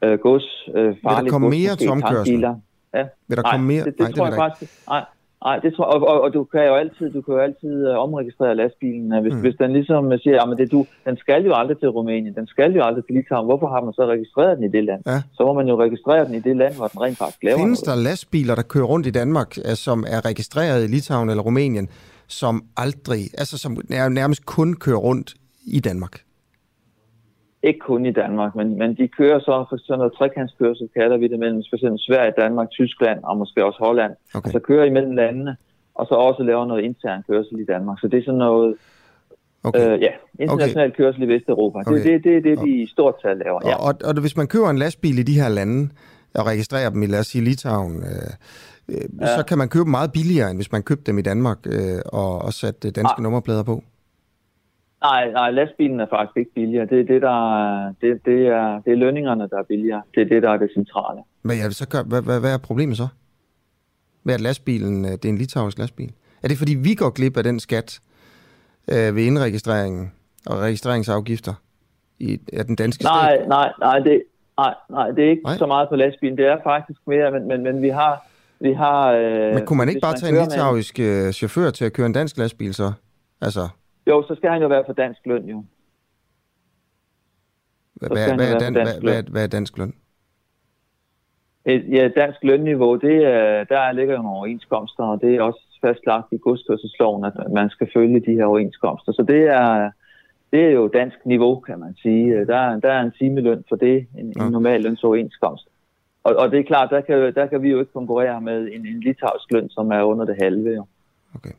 øh, 0.03 0.19
gods, 0.19 0.69
øh, 0.75 0.97
farlige 1.03 1.31
gods, 1.31 1.51
mere 1.51 1.77
tomkørsel? 1.89 2.17
tankbiler. 2.17 2.55
Ja. 2.95 3.05
Vil 3.29 3.37
der 3.37 3.43
Nej, 3.43 3.53
komme 3.53 3.67
mere? 3.67 3.85
det, 3.85 3.93
det, 3.93 4.01
Nej, 4.01 4.13
tror 4.13 4.25
vil 4.25 4.31
jeg 4.33 4.39
der 4.41 4.47
ikke. 4.47 4.53
faktisk. 4.55 4.73
Nej, 4.89 5.05
nej, 5.47 5.57
det 5.65 5.71
tror, 5.77 5.85
og, 5.85 5.99
og, 6.13 6.21
og, 6.25 6.31
du 6.39 6.45
kan 6.45 6.63
jo 6.71 6.75
altid, 6.83 7.07
du 7.17 7.21
kan 7.23 7.35
jo 7.35 7.41
altid 7.49 7.75
uh, 7.91 7.97
omregistrere 8.07 8.55
lastbilen, 8.61 9.13
uh, 9.17 9.21
hvis, 9.25 9.35
Mm. 9.35 9.41
hvis 9.45 9.55
den 9.63 9.71
ligesom 9.79 10.03
uh, 10.07 10.19
siger, 10.25 10.43
at 10.43 10.59
det, 10.59 10.73
du, 10.73 10.81
den 11.09 11.17
skal 11.17 11.41
jo 11.49 11.53
aldrig 11.61 11.79
til 11.79 11.89
Rumænien, 11.89 12.35
den 12.35 12.47
skal 12.47 12.71
jo 12.79 12.83
aldrig 12.89 13.05
til 13.07 13.15
Litauen, 13.15 13.47
hvorfor 13.51 13.69
har 13.75 13.81
man 13.87 13.93
så 13.99 14.07
registreret 14.15 14.53
den 14.59 14.65
i 14.69 14.73
det 14.77 14.85
land? 14.85 15.03
Ja. 15.07 15.19
Så 15.37 15.41
må 15.47 15.53
man 15.53 15.67
jo 15.69 15.75
registrere 15.85 16.25
den 16.27 16.35
i 16.35 16.41
det 16.49 16.57
land, 16.57 16.75
hvor 16.77 16.87
den 16.87 17.01
rent 17.01 17.19
faktisk 17.19 17.43
laver 17.43 17.59
Findes 17.59 17.87
noget. 17.87 17.99
der 17.99 18.03
lastbiler, 18.11 18.55
der 18.55 18.63
kører 18.63 18.85
rundt 18.93 19.07
i 19.07 19.11
Danmark, 19.11 19.51
øh, 19.69 19.75
som 19.87 20.05
er 20.15 20.25
registreret 20.31 20.85
i 20.85 20.87
Litauen 20.87 21.31
eller 21.31 21.43
Rumænien, 21.43 21.89
som 22.27 22.65
aldrig, 22.77 23.23
altså 23.39 23.59
som 23.59 23.77
nær- 23.93 24.09
nærmest 24.09 24.47
kun 24.47 24.75
kører 24.75 24.97
rundt 25.09 25.35
i 25.67 25.81
Danmark? 25.81 26.21
Ikke 27.69 27.81
kun 27.91 28.07
i 28.07 28.13
Danmark, 28.13 28.53
men, 28.55 28.79
men 28.79 28.91
de 29.01 29.09
kører 29.09 29.39
så 29.39 29.55
for 29.69 29.77
sådan 29.77 29.99
noget 29.99 30.13
trekantskørsel, 30.19 30.89
kalder 30.99 31.17
vi 31.17 31.27
det, 31.29 31.39
mellem 31.39 31.63
for 31.71 31.77
eksempel 31.77 32.01
Sverige, 32.09 32.33
Danmark, 32.43 32.69
Tyskland 32.71 33.19
og 33.29 33.37
måske 33.39 33.65
også 33.65 33.79
Holland. 33.87 34.13
Okay. 34.35 34.51
Så 34.51 34.59
kører 34.59 34.85
imellem 34.85 35.13
landene, 35.13 35.57
og 35.95 36.07
så 36.07 36.15
også 36.15 36.43
laver 36.43 36.67
noget 36.67 36.83
intern 36.83 37.23
kørsel 37.31 37.61
i 37.61 37.65
Danmark. 37.65 37.97
Så 38.01 38.09
det 38.09 38.19
er 38.19 38.25
sådan 38.25 38.39
noget, 38.39 38.75
Okay. 39.67 39.93
øh, 39.95 40.01
ja, 40.03 40.09
international 40.41 40.87
okay. 40.89 40.97
kørsel 40.97 41.23
i 41.23 41.27
Vesteuropa. 41.27 41.79
Okay. 41.79 41.95
Det, 41.95 42.05
det, 42.05 42.25
det 42.25 42.37
er 42.37 42.41
det, 42.41 42.59
de 42.65 42.83
i 42.83 42.87
stort 42.87 43.15
tal 43.23 43.37
laver. 43.37 43.61
Ja. 43.65 43.77
Og, 43.77 43.85
og, 43.85 43.95
og 44.05 44.21
hvis 44.21 44.37
man 44.37 44.47
køber 44.47 44.71
en 44.71 44.79
lastbil 44.79 45.19
i 45.19 45.23
de 45.23 45.41
her 45.41 45.49
lande, 45.49 45.89
og 46.35 46.47
registrerer 46.47 46.91
dem 46.91 47.03
i, 47.03 47.07
lad 47.07 47.21
os 47.21 47.27
sige, 47.27 47.45
Litauen, 47.45 47.97
øh, 47.97 48.95
øh, 48.95 49.01
ja. 49.21 49.27
så 49.37 49.45
kan 49.49 49.59
man 49.59 49.69
købe 49.69 49.91
meget 49.91 50.13
billigere, 50.13 50.51
end 50.51 50.59
hvis 50.59 50.73
man 50.73 50.83
købte 50.83 51.05
dem 51.07 51.19
i 51.19 51.23
Danmark 51.23 51.59
øh, 51.67 51.99
og, 52.07 52.43
og 52.43 52.53
satte 52.53 52.91
danske 52.91 53.15
Ah. 53.19 53.23
nummerplader 53.23 53.63
på. 53.63 53.83
Nej, 55.05 55.31
nej, 55.33 55.51
lastbilen 55.51 56.01
er 56.01 56.07
faktisk 56.11 56.37
ikke 56.37 56.51
billigere. 56.55 56.87
Det 56.87 57.01
er, 57.01 57.05
det, 57.05 57.23
der, 57.23 57.39
er- 57.65 57.93
det, 58.01 58.21
det, 58.25 58.47
er, 58.47 58.81
det 58.85 58.93
er 58.93 58.97
lønningerne, 58.97 59.49
der 59.49 59.59
er 59.59 59.63
billigere. 59.63 60.03
Det 60.15 60.21
er 60.23 60.29
det, 60.29 60.43
der 60.43 60.51
er 60.51 60.57
det 60.57 60.71
centrale. 60.75 61.21
Men 61.43 61.57
ja, 61.57 61.71
så 61.71 61.89
gør, 61.89 62.03
hvad, 62.03 62.23
hvad, 62.23 62.41
hvad 62.41 62.55
er 62.55 62.59
problemet 62.59 62.97
så? 62.97 63.09
Med 64.23 64.35
at 64.35 64.41
lastbilen, 64.41 65.05
øh, 65.05 65.11
det 65.11 65.25
er 65.25 65.29
en 65.29 65.39
litauisk 65.39 65.79
lastbil? 65.79 66.13
Er 66.43 66.49
det 66.49 66.59
fordi, 66.59 66.75
vi 66.75 66.95
går 66.95 67.11
glip 67.11 67.37
af 67.37 67.43
den 67.45 67.61
skat 67.61 68.01
øh, 68.93 69.17
ved 69.17 69.23
indregistreringen 69.23 70.13
og 70.47 70.59
registreringsafgifter 70.59 71.55
i, 72.19 72.41
af 72.53 72.65
den 72.65 72.77
danske 72.77 73.05
Nej, 73.05 73.37
stat? 73.37 73.49
nej, 73.49 73.73
nej, 73.81 73.99
det, 73.99 74.23
nej, 74.59 74.75
nej, 74.91 75.11
det 75.11 75.25
er 75.25 75.31
ikke 75.31 75.43
Nej. 75.45 75.57
så 75.57 75.67
meget 75.67 75.89
på 75.89 75.97
lastbilen. 75.97 76.39
Det 76.39 76.47
er 76.47 76.57
faktisk 76.65 77.01
mere, 77.07 77.31
men, 77.31 77.49
men, 77.49 77.63
men 77.63 77.83
vi 77.83 77.89
har... 77.89 78.27
Vi 78.61 78.73
har 78.73 79.13
øh, 79.13 79.55
Men 79.55 79.67
kunne 79.67 79.77
man 79.77 79.89
ikke 79.89 80.01
bare 80.01 80.15
tage 80.17 80.29
en 80.31 80.35
kører 80.35 80.45
med 80.45 80.51
litauisk 80.53 81.01
øh, 81.01 81.33
chauffør 81.33 81.71
til 81.71 81.85
at 81.85 81.93
køre 81.93 82.07
en 82.07 82.13
dansk 82.13 82.39
lastbil 82.39 82.75
så? 82.75 82.93
Altså, 83.41 83.69
Jo, 84.07 84.25
så 84.29 84.35
skal 84.35 84.51
han 84.51 84.63
jo 84.63 84.69
være 84.69 84.83
for 84.87 84.93
dansk 84.93 85.21
løn, 85.27 85.45
jo. 85.49 85.65
hvad, 87.95 88.09
hvad, 88.09 88.35
hvad, 88.35 88.53
er 88.55 88.59
dan, 88.59 88.73
hvad, 88.73 88.85
dansk 88.85 89.03
hvad, 89.03 89.15
løn. 89.23 89.33
hvad 89.33 89.43
er 89.43 89.47
dansk 89.47 89.79
løn? 89.79 89.95
Et, 91.67 91.85
ja, 91.93 92.09
dansk 92.17 92.39
lønniveau, 92.43 92.97
det 92.97 93.25
er, 93.25 93.65
der 93.65 93.93
ligger 93.93 94.15
jo 94.17 94.23
nogle 94.23 94.39
overenskomster, 94.39 95.05
og 95.05 95.21
det 95.21 95.35
er 95.35 95.43
også 95.43 95.61
fastlagt 95.81 96.33
i 96.33 96.39
godskørselsloven, 96.39 97.25
at 97.25 97.33
man 97.53 97.71
skal 97.71 97.91
følge 97.95 98.21
de 98.21 98.33
her 98.33 98.45
overenskomster. 98.45 99.13
Så 99.13 99.23
det 99.29 99.43
er, 99.43 99.91
det 100.53 100.61
er 100.65 100.71
jo 100.71 100.89
dansk 100.89 101.17
niveau, 101.27 101.61
kan 101.61 101.79
man 101.81 101.95
sige. 102.03 102.47
Der, 102.47 102.57
er- 102.57 102.81
der 102.81 102.93
er 102.93 103.01
en 103.03 103.13
timeløn 103.19 103.65
for 103.69 103.77
det, 103.77 104.07
en, 104.19 104.33
Ja. 104.37 104.47
en 104.47 104.53
normal 104.53 104.81
lønsoverenskomst. 104.83 105.69
Og, 106.25 106.37
og 106.37 106.51
det 106.51 106.59
er 106.61 106.65
klart, 106.65 106.91
der 106.91 107.01
kan, 107.01 107.35
der 107.35 107.47
kan 107.47 107.63
vi 107.63 107.71
jo 107.71 107.81
ikke 107.81 107.93
konkurrere 107.93 108.41
med 108.41 108.69
en, 108.73 108.87
en 108.87 109.01
litauisk 109.01 109.51
løn, 109.53 109.69
som 109.71 109.91
er 109.93 110.03
under 110.03 110.25
det 110.25 110.37
halve. 110.43 110.71
Jo. 110.75 110.87
Okay. 111.35 111.51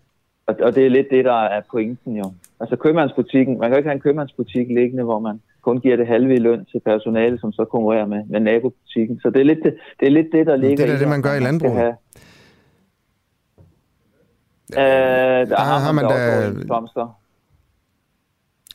Og, 0.48 0.56
og 0.62 0.76
det 0.76 0.86
er 0.86 0.89
lidt 0.89 1.08
det, 1.12 1.26
der 1.26 1.34
er 1.43 1.62
pointen 1.72 2.18
jo. 2.18 2.34
Altså 2.60 2.76
købmandsbutikken, 2.76 3.60
man 3.60 3.70
kan 3.70 3.72
jo 3.72 3.78
ikke 3.78 3.89
have 3.89 3.96
en 3.96 4.02
købmandsbutik 4.02 4.68
liggende, 4.68 5.04
hvor 5.04 5.20
man 5.20 5.41
kun 5.62 5.80
giver 5.80 5.96
det 5.96 6.08
halve 6.08 6.34
i 6.36 6.39
løn 6.39 6.66
til 6.66 6.80
personale, 6.86 7.39
som 7.39 7.52
så 7.52 7.66
konkurrerer 7.66 8.06
med, 8.06 8.26
med 8.26 8.39
nabobutikken. 8.39 9.20
Så 9.20 9.30
det 9.30 9.39
er 9.39 9.46
lidt 9.46 9.60
det, 9.64 9.76
det, 10.00 10.06
er 10.06 10.12
lidt 10.12 10.28
det 10.32 10.46
der 10.48 10.56
ligger 10.56 10.86
det 10.86 10.96
er 10.96 11.00
det, 11.00 11.08
man 11.08 11.22
gør 11.22 11.34
i 11.34 11.39
landbruget. 11.39 11.76
have- 11.78 11.96
Øh, 14.74 14.78
der, 14.80 15.46
der 15.46 15.60
har 15.60 15.80
har 15.80 15.91
man, 15.91 16.06
man 16.06 16.14
da. 16.96 17.06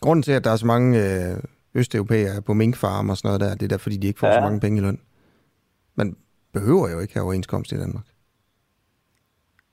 Grunden 0.01 0.23
til, 0.23 0.33
at 0.33 0.45
der 0.45 0.51
er 0.51 0.57
så 0.57 0.67
mange 0.67 0.99
øh, 0.99 1.37
østeuropæere 1.75 2.43
på 2.43 2.53
minkfarm 2.55 3.11
og 3.11 3.17
sådan 3.17 3.29
noget 3.29 3.41
der, 3.41 3.55
det 3.55 3.63
er 3.63 3.69
der, 3.69 3.77
fordi 3.79 3.97
de 3.97 4.07
ikke 4.07 4.21
får 4.21 4.27
ja. 4.27 4.33
så 4.35 4.41
mange 4.41 4.61
penge 4.61 4.79
i 4.79 4.81
løn. 4.81 5.01
Man 5.95 6.17
behøver 6.53 6.91
jo 6.91 6.99
ikke 7.01 7.15
have 7.15 7.25
overenskomst 7.25 7.73
i 7.73 7.79
Danmark. 7.81 8.05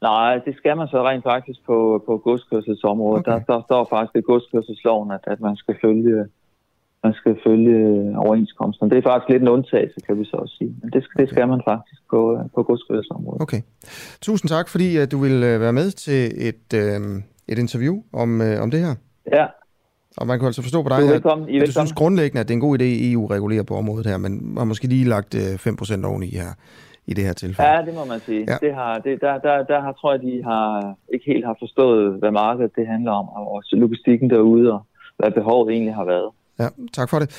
Nej, 0.02 0.38
det 0.46 0.56
skal 0.58 0.78
man 0.78 0.88
så 0.88 1.08
rent 1.10 1.24
faktisk 1.24 1.60
på, 1.66 2.04
på 2.06 2.18
godskørselsområdet. 2.18 3.20
Okay. 3.20 3.32
Okay. 3.32 3.44
Der, 3.48 3.54
der 3.54 3.62
står 3.68 3.88
faktisk 3.90 4.16
i 4.16 4.22
godskørselsloven, 4.22 5.12
at, 5.12 5.24
at 5.24 5.40
man 5.42 5.56
skal 5.56 5.76
følge 5.82 6.26
man 7.04 7.14
skal 7.14 7.38
følge 7.48 7.80
overenskomsten. 8.18 8.90
Det 8.90 8.98
er 8.98 9.02
faktisk 9.02 9.30
lidt 9.30 9.42
en 9.42 9.48
undtagelse, 9.48 10.00
kan 10.08 10.20
vi 10.20 10.26
så 10.26 10.38
også 10.38 10.56
sige. 10.58 10.76
Men 10.82 10.92
det 10.94 11.04
skal, 11.04 11.22
det 11.22 11.30
skal 11.30 11.48
man 11.48 11.62
faktisk 11.72 12.02
på, 12.10 12.40
på 12.56 12.64
godskørselsområdet. 12.64 13.42
Okay. 13.42 13.62
Tusind 14.22 14.50
tak, 14.50 14.70
fordi 14.70 14.98
at 14.98 15.12
du 15.12 15.18
vil 15.18 15.44
øh, 15.44 15.62
være 15.62 15.74
med 15.74 15.92
til 15.92 16.48
et, 16.50 16.68
øh, 16.76 17.00
et 17.48 17.58
interview 17.58 17.96
om, 18.14 18.42
øh, 18.42 18.62
om 18.62 18.72
det 18.72 18.80
her. 18.80 18.96
Ja, 19.34 19.46
Og 20.18 20.28
man 20.28 20.40
kan 20.40 20.46
altså 20.46 20.62
forstå 20.62 20.84
på 20.84 20.90
du 20.90 20.96
dig, 20.96 21.02
er 21.02 21.08
at, 21.08 21.14
velkommen. 21.14 21.50
I 21.50 21.58
er 21.58 21.62
at 21.62 21.68
du 21.68 21.72
synes 21.72 21.78
velkommen. 21.78 21.96
grundlæggende, 21.96 22.40
at 22.42 22.48
det 22.48 22.54
er 22.54 22.58
en 22.58 22.68
god 22.68 22.80
idé, 22.80 22.84
at 22.84 23.12
EU 23.12 23.26
regulerer 23.26 23.64
på 23.64 23.76
området 23.76 24.06
her, 24.06 24.18
men 24.18 24.54
har 24.58 24.66
måske 24.66 24.88
lige 24.88 25.06
lagt 25.06 25.36
øh, 25.36 25.54
5% 26.02 26.06
oveni 26.06 26.28
her 26.28 26.52
i 27.08 27.14
det 27.14 27.24
her 27.24 27.34
tilfælde. 27.34 27.70
Ja, 27.72 27.86
det 27.86 27.94
må 27.94 28.06
man 28.06 28.20
sige. 28.20 28.46
Ja. 28.48 28.58
Det 28.62 28.74
har, 28.74 28.94
det, 28.98 29.22
der, 29.22 29.38
der, 29.38 29.64
der 29.64 29.82
har, 29.82 29.92
tror 29.92 30.12
jeg, 30.14 30.22
de 30.22 30.44
har 30.44 30.96
ikke 31.14 31.26
helt 31.26 31.46
har 31.46 31.56
forstået, 31.60 32.20
hvad 32.20 32.32
markedet 32.32 32.72
det 32.76 32.88
handler 32.88 33.12
om, 33.12 33.30
og 33.30 33.52
også 33.52 33.76
logistikken 33.76 34.30
derude, 34.30 34.74
og 34.74 34.82
hvad 35.18 35.32
behovet 35.32 35.72
egentlig 35.72 35.96
har 35.96 36.06
været. 36.06 36.32
Ja, 36.60 36.68
tak 36.94 37.10
for 37.10 37.20
det. 37.20 37.30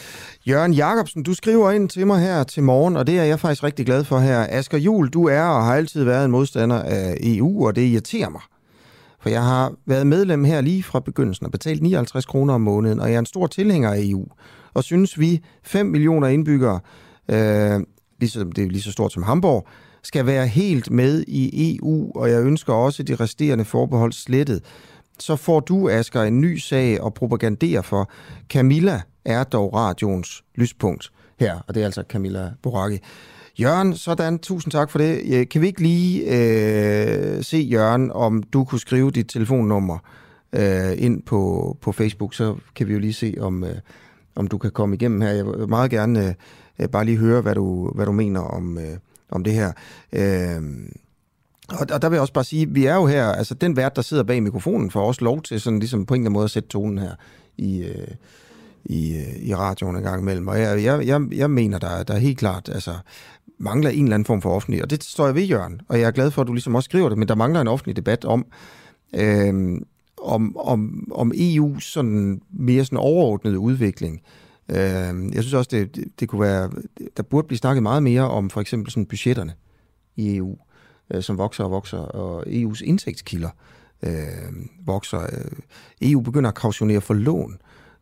Jørgen 0.48 0.72
Jacobsen, 0.72 1.22
du 1.22 1.34
skriver 1.34 1.70
ind 1.70 1.88
til 1.88 2.06
mig 2.06 2.20
her 2.20 2.42
til 2.42 2.62
morgen, 2.62 2.96
og 2.96 3.06
det 3.06 3.18
er 3.18 3.24
jeg 3.24 3.38
faktisk 3.38 3.64
rigtig 3.64 3.86
glad 3.86 4.04
for 4.04 4.18
her. 4.18 4.46
Asger 4.48 4.78
Jul, 4.78 5.08
du 5.08 5.28
er 5.28 5.42
og 5.42 5.64
har 5.64 5.74
altid 5.74 6.04
været 6.04 6.24
en 6.24 6.30
modstander 6.30 6.82
af 6.82 7.16
EU, 7.22 7.66
og 7.66 7.76
det 7.76 7.82
irriterer 7.82 8.28
mig. 8.28 8.40
For 9.20 9.28
jeg 9.28 9.42
har 9.42 9.72
været 9.86 10.06
medlem 10.06 10.44
her 10.44 10.60
lige 10.60 10.82
fra 10.82 11.00
begyndelsen 11.00 11.46
og 11.46 11.52
betalt 11.52 11.82
59 11.82 12.26
kroner 12.26 12.54
om 12.54 12.60
måneden, 12.60 13.00
og 13.00 13.08
jeg 13.08 13.14
er 13.14 13.18
en 13.18 13.26
stor 13.26 13.46
tilhænger 13.46 13.90
af 13.90 13.98
EU. 14.00 14.26
Og 14.74 14.84
synes 14.84 15.20
vi 15.20 15.44
5 15.64 15.86
millioner 15.86 16.28
indbyggere, 16.28 16.80
øh, 17.30 17.80
ligesom 18.18 18.52
det 18.52 18.64
er 18.64 18.68
lige 18.68 18.82
så 18.82 18.92
stort 18.92 19.12
som 19.12 19.22
Hamburg, 19.22 19.68
skal 20.02 20.26
være 20.26 20.46
helt 20.46 20.90
med 20.90 21.24
i 21.28 21.76
EU, 21.76 22.12
og 22.14 22.30
jeg 22.30 22.42
ønsker 22.42 22.72
også 22.72 23.02
de 23.02 23.14
resterende 23.14 23.64
forbehold 23.64 24.12
slettet. 24.12 24.62
Så 25.18 25.36
får 25.36 25.60
du, 25.60 25.88
Asger, 25.88 26.22
en 26.22 26.40
ny 26.40 26.56
sag 26.56 27.00
og 27.00 27.14
propagandere 27.14 27.82
for. 27.82 28.10
Camilla 28.48 29.00
er 29.24 29.44
dog 29.44 29.74
radioens 29.74 30.44
lyspunkt 30.54 31.10
her, 31.40 31.58
og 31.68 31.74
det 31.74 31.80
er 31.80 31.84
altså 31.84 32.04
Camilla 32.08 32.50
Boracchi. 32.62 32.98
Jørgen, 33.60 33.96
sådan, 33.96 34.38
tusind 34.38 34.72
tak 34.72 34.90
for 34.90 34.98
det. 34.98 35.48
Kan 35.48 35.62
vi 35.62 35.66
ikke 35.66 35.82
lige 35.82 36.20
øh, 36.20 37.44
se, 37.44 37.56
Jørgen, 37.56 38.12
om 38.12 38.42
du 38.42 38.64
kunne 38.64 38.80
skrive 38.80 39.10
dit 39.10 39.28
telefonnummer 39.28 39.98
øh, 40.52 40.92
ind 40.96 41.22
på, 41.22 41.76
på 41.80 41.92
Facebook, 41.92 42.34
så 42.34 42.56
kan 42.74 42.88
vi 42.88 42.92
jo 42.92 42.98
lige 42.98 43.12
se, 43.12 43.34
om, 43.40 43.64
øh, 43.64 43.74
om 44.36 44.46
du 44.46 44.58
kan 44.58 44.70
komme 44.70 44.96
igennem 44.96 45.20
her. 45.20 45.30
Jeg 45.30 45.46
vil 45.46 45.68
meget 45.68 45.90
gerne 45.90 46.28
øh, 46.28 46.34
Øh, 46.78 46.88
bare 46.88 47.04
lige 47.04 47.16
høre, 47.16 47.40
hvad 47.40 47.54
du, 47.54 47.92
hvad 47.94 48.06
du 48.06 48.12
mener 48.12 48.40
om, 48.40 48.78
øh, 48.78 48.96
om 49.30 49.44
det 49.44 49.52
her. 49.52 49.72
Øh, 50.12 50.62
og, 51.68 51.86
og 51.92 52.02
der 52.02 52.08
vil 52.08 52.16
jeg 52.16 52.20
også 52.20 52.32
bare 52.32 52.44
sige, 52.44 52.68
vi 52.68 52.86
er 52.86 52.94
jo 52.94 53.06
her, 53.06 53.26
altså 53.26 53.54
den 53.54 53.76
vært, 53.76 53.96
der 53.96 54.02
sidder 54.02 54.22
bag 54.22 54.42
mikrofonen, 54.42 54.90
får 54.90 55.06
også 55.06 55.24
lov 55.24 55.42
til 55.42 55.60
sådan 55.60 55.78
ligesom 55.78 56.06
på 56.06 56.14
en 56.14 56.20
eller 56.20 56.24
anden 56.24 56.32
måde 56.32 56.44
at 56.44 56.50
sætte 56.50 56.68
tonen 56.68 56.98
her 56.98 57.14
i, 57.56 57.82
øh, 57.82 58.08
i, 58.84 59.16
øh, 59.16 59.36
i 59.42 59.54
radioen 59.54 59.96
en 59.96 60.02
gang 60.02 60.22
imellem. 60.22 60.48
Og 60.48 60.60
jeg, 60.60 60.84
jeg, 60.84 61.06
jeg, 61.06 61.22
jeg 61.32 61.50
mener, 61.50 61.78
der, 61.78 62.02
der 62.02 62.14
er 62.14 62.18
helt 62.18 62.38
klart, 62.38 62.68
altså 62.68 62.94
mangler 63.58 63.90
en 63.90 64.04
eller 64.04 64.14
anden 64.14 64.26
form 64.26 64.42
for 64.42 64.50
offentlig, 64.50 64.82
og 64.82 64.90
det 64.90 65.04
står 65.04 65.26
jeg 65.26 65.34
ved, 65.34 65.42
Jørgen, 65.42 65.80
og 65.88 66.00
jeg 66.00 66.06
er 66.06 66.10
glad 66.10 66.30
for, 66.30 66.42
at 66.42 66.48
du 66.48 66.52
ligesom 66.52 66.74
også 66.74 66.84
skriver 66.84 67.08
det, 67.08 67.18
men 67.18 67.28
der 67.28 67.34
mangler 67.34 67.60
en 67.60 67.68
offentlig 67.68 67.96
debat 67.96 68.24
om, 68.24 68.46
øh, 69.14 69.80
om, 70.22 70.56
om, 70.56 71.08
om 71.14 71.32
EU's 71.34 71.80
sådan 71.80 72.40
mere 72.50 72.84
sådan 72.84 72.98
overordnede 72.98 73.58
udvikling. 73.58 74.20
Øh, 74.68 75.34
jeg 75.34 75.42
synes 75.42 75.54
også, 75.54 75.68
det, 75.70 75.96
det, 75.96 76.04
det 76.20 76.28
kunne 76.28 76.40
være, 76.40 76.70
der 77.16 77.22
burde 77.22 77.46
blive 77.46 77.58
snakket 77.58 77.82
meget 77.82 78.02
mere 78.02 78.30
om 78.30 78.50
for 78.50 78.60
eksempel 78.60 78.92
sådan 78.92 79.06
budgetterne 79.06 79.52
i 80.16 80.36
EU, 80.36 80.58
øh, 81.10 81.22
som 81.22 81.38
vokser 81.38 81.64
og 81.64 81.70
vokser, 81.70 81.98
og 81.98 82.46
EU's 82.46 82.84
indtægtskilder 82.84 83.50
øh, 84.02 84.52
vokser. 84.86 85.20
Øh, 85.20 85.58
EU 86.02 86.20
begynder 86.20 86.50
at 86.50 86.54
kautionere 86.54 87.00
for 87.00 87.14
lån. 87.14 87.58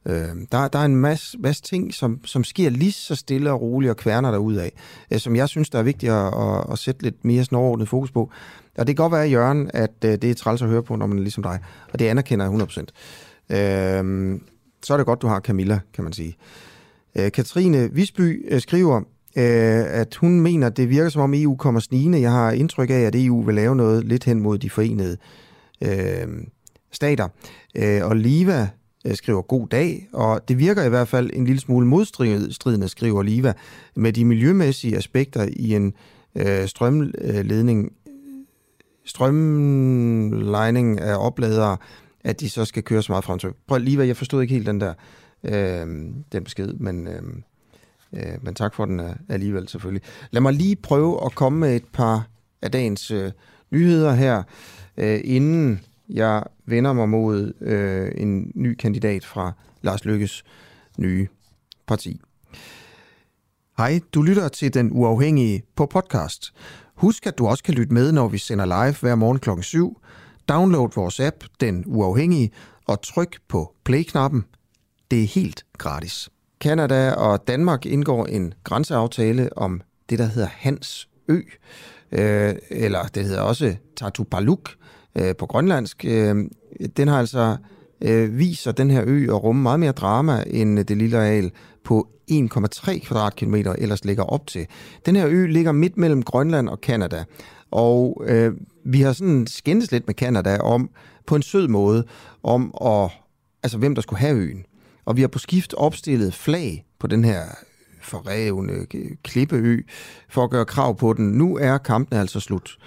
Øh, 0.06 0.28
der, 0.52 0.68
der 0.68 0.78
er 0.78 0.84
en 0.84 0.96
masse, 0.96 1.38
masse 1.38 1.62
ting, 1.62 1.94
som, 1.94 2.20
som 2.24 2.44
sker 2.44 2.70
lige 2.70 2.92
så 2.92 3.14
stille 3.14 3.52
og 3.52 3.60
roligt 3.60 3.90
og 3.90 3.96
kværner 3.96 4.30
derud 4.30 4.54
af, 4.54 4.72
øh, 5.10 5.18
som 5.18 5.36
jeg 5.36 5.48
synes, 5.48 5.70
der 5.70 5.78
er 5.78 5.82
vigtigt 5.82 6.12
at, 6.12 6.26
at, 6.26 6.72
at 6.72 6.78
sætte 6.78 7.02
lidt 7.02 7.24
mere 7.24 7.44
sådan 7.44 7.58
overordnet 7.58 7.88
fokus 7.88 8.10
på. 8.10 8.30
Og 8.78 8.86
det 8.86 8.96
kan 8.96 9.02
godt 9.02 9.12
være, 9.12 9.28
Jørgen, 9.28 9.70
at 9.74 9.94
øh, 10.04 10.12
det 10.12 10.24
er 10.24 10.34
træls 10.34 10.62
at 10.62 10.68
høre 10.68 10.82
på, 10.82 10.96
når 10.96 11.06
man 11.06 11.18
er 11.18 11.22
ligesom 11.22 11.42
dig, 11.42 11.60
og 11.92 11.98
det 11.98 12.06
anerkender 12.06 12.50
jeg 12.50 12.86
100%. 13.50 13.56
Øh, 13.56 14.40
så 14.86 14.92
er 14.92 14.96
det 14.96 15.06
godt, 15.06 15.22
du 15.22 15.26
har 15.26 15.40
Camilla, 15.40 15.80
kan 15.94 16.04
man 16.04 16.12
sige. 16.12 16.36
Øh, 17.18 17.32
Katrine 17.32 17.92
Visby 17.92 18.46
øh, 18.48 18.60
skriver, 18.60 18.96
øh, 19.36 20.00
at 20.00 20.14
hun 20.14 20.40
mener, 20.40 20.66
at 20.66 20.76
det 20.76 20.90
virker 20.90 21.10
som 21.10 21.22
om 21.22 21.34
EU 21.34 21.56
kommer 21.56 21.80
snigende. 21.80 22.20
Jeg 22.20 22.32
har 22.32 22.52
indtryk 22.52 22.90
af, 22.90 23.00
at 23.00 23.14
EU 23.14 23.42
vil 23.42 23.54
lave 23.54 23.76
noget 23.76 24.04
lidt 24.04 24.24
hen 24.24 24.40
mod 24.40 24.58
de 24.58 24.70
forenede 24.70 25.16
øh, 25.80 26.28
stater. 26.92 27.28
Øh, 27.76 28.04
og 28.04 28.16
Liva 28.16 28.68
øh, 29.06 29.14
skriver 29.14 29.42
god 29.42 29.68
dag, 29.68 30.08
og 30.12 30.48
det 30.48 30.58
virker 30.58 30.84
i 30.84 30.88
hvert 30.88 31.08
fald 31.08 31.30
en 31.32 31.44
lille 31.44 31.60
smule 31.60 31.86
modstridende, 31.86 32.88
skriver 32.88 33.22
Liva, 33.22 33.52
med 33.96 34.12
de 34.12 34.24
miljømæssige 34.24 34.96
aspekter 34.96 35.48
i 35.52 35.74
en 35.74 35.94
øh, 36.34 36.66
strømledning, 36.68 37.92
strømlejning 39.04 41.00
af 41.00 41.26
opladere, 41.26 41.76
at 42.26 42.40
de 42.40 42.50
så 42.50 42.64
skal 42.64 42.82
køre 42.82 43.02
så 43.02 43.12
meget 43.12 43.24
frem 43.24 43.38
til. 43.38 43.50
Prøv 43.66 43.78
lige, 43.78 44.06
jeg 44.06 44.16
forstod 44.16 44.42
ikke 44.42 44.54
helt 44.54 44.66
den 44.66 44.80
der 44.80 44.94
øh, 45.44 45.86
den 46.32 46.44
besked, 46.44 46.72
men, 46.72 47.08
øh, 47.08 47.22
øh, 48.12 48.38
men 48.42 48.54
tak 48.54 48.74
for 48.74 48.84
den 48.84 49.00
øh, 49.00 49.16
alligevel 49.28 49.68
selvfølgelig. 49.68 50.02
Lad 50.30 50.42
mig 50.42 50.52
lige 50.52 50.76
prøve 50.76 51.24
at 51.24 51.34
komme 51.34 51.58
med 51.58 51.76
et 51.76 51.84
par 51.92 52.28
af 52.62 52.70
dagens 52.70 53.10
øh, 53.10 53.32
nyheder 53.70 54.14
her, 54.14 54.42
øh, 54.96 55.20
inden 55.24 55.80
jeg 56.08 56.42
vender 56.66 56.92
mig 56.92 57.08
mod 57.08 57.52
øh, 57.60 58.12
en 58.16 58.52
ny 58.54 58.74
kandidat 58.74 59.24
fra 59.24 59.52
Lars 59.82 60.04
Lykkes 60.04 60.44
nye 60.98 61.28
parti. 61.86 62.20
Hej, 63.78 64.00
du 64.14 64.22
lytter 64.22 64.48
til 64.48 64.74
Den 64.74 64.90
Uafhængige 64.92 65.62
på 65.76 65.86
podcast. 65.86 66.54
Husk, 66.94 67.26
at 67.26 67.38
du 67.38 67.46
også 67.46 67.64
kan 67.64 67.74
lytte 67.74 67.94
med, 67.94 68.12
når 68.12 68.28
vi 68.28 68.38
sender 68.38 68.64
live 68.64 68.96
hver 69.00 69.14
morgen 69.14 69.38
kl. 69.38 69.50
7. 69.62 70.00
Download 70.48 70.88
vores 70.94 71.20
app, 71.20 71.44
Den 71.60 71.84
Uafhængige, 71.86 72.50
og 72.86 73.02
tryk 73.02 73.36
på 73.48 73.74
play-knappen. 73.84 74.44
Det 75.10 75.22
er 75.22 75.26
helt 75.26 75.64
gratis. 75.78 76.28
Kanada 76.60 77.12
og 77.12 77.48
Danmark 77.48 77.86
indgår 77.86 78.26
en 78.26 78.54
grænseaftale 78.64 79.58
om 79.58 79.80
det, 80.10 80.18
der 80.18 80.26
hedder 80.26 80.48
Hans 80.52 81.08
Ø, 81.28 81.40
øh, 82.12 82.54
eller 82.70 83.02
det 83.06 83.24
hedder 83.24 83.40
også 83.40 83.76
Tartupaluk 83.96 84.70
øh, 85.18 85.36
på 85.36 85.46
grønlandsk. 85.46 86.04
Øh, 86.04 86.36
den 86.96 87.08
har 87.08 87.18
altså 87.18 87.56
øh, 88.00 88.38
viser 88.38 88.72
den 88.72 88.90
her 88.90 89.02
ø 89.06 89.24
at 89.24 89.42
rumme 89.42 89.62
meget 89.62 89.80
mere 89.80 89.92
drama 89.92 90.44
end 90.46 90.84
det 90.84 90.96
lille 90.96 91.16
areal 91.18 91.50
på 91.84 92.08
1,3 92.30 92.98
kvadratkilometer 92.98 93.72
ellers 93.72 94.04
ligger 94.04 94.24
op 94.24 94.46
til. 94.46 94.66
Den 95.06 95.16
her 95.16 95.26
ø 95.28 95.46
ligger 95.46 95.72
midt 95.72 95.96
mellem 95.96 96.22
Grønland 96.22 96.68
og 96.68 96.80
Kanada, 96.80 97.24
og 97.76 98.22
øh, 98.26 98.52
vi 98.84 99.00
har 99.00 99.12
sådan 99.12 99.46
skændes 99.46 99.92
lidt 99.92 100.06
med 100.06 100.14
Kanada 100.14 100.58
om, 100.58 100.90
på 101.26 101.36
en 101.36 101.42
sød 101.42 101.68
måde, 101.68 102.04
om 102.42 102.74
at, 102.84 103.10
altså 103.62 103.78
hvem 103.78 103.94
der 103.94 104.02
skulle 104.02 104.20
have 104.20 104.36
øen. 104.36 104.64
Og 105.04 105.16
vi 105.16 105.20
har 105.20 105.28
på 105.28 105.38
skift 105.38 105.74
opstillet 105.74 106.34
flag 106.34 106.84
på 106.98 107.06
den 107.06 107.24
her 107.24 107.42
forrevne 108.02 108.72
øh, 108.94 109.10
klippeø 109.22 109.80
for 110.28 110.44
at 110.44 110.50
gøre 110.50 110.64
krav 110.64 110.96
på 110.96 111.12
den. 111.12 111.26
Nu 111.28 111.56
er 111.56 111.78
kampen 111.78 112.18
altså 112.18 112.40
slut. 112.40 112.78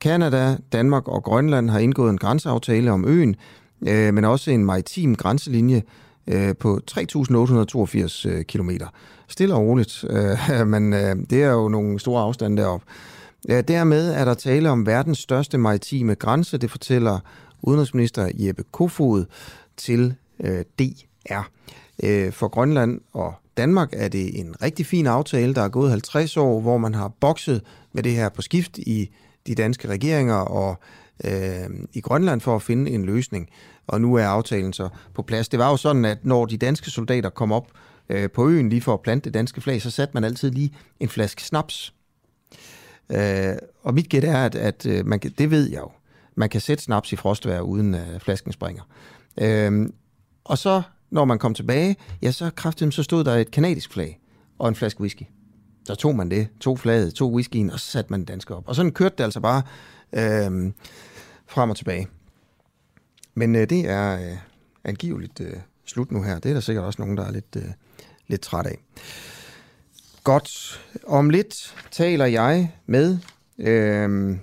Kanada, 0.00 0.56
Danmark 0.72 1.08
og 1.08 1.22
Grønland 1.22 1.70
har 1.70 1.78
indgået 1.78 2.10
en 2.10 2.18
grænseaftale 2.18 2.92
om 2.92 3.04
øen, 3.08 3.36
øh, 3.88 4.14
men 4.14 4.24
også 4.24 4.50
en 4.50 4.64
maritim 4.64 5.14
grænselinje 5.14 5.82
øh, 6.26 6.56
på 6.60 6.80
3.882 6.90 8.28
øh, 8.28 8.44
km. 8.44 8.70
Stille 9.28 9.54
og 9.54 9.60
roligt, 9.60 10.04
øh, 10.10 10.66
men 10.72 10.92
øh, 10.92 11.16
det 11.30 11.42
er 11.42 11.50
jo 11.50 11.68
nogle 11.68 12.00
store 12.00 12.22
afstande 12.22 12.62
deroppe. 12.62 12.86
Ja, 13.48 13.60
dermed 13.60 14.10
er 14.10 14.24
der 14.24 14.34
tale 14.34 14.70
om 14.70 14.86
verdens 14.86 15.18
største 15.18 15.58
maritime 15.58 16.14
grænse, 16.14 16.58
det 16.58 16.70
fortæller 16.70 17.18
udenrigsminister 17.62 18.30
Jeppe 18.34 18.64
Kofod 18.72 19.24
til 19.76 20.14
øh, 20.40 20.64
DR. 20.78 21.42
Øh, 22.02 22.32
for 22.32 22.48
Grønland 22.48 23.00
og 23.12 23.34
Danmark 23.56 23.88
er 23.92 24.08
det 24.08 24.40
en 24.40 24.62
rigtig 24.62 24.86
fin 24.86 25.06
aftale, 25.06 25.54
der 25.54 25.62
er 25.62 25.68
gået 25.68 25.90
50 25.90 26.36
år, 26.36 26.60
hvor 26.60 26.78
man 26.78 26.94
har 26.94 27.08
bokset 27.08 27.62
med 27.92 28.02
det 28.02 28.12
her 28.12 28.28
på 28.28 28.42
skift 28.42 28.78
i 28.78 29.10
de 29.46 29.54
danske 29.54 29.88
regeringer 29.88 30.34
og 30.34 30.76
øh, 31.24 31.70
i 31.92 32.00
Grønland 32.00 32.40
for 32.40 32.56
at 32.56 32.62
finde 32.62 32.90
en 32.90 33.04
løsning. 33.04 33.48
Og 33.86 34.00
nu 34.00 34.14
er 34.14 34.26
aftalen 34.26 34.72
så 34.72 34.88
på 35.14 35.22
plads. 35.22 35.48
Det 35.48 35.58
var 35.58 35.70
jo 35.70 35.76
sådan, 35.76 36.04
at 36.04 36.18
når 36.24 36.46
de 36.46 36.56
danske 36.56 36.90
soldater 36.90 37.30
kom 37.30 37.52
op 37.52 37.70
øh, 38.08 38.30
på 38.30 38.48
øen 38.48 38.68
lige 38.68 38.80
for 38.80 38.94
at 38.94 39.00
plante 39.00 39.24
det 39.24 39.34
danske 39.34 39.60
flag, 39.60 39.82
så 39.82 39.90
satte 39.90 40.14
man 40.14 40.24
altid 40.24 40.50
lige 40.50 40.74
en 41.00 41.08
flaske 41.08 41.42
snaps. 41.42 41.94
Øh, 43.10 43.56
og 43.82 43.94
mit 43.94 44.08
gæt 44.08 44.24
er, 44.24 44.44
at, 44.44 44.54
at 44.54 44.86
øh, 44.86 45.06
man 45.06 45.20
kan, 45.20 45.34
det 45.38 45.50
ved 45.50 45.70
jeg 45.70 45.78
jo, 45.80 45.90
man 46.34 46.48
kan 46.48 46.60
sætte 46.60 46.84
snaps 46.84 47.12
i 47.12 47.16
frostvær, 47.16 47.60
uden 47.60 47.94
at 47.94 48.14
øh, 48.14 48.20
flasken 48.20 48.52
springer. 48.52 48.82
Øh, 49.40 49.88
og 50.44 50.58
så, 50.58 50.82
når 51.10 51.24
man 51.24 51.38
kom 51.38 51.54
tilbage, 51.54 51.96
ja, 52.22 52.30
så 52.30 52.50
kraftigt, 52.56 52.94
så 52.94 53.02
stod 53.02 53.24
der 53.24 53.34
et 53.34 53.50
kanadisk 53.50 53.92
flag 53.92 54.20
og 54.58 54.68
en 54.68 54.74
flaske 54.74 55.00
whisky. 55.00 55.22
Så 55.84 55.94
tog 55.94 56.16
man 56.16 56.30
det, 56.30 56.48
tog 56.60 56.78
flaget, 56.78 57.14
tog 57.14 57.32
whiskyen, 57.32 57.70
og 57.70 57.80
så 57.80 57.90
satte 57.90 58.10
man 58.10 58.20
den 58.20 58.26
danske 58.26 58.54
op. 58.54 58.68
Og 58.68 58.74
sådan 58.74 58.92
kørte 58.92 59.14
det 59.18 59.24
altså 59.24 59.40
bare 59.40 59.62
øh, 60.12 60.72
frem 61.46 61.70
og 61.70 61.76
tilbage. 61.76 62.08
Men 63.34 63.56
øh, 63.56 63.70
det 63.70 63.88
er 63.88 64.30
øh, 64.30 64.36
angiveligt 64.84 65.40
øh, 65.40 65.52
slut 65.84 66.10
nu 66.10 66.22
her. 66.22 66.38
Det 66.38 66.48
er 66.48 66.54
der 66.54 66.60
sikkert 66.60 66.84
også 66.84 67.02
nogen, 67.02 67.16
der 67.16 67.24
er 67.24 67.32
lidt, 67.32 67.56
øh, 67.56 67.64
lidt 68.26 68.40
træt 68.40 68.66
af. 68.66 68.78
Godt. 70.28 70.80
Om 71.06 71.30
lidt 71.30 71.74
taler 71.90 72.26
jeg 72.26 72.72
med 72.86 73.18
øh, 73.58 74.36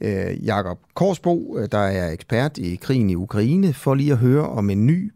øh, 0.00 0.44
Jakob 0.44 0.78
Korsbo, 0.94 1.58
øh, 1.58 1.68
der 1.72 1.78
er 1.78 2.10
ekspert 2.10 2.58
i 2.58 2.76
krigen 2.76 3.10
i 3.10 3.14
Ukraine, 3.14 3.74
for 3.74 3.94
lige 3.94 4.12
at 4.12 4.18
høre 4.18 4.48
om 4.48 4.70
en 4.70 4.86
ny 4.86 5.12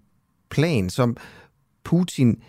plan, 0.50 0.90
som 0.90 1.16
Putin 1.84 2.42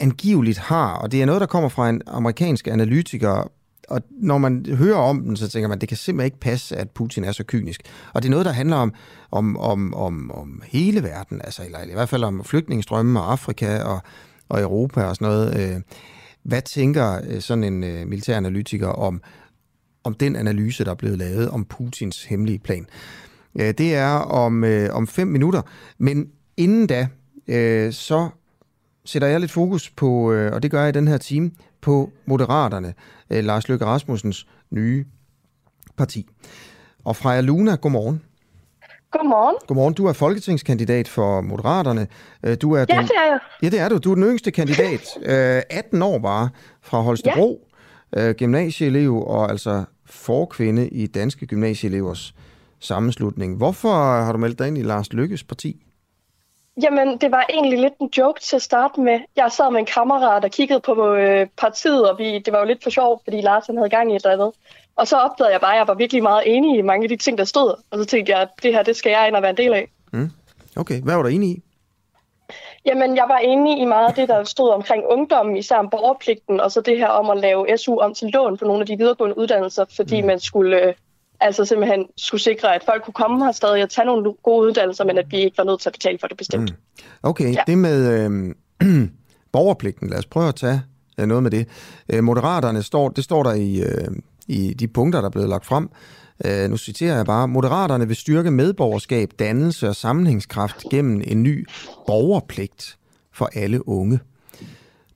angiveligt 0.00 0.58
har. 0.58 0.94
Og 0.94 1.12
det 1.12 1.22
er 1.22 1.26
noget, 1.26 1.40
der 1.40 1.46
kommer 1.46 1.68
fra 1.68 1.88
en 1.88 2.02
amerikansk 2.06 2.66
analytiker, 2.66 3.50
og 3.88 4.02
når 4.10 4.38
man 4.38 4.66
hører 4.68 4.98
om 4.98 5.20
den, 5.20 5.36
så 5.36 5.48
tænker 5.48 5.68
man, 5.68 5.76
at 5.76 5.80
det 5.80 5.88
kan 5.88 5.98
simpelthen 5.98 6.26
ikke 6.26 6.40
passe, 6.40 6.76
at 6.76 6.90
Putin 6.90 7.24
er 7.24 7.32
så 7.32 7.44
kynisk. 7.44 7.82
Og 8.14 8.22
det 8.22 8.28
er 8.28 8.30
noget, 8.30 8.46
der 8.46 8.52
handler 8.52 8.76
om, 8.76 8.94
om, 9.30 9.56
om, 9.56 9.94
om, 9.94 10.30
om 10.30 10.62
hele 10.64 11.02
verden, 11.02 11.40
altså, 11.44 11.64
eller 11.64 11.82
i 11.82 11.92
hvert 11.92 12.08
fald 12.08 12.24
om 12.24 12.44
flygtningestrømme 12.44 13.20
og 13.20 13.32
Afrika 13.32 13.82
og, 13.82 14.00
og 14.48 14.60
Europa 14.60 15.04
og 15.04 15.16
sådan 15.16 15.28
noget. 15.28 15.74
Øh, 15.74 15.80
hvad 16.42 16.62
tænker 16.62 17.20
øh, 17.28 17.40
sådan 17.40 17.64
en 17.64 17.84
øh, 17.84 18.06
militær 18.06 18.36
analytiker 18.36 18.88
om, 18.88 19.22
om 20.04 20.14
den 20.14 20.36
analyse, 20.36 20.84
der 20.84 20.90
er 20.90 20.94
blevet 20.94 21.18
lavet 21.18 21.50
om 21.50 21.64
Putins 21.64 22.24
hemmelige 22.24 22.58
plan? 22.58 22.86
Øh, 23.60 23.74
det 23.78 23.94
er 23.94 24.14
om, 24.14 24.64
øh, 24.64 24.94
om 24.94 25.06
fem 25.06 25.28
minutter, 25.28 25.62
men 25.98 26.28
inden 26.56 26.86
da, 26.86 27.08
så 27.90 28.28
sætter 29.04 29.28
jeg 29.28 29.40
lidt 29.40 29.50
fokus 29.50 29.90
på, 29.90 30.32
og 30.32 30.62
det 30.62 30.70
gør 30.70 30.80
jeg 30.80 30.88
i 30.88 30.98
den 30.98 31.08
her 31.08 31.18
time, 31.18 31.50
på 31.80 32.12
Moderaterne, 32.26 32.94
øh, 33.30 33.44
Lars 33.44 33.68
Løkke 33.68 33.84
Rasmussens 33.84 34.46
nye 34.70 35.04
parti. 35.96 36.28
Og 37.04 37.16
Freja 37.16 37.40
Luna, 37.40 37.74
godmorgen. 37.74 38.22
Godmorgen. 39.10 39.56
Godmorgen. 39.66 39.94
Du 39.94 40.06
er 40.06 40.12
folketingskandidat 40.12 41.08
for 41.08 41.40
Moderaterne. 41.40 42.06
Øh, 42.42 42.56
du 42.62 42.72
er 42.72 42.78
ja, 42.78 42.84
den, 42.84 43.04
det 43.04 43.16
er 43.16 43.26
jeg. 43.26 43.38
Ja, 43.62 43.68
det 43.68 43.80
er 43.80 43.88
du. 43.88 43.98
Du 43.98 44.10
er 44.10 44.14
den 44.14 44.24
yngste 44.24 44.50
kandidat. 44.50 45.18
øh, 45.32 45.62
18 45.70 46.02
år 46.02 46.18
bare 46.18 46.48
fra 46.82 47.00
Holstebro. 47.00 47.68
Ja. 48.16 48.28
Øh, 48.28 48.34
gymnasieelev 48.34 49.26
og 49.26 49.50
altså 49.50 49.84
forkvinde 50.06 50.88
i 50.88 51.06
Danske 51.06 51.46
Gymnasieelevers 51.46 52.34
sammenslutning. 52.80 53.56
Hvorfor 53.56 53.92
har 54.24 54.32
du 54.32 54.38
meldt 54.38 54.58
dig 54.58 54.68
ind 54.68 54.78
i 54.78 54.82
Lars 54.82 55.12
Lykkes 55.12 55.44
parti? 55.44 55.82
Jamen, 56.82 57.18
det 57.18 57.30
var 57.30 57.46
egentlig 57.50 57.80
lidt 57.80 57.92
en 58.00 58.10
joke 58.18 58.40
til 58.40 58.56
at 58.56 58.62
starte 58.62 59.00
med. 59.00 59.20
Jeg 59.36 59.52
sad 59.52 59.70
med 59.70 59.80
en 59.80 59.86
kammerat 59.86 60.44
og 60.44 60.50
kiggede 60.50 60.80
på 60.80 61.14
øh, 61.14 61.46
partiet, 61.56 62.10
og 62.10 62.18
vi, 62.18 62.38
det 62.38 62.52
var 62.52 62.58
jo 62.58 62.64
lidt 62.64 62.82
for 62.82 62.90
sjovt, 62.90 63.20
fordi 63.24 63.40
Lars 63.40 63.66
han 63.66 63.76
havde 63.76 63.90
gang 63.90 64.12
i 64.12 64.16
et 64.16 64.24
eller 64.24 64.42
andet. 64.42 64.54
Og 65.00 65.08
så 65.08 65.16
opdagede 65.16 65.52
jeg 65.52 65.60
bare, 65.60 65.72
at 65.72 65.78
jeg 65.78 65.88
var 65.88 65.94
virkelig 65.94 66.22
meget 66.22 66.42
enig 66.46 66.78
i 66.78 66.82
mange 66.82 67.04
af 67.04 67.08
de 67.08 67.16
ting, 67.16 67.38
der 67.38 67.44
stod. 67.44 67.74
Og 67.90 67.98
så 67.98 68.04
tænkte 68.04 68.32
jeg, 68.32 68.40
at 68.40 68.48
det 68.62 68.72
her, 68.74 68.82
det 68.82 68.96
skal 68.96 69.10
jeg 69.10 69.28
ind 69.28 69.36
og 69.36 69.42
være 69.42 69.50
en 69.50 69.56
del 69.56 69.72
af. 69.72 69.90
Mm. 70.12 70.30
Okay, 70.76 71.00
hvad 71.02 71.14
var 71.14 71.22
du 71.22 71.28
enig 71.28 71.50
i? 71.50 71.62
Jamen, 72.86 73.16
jeg 73.16 73.24
var 73.28 73.38
enig 73.38 73.78
i 73.78 73.84
meget 73.84 74.08
af 74.08 74.14
det, 74.14 74.28
der 74.28 74.44
stod 74.44 74.70
omkring 74.70 75.02
ungdommen, 75.10 75.56
især 75.56 75.76
om 75.76 75.90
borgerpligten, 75.90 76.60
og 76.60 76.72
så 76.72 76.80
det 76.80 76.98
her 76.98 77.08
om 77.08 77.30
at 77.30 77.38
lave 77.38 77.78
SU 77.78 77.98
om 77.98 78.14
til 78.14 78.28
lån 78.28 78.56
på 78.56 78.64
nogle 78.64 78.80
af 78.80 78.86
de 78.86 78.96
videregående 78.98 79.38
uddannelser, 79.38 79.84
fordi 79.96 80.20
mm. 80.20 80.26
man 80.26 80.40
skulle 80.40 80.82
øh, 80.82 80.94
altså 81.40 81.64
simpelthen 81.64 82.06
skulle 82.16 82.40
sikre, 82.40 82.74
at 82.74 82.82
folk 82.84 83.04
kunne 83.04 83.14
komme 83.14 83.44
her 83.44 83.52
stadig 83.52 83.82
og 83.82 83.90
tage 83.90 84.06
nogle 84.06 84.34
gode 84.42 84.68
uddannelser, 84.68 85.04
men 85.04 85.18
at 85.18 85.26
vi 85.30 85.36
ikke 85.36 85.58
var 85.58 85.64
nødt 85.64 85.80
til 85.80 85.88
at 85.88 85.92
betale 85.92 86.18
for 86.18 86.26
det 86.26 86.36
bestemt. 86.36 86.70
Mm. 86.70 87.04
Okay, 87.22 87.54
ja. 87.54 87.62
det 87.66 87.78
med 87.78 87.98
øh, 88.08 88.54
borgerpligten, 89.52 90.08
lad 90.08 90.18
os 90.18 90.26
prøve 90.26 90.48
at 90.48 90.54
tage 90.54 90.82
øh, 91.18 91.26
noget 91.26 91.42
med 91.42 91.50
det. 91.50 91.68
Øh, 92.12 92.24
Moderaterne, 92.24 92.82
står, 92.82 93.08
det 93.08 93.24
står 93.24 93.42
der 93.42 93.52
i, 93.52 93.80
øh, 93.80 94.08
i 94.50 94.74
de 94.74 94.88
punkter, 94.88 95.20
der 95.20 95.26
er 95.26 95.30
blevet 95.30 95.48
lagt 95.48 95.66
frem. 95.66 95.88
Øh, 96.44 96.70
nu 96.70 96.76
citerer 96.76 97.16
jeg 97.16 97.26
bare, 97.26 97.48
Moderaterne 97.48 98.06
vil 98.06 98.16
styrke 98.16 98.50
medborgerskab, 98.50 99.30
dannelse 99.38 99.88
og 99.88 99.96
sammenhængskraft 99.96 100.84
gennem 100.90 101.22
en 101.24 101.42
ny 101.42 101.66
borgerpligt 102.06 102.98
for 103.32 103.50
alle 103.54 103.88
unge. 103.88 104.20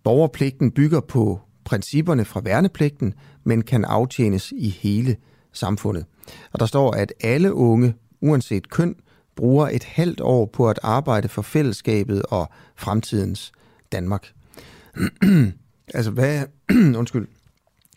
Borgerpligten 0.04 0.70
bygger 0.70 1.00
på 1.00 1.40
principperne 1.64 2.24
fra 2.24 2.40
værnepligten, 2.40 3.14
men 3.44 3.62
kan 3.62 3.84
aftjenes 3.84 4.52
i 4.56 4.68
hele 4.68 5.16
samfundet. 5.52 6.04
Og 6.52 6.60
der 6.60 6.66
står, 6.66 6.92
at 6.92 7.12
alle 7.20 7.54
unge, 7.54 7.94
uanset 8.20 8.70
køn, 8.70 8.96
bruger 9.36 9.68
et 9.68 9.84
halvt 9.84 10.20
år 10.20 10.46
på 10.46 10.68
at 10.68 10.80
arbejde 10.82 11.28
for 11.28 11.42
fællesskabet 11.42 12.22
og 12.22 12.50
fremtidens 12.76 13.52
Danmark. 13.92 14.32
altså 15.94 16.10
hvad... 16.10 16.42
undskyld. 17.00 17.28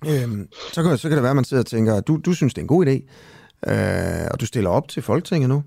Øhm, 0.06 0.48
så, 0.74 0.84
kan, 0.84 0.98
så 0.98 1.10
kan 1.10 1.16
det 1.18 1.24
være, 1.24 1.30
at 1.30 1.36
man 1.36 1.46
sidder 1.46 1.64
og 1.64 1.68
tænker, 1.68 1.96
at 1.96 2.08
du, 2.08 2.20
du 2.26 2.34
synes, 2.34 2.54
det 2.54 2.62
er 2.62 2.64
en 2.64 2.68
god 2.68 2.86
idé, 2.86 3.02
øh, 3.72 4.28
og 4.32 4.40
du 4.40 4.46
stiller 4.46 4.70
op 4.70 4.88
til 4.88 5.04
Folketinget 5.04 5.50
nu. 5.50 5.64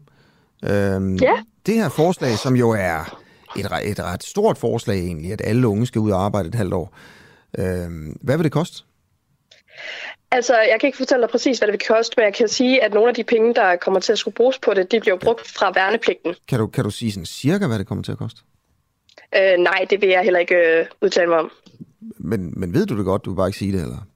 Øhm, 0.65 1.17
Ja. 1.17 1.33
Det 1.67 1.75
her 1.75 1.89
forslag, 1.89 2.39
som 2.39 2.57
jo 2.57 2.71
er 2.71 3.21
et, 3.57 3.67
et 3.91 4.01
ret 4.01 4.25
stort 4.25 4.59
forslag 4.59 4.99
egentlig, 4.99 5.33
at 5.33 5.41
alle 5.45 5.69
unge 5.69 5.87
skal 5.87 5.99
ud 6.01 6.11
og 6.11 6.25
arbejde 6.25 6.49
et 6.49 6.55
halvt 6.55 6.75
år. 6.75 6.97
Øhm, 7.59 8.17
hvad 8.23 8.37
vil 8.37 8.45
det 8.45 8.53
koste? 8.53 8.83
Altså, 10.31 10.55
jeg 10.61 10.77
kan 10.81 10.87
ikke 10.87 10.99
fortælle 10.99 11.23
dig 11.23 11.31
præcis, 11.31 11.59
hvad 11.59 11.69
det 11.69 11.73
vil 11.73 11.87
koste, 11.97 12.15
men 12.17 12.25
jeg 12.25 12.35
kan 12.35 12.49
sige, 12.49 12.85
at 12.85 12.95
nogle 12.95 13.09
af 13.09 13.15
de 13.15 13.25
penge, 13.25 13.55
der 13.55 13.77
kommer 13.77 14.01
til 14.01 14.13
at 14.13 14.19
skulle 14.19 14.35
bruges 14.35 14.59
på 14.59 14.75
det, 14.75 14.93
de 14.93 15.01
bliver 15.01 15.17
brugt 15.19 15.49
fra 15.49 15.73
værnepligten. 15.75 16.35
Kan 16.49 16.59
du, 16.59 16.67
kan 16.67 16.85
du 16.85 16.91
sige 16.91 17.13
sådan 17.13 17.27
cirka, 17.27 17.67
hvad 17.67 17.79
det 17.79 17.87
kommer 17.87 18.05
til 18.05 18.13
at 18.13 18.19
koste? 18.19 18.41
Øh, 19.37 19.59
nej, 19.59 19.87
det 19.91 20.01
vil 20.01 20.09
jeg 20.09 20.23
heller 20.23 20.41
ikke 20.41 20.55
øh, 20.55 20.87
udtale 21.03 21.29
mig 21.29 21.39
om. 21.39 21.51
Men, 22.19 22.53
men 22.57 22.75
ved 22.75 22.87
du 22.87 22.97
det 22.97 23.05
godt, 23.05 23.25
du 23.25 23.31
vil 23.31 23.37
bare 23.37 23.49
ikke 23.49 23.59
sige 23.59 23.73
det, 23.73 23.83
eller? 23.83 24.07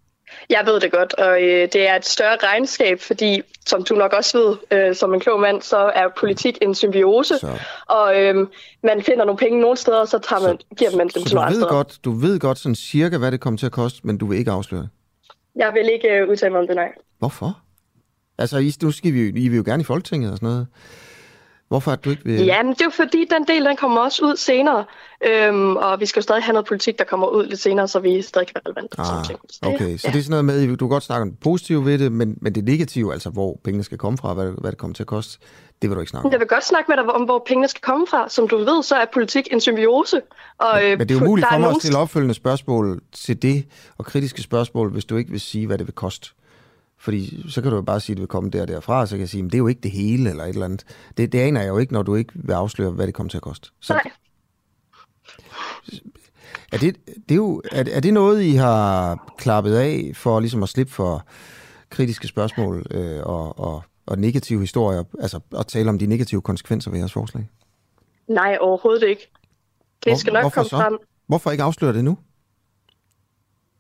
Jeg 0.50 0.62
ved 0.66 0.80
det 0.80 0.92
godt, 0.92 1.14
og 1.14 1.42
øh, 1.42 1.68
det 1.72 1.88
er 1.88 1.96
et 1.96 2.06
større 2.06 2.36
regnskab, 2.42 3.00
fordi, 3.00 3.42
som 3.66 3.84
du 3.84 3.94
nok 3.94 4.12
også 4.12 4.38
ved, 4.38 4.78
øh, 4.78 4.94
som 4.94 5.14
en 5.14 5.20
klog 5.20 5.40
mand, 5.40 5.62
så 5.62 5.76
er 5.76 6.08
politik 6.16 6.58
en 6.62 6.74
symbiose, 6.74 7.38
Så, 7.38 7.58
og 7.86 8.20
øh, 8.20 8.46
man 8.82 9.02
finder 9.02 9.24
nogle 9.24 9.38
penge 9.38 9.60
nogle 9.60 9.76
steder, 9.76 10.00
og 10.00 10.08
så 10.08 10.18
tager 10.18 10.48
man, 10.48 10.58
giver 10.76 10.96
man 10.96 11.08
dem 11.08 11.22
så 11.22 11.28
til 11.28 11.34
nogle 11.34 11.46
andre 11.46 11.56
ved, 11.56 11.62
steder. 11.62 11.72
godt, 11.72 11.98
du 12.04 12.12
ved 12.12 12.40
godt 12.40 12.58
sådan 12.58 12.74
cirka, 12.74 13.18
hvad 13.18 13.32
det 13.32 13.40
kommer 13.40 13.58
til 13.58 13.66
at 13.66 13.72
koste, 13.72 14.00
men 14.06 14.18
du 14.18 14.26
vil 14.26 14.38
ikke 14.38 14.50
afsløre 14.50 14.82
det. 14.82 14.90
Jeg 15.56 15.70
vil 15.74 15.88
ikke 15.92 16.08
øh, 16.08 16.28
udtale 16.28 16.50
mig 16.52 16.60
om 16.60 16.66
det, 16.66 16.76
nej. 16.76 16.88
Hvorfor? 17.18 17.58
Altså, 18.38 18.58
I, 18.58 18.72
nu 18.82 18.90
skal 18.90 19.12
vi, 19.12 19.28
I 19.28 19.48
vil 19.48 19.56
jo 19.56 19.62
gerne 19.66 19.80
i 19.80 19.84
Folketinget 19.84 20.30
og 20.32 20.36
sådan 20.36 20.48
noget. 20.48 20.66
Hvorfor 21.68 21.90
at 21.92 22.04
du 22.04 22.10
ikke 22.10 22.22
vil... 22.24 22.44
Ja, 22.44 22.62
men 22.62 22.72
det 22.72 22.80
er 22.80 22.84
jo 22.84 22.90
fordi, 22.90 23.26
den 23.30 23.46
del 23.48 23.64
den 23.64 23.76
kommer 23.76 24.00
også 24.00 24.24
ud 24.24 24.36
senere, 24.36 24.84
øhm, 25.26 25.76
og 25.76 26.00
vi 26.00 26.06
skal 26.06 26.20
jo 26.20 26.22
stadig 26.22 26.42
have 26.42 26.52
noget 26.52 26.66
politik, 26.66 26.98
der 26.98 27.04
kommer 27.04 27.26
ud 27.26 27.46
lidt 27.46 27.60
senere, 27.60 27.88
så 27.88 27.98
vi 28.00 28.22
stadig 28.22 28.48
kan 28.48 28.60
sådan 28.66 28.88
Ah, 28.98 29.24
ting. 29.26 29.38
Så 29.50 29.58
det- 29.62 29.74
okay, 29.74 29.96
så 29.96 30.08
ja. 30.08 30.12
det 30.12 30.18
er 30.18 30.22
sådan 30.22 30.30
noget 30.30 30.44
med, 30.44 30.76
du 30.76 30.86
kan 30.86 30.88
godt 30.92 31.02
snakke 31.02 31.22
om 31.22 31.30
det 31.30 31.38
positive 31.40 31.84
ved 31.84 31.98
det, 31.98 32.12
men, 32.12 32.38
men 32.40 32.54
det 32.54 32.64
negative, 32.64 33.12
altså 33.12 33.30
hvor 33.30 33.60
pengene 33.64 33.84
skal 33.84 33.98
komme 33.98 34.18
fra, 34.18 34.34
hvad, 34.34 34.52
hvad 34.60 34.70
det 34.70 34.78
kommer 34.78 34.94
til 34.94 35.02
at 35.02 35.06
koste, 35.06 35.38
det 35.82 35.90
vil 35.90 35.94
du 35.96 36.00
ikke 36.00 36.10
snakke 36.10 36.26
om. 36.26 36.32
Jeg 36.32 36.40
vil 36.40 36.48
godt 36.48 36.64
snakke 36.66 36.88
med 36.88 36.96
dig 36.96 37.12
om, 37.14 37.22
hvor 37.22 37.42
pengene 37.46 37.68
skal 37.68 37.80
komme 37.82 38.06
fra. 38.06 38.28
Som 38.28 38.48
du 38.48 38.56
ved, 38.56 38.82
så 38.82 38.94
er 38.94 39.04
politik 39.14 39.48
en 39.52 39.60
symbiose. 39.60 40.20
Og, 40.58 40.84
øh, 40.84 40.98
Men 40.98 41.08
det 41.08 41.16
er 41.16 41.20
umuligt 41.22 41.44
der 41.44 41.48
for 41.50 41.58
mig 41.58 41.60
nogen- 41.60 41.76
at 41.76 41.82
stille 41.82 41.98
opfølgende 41.98 42.34
spørgsmål 42.34 43.00
til 43.12 43.42
det, 43.42 43.64
og 43.98 44.04
kritiske 44.04 44.42
spørgsmål, 44.42 44.90
hvis 44.92 45.04
du 45.04 45.16
ikke 45.16 45.30
vil 45.30 45.40
sige, 45.40 45.66
hvad 45.66 45.78
det 45.78 45.86
vil 45.86 45.94
koste. 45.94 46.30
Fordi 47.04 47.50
så 47.50 47.62
kan 47.62 47.70
du 47.70 47.76
jo 47.76 47.82
bare 47.82 48.00
sige, 48.00 48.14
at 48.14 48.16
det 48.16 48.20
vil 48.20 48.28
komme 48.28 48.50
der 48.50 48.62
og 48.62 48.68
derfra, 48.68 49.00
og 49.00 49.08
så 49.08 49.14
kan 49.14 49.20
jeg 49.20 49.28
sige, 49.28 49.40
at 49.44 49.52
det 49.52 49.54
er 49.54 49.58
jo 49.58 49.66
ikke 49.66 49.80
det 49.80 49.90
hele, 49.90 50.30
eller 50.30 50.44
et 50.44 50.48
eller 50.48 50.64
andet. 50.64 50.84
Det, 51.16 51.32
det 51.32 51.38
aner 51.40 51.60
jeg 51.60 51.68
jo 51.68 51.78
ikke, 51.78 51.92
når 51.92 52.02
du 52.02 52.14
ikke 52.14 52.32
vil 52.34 52.52
afsløre, 52.52 52.90
hvad 52.90 53.06
det 53.06 53.14
kommer 53.14 53.30
til 53.30 53.38
at 53.38 53.42
koste. 53.42 53.70
Så 53.80 53.92
Nej, 53.92 54.02
er 56.72 56.78
det, 56.78 56.96
det 57.06 57.30
er, 57.30 57.34
jo, 57.34 57.62
er, 57.72 57.84
er 57.92 58.00
det 58.00 58.14
noget, 58.14 58.42
I 58.42 58.50
har 58.54 59.18
klappet 59.38 59.74
af 59.74 60.10
for 60.14 60.40
ligesom 60.40 60.62
at 60.62 60.68
slippe 60.68 60.92
for 60.92 61.26
kritiske 61.90 62.28
spørgsmål 62.28 62.86
øh, 62.90 63.20
og, 63.22 63.58
og, 63.58 63.82
og 64.06 64.18
negative 64.18 64.60
historier, 64.60 65.02
altså 65.20 65.40
at 65.58 65.66
tale 65.66 65.88
om 65.88 65.98
de 65.98 66.06
negative 66.06 66.42
konsekvenser 66.42 66.90
ved 66.90 66.98
jeres 66.98 67.12
forslag? 67.12 67.48
nej, 68.28 68.56
overhovedet 68.60 69.08
ikke. 69.08 69.30
Det 70.04 70.10
Hvor- 70.12 70.16
skal 70.18 70.32
nok 70.32 70.52
komme 70.52 70.68
så? 70.68 70.76
frem, 70.76 70.98
Hvorfor 71.26 71.50
ikke 71.50 71.62
afsløre 71.62 71.92
det 71.92 72.04
nu? 72.04 72.18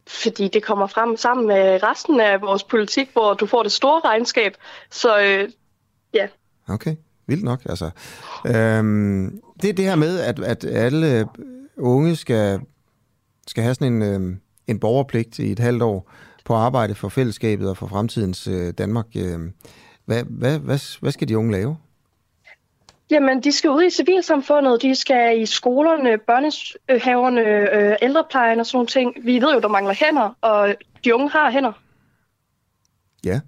Fordi 0.06 0.48
det 0.48 0.62
kommer 0.62 0.86
frem 0.86 1.16
sammen 1.16 1.46
med 1.46 1.82
resten 1.82 2.20
af 2.20 2.40
vores 2.40 2.64
politik, 2.64 3.10
hvor 3.12 3.34
du 3.34 3.46
får 3.46 3.62
det 3.62 3.72
store 3.72 4.00
regnskab. 4.04 4.56
Så 4.90 5.20
øh, 5.20 5.48
ja, 6.14 6.26
Okay, 6.68 6.96
vildt 7.26 7.44
nok. 7.44 7.60
Altså, 7.66 7.90
øhm, 8.46 9.40
det 9.62 9.70
er 9.70 9.74
det 9.74 9.84
her 9.84 9.96
med, 9.96 10.20
at, 10.20 10.40
at 10.40 10.64
alle 10.64 11.28
unge 11.76 12.16
skal, 12.16 12.60
skal 13.46 13.62
have 13.62 13.74
sådan 13.74 13.92
en, 13.92 14.02
øh, 14.02 14.36
en 14.66 14.80
borgerpligt 14.80 15.38
i 15.38 15.52
et 15.52 15.58
halvt 15.58 15.82
år 15.82 16.10
på 16.44 16.54
arbejde 16.54 16.94
for 16.94 17.08
fællesskabet 17.08 17.68
og 17.70 17.76
for 17.76 17.86
fremtidens 17.86 18.46
øh, 18.46 18.74
Danmark. 18.78 19.06
Øh, 19.16 19.40
hvad, 20.04 20.24
hvad, 20.24 20.58
hvad, 20.58 21.00
hvad 21.00 21.12
skal 21.12 21.28
de 21.28 21.38
unge 21.38 21.52
lave? 21.52 21.76
Jamen, 23.10 23.40
de 23.40 23.52
skal 23.52 23.70
ud 23.70 23.82
i 23.82 23.90
civilsamfundet, 23.90 24.82
de 24.82 24.94
skal 24.94 25.40
i 25.40 25.46
skolerne, 25.46 26.18
børnehaverne, 26.18 27.40
øh, 27.40 27.96
ældreplejen 28.02 28.60
og 28.60 28.66
sådan 28.66 28.76
nogle 28.76 28.86
ting. 28.86 29.14
Vi 29.24 29.40
ved 29.40 29.54
jo, 29.54 29.60
der 29.60 29.68
mangler 29.68 29.94
hænder, 29.94 30.36
og 30.40 30.74
de 31.04 31.14
unge 31.14 31.30
har 31.30 31.50
hænder. 31.50 31.72
Ja. 33.24 33.40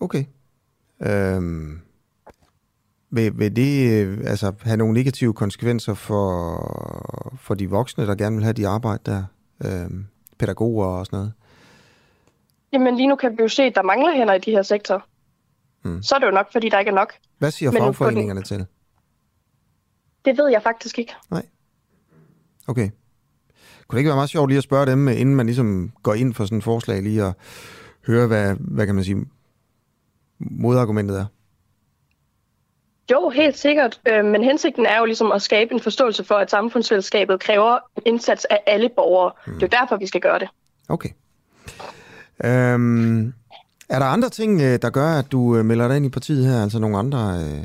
Okay. 0.00 0.24
Øhm, 1.00 1.80
vil, 3.10 3.38
vil 3.38 3.56
det 3.56 3.90
øh, 3.90 4.18
altså, 4.26 4.52
have 4.62 4.76
nogle 4.76 4.94
negative 4.94 5.34
konsekvenser 5.34 5.94
for, 5.94 7.36
for 7.40 7.54
de 7.54 7.70
voksne, 7.70 8.06
der 8.06 8.14
gerne 8.14 8.36
vil 8.36 8.44
have 8.44 8.52
de 8.52 8.68
arbejde 8.68 9.02
der? 9.06 9.24
Øhm, 9.64 10.06
pædagoger 10.38 10.86
og 10.86 11.06
sådan 11.06 11.16
noget? 11.16 11.32
Jamen, 12.72 12.96
lige 12.96 13.06
nu 13.06 13.16
kan 13.16 13.32
vi 13.32 13.42
jo 13.42 13.48
se, 13.48 13.62
at 13.62 13.74
der 13.74 13.82
mangler 13.82 14.16
hænder 14.16 14.34
i 14.34 14.38
de 14.38 14.50
her 14.50 14.62
sektorer. 14.62 15.00
Hmm. 15.82 16.02
Så 16.02 16.14
er 16.14 16.18
det 16.18 16.26
jo 16.26 16.30
nok, 16.32 16.52
fordi 16.52 16.68
der 16.68 16.78
ikke 16.78 16.88
er 16.90 16.94
nok. 16.94 17.12
Hvad 17.38 17.50
siger 17.50 17.70
Men 17.70 17.80
på 17.80 17.84
den- 17.86 17.94
fagforeningerne 17.94 18.42
til? 18.42 18.66
Det 20.24 20.38
ved 20.38 20.48
jeg 20.50 20.62
faktisk 20.62 20.98
ikke. 20.98 21.14
Okay. 22.68 22.90
Kunne 23.88 23.96
det 23.96 23.98
ikke 23.98 24.08
være 24.08 24.16
meget 24.16 24.30
sjovt 24.30 24.48
lige 24.50 24.58
at 24.58 24.64
spørge 24.64 24.86
dem, 24.86 25.08
inden 25.08 25.34
man 25.34 25.46
ligesom 25.46 25.92
går 26.02 26.14
ind 26.14 26.34
for 26.34 26.44
sådan 26.44 26.58
et 26.58 26.64
forslag, 26.64 27.02
lige 27.02 27.22
at 27.24 27.34
høre, 28.06 28.26
hvad, 28.26 28.56
hvad 28.60 28.86
kan 28.86 28.94
man 28.94 29.04
sige, 29.04 29.26
modargumentet 30.38 31.18
er? 31.18 31.26
Jo, 33.12 33.28
helt 33.28 33.58
sikkert. 33.58 34.00
Øh, 34.08 34.24
men 34.24 34.44
hensigten 34.44 34.86
er 34.86 34.98
jo 34.98 35.04
ligesom 35.04 35.32
at 35.32 35.42
skabe 35.42 35.74
en 35.74 35.80
forståelse 35.80 36.24
for, 36.24 36.34
at 36.34 36.50
samfundsfællesskabet 36.50 37.40
kræver 37.40 37.78
indsats 38.06 38.44
af 38.44 38.60
alle 38.66 38.88
borgere. 38.96 39.32
Mm. 39.46 39.52
Det 39.52 39.62
er 39.62 39.66
jo 39.78 39.80
derfor, 39.82 39.96
vi 39.96 40.06
skal 40.06 40.20
gøre 40.20 40.38
det. 40.38 40.48
Okay. 40.88 41.08
Øhm, 42.44 43.32
er 43.92 43.98
der 43.98 44.06
andre 44.06 44.28
ting, 44.28 44.60
øh, 44.60 44.78
der 44.82 44.90
gør, 44.90 45.18
at 45.18 45.32
du 45.32 45.56
øh, 45.56 45.64
melder 45.64 45.88
dig 45.88 45.96
ind 45.96 46.06
i 46.06 46.08
partiet 46.08 46.46
her? 46.46 46.62
Altså 46.62 46.78
nogle 46.78 46.98
andre 46.98 47.18
øh, 47.18 47.64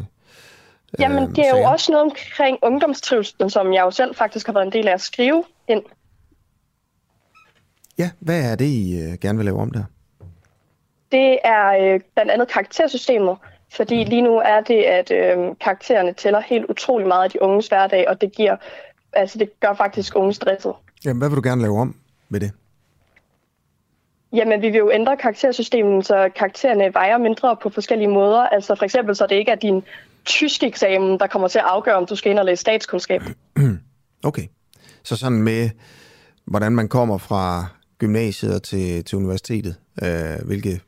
Jamen, 1.00 1.24
øh, 1.24 1.30
det 1.30 1.40
er 1.40 1.50
jo 1.50 1.56
sager? 1.56 1.70
også 1.70 1.92
noget 1.92 2.04
omkring 2.04 2.58
ungdomstrivsel, 2.62 3.52
som 3.52 3.74
jeg 3.74 3.82
jo 3.82 3.92
selv 3.92 4.16
faktisk 4.16 4.46
har 4.46 4.54
været 4.54 4.66
en 4.66 4.72
del 4.72 4.88
af 4.88 4.94
at 4.94 5.02
skrive 5.02 5.44
ind. 5.68 5.84
Ja, 7.98 8.10
hvad 8.20 8.52
er 8.52 8.56
det, 8.56 8.66
I 8.66 9.00
øh, 9.02 9.14
gerne 9.22 9.38
vil 9.38 9.46
lave 9.46 9.60
om 9.60 9.72
der? 9.72 9.84
Det 11.12 11.40
er 11.44 11.94
øh, 11.94 12.00
blandt 12.14 12.32
andet 12.32 12.48
karaktersystemet, 12.48 13.38
fordi 13.76 14.04
lige 14.04 14.22
nu 14.22 14.36
er 14.46 14.62
det, 14.62 14.84
at 14.84 15.12
øh, 15.12 15.56
karaktererne 15.62 16.14
tæller 16.14 16.40
helt 16.40 16.66
utrolig 16.70 17.08
meget 17.08 17.24
af 17.24 17.30
de 17.30 17.42
unges 17.42 17.68
hverdag, 17.68 18.10
og 18.10 18.22
det 18.22 18.32
giver, 18.32 18.56
altså 19.14 19.38
det 19.40 19.60
gør 19.60 19.74
faktisk 19.74 20.16
unge 20.16 20.34
stresset. 20.34 20.74
Jamen, 21.06 21.18
hvad 21.18 21.30
vil 21.30 21.36
du 21.36 21.50
gerne 21.50 21.62
lave 21.62 21.80
om 21.80 21.96
med 22.30 22.40
det? 22.40 22.52
Jamen, 24.34 24.62
vi 24.62 24.70
vil 24.70 24.78
jo 24.78 24.92
ændre 24.92 25.18
karaktersystemet, 25.18 26.06
så 26.06 26.30
karaktererne 26.36 26.94
vejer 26.94 27.18
mindre 27.18 27.58
på 27.62 27.70
forskellige 27.70 28.08
måder. 28.08 28.40
Altså 28.40 28.76
for 28.76 28.86
eksempel, 28.86 29.16
så 29.16 29.28
det 29.30 29.36
ikke 29.36 29.52
er 29.52 29.56
din 29.56 29.84
tysk 30.26 30.64
eksamen, 30.64 31.20
der 31.20 31.28
kommer 31.28 31.48
til 31.48 31.60
at 31.60 31.66
afgøre, 31.68 31.96
om 31.96 32.06
du 32.06 32.16
skal 32.16 32.32
ind 32.32 32.40
og 32.40 32.46
læse 32.46 32.62
statskundskab. 32.62 33.22
Okay. 34.24 34.48
Så 35.04 35.16
sådan 35.16 35.42
med, 35.42 35.70
hvordan 36.46 36.72
man 36.72 36.90
kommer 36.90 37.18
fra 37.18 37.66
gymnasiet 37.98 38.64
til, 38.64 39.06
til 39.06 39.18
universitetet, 39.18 39.76
øh, 40.04 40.46
hvilke 40.46 40.82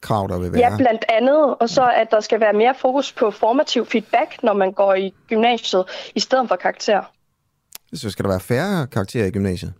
krav 0.00 0.28
der 0.28 0.38
vil 0.38 0.52
være. 0.52 0.70
Ja, 0.70 0.76
blandt 0.76 1.04
andet. 1.08 1.56
Og 1.60 1.68
så 1.68 1.90
at 1.90 2.10
der 2.10 2.20
skal 2.20 2.40
være 2.40 2.52
mere 2.52 2.74
fokus 2.80 3.12
på 3.12 3.30
formativ 3.30 3.86
feedback, 3.86 4.42
når 4.42 4.52
man 4.52 4.72
går 4.72 4.94
i 4.94 5.14
gymnasiet, 5.28 5.84
i 6.14 6.20
stedet 6.20 6.48
for 6.48 6.56
karakter. 6.56 7.02
Så 7.92 8.10
skal 8.10 8.22
der 8.22 8.30
være 8.30 8.40
færre 8.40 8.86
karakterer 8.86 9.26
i 9.26 9.30
gymnasiet. 9.30 9.72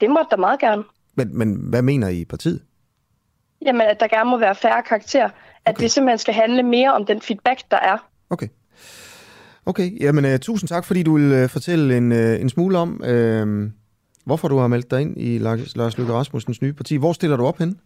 Det 0.00 0.10
må 0.10 0.18
der 0.30 0.36
meget 0.36 0.60
gerne. 0.60 0.84
Men, 1.18 1.38
men 1.38 1.54
hvad 1.54 1.82
mener 1.82 2.08
I 2.08 2.20
i 2.20 2.24
partiet? 2.24 2.60
Jamen, 3.66 3.80
at 3.82 4.00
der 4.00 4.08
gerne 4.08 4.30
må 4.30 4.38
være 4.38 4.54
færre 4.54 4.82
karakterer. 4.82 5.30
At 5.64 5.74
Okay. 5.74 5.82
det 5.82 5.90
simpelthen 5.90 6.18
skal 6.18 6.34
handle 6.34 6.62
mere 6.62 6.92
om 6.94 7.06
den 7.06 7.20
feedback, 7.20 7.60
der 7.70 7.76
er. 7.76 8.08
Okay. 8.30 8.48
Okay, 9.66 10.00
jamen 10.00 10.24
uh, 10.24 10.38
tusind 10.40 10.68
tak, 10.68 10.84
fordi 10.84 11.02
du 11.02 11.18
vil 11.18 11.42
uh, 11.42 11.50
fortælle 11.50 11.96
en, 11.96 12.12
uh, 12.12 12.40
en 12.40 12.48
smule 12.48 12.78
om, 12.78 13.00
uh, 13.08 13.70
hvorfor 14.24 14.48
du 14.48 14.58
har 14.58 14.66
meldt 14.66 14.90
dig 14.90 15.00
ind 15.00 15.20
i 15.20 15.38
Lars, 15.38 15.76
Lars 15.76 15.98
Løkke 15.98 16.12
Rasmussens 16.12 16.62
nye 16.62 16.72
parti. 16.72 16.96
Hvor 16.96 17.12
stiller 17.12 17.36
du 17.36 17.46
op 17.46 17.58
hen? 17.58 17.80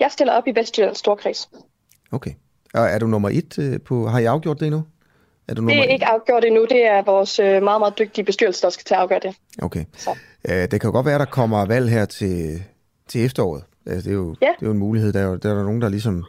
Jeg 0.00 0.10
stiller 0.10 0.32
op 0.32 0.46
i 0.46 0.52
Vestjyllands 0.54 0.98
Storkreds. 0.98 1.50
Okay. 2.12 2.30
Og 2.74 2.84
er 2.84 2.98
du 2.98 3.06
nummer 3.06 3.28
et 3.32 3.58
uh, 3.58 3.80
på... 3.84 4.08
Har 4.08 4.18
I 4.18 4.24
afgjort 4.24 4.60
det 4.60 4.66
endnu? 4.66 4.84
Er 5.48 5.54
du 5.54 5.60
nummer 5.62 5.82
Det 5.82 5.88
er 5.90 5.92
ikke 5.92 6.06
afgjort 6.06 6.44
endnu. 6.44 6.66
Det 6.70 6.86
er 6.86 7.02
vores 7.02 7.38
øh, 7.38 7.62
meget, 7.62 7.80
meget 7.80 7.98
dygtige 7.98 8.24
bestyrelse, 8.24 8.62
der 8.62 8.70
skal 8.70 8.84
til 8.84 8.94
at 8.94 9.00
afgøre 9.00 9.20
det. 9.22 9.36
Okay. 9.62 9.84
Så. 9.96 10.10
Uh, 10.48 10.54
det 10.54 10.70
kan 10.70 10.80
jo 10.84 10.90
godt 10.90 11.06
være, 11.06 11.14
at 11.14 11.20
der 11.20 11.26
kommer 11.26 11.64
valg 11.66 11.90
her 11.90 12.04
til, 12.04 12.62
til 13.08 13.24
efteråret. 13.24 13.64
Altså, 13.86 14.02
det, 14.02 14.10
er 14.10 14.18
jo, 14.18 14.36
Ja. 14.42 14.46
det 14.46 14.62
er 14.62 14.66
jo 14.66 14.72
en 14.72 14.78
mulighed. 14.78 15.12
Der 15.12 15.20
er, 15.20 15.24
jo, 15.24 15.36
der 15.36 15.50
er 15.50 15.54
der 15.54 15.62
nogen, 15.64 15.82
der 15.82 15.88
ligesom 15.88 16.24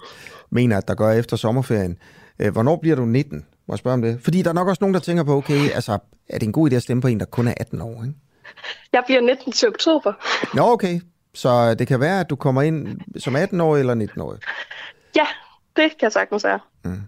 mener, 0.49 0.77
at 0.77 0.87
der 0.87 0.95
gør 0.95 1.11
efter 1.11 1.37
sommerferien. 1.37 1.97
Uh, 2.43 2.47
hvornår 2.47 2.75
bliver 2.75 2.95
du 2.95 3.05
19? 3.05 3.45
Må 3.67 3.73
jeg 3.73 3.79
spørge 3.79 3.93
om 3.93 4.01
det? 4.01 4.19
Fordi 4.23 4.41
der 4.41 4.49
er 4.49 4.53
nok 4.53 4.67
også 4.67 4.83
nogen, 4.83 4.93
der 4.93 4.99
tænker 4.99 5.23
på, 5.23 5.35
okay, 5.37 5.69
altså, 5.71 5.97
er 6.29 6.39
det 6.39 6.45
en 6.47 6.51
god 6.53 6.71
idé 6.71 6.75
at 6.75 6.81
stemme 6.83 7.01
på 7.01 7.07
en, 7.07 7.19
der 7.19 7.25
kun 7.25 7.47
er 7.47 7.53
18 7.57 7.81
år, 7.81 8.03
ikke? 8.03 8.15
Jeg 8.93 9.03
bliver 9.05 9.21
19 9.21 9.51
til 9.51 9.67
oktober. 9.67 10.13
Nå, 10.55 10.61
okay. 10.71 10.99
Så 11.33 11.73
det 11.73 11.87
kan 11.87 11.99
være, 11.99 12.19
at 12.19 12.29
du 12.29 12.35
kommer 12.35 12.61
ind 12.61 12.99
som 13.17 13.35
18-årig 13.35 13.79
eller 13.79 13.95
19-årig. 13.95 14.39
Ja, 15.15 15.25
Det 15.75 15.83
kan 15.89 16.01
jeg 16.01 16.11
sagtens 16.11 16.43
være. 16.43 16.59
Mm. 16.85 17.01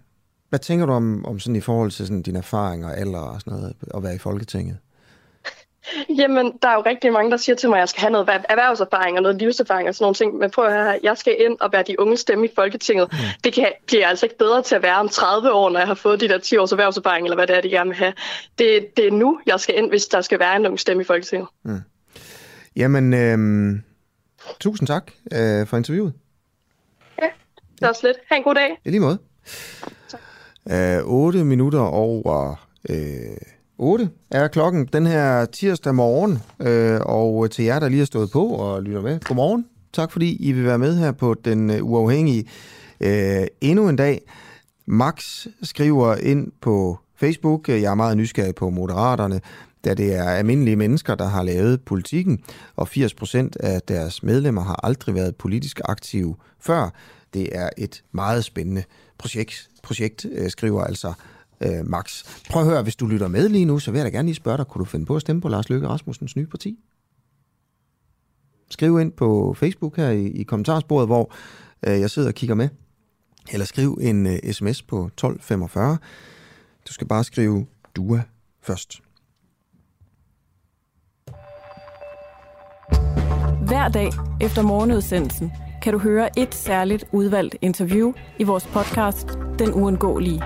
Hvad 0.52 0.60
tænker 0.60 0.86
du 0.86 0.92
om, 0.92 1.24
om 1.26 1.40
sådan 1.40 1.56
i 1.56 1.60
forhold 1.60 1.90
til 1.90 2.06
sådan 2.06 2.22
dine 2.22 2.38
erfaringer, 2.38 2.90
alder 2.90 3.18
og 3.18 3.40
sådan 3.40 3.58
noget, 3.58 3.74
at 3.94 4.02
være 4.02 4.14
i 4.14 4.18
Folketinget? 4.18 4.76
Jamen, 6.18 6.52
der 6.62 6.68
er 6.68 6.74
jo 6.74 6.82
rigtig 6.86 7.12
mange, 7.12 7.30
der 7.30 7.36
siger 7.36 7.56
til 7.56 7.68
mig, 7.68 7.76
at 7.76 7.80
jeg 7.80 7.88
skal 7.88 8.00
have 8.00 8.10
noget 8.10 8.28
erhvervserfaring 8.48 9.16
og 9.16 9.22
noget 9.22 9.38
livserfaring 9.38 9.88
og 9.88 9.94
sådan 9.94 10.04
nogle 10.04 10.14
ting. 10.14 10.34
Men 10.34 10.50
prøv 10.50 10.64
at 10.64 10.72
høre, 10.72 10.98
jeg 11.02 11.18
skal 11.18 11.36
ind 11.38 11.56
og 11.60 11.72
være 11.72 11.82
de 11.82 12.00
unge 12.00 12.16
stemme 12.16 12.46
i 12.46 12.48
Folketinget. 12.54 13.08
Mm. 13.12 13.18
Det 13.44 13.52
kan, 13.52 13.72
bliver 13.86 14.06
altså 14.08 14.26
ikke 14.26 14.38
bedre 14.38 14.62
til 14.62 14.74
at 14.74 14.82
være 14.82 14.96
om 14.96 15.08
30 15.08 15.52
år, 15.52 15.70
når 15.70 15.78
jeg 15.78 15.86
har 15.86 15.94
fået 15.94 16.20
de 16.20 16.28
der 16.28 16.38
10 16.38 16.56
års 16.56 16.72
erhvervserfaring, 16.72 17.26
eller 17.26 17.36
hvad 17.36 17.46
det 17.46 17.56
er, 17.56 17.60
de 17.60 17.68
gerne 17.68 17.90
vil 17.90 17.98
have. 17.98 18.12
Det, 18.58 18.96
det 18.96 19.06
er 19.06 19.12
nu, 19.12 19.40
jeg 19.46 19.60
skal 19.60 19.78
ind, 19.78 19.88
hvis 19.88 20.06
der 20.06 20.20
skal 20.20 20.38
være 20.38 20.56
en 20.56 20.66
ung 20.66 20.80
stemme 20.80 21.02
i 21.02 21.06
Folketinget. 21.06 21.48
Mm. 21.62 21.80
Jamen, 22.76 23.14
øh, 23.14 23.38
tusind 24.60 24.86
tak 24.86 25.12
øh, 25.32 25.66
for 25.66 25.76
interviewet. 25.76 26.12
Ja, 27.22 27.28
det 27.80 27.86
var 27.86 27.92
slet. 27.92 28.16
Ha' 28.28 28.36
en 28.36 28.42
god 28.42 28.54
dag. 28.54 28.80
I 28.84 28.90
lige 28.90 29.00
måde. 29.00 29.18
Tak. 30.08 30.20
Øh, 30.70 30.98
8 31.04 31.44
minutter 31.44 31.80
over... 31.80 32.66
Øh, 32.88 33.36
8 33.78 34.10
er 34.30 34.48
klokken 34.48 34.88
den 34.92 35.06
her 35.06 35.44
tirsdag 35.44 35.94
morgen, 35.94 36.38
øh, 36.60 37.00
og 37.02 37.50
til 37.50 37.64
jer, 37.64 37.78
der 37.78 37.88
lige 37.88 37.98
har 37.98 38.06
stået 38.06 38.30
på 38.30 38.46
og 38.46 38.82
lytter 38.82 39.00
med, 39.00 39.20
godmorgen. 39.20 39.66
Tak 39.92 40.12
fordi 40.12 40.36
I 40.36 40.52
vil 40.52 40.64
være 40.64 40.78
med 40.78 40.96
her 40.96 41.12
på 41.12 41.34
Den 41.44 41.70
øh, 41.70 41.84
Uafhængige 41.84 42.44
øh, 43.00 43.46
endnu 43.60 43.88
en 43.88 43.96
dag. 43.96 44.20
Max 44.86 45.46
skriver 45.62 46.16
ind 46.16 46.52
på 46.60 46.98
Facebook, 47.16 47.68
øh, 47.68 47.82
jeg 47.82 47.90
er 47.90 47.94
meget 47.94 48.16
nysgerrig 48.16 48.54
på 48.54 48.70
Moderaterne, 48.70 49.40
da 49.84 49.94
det 49.94 50.14
er 50.14 50.24
almindelige 50.24 50.76
mennesker, 50.76 51.14
der 51.14 51.28
har 51.28 51.42
lavet 51.42 51.82
politikken, 51.84 52.38
og 52.76 52.88
80% 52.96 53.48
af 53.60 53.82
deres 53.88 54.22
medlemmer 54.22 54.62
har 54.62 54.86
aldrig 54.86 55.14
været 55.14 55.36
politisk 55.36 55.80
aktive 55.84 56.36
før. 56.60 56.90
Det 57.34 57.48
er 57.52 57.70
et 57.78 58.02
meget 58.12 58.44
spændende 58.44 58.84
projekt, 59.18 59.68
projekt 59.82 60.26
øh, 60.32 60.50
skriver 60.50 60.84
altså 60.84 61.12
øh, 61.60 61.86
Max. 61.86 62.24
Prøv 62.50 62.62
at 62.62 62.68
høre, 62.68 62.82
hvis 62.82 62.96
du 62.96 63.06
lytter 63.06 63.28
med 63.28 63.48
lige 63.48 63.64
nu, 63.64 63.78
så 63.78 63.90
vil 63.90 63.98
jeg 63.98 64.04
da 64.04 64.10
gerne 64.10 64.26
lige 64.26 64.34
spørge 64.34 64.58
dig, 64.58 64.66
kunne 64.66 64.80
du 64.80 64.84
finde 64.84 65.06
på 65.06 65.16
at 65.16 65.20
stemme 65.20 65.42
på 65.42 65.48
Lars 65.48 65.68
Løkke 65.68 65.88
Rasmussens 65.88 66.36
nye 66.36 66.46
parti? 66.46 66.78
Skriv 68.70 69.00
ind 69.00 69.12
på 69.12 69.54
Facebook 69.58 69.96
her 69.96 70.10
i, 70.10 70.26
i 70.26 70.42
kommentarsporet, 70.42 71.08
hvor 71.08 71.32
øh, 71.86 72.00
jeg 72.00 72.10
sidder 72.10 72.28
og 72.28 72.34
kigger 72.34 72.54
med. 72.54 72.68
Eller 73.52 73.66
skriv 73.66 73.98
en 74.00 74.26
øh, 74.26 74.52
sms 74.52 74.82
på 74.82 75.06
1245. 75.06 75.98
Du 76.88 76.92
skal 76.92 77.06
bare 77.06 77.24
skrive 77.24 77.66
DUA 77.96 78.22
først. 78.60 79.02
Hver 83.66 83.88
dag 83.88 84.10
efter 84.40 84.62
morgenudsendelsen 84.62 85.52
kan 85.82 85.92
du 85.92 85.98
høre 85.98 86.38
et 86.38 86.54
særligt 86.54 87.04
udvalgt 87.12 87.56
interview 87.60 88.12
i 88.38 88.44
vores 88.44 88.66
podcast 88.66 89.38
Den 89.58 89.72
Uundgåelige 89.74 90.42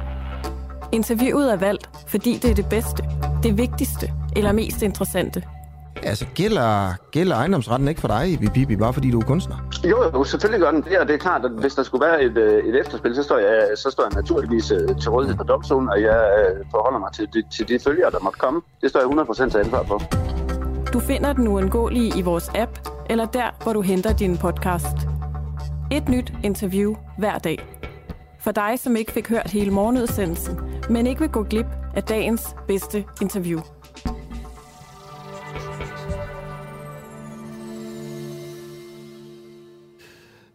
Interviewet 0.93 1.53
er 1.53 1.57
valgt, 1.57 1.91
fordi 2.07 2.39
det 2.43 2.51
er 2.51 2.55
det 2.55 2.69
bedste, 2.69 3.05
det 3.43 3.59
vigtigste 3.59 4.13
eller 4.37 4.53
mest 4.53 4.83
interessante. 4.83 5.43
Altså, 6.03 6.27
gælder, 6.35 6.95
gælder 7.11 7.37
ejendomsretten 7.37 7.89
ikke 7.89 8.01
for 8.01 8.09
dig, 8.09 8.39
Bibi, 8.55 8.77
bare 8.77 8.93
fordi 8.93 9.11
du 9.11 9.21
er 9.21 9.25
kunstner? 9.25 9.57
Jo, 9.85 10.03
jo, 10.15 10.25
selvfølgelig 10.25 10.61
gør 10.61 10.71
den 10.71 10.83
det, 10.83 10.99
og 10.99 11.09
det 11.09 11.15
er 11.15 11.19
klart, 11.19 11.45
at 11.45 11.51
hvis 11.51 11.75
der 11.75 11.83
skulle 11.83 12.07
være 12.07 12.23
et, 12.23 12.39
øh, 12.39 12.65
et 12.65 12.81
efterspil, 12.81 13.15
så 13.15 13.23
står, 13.23 13.39
jeg, 13.39 13.69
så 13.77 13.91
står 13.91 14.03
jeg 14.03 14.23
naturligvis 14.23 14.71
øh, 14.71 14.79
til 15.01 15.11
rådighed 15.11 15.37
for 15.37 15.45
domstolen, 15.45 15.89
og 15.89 16.03
jeg 16.03 16.21
øh, 16.39 16.65
forholder 16.71 16.99
mig 16.99 17.13
til 17.13 17.29
de, 17.35 17.43
til 17.57 17.69
de 17.69 17.79
følgere, 17.85 18.11
der 18.11 18.21
måtte 18.21 18.39
komme. 18.39 18.61
Det 18.83 18.91
står 18.91 19.01
jeg 19.01 19.09
100% 19.09 19.51
til 19.51 19.59
ansvar 19.59 19.85
for. 19.85 20.03
Du 20.93 21.01
finder 21.01 21.33
den 21.33 21.49
uundgåelige 21.49 22.19
i 22.19 22.23
vores 22.23 22.51
app, 22.55 22.89
eller 23.11 23.27
der, 23.27 23.63
hvor 23.63 23.73
du 23.73 23.81
henter 23.81 24.13
din 24.13 24.37
podcast. 24.37 25.16
Et 25.91 26.09
nyt 26.09 26.33
interview 26.45 26.95
hver 27.19 27.39
dag. 27.39 27.59
For 28.41 28.53
dig, 28.53 28.79
som 28.79 28.97
ikke 28.97 29.13
fik 29.13 29.29
hørt 29.29 29.51
hele 29.51 29.71
morgenudsendelsen, 29.71 30.57
men 30.91 31.07
ikke 31.07 31.21
vil 31.21 31.29
gå 31.31 31.43
glip 31.43 31.67
af 31.95 32.03
dagens 32.03 32.57
bedste 32.69 33.05
interview. 33.23 33.61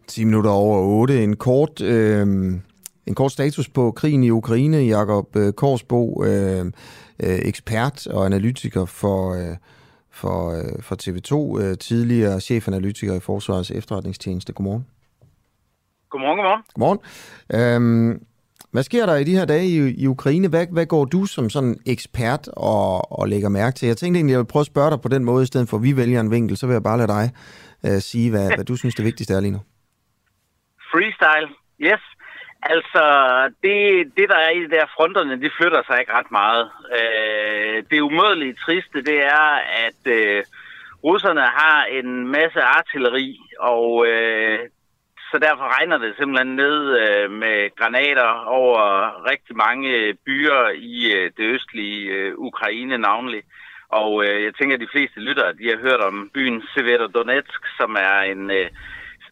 Ti 0.06 0.24
minutter 0.24 0.50
over 0.50 0.78
8. 0.78 1.24
En 1.24 1.36
kort, 1.36 1.80
øh, 1.80 2.26
en 3.06 3.14
kort 3.14 3.32
status 3.32 3.68
på 3.68 3.90
krigen 3.90 4.24
i 4.24 4.30
Ukraine. 4.30 4.78
Jakob 4.78 5.36
øh, 5.36 5.52
Korsbo, 5.52 6.24
øh, 6.24 6.66
øh, 7.22 7.38
ekspert 7.42 8.06
og 8.06 8.26
analytiker 8.26 8.84
for, 8.84 9.34
øh, 9.34 9.56
for, 10.10 10.50
øh, 10.50 10.82
for 10.82 10.96
TV2, 11.02 11.60
øh, 11.60 11.78
tidligere 11.78 12.40
chefanalytiker 12.40 13.14
i 13.14 13.20
Forsvarets 13.20 13.70
efterretningstjeneste. 13.70 14.52
Godmorgen. 14.52 14.91
Godmorgen, 16.12 16.38
godmorgen. 16.38 16.62
Godmorgen. 16.74 17.00
Øhm, 17.56 18.26
hvad 18.72 18.82
sker 18.82 19.06
der 19.06 19.16
i 19.16 19.24
de 19.24 19.36
her 19.38 19.44
dage 19.44 19.66
i, 19.66 19.78
i 20.02 20.06
Ukraine? 20.06 20.48
Hvad, 20.48 20.66
hvad 20.76 20.86
går 20.86 21.04
du 21.04 21.26
som 21.26 21.50
sådan 21.50 21.76
ekspert 21.86 22.48
og, 22.72 23.12
og 23.18 23.28
lægger 23.28 23.48
mærke 23.48 23.74
til? 23.74 23.86
Jeg 23.86 23.96
tænkte 23.96 24.18
egentlig, 24.18 24.32
jeg 24.32 24.42
vil 24.42 24.52
prøve 24.52 24.66
at 24.66 24.72
spørge 24.74 24.90
dig 24.90 25.00
på 25.02 25.08
den 25.08 25.24
måde, 25.24 25.42
i 25.42 25.50
stedet 25.52 25.68
for 25.68 25.76
at 25.76 25.82
vi 25.82 25.96
vælger 25.96 26.20
en 26.20 26.30
vinkel, 26.30 26.56
så 26.56 26.66
vil 26.66 26.72
jeg 26.72 26.82
bare 26.82 26.98
lade 26.98 27.12
dig 27.18 27.26
uh, 27.86 27.98
sige, 28.10 28.30
hvad, 28.30 28.46
hvad 28.56 28.64
du 28.64 28.76
synes 28.76 28.94
det 28.94 29.04
vigtigste 29.04 29.34
er 29.34 29.40
lige 29.40 29.56
nu. 29.58 29.62
Freestyle, 30.90 31.50
yes. 31.88 32.04
Altså, 32.74 33.04
det, 33.62 33.76
det 34.16 34.26
der 34.32 34.40
er 34.46 34.50
i 34.50 34.60
de 34.64 34.70
der 34.76 34.86
fronterne, 34.96 35.40
det 35.40 35.52
flytter 35.58 35.82
sig 35.86 35.96
ikke 36.00 36.12
ret 36.18 36.30
meget. 36.40 36.64
Uh, 36.98 37.76
det 37.90 38.00
umådeligt 38.00 38.58
triste, 38.64 38.98
det 39.10 39.18
er, 39.40 39.48
at 39.86 40.00
uh, 40.18 40.40
russerne 41.04 41.46
har 41.60 41.84
en 41.98 42.28
masse 42.28 42.60
artilleri, 42.76 43.40
og 43.60 43.90
uh, 43.94 44.58
så 45.32 45.38
derfor 45.38 45.66
regner 45.76 45.98
det 45.98 46.14
simpelthen 46.18 46.56
ned 46.56 46.78
øh, 47.02 47.30
med 47.30 47.76
granater 47.76 48.30
over 48.60 48.80
rigtig 49.30 49.56
mange 49.56 49.88
øh, 49.88 50.14
byer 50.26 50.68
i 50.94 50.94
øh, 51.16 51.30
det 51.36 51.44
østlige 51.54 52.02
øh, 52.10 52.34
Ukraine 52.36 52.98
navnlig. 52.98 53.42
Og 53.88 54.24
øh, 54.24 54.44
jeg 54.44 54.54
tænker, 54.54 54.74
at 54.76 54.80
de 54.80 54.92
fleste 54.94 55.20
lyttere 55.20 55.52
de 55.52 55.68
har 55.70 55.78
hørt 55.86 56.00
om 56.00 56.30
byen 56.34 56.62
Severodonetsk, 56.74 57.60
som 57.78 57.90
er 58.08 58.18
en, 58.32 58.50
øh, 58.50 58.70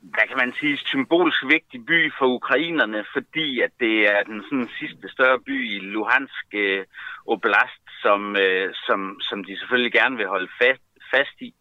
hvad 0.02 0.26
kan 0.28 0.36
man 0.36 0.52
sige, 0.60 0.76
symbolsk 0.76 1.40
vigtig 1.48 1.86
by 1.86 2.12
for 2.18 2.26
ukrainerne, 2.26 3.04
fordi 3.12 3.60
at 3.60 3.72
det 3.80 3.96
er 4.14 4.22
den 4.22 4.42
sådan, 4.42 4.68
sidste 4.78 5.08
større 5.08 5.40
by 5.40 5.56
i 5.74 5.78
Luhansk 5.78 6.46
øh, 6.54 6.84
Oblast, 7.26 7.84
som, 8.02 8.36
øh, 8.36 8.74
som, 8.86 9.20
som 9.20 9.44
de 9.44 9.58
selvfølgelig 9.58 9.92
gerne 9.92 10.16
vil 10.16 10.26
holde 10.26 10.50
fast, 10.62 10.86
fast 11.14 11.36
i. 11.40 11.54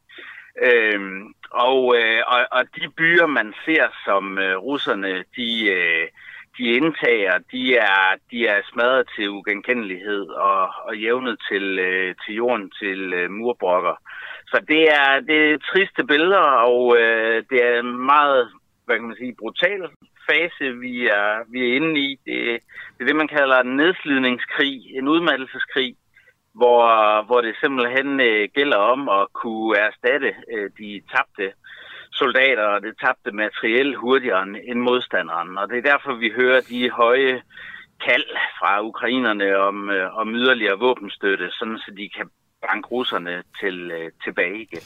Øhm, 0.61 1.33
og, 1.51 1.95
øh, 1.97 2.21
og, 2.27 2.47
og 2.51 2.63
de 2.75 2.89
byer, 2.97 3.25
man 3.25 3.53
ser, 3.65 3.87
som 4.05 4.37
øh, 4.37 4.57
russerne 4.57 5.23
de, 5.35 5.69
øh, 5.69 6.07
de 6.57 6.63
indtager, 6.63 7.37
de 7.51 7.75
er, 7.75 8.15
de 8.31 8.47
er 8.47 8.61
smadret 8.71 9.09
til 9.15 9.29
ugenkendelighed 9.29 10.25
og, 10.27 10.69
og 10.83 10.97
jævnet 10.97 11.37
til, 11.51 11.79
øh, 11.79 12.15
til 12.25 12.35
jorden, 12.35 12.71
til 12.81 13.13
øh, 13.13 13.31
murbrokker. 13.31 13.95
Så 14.47 14.61
det 14.67 14.83
er, 14.89 15.19
det 15.19 15.51
er 15.51 15.57
triste 15.57 16.03
billeder, 16.03 16.47
og 16.69 16.97
øh, 16.99 17.43
det 17.49 17.65
er 17.65 17.79
en 17.79 18.05
meget 18.05 18.49
hvad 18.89 18.97
kan 18.97 19.07
man 19.07 19.21
sige, 19.21 19.41
brutal 19.43 19.81
fase, 20.29 20.65
vi 20.85 20.93
er, 21.07 21.29
vi 21.51 21.59
er 21.65 21.75
inde 21.75 21.93
i. 22.07 22.09
Det, 22.25 22.37
det 22.93 23.01
er 23.01 23.05
det, 23.05 23.15
man 23.15 23.33
kalder 23.37 23.57
en 23.59 23.75
nedslidningskrig, 23.81 24.77
en 24.97 25.07
udmattelseskrig 25.07 25.95
hvor, 26.59 26.83
hvor 27.27 27.41
det 27.41 27.55
simpelthen 27.63 28.09
øh, 28.29 28.49
gælder 28.57 28.79
om 28.93 29.01
at 29.19 29.23
kunne 29.41 29.77
erstatte 29.87 30.31
øh, 30.53 30.67
de 30.79 30.89
tabte 31.13 31.47
soldater 32.21 32.67
og 32.73 32.79
det 32.85 32.93
tabte 33.03 33.31
materiel 33.43 33.89
hurtigere 34.03 34.43
end 34.69 34.79
modstanderen. 34.89 35.51
Og 35.59 35.65
det 35.69 35.77
er 35.77 35.89
derfor, 35.91 36.11
vi 36.23 36.29
hører 36.39 36.61
de 36.71 36.79
høje 37.01 37.35
kald 38.07 38.29
fra 38.59 38.71
ukrainerne 38.89 39.47
om, 39.69 39.77
øh, 39.89 40.17
om 40.21 40.27
yderligere 40.41 40.79
våbenstøtte, 40.85 41.47
sådan 41.57 41.77
så 41.83 41.91
de 41.99 42.09
kan 42.17 42.27
banke 42.67 42.87
russerne 42.95 43.35
til, 43.59 43.91
øh, 43.97 44.11
tilbage 44.25 44.57
igen. 44.67 44.83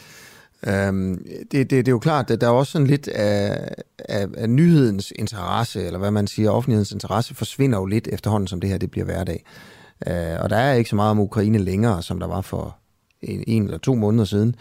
Øhm, 0.67 1.17
det, 1.51 1.61
det, 1.69 1.71
det 1.71 1.87
er 1.87 1.97
jo 1.99 2.07
klart, 2.09 2.31
at 2.31 2.41
der 2.41 2.47
er 2.47 2.51
også 2.51 2.71
sådan 2.71 2.87
lidt 2.87 3.07
af, 3.07 3.69
af, 3.99 4.25
af 4.37 4.49
nyhedens 4.49 5.13
interesse, 5.15 5.85
eller 5.87 5.99
hvad 5.99 6.11
man 6.11 6.27
siger, 6.27 6.51
offentlighedens 6.51 6.91
interesse 6.91 7.35
forsvinder 7.35 7.77
jo 7.79 7.85
lidt 7.85 8.07
efterhånden, 8.07 8.47
som 8.47 8.61
det 8.61 8.69
her 8.69 8.77
det 8.77 8.91
bliver 8.91 9.05
hverdag. 9.05 9.43
Øh, 10.07 10.43
og 10.43 10.49
der 10.49 10.57
er 10.57 10.73
ikke 10.73 10.89
så 10.89 10.95
meget 10.95 11.11
om 11.11 11.19
Ukraine 11.19 11.57
længere, 11.57 12.01
som 12.01 12.19
der 12.19 12.27
var 12.27 12.41
for 12.41 12.77
en, 13.21 13.43
en 13.47 13.63
eller 13.63 13.77
to 13.77 13.95
måneder 13.95 14.25
siden. 14.25 14.55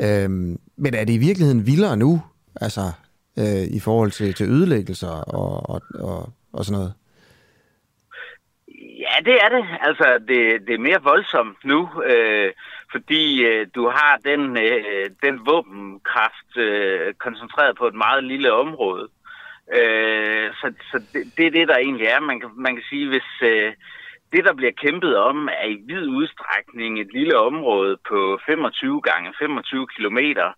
Øh, 0.00 0.30
men 0.76 0.94
er 0.94 1.04
det 1.04 1.12
i 1.12 1.26
virkeligheden 1.26 1.66
vildere 1.66 1.96
nu, 1.96 2.22
altså 2.60 2.80
øh, 3.38 3.64
i 3.76 3.80
forhold 3.80 4.10
til, 4.10 4.34
til 4.34 4.50
ødelæggelser 4.50 5.08
og, 5.08 5.70
og, 5.70 5.82
og, 5.94 6.32
og 6.52 6.64
sådan 6.64 6.78
noget? 6.78 6.94
Ja, 9.06 9.16
det 9.24 9.36
er 9.44 9.48
det. 9.48 9.64
Altså, 9.80 10.18
det, 10.28 10.66
det 10.66 10.74
er 10.74 10.86
mere 10.88 11.02
voldsomt 11.02 11.64
nu, 11.64 12.02
øh, 12.02 12.52
fordi 12.92 13.44
øh, 13.44 13.66
du 13.74 13.88
har 13.88 14.20
den, 14.24 14.56
øh, 14.56 15.10
den 15.22 15.46
våbenkraft 15.46 16.56
øh, 16.56 17.14
koncentreret 17.14 17.76
på 17.78 17.86
et 17.86 17.94
meget 17.94 18.24
lille 18.24 18.52
område. 18.52 19.08
Øh, 19.78 20.52
så 20.60 20.72
så 20.90 21.02
det, 21.12 21.22
det 21.36 21.46
er 21.46 21.50
det, 21.50 21.68
der 21.68 21.76
egentlig 21.76 22.06
er. 22.06 22.20
Man 22.20 22.40
kan, 22.40 22.50
man 22.56 22.74
kan 22.74 22.84
sige, 22.90 23.08
hvis, 23.08 23.30
øh, 23.42 23.72
det, 24.36 24.44
der 24.44 24.54
bliver 24.54 24.80
kæmpet 24.84 25.16
om, 25.16 25.48
er 25.48 25.68
i 25.74 25.82
vid 25.88 26.08
udstrækning 26.08 27.00
et 27.00 27.10
lille 27.12 27.36
område 27.38 27.96
på 28.08 28.38
25 28.46 29.00
gange 29.00 29.34
25 29.38 29.86
kilometer, 29.96 30.48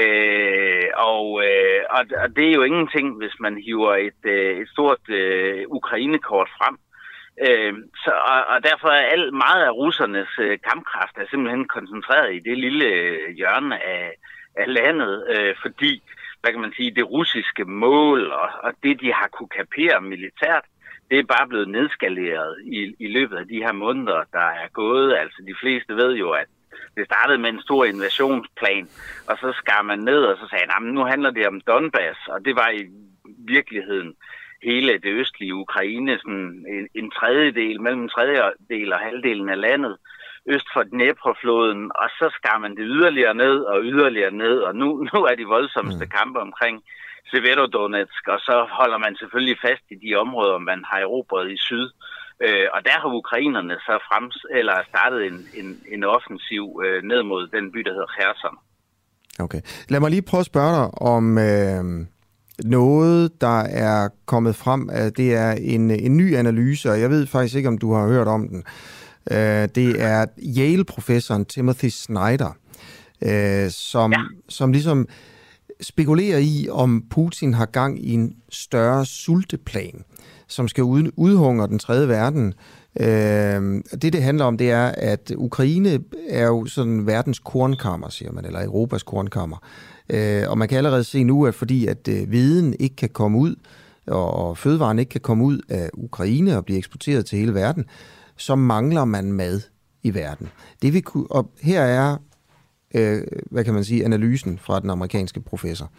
Øh, 0.00 0.88
og, 0.94 1.42
øh, 1.46 1.80
og, 1.90 2.02
og 2.22 2.36
det 2.36 2.48
er 2.48 2.56
jo 2.58 2.62
ingenting, 2.62 3.16
hvis 3.16 3.36
man 3.40 3.62
hiver 3.66 3.94
et, 3.94 4.22
øh, 4.24 4.58
et 4.60 4.68
stort 4.68 5.04
øh, 5.08 5.64
ukrainekort 5.68 6.50
frem. 6.58 6.76
Øh, 7.46 7.74
så, 8.04 8.12
og, 8.32 8.40
og 8.52 8.58
derfor 8.68 8.88
er 8.88 9.10
alt, 9.14 9.34
meget 9.34 9.62
af 9.64 9.70
russernes 9.70 10.32
øh, 10.38 10.58
kampkraft 10.68 11.16
er 11.16 11.26
simpelthen 11.30 11.68
koncentreret 11.68 12.34
i 12.34 12.38
det 12.48 12.58
lille 12.58 12.84
øh, 12.84 13.30
hjørne 13.36 13.86
af, 13.86 14.12
af 14.56 14.74
landet, 14.74 15.26
øh, 15.34 15.54
fordi 15.62 16.02
hvad 16.40 16.52
kan 16.52 16.60
man 16.60 16.72
sige, 16.76 16.94
det 16.94 17.10
russiske 17.10 17.64
mål 17.64 18.30
og, 18.30 18.48
og 18.62 18.72
det, 18.82 19.00
de 19.00 19.12
har 19.12 19.28
kunne 19.28 19.48
kapere 19.48 20.00
militært, 20.00 20.64
det 21.10 21.18
er 21.18 21.32
bare 21.36 21.48
blevet 21.48 21.68
nedskaleret 21.68 22.56
i, 22.64 22.94
i 22.98 23.06
løbet 23.06 23.36
af 23.36 23.48
de 23.48 23.62
her 23.64 23.72
måneder, 23.72 24.22
der 24.32 24.48
er 24.62 24.68
gået. 24.72 25.16
Altså 25.16 25.42
de 25.46 25.54
fleste 25.60 25.96
ved 25.96 26.12
jo, 26.14 26.30
at 26.30 26.46
det 26.96 27.06
startede 27.06 27.38
med 27.38 27.50
en 27.50 27.62
stor 27.62 27.84
invasionsplan, 27.84 28.88
og 29.26 29.38
så 29.40 29.52
skar 29.56 29.82
man 29.82 29.98
ned, 29.98 30.22
og 30.24 30.36
så 30.36 30.48
sagde 30.48 30.64
han, 30.68 30.82
nu 30.82 31.04
handler 31.04 31.30
det 31.30 31.46
om 31.46 31.60
Donbass, 31.60 32.18
og 32.28 32.44
det 32.44 32.56
var 32.56 32.70
i 32.70 32.82
virkeligheden 33.38 34.14
hele 34.62 34.92
det 34.92 35.12
østlige 35.12 35.54
Ukraine, 35.54 36.18
sådan 36.18 36.64
en, 36.74 36.88
en 36.94 37.10
tredjedel, 37.10 37.80
mellem 37.80 38.02
en 38.02 38.08
tredjedel 38.08 38.92
og 38.92 38.98
halvdelen 38.98 39.48
af 39.48 39.60
landet, 39.60 39.96
øst 40.46 40.68
for 40.72 40.82
Dnepro-floden, 40.82 41.90
og 41.94 42.08
så 42.18 42.30
skar 42.34 42.58
man 42.58 42.76
det 42.76 42.84
yderligere 42.86 43.34
ned 43.34 43.56
og 43.60 43.82
yderligere 43.82 44.30
ned, 44.30 44.58
og 44.58 44.76
nu, 44.76 44.86
nu 45.12 45.18
er 45.30 45.34
de 45.34 45.44
voldsomste 45.44 46.04
mm. 46.04 46.10
kampe 46.10 46.38
omkring 46.40 46.82
Severodonetsk, 47.30 48.22
og 48.34 48.38
så 48.48 48.56
holder 48.78 48.98
man 48.98 49.16
selvfølgelig 49.20 49.58
fast 49.66 49.84
i 49.94 49.96
de 50.04 50.10
områder, 50.24 50.58
man 50.58 50.80
har 50.90 50.98
erobret 51.06 51.46
i 51.56 51.58
syd. 51.68 51.86
Øh, 52.46 52.66
og 52.74 52.80
der 52.84 52.96
har 53.02 53.08
ukrainerne 53.20 53.74
så 53.86 53.94
frems, 54.08 54.36
eller 54.58 54.76
startet 54.88 55.26
en, 55.26 55.38
en, 55.60 55.68
en 55.94 56.04
offensiv 56.04 56.64
øh, 56.84 57.02
ned 57.02 57.22
mod 57.22 57.42
den 57.46 57.72
by, 57.72 57.78
der 57.86 57.92
hedder 57.92 58.12
Kherson. 58.16 58.56
Okay. 59.38 59.60
Lad 59.88 60.00
mig 60.00 60.10
lige 60.10 60.22
prøve 60.22 60.40
at 60.40 60.46
spørge 60.46 60.72
dig 60.76 61.02
om 61.14 61.38
øh, 61.38 61.84
noget, 62.64 63.40
der 63.40 63.60
er 63.60 64.08
kommet 64.26 64.56
frem. 64.56 64.90
Det 65.16 65.34
er 65.34 65.52
en, 65.52 65.90
en 65.90 66.16
ny 66.16 66.36
analyse, 66.36 66.90
og 66.90 67.00
jeg 67.00 67.10
ved 67.10 67.26
faktisk 67.26 67.56
ikke, 67.56 67.68
om 67.68 67.78
du 67.78 67.92
har 67.94 68.08
hørt 68.08 68.28
om 68.28 68.48
den. 68.48 68.64
Øh, 69.30 69.68
det 69.74 70.02
er 70.02 70.26
Yale-professoren 70.58 71.44
Timothy 71.44 71.88
Snyder, 71.88 72.56
øh, 73.22 73.70
som, 73.70 74.12
ja. 74.12 74.18
som 74.48 74.72
ligesom 74.72 75.08
spekulerer 75.80 76.38
i, 76.38 76.68
om 76.70 77.04
Putin 77.10 77.54
har 77.54 77.66
gang 77.66 78.04
i 78.04 78.12
en 78.12 78.34
større 78.50 79.06
sulteplan 79.06 80.04
som 80.48 80.68
skal 80.68 80.84
udhungre 81.16 81.66
den 81.66 81.78
tredje 81.78 82.08
verden. 82.08 82.54
Øh, 83.00 83.82
det, 84.02 84.12
det 84.12 84.22
handler 84.22 84.44
om, 84.44 84.58
det 84.58 84.70
er, 84.70 84.86
at 84.86 85.32
Ukraine 85.36 86.00
er 86.28 86.46
jo 86.46 86.66
sådan 86.66 87.06
verdens 87.06 87.38
kornkammer, 87.38 88.08
siger 88.08 88.32
man, 88.32 88.44
eller 88.44 88.64
Europas 88.64 89.02
kornkammer. 89.02 89.56
Øh, 90.10 90.42
og 90.48 90.58
man 90.58 90.68
kan 90.68 90.78
allerede 90.78 91.04
se 91.04 91.24
nu, 91.24 91.46
at 91.46 91.54
fordi 91.54 91.86
at 91.86 92.08
øh, 92.08 92.30
viden 92.32 92.74
ikke 92.80 92.96
kan 92.96 93.08
komme 93.08 93.38
ud, 93.38 93.54
og, 94.06 94.34
og 94.34 94.58
fødevaren 94.58 94.98
ikke 94.98 95.10
kan 95.10 95.20
komme 95.20 95.44
ud 95.44 95.60
af 95.68 95.90
Ukraine 95.94 96.56
og 96.56 96.64
blive 96.64 96.78
eksporteret 96.78 97.26
til 97.26 97.38
hele 97.38 97.54
verden, 97.54 97.84
så 98.36 98.54
mangler 98.54 99.04
man 99.04 99.32
mad 99.32 99.60
i 100.02 100.14
verden. 100.14 100.48
Det 100.82 100.94
vi 100.94 101.00
kunne, 101.00 101.26
og 101.32 101.50
her 101.62 101.82
er, 101.82 102.16
øh, 102.94 103.22
hvad 103.50 103.64
kan 103.64 103.74
man 103.74 103.84
sige, 103.84 104.04
analysen 104.04 104.58
fra 104.58 104.80
den 104.80 104.90
amerikanske 104.90 105.40
professor 105.40 105.90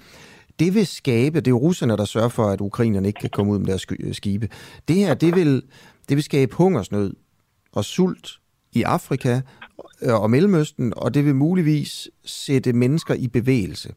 det 0.59 0.73
vil 0.73 0.87
skabe, 0.87 1.39
det 1.39 1.47
er 1.47 1.51
jo 1.51 1.57
russerne, 1.57 1.97
der 1.97 2.05
sørger 2.05 2.29
for, 2.29 2.45
at 2.45 2.61
ukrainerne 2.61 3.07
ikke 3.07 3.19
kan 3.19 3.29
komme 3.29 3.51
ud 3.51 3.59
med 3.59 3.67
deres 3.67 3.85
øh, 3.99 4.13
skibe. 4.13 4.49
Det 4.87 4.95
her, 4.95 5.13
det 5.13 5.35
vil, 5.35 5.63
det 6.09 6.17
vil 6.17 6.23
skabe 6.23 6.55
hungersnød 6.55 7.13
og 7.71 7.85
sult 7.85 8.39
i 8.73 8.83
Afrika 8.83 9.41
øh, 10.01 10.21
og 10.21 10.31
Mellemøsten, 10.31 10.93
og 10.95 11.13
det 11.13 11.25
vil 11.25 11.35
muligvis 11.35 12.09
sætte 12.25 12.73
mennesker 12.73 13.13
i 13.13 13.27
bevægelse. 13.27 13.93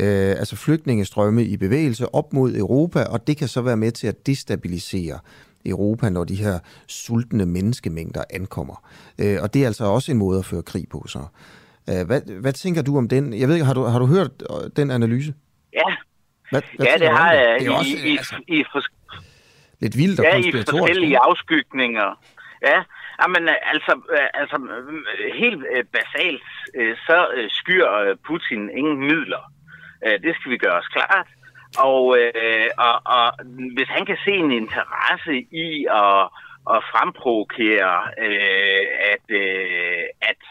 Øh, 0.00 0.30
altså 0.30 0.56
flygtningestrømme 0.56 1.44
i 1.44 1.56
bevægelse 1.56 2.14
op 2.14 2.32
mod 2.32 2.54
Europa, 2.54 3.02
og 3.02 3.26
det 3.26 3.36
kan 3.36 3.48
så 3.48 3.62
være 3.62 3.76
med 3.76 3.92
til 3.92 4.06
at 4.06 4.26
destabilisere 4.26 5.18
Europa, 5.66 6.10
når 6.10 6.24
de 6.24 6.34
her 6.34 6.58
sultne 6.86 7.46
menneskemængder 7.46 8.24
ankommer. 8.30 8.82
Øh, 9.18 9.38
og 9.42 9.54
det 9.54 9.62
er 9.62 9.66
altså 9.66 9.84
også 9.84 10.12
en 10.12 10.18
måde 10.18 10.38
at 10.38 10.44
føre 10.44 10.62
krig 10.62 10.88
på. 10.88 11.04
Så. 11.08 11.18
Øh, 11.18 11.24
hvad, 11.84 12.40
hvad 12.40 12.52
tænker 12.52 12.82
du 12.82 12.98
om 12.98 13.08
den? 13.08 13.32
Jeg 13.40 13.48
ved 13.48 13.54
ikke, 13.54 13.66
har 13.66 13.74
du, 13.74 13.82
har 13.82 13.98
du 13.98 14.06
hørt 14.06 14.30
den 14.76 14.90
analyse? 14.90 15.34
Ja, 15.72 15.90
hvad, 16.50 16.62
hvad 16.76 16.86
ja 16.86 16.98
det 16.98 17.08
har 17.08 17.32
jeg 17.32 17.60
det? 17.60 17.70
også, 17.70 17.96
i, 18.04 18.16
altså, 18.16 18.36
i, 18.48 18.60
i, 18.60 18.64
for, 18.72 18.80
lidt 19.80 19.96
vildt 19.96 20.20
og 20.20 20.26
ja, 20.26 20.36
i 20.36 20.52
forskellige 20.52 21.18
afskygninger. 21.18 22.20
Ja, 22.62 22.82
Jamen, 23.22 23.48
altså, 23.72 23.92
altså 24.34 24.56
helt 25.34 25.64
øh, 25.76 25.84
basalt, 25.84 26.42
øh, 26.74 26.96
så 27.06 27.28
øh, 27.36 27.50
skyr 27.50 27.86
Putin 28.26 28.70
ingen 28.70 28.98
midler. 29.00 29.52
Det 30.22 30.34
skal 30.36 30.52
vi 30.52 30.56
gøre 30.56 30.78
os 30.78 30.88
klart. 30.88 31.28
Og, 31.78 32.04
og, 32.78 32.94
og 33.04 33.32
hvis 33.76 33.88
han 33.88 34.06
kan 34.06 34.16
se 34.24 34.30
en 34.30 34.50
interesse 34.50 35.34
i 35.66 35.86
at, 35.90 36.22
at 36.74 36.80
fremprovokere, 36.92 37.94
at, 39.14 39.28
at 40.30 40.42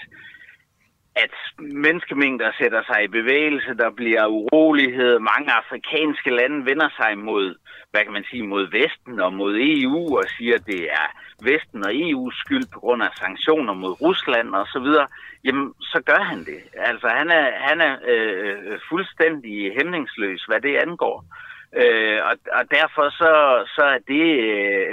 at 1.15 1.33
menneskemængder 1.59 2.51
sætter 2.57 2.83
sig 2.83 3.03
i 3.03 3.07
bevægelse, 3.07 3.73
der 3.73 3.89
bliver 3.89 4.25
urolighed, 4.27 5.19
mange 5.19 5.51
afrikanske 5.51 6.29
lande 6.29 6.65
vender 6.65 6.89
sig 6.97 7.17
mod, 7.17 7.55
hvad 7.91 8.01
kan 8.03 8.13
man 8.13 8.25
sige, 8.29 8.43
mod 8.43 8.71
Vesten 8.71 9.19
og 9.19 9.33
mod 9.33 9.57
EU 9.59 10.17
og 10.17 10.23
siger, 10.37 10.55
at 10.55 10.65
det 10.65 10.83
er 10.83 11.07
Vesten 11.43 11.85
og 11.85 11.91
EU's 11.91 12.39
skyld 12.43 12.65
på 12.73 12.79
grund 12.79 13.03
af 13.03 13.09
sanktioner 13.15 13.73
mod 13.73 14.01
Rusland 14.01 14.55
og 14.55 14.67
så 14.67 14.79
videre, 14.79 15.07
jamen 15.43 15.73
så 15.81 16.01
gør 16.05 16.21
han 16.23 16.39
det. 16.39 16.59
Altså 16.75 17.07
han 17.07 17.29
er, 17.29 17.51
han 17.69 17.81
er 17.81 17.97
øh, 18.07 18.79
fuldstændig 18.89 19.73
hæmningsløs, 19.77 20.45
hvad 20.45 20.61
det 20.61 20.75
angår. 20.75 21.25
Øh, 21.81 22.19
og, 22.29 22.35
og 22.57 22.63
derfor 22.71 23.09
så, 23.09 23.31
så 23.75 23.83
er 23.95 23.99
det 24.13 24.27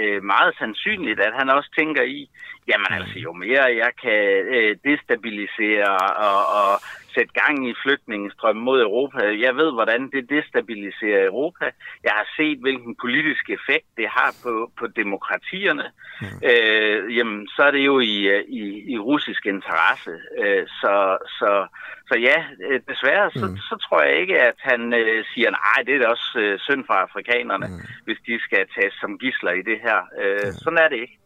øh, 0.05 0.23
meget 0.23 0.55
sandsynligt, 0.59 1.21
at 1.21 1.33
han 1.39 1.51
også 1.51 1.71
tænker 1.79 2.03
i, 2.03 2.31
jamen 2.69 2.91
altså 2.91 3.19
jo 3.19 3.33
mere 3.33 3.63
jeg 3.63 3.93
kan 4.03 4.23
øh, 4.57 4.77
destabilisere 4.85 5.97
og, 6.27 6.41
og 6.61 6.81
sætte 7.15 7.33
gang 7.43 7.69
i 7.69 7.75
flygtningestrømmen 7.83 8.65
mod 8.65 8.81
Europa. 8.83 9.23
Jeg 9.47 9.57
ved, 9.57 9.73
hvordan 9.73 10.11
det 10.11 10.31
destabiliserer 10.31 11.27
Europa. 11.27 11.65
Jeg 12.05 12.13
har 12.13 12.27
set, 12.37 12.59
hvilken 12.59 12.97
politisk 13.01 13.51
effekt 13.51 13.87
det 13.97 14.09
har 14.09 14.31
på, 14.43 14.73
på 14.79 14.87
demokratierne. 14.87 15.87
Mm. 16.21 16.27
Øh, 16.51 17.17
jamen, 17.17 17.49
så 17.49 17.63
er 17.63 17.71
det 17.71 17.85
jo 17.87 18.01
i, 18.01 18.17
i, 18.49 18.93
i 18.95 18.99
russisk 18.99 19.47
interesse. 19.47 20.13
Øh, 20.43 20.67
så, 20.67 20.95
så, 21.39 21.67
så 22.09 22.15
ja, 22.19 22.39
øh, 22.69 22.81
desværre, 22.89 23.31
så, 23.31 23.47
mm. 23.47 23.57
så 23.57 23.75
tror 23.85 24.03
jeg 24.03 24.21
ikke, 24.21 24.41
at 24.41 24.59
han 24.59 24.95
øh, 24.95 25.25
siger, 25.35 25.51
nej, 25.51 25.79
det 25.87 25.95
er 25.95 25.99
da 25.99 26.07
også 26.07 26.39
øh, 26.39 26.59
synd 26.59 26.85
for 26.87 26.95
afrikanerne, 26.95 27.67
mm. 27.67 27.81
hvis 28.05 28.19
de 28.27 28.41
skal 28.41 28.67
tages 28.75 28.95
som 29.01 29.19
gisler 29.19 29.53
i 29.53 29.63
det 29.63 29.79
her. 29.87 30.01
Øh, 30.23 30.45
ja. 30.45 30.53
Sådan 30.53 30.79
er 30.79 30.89
det 30.89 30.97
ikke. 30.97 31.20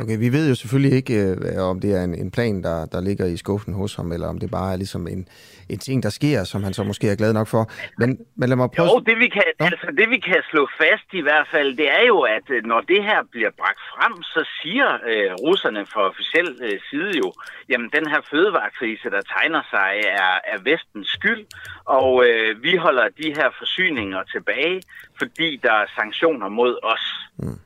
Okay, 0.00 0.18
vi 0.18 0.32
ved 0.32 0.48
jo 0.48 0.54
selvfølgelig 0.54 0.96
ikke, 0.96 1.14
øh, 1.14 1.70
om 1.70 1.80
det 1.80 1.90
er 1.98 2.04
en, 2.04 2.14
en 2.14 2.30
plan, 2.30 2.62
der, 2.62 2.86
der 2.86 3.00
ligger 3.00 3.26
i 3.26 3.36
skuffen 3.36 3.74
hos 3.74 3.94
ham, 3.96 4.12
eller 4.12 4.28
om 4.28 4.38
det 4.38 4.50
bare 4.50 4.72
er 4.72 4.76
ligesom 4.76 5.06
en, 5.06 5.28
en 5.68 5.78
ting, 5.78 6.02
der 6.02 6.10
sker, 6.10 6.44
som 6.44 6.62
han 6.62 6.74
så 6.74 6.82
måske 6.84 7.08
er 7.08 7.16
glad 7.16 7.32
nok 7.32 7.48
for. 7.48 7.70
Men, 7.98 8.18
men 8.36 8.48
lad 8.48 8.56
mig 8.56 8.70
prøve... 8.76 8.88
Jo, 8.88 8.98
det 8.98 9.18
vi, 9.18 9.28
kan, 9.28 9.42
ja. 9.60 9.64
altså, 9.64 9.86
det 9.98 10.10
vi 10.10 10.18
kan 10.18 10.40
slå 10.50 10.68
fast 10.80 11.08
i 11.12 11.20
hvert 11.20 11.48
fald, 11.50 11.76
det 11.76 11.88
er 11.90 12.04
jo, 12.06 12.20
at 12.20 12.46
øh, 12.50 12.64
når 12.64 12.80
det 12.80 13.04
her 13.04 13.20
bliver 13.30 13.50
bragt 13.60 13.80
frem, 13.92 14.22
så 14.22 14.40
siger 14.62 14.88
øh, 15.10 15.30
russerne 15.46 15.86
fra 15.86 16.00
officiel 16.10 16.48
øh, 16.66 16.78
side 16.90 17.10
jo, 17.22 17.32
jamen 17.68 17.88
den 17.96 18.06
her 18.12 18.20
fødevarekrise, 18.30 19.10
der 19.10 19.22
tegner 19.34 19.62
sig, 19.74 19.90
er, 20.22 20.34
er 20.52 20.58
vestens 20.70 21.08
skyld, 21.08 21.44
og 21.84 22.24
øh, 22.26 22.62
vi 22.62 22.76
holder 22.76 23.06
de 23.22 23.28
her 23.38 23.48
forsyninger 23.58 24.22
tilbage, 24.34 24.82
fordi 25.18 25.60
der 25.62 25.72
er 25.72 25.86
sanktioner 25.98 26.48
mod 26.48 26.74
os. 26.82 27.04
Mm. 27.38 27.58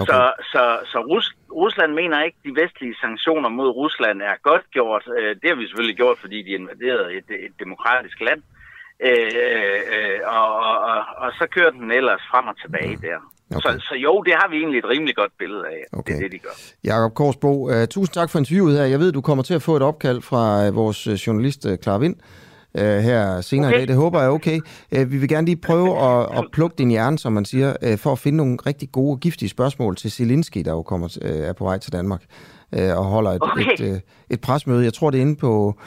Okay. 0.00 0.12
Så, 0.12 0.20
så, 0.52 0.62
så 0.92 0.98
Rus, 1.10 1.26
Rusland 1.62 1.92
mener 2.00 2.16
ikke, 2.26 2.38
at 2.40 2.44
de 2.48 2.60
vestlige 2.62 2.96
sanktioner 3.04 3.48
mod 3.48 3.70
Rusland 3.80 4.18
er 4.22 4.36
godt 4.50 4.64
gjort. 4.76 5.04
Øh, 5.18 5.36
det 5.40 5.48
har 5.50 5.56
vi 5.60 5.66
selvfølgelig 5.66 5.96
gjort, 6.02 6.18
fordi 6.24 6.38
de 6.46 6.50
invaderede 6.60 7.10
et, 7.18 7.28
et 7.46 7.54
demokratisk 7.64 8.18
land. 8.20 8.42
Øh, 9.08 9.30
øh, 9.96 10.18
og, 10.38 10.50
og, 10.90 11.00
og 11.22 11.28
så 11.38 11.44
kører 11.54 11.70
den 11.70 11.90
ellers 11.90 12.22
frem 12.30 12.46
og 12.52 12.56
tilbage 12.62 12.94
mm. 12.96 13.00
der. 13.06 13.18
Okay. 13.56 13.60
Så, 13.60 13.86
så 13.88 13.94
jo, 13.94 14.22
det 14.26 14.34
har 14.40 14.48
vi 14.48 14.56
egentlig 14.56 14.78
et 14.78 14.88
rimelig 14.88 15.14
godt 15.16 15.32
billede 15.38 15.66
af. 15.66 15.80
Okay. 15.92 16.12
Det 16.12 16.18
er 16.18 16.22
det, 16.22 16.32
de 16.32 16.38
gør. 16.38 16.54
Jakob 16.84 17.14
Korsbo, 17.14 17.52
uh, 17.72 17.84
tusind 17.90 18.14
tak 18.14 18.30
for 18.30 18.38
interviewet 18.38 18.78
her. 18.78 18.84
Jeg 18.84 19.00
ved, 19.00 19.12
du 19.12 19.20
kommer 19.20 19.44
til 19.44 19.54
at 19.54 19.62
få 19.62 19.76
et 19.76 19.82
opkald 19.82 20.22
fra 20.22 20.68
uh, 20.68 20.76
vores 20.76 21.26
journalist 21.26 21.66
uh, 21.66 21.76
Clara 21.82 21.98
Vind 21.98 22.16
øh, 22.74 22.98
her 22.98 23.40
senere 23.40 23.68
okay. 23.68 23.76
i 23.76 23.80
dag. 23.80 23.88
Det 23.88 23.96
håber 23.96 24.18
jeg 24.18 24.26
er 24.26 24.30
okay. 24.30 24.60
Øh, 24.92 25.12
vi 25.12 25.18
vil 25.18 25.28
gerne 25.28 25.44
lige 25.44 25.56
prøve 25.56 25.98
at, 25.98 26.38
at 26.38 26.44
plukke 26.52 26.74
din 26.78 26.90
hjerne, 26.90 27.18
som 27.18 27.32
man 27.32 27.44
siger, 27.44 27.76
øh, 27.82 27.98
for 27.98 28.12
at 28.12 28.18
finde 28.18 28.36
nogle 28.36 28.56
rigtig 28.66 28.92
gode 28.92 29.14
og 29.14 29.20
giftige 29.20 29.48
spørgsmål 29.48 29.96
til 29.96 30.10
Zelensky, 30.10 30.62
der 30.64 30.70
jo 30.70 30.82
kommer, 30.82 31.18
øh, 31.22 31.30
er 31.30 31.52
på 31.52 31.64
vej 31.64 31.78
til 31.78 31.92
Danmark 31.92 32.22
øh, 32.74 32.98
og 32.98 33.04
holder 33.04 33.30
et, 33.30 33.42
okay. 33.42 33.72
et, 33.72 33.80
øh, 33.80 34.00
et 34.30 34.40
presmøde. 34.40 34.84
Jeg 34.84 34.94
tror, 34.94 35.10
det 35.10 35.18
er 35.18 35.22
inde 35.22 35.36
på 35.36 35.80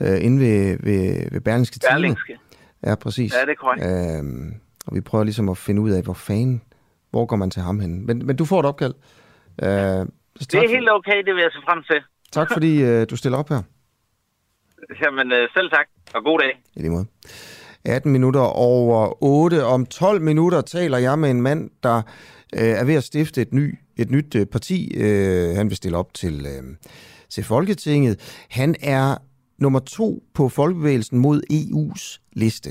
øh, 0.00 0.24
inde 0.24 0.40
ved, 0.40 0.76
ved, 0.80 1.30
ved 1.32 1.40
Berlingske 1.40 1.78
Time. 1.78 1.94
Berlingske. 1.94 2.38
Ja, 2.86 2.94
præcis. 2.94 3.34
Ja, 3.34 3.40
det 3.40 3.50
er 3.50 3.54
korrekt. 3.54 3.84
Øh, 3.84 4.52
og 4.86 4.94
vi 4.94 5.00
prøver 5.00 5.24
ligesom 5.24 5.48
at 5.48 5.58
finde 5.58 5.82
ud 5.82 5.90
af, 5.90 6.02
hvor 6.02 6.14
fanden, 6.14 6.62
hvor 7.10 7.26
går 7.26 7.36
man 7.36 7.50
til 7.50 7.62
ham 7.62 7.80
hen. 7.80 8.06
Men, 8.06 8.26
men 8.26 8.36
du 8.36 8.44
får 8.44 8.60
et 8.60 8.66
opkald. 8.66 8.94
Øh, 9.62 9.68
det 9.68 10.54
er 10.54 10.68
helt 10.68 10.90
okay, 10.90 11.22
det 11.26 11.34
vil 11.34 11.42
jeg 11.42 11.50
se 11.52 11.58
frem 11.64 11.82
til. 11.82 12.00
Tak 12.32 12.52
fordi 12.52 12.82
øh, 12.82 13.06
du 13.10 13.16
stiller 13.16 13.38
op 13.38 13.48
her. 13.48 13.62
Jamen, 15.02 15.32
øh, 15.32 15.48
selv 15.54 15.70
tak. 15.70 15.86
Og 16.14 16.24
god 16.24 16.38
dag. 16.38 16.62
I 16.76 16.80
lige 16.80 16.90
måde. 16.90 17.06
18 17.84 18.12
minutter 18.12 18.40
over 18.40 19.22
8. 19.24 19.64
Om 19.64 19.86
12 19.86 20.22
minutter 20.22 20.60
taler 20.60 20.98
jeg 20.98 21.18
med 21.18 21.30
en 21.30 21.42
mand, 21.42 21.70
der 21.82 22.02
øh, 22.54 22.62
er 22.62 22.84
ved 22.84 22.94
at 22.94 23.04
stifte 23.04 23.42
et, 23.42 23.54
ny, 23.54 23.78
et 23.96 24.10
nyt 24.10 24.34
øh, 24.34 24.46
parti. 24.46 24.94
Øh, 24.96 25.56
han 25.56 25.68
vil 25.68 25.76
stille 25.76 25.96
op 25.96 26.14
til, 26.14 26.46
øh, 26.46 26.76
til 27.30 27.44
Folketinget. 27.44 28.44
Han 28.50 28.74
er 28.82 29.16
nummer 29.58 29.78
to 29.78 30.22
på 30.34 30.48
Folkebevægelsen 30.48 31.18
mod 31.18 31.42
EU's 31.52 32.30
liste, 32.32 32.70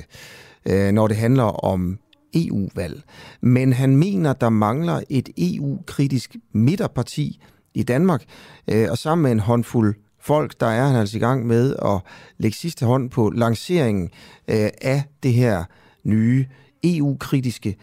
øh, 0.69 0.91
når 0.91 1.07
det 1.07 1.17
handler 1.17 1.65
om 1.65 1.99
EU-valg. 2.35 3.01
Men 3.41 3.73
han 3.73 3.97
mener, 3.97 4.33
der 4.33 4.49
mangler 4.49 5.01
et 5.09 5.29
EU-kritisk 5.37 6.35
midterparti 6.51 7.41
i 7.73 7.83
Danmark, 7.83 8.23
øh, 8.71 8.87
og 8.91 8.97
sammen 8.97 9.23
med 9.23 9.31
en 9.31 9.39
håndfuld 9.39 9.95
folk, 10.23 10.59
der 10.59 10.67
er 10.67 10.87
han 10.87 10.95
altså 10.95 11.17
i 11.17 11.19
gang 11.19 11.47
med 11.47 11.75
at 11.85 11.99
lægge 12.37 12.57
sidste 12.57 12.85
hånd 12.85 13.09
på 13.09 13.29
lanceringen 13.29 14.09
øh, 14.47 14.69
af 14.81 15.03
det 15.23 15.33
her 15.33 15.63
nye 16.03 16.45
EU-kritiske 16.83 17.75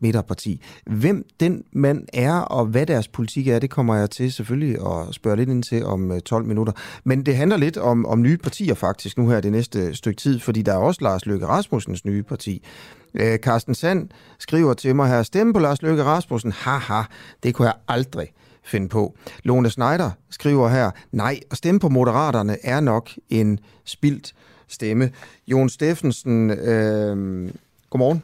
midterparti. 0.00 0.62
Hvem 0.86 1.26
den 1.40 1.64
mand 1.72 2.06
er, 2.12 2.34
og 2.34 2.66
hvad 2.66 2.86
deres 2.86 3.08
politik 3.08 3.48
er, 3.48 3.58
det 3.58 3.70
kommer 3.70 3.94
jeg 3.94 4.10
til 4.10 4.32
selvfølgelig 4.32 4.74
at 4.74 5.14
spørge 5.14 5.36
lidt 5.36 5.50
ind 5.50 5.62
til 5.62 5.84
om 5.84 6.12
øh, 6.12 6.20
12 6.20 6.44
minutter. 6.44 6.72
Men 7.04 7.26
det 7.26 7.36
handler 7.36 7.56
lidt 7.56 7.76
om, 7.76 8.06
om 8.06 8.22
nye 8.22 8.36
partier 8.36 8.74
faktisk 8.74 9.18
nu 9.18 9.28
her 9.28 9.40
det 9.40 9.52
næste 9.52 9.94
stykke 9.94 10.20
tid, 10.20 10.40
fordi 10.40 10.62
der 10.62 10.72
er 10.72 10.78
også 10.78 11.04
Lars 11.04 11.26
Løkke 11.26 11.46
Rasmussens 11.46 12.04
nye 12.04 12.22
parti. 12.22 12.66
Øh, 13.14 13.38
Carsten 13.38 13.74
Sand 13.74 14.08
skriver 14.38 14.74
til 14.74 14.96
mig 14.96 15.08
her, 15.08 15.22
stemme 15.22 15.52
på 15.52 15.58
Lars 15.58 15.82
Løkke 15.82 16.04
Rasmussen, 16.04 16.52
haha, 16.52 17.02
det 17.42 17.54
kunne 17.54 17.68
jeg 17.68 17.76
aldrig 17.88 18.28
finde 18.70 18.88
på. 18.88 19.14
Lone 19.44 19.70
Schneider 19.70 20.10
skriver 20.30 20.68
her, 20.68 20.90
nej, 21.12 21.40
at 21.50 21.56
stemme 21.56 21.80
på 21.80 21.88
Moderaterne 21.88 22.56
er 22.62 22.80
nok 22.80 23.10
en 23.28 23.58
spildt 23.84 24.34
stemme. 24.68 25.10
Jon 25.48 25.68
Steffensen, 25.68 26.50
øh, 26.50 27.48
godmorgen. 27.90 28.22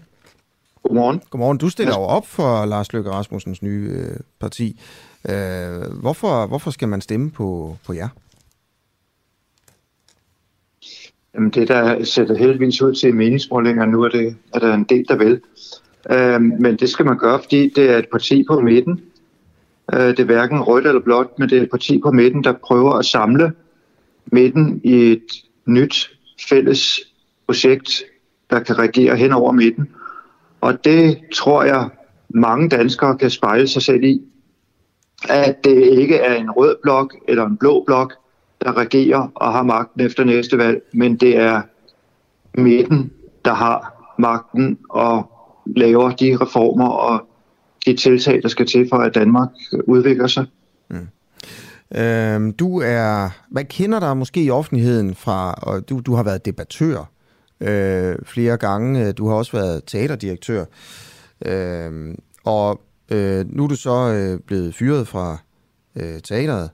Godmorgen. 0.82 1.22
Godmorgen. 1.30 1.58
Du 1.58 1.68
stiller 1.68 1.94
jo 1.94 2.02
op 2.02 2.26
for 2.26 2.64
Lars 2.64 2.92
Løkke 2.92 3.10
Rasmussens 3.10 3.62
nye 3.62 3.90
øh, 3.92 4.16
parti. 4.40 4.80
Øh, 5.28 6.00
hvorfor, 6.00 6.46
hvorfor 6.46 6.70
skal 6.70 6.88
man 6.88 7.00
stemme 7.00 7.30
på, 7.30 7.76
på 7.86 7.92
jer? 7.92 8.08
Jamen 11.34 11.50
det, 11.50 11.68
der 11.68 12.04
sætter 12.04 12.36
heldigvis 12.36 12.82
ud 12.82 12.94
til 12.94 13.14
meningsmålinger 13.14 13.86
nu, 13.86 14.02
er, 14.02 14.08
det, 14.08 14.36
er 14.54 14.58
der 14.58 14.74
en 14.74 14.84
del, 14.84 15.04
der 15.08 15.16
vil. 15.16 15.40
Øh, 16.10 16.40
men 16.40 16.76
det 16.76 16.90
skal 16.90 17.04
man 17.04 17.18
gøre, 17.18 17.40
fordi 17.42 17.72
det 17.76 17.90
er 17.90 17.98
et 17.98 18.08
parti 18.12 18.44
på 18.48 18.60
midten. 18.60 19.00
Øh, 19.94 20.08
det 20.08 20.20
er 20.20 20.24
hverken 20.24 20.60
rødt 20.60 20.86
eller 20.86 21.00
blåt, 21.00 21.38
men 21.38 21.48
det 21.48 21.58
er 21.58 21.62
et 21.62 21.70
parti 21.70 21.98
på 21.98 22.10
midten, 22.10 22.44
der 22.44 22.52
prøver 22.52 22.92
at 22.92 23.04
samle 23.04 23.52
midten 24.32 24.80
i 24.84 24.94
et 24.94 25.26
nyt 25.66 26.10
fælles 26.48 27.00
projekt, 27.46 28.02
der 28.50 28.60
kan 28.60 28.78
regere 28.78 29.16
hen 29.16 29.32
over 29.32 29.52
midten. 29.52 29.88
Og 30.60 30.84
det 30.84 31.18
tror 31.34 31.64
jeg, 31.64 31.88
mange 32.28 32.68
danskere 32.68 33.18
kan 33.18 33.30
spejle 33.30 33.68
sig 33.68 33.82
selv 33.82 34.04
i, 34.04 34.22
at 35.28 35.64
det 35.64 35.98
ikke 35.98 36.16
er 36.16 36.34
en 36.34 36.50
rød 36.50 36.76
blok 36.82 37.14
eller 37.28 37.46
en 37.46 37.56
blå 37.56 37.84
blok, 37.86 38.12
der 38.64 38.76
regerer 38.76 39.28
og 39.34 39.52
har 39.52 39.62
magten 39.62 40.00
efter 40.00 40.24
næste 40.24 40.58
valg, 40.58 40.82
men 40.92 41.16
det 41.16 41.36
er 41.36 41.62
midten, 42.54 43.12
der 43.44 43.54
har 43.54 43.96
magten 44.18 44.78
og 44.90 45.30
laver 45.66 46.10
de 46.10 46.36
reformer 46.40 46.88
og 46.88 47.28
de 47.86 47.96
tiltag, 47.96 48.42
der 48.42 48.48
skal 48.48 48.66
til 48.66 48.88
for, 48.88 48.96
at 48.96 49.14
Danmark 49.14 49.48
udvikler 49.86 50.26
sig. 50.26 50.46
Mm. 50.90 51.08
Øhm, 51.94 52.52
du 52.52 52.80
er, 52.80 53.28
hvad 53.50 53.64
kender 53.64 54.00
dig 54.00 54.16
måske 54.16 54.42
i 54.42 54.50
offentligheden 54.50 55.14
fra, 55.14 55.52
og 55.52 55.88
du, 55.88 56.00
du 56.00 56.14
har 56.14 56.22
været 56.22 56.44
debattør 56.44 57.10
øh, 57.60 58.16
flere 58.24 58.56
gange, 58.56 59.12
du 59.12 59.28
har 59.28 59.34
også 59.34 59.52
været 59.52 59.82
teaterdirektør, 59.86 60.64
øh, 61.46 62.14
og 62.44 62.80
øh, 63.12 63.44
nu 63.48 63.64
er 63.64 63.68
du 63.68 63.76
så 63.76 64.12
øh, 64.12 64.40
blevet 64.40 64.74
fyret 64.74 65.08
fra 65.08 65.38
øh, 65.96 66.20
teateret. 66.20 66.70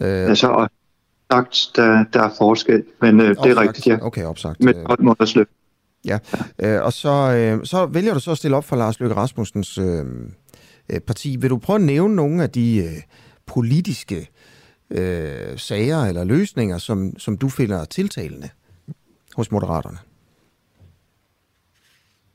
Øh, 0.00 0.28
altså, 0.28 0.68
sagt, 1.32 1.70
der, 1.76 2.04
der 2.12 2.22
er 2.22 2.30
forskel, 2.38 2.84
men 3.00 3.20
øh, 3.20 3.28
det 3.28 3.50
er 3.50 3.60
rigtigt, 3.60 3.86
ja. 3.86 3.98
Okay, 4.02 4.24
opsagt. 4.24 4.64
Med 4.64 4.74
12 4.86 5.02
måneders 5.02 5.36
løb. 5.36 5.48
Ja, 6.04 6.18
ja. 6.60 6.76
Øh, 6.76 6.84
og 6.84 6.92
så, 6.92 7.32
øh, 7.32 7.66
så 7.66 7.86
vælger 7.86 8.14
du 8.14 8.20
så 8.20 8.30
at 8.30 8.38
stille 8.38 8.56
op 8.56 8.64
for 8.64 8.76
Lars 8.76 9.00
Løkke 9.00 9.16
Rasmussens 9.16 9.78
øh, 9.78 10.04
øh, 10.90 11.00
parti. 11.00 11.36
Vil 11.40 11.50
du 11.50 11.58
prøve 11.58 11.74
at 11.74 11.82
nævne 11.82 12.16
nogle 12.16 12.42
af 12.42 12.50
de 12.50 12.76
øh, 12.76 13.02
politiske 13.46 14.28
øh, 14.90 15.56
sager 15.58 16.04
eller 16.04 16.24
løsninger, 16.24 16.78
som, 16.78 17.18
som 17.18 17.36
du 17.36 17.48
finder 17.48 17.84
tiltalende 17.84 18.48
hos 19.36 19.50
Moderaterne? 19.50 19.98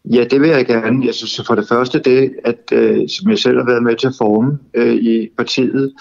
Ja, 0.06 0.24
det 0.24 0.42
vil 0.42 0.50
jeg 0.50 0.66
gerne. 0.66 1.06
Jeg 1.06 1.14
synes 1.14 1.42
for 1.48 1.56
det 1.56 1.68
første 1.68 2.00
det, 2.00 2.36
at 2.46 2.72
øh, 2.72 3.10
som 3.10 3.30
jeg 3.30 3.40
selv 3.40 3.58
har 3.58 3.66
været 3.66 3.84
med 3.84 3.96
til 3.96 4.08
at 4.08 4.14
forme 4.18 4.60
øh, 4.74 4.96
i 4.96 5.30
partiet, 5.38 5.94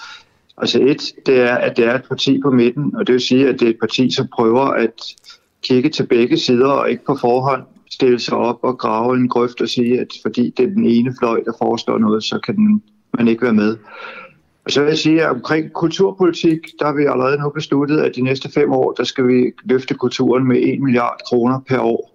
altså 0.57 0.79
et, 0.81 1.01
det 1.25 1.39
er, 1.39 1.55
at 1.55 1.77
det 1.77 1.85
er 1.85 1.95
et 1.95 2.05
parti 2.09 2.41
på 2.41 2.51
midten, 2.51 2.95
og 2.95 3.07
det 3.07 3.13
vil 3.13 3.21
sige, 3.21 3.49
at 3.49 3.59
det 3.59 3.65
er 3.65 3.69
et 3.69 3.79
parti, 3.79 4.11
som 4.11 4.27
prøver 4.35 4.61
at 4.61 5.15
kigge 5.63 5.89
til 5.89 6.07
begge 6.07 6.37
sider 6.37 6.67
og 6.67 6.89
ikke 6.89 7.05
på 7.05 7.17
forhånd 7.21 7.63
stille 7.93 8.19
sig 8.19 8.37
op 8.37 8.59
og 8.61 8.77
grave 8.77 9.15
en 9.15 9.29
grøft 9.29 9.61
og 9.61 9.69
sige, 9.69 9.99
at 9.99 10.07
fordi 10.21 10.53
det 10.57 10.65
er 10.65 10.69
den 10.69 10.85
ene 10.85 11.15
fløj, 11.19 11.43
der 11.45 11.51
foreslår 11.57 11.97
noget, 11.97 12.23
så 12.23 12.39
kan 12.39 12.55
den, 12.55 12.83
man 13.17 13.27
ikke 13.27 13.41
være 13.41 13.53
med. 13.53 13.77
Og 14.65 14.71
så 14.71 14.81
vil 14.81 14.87
jeg 14.87 14.97
sige, 14.97 15.23
at 15.23 15.29
omkring 15.29 15.73
kulturpolitik, 15.73 16.59
der 16.79 16.85
har 16.85 16.93
vi 16.93 17.05
allerede 17.05 17.37
nu 17.37 17.49
besluttet, 17.49 17.99
at 17.99 18.15
de 18.15 18.21
næste 18.21 18.51
fem 18.51 18.71
år, 18.71 18.91
der 18.91 19.03
skal 19.03 19.27
vi 19.27 19.51
løfte 19.63 19.93
kulturen 19.93 20.47
med 20.47 20.57
1 20.61 20.81
milliard 20.81 21.19
kroner 21.27 21.59
per 21.67 21.79
år. 21.79 22.13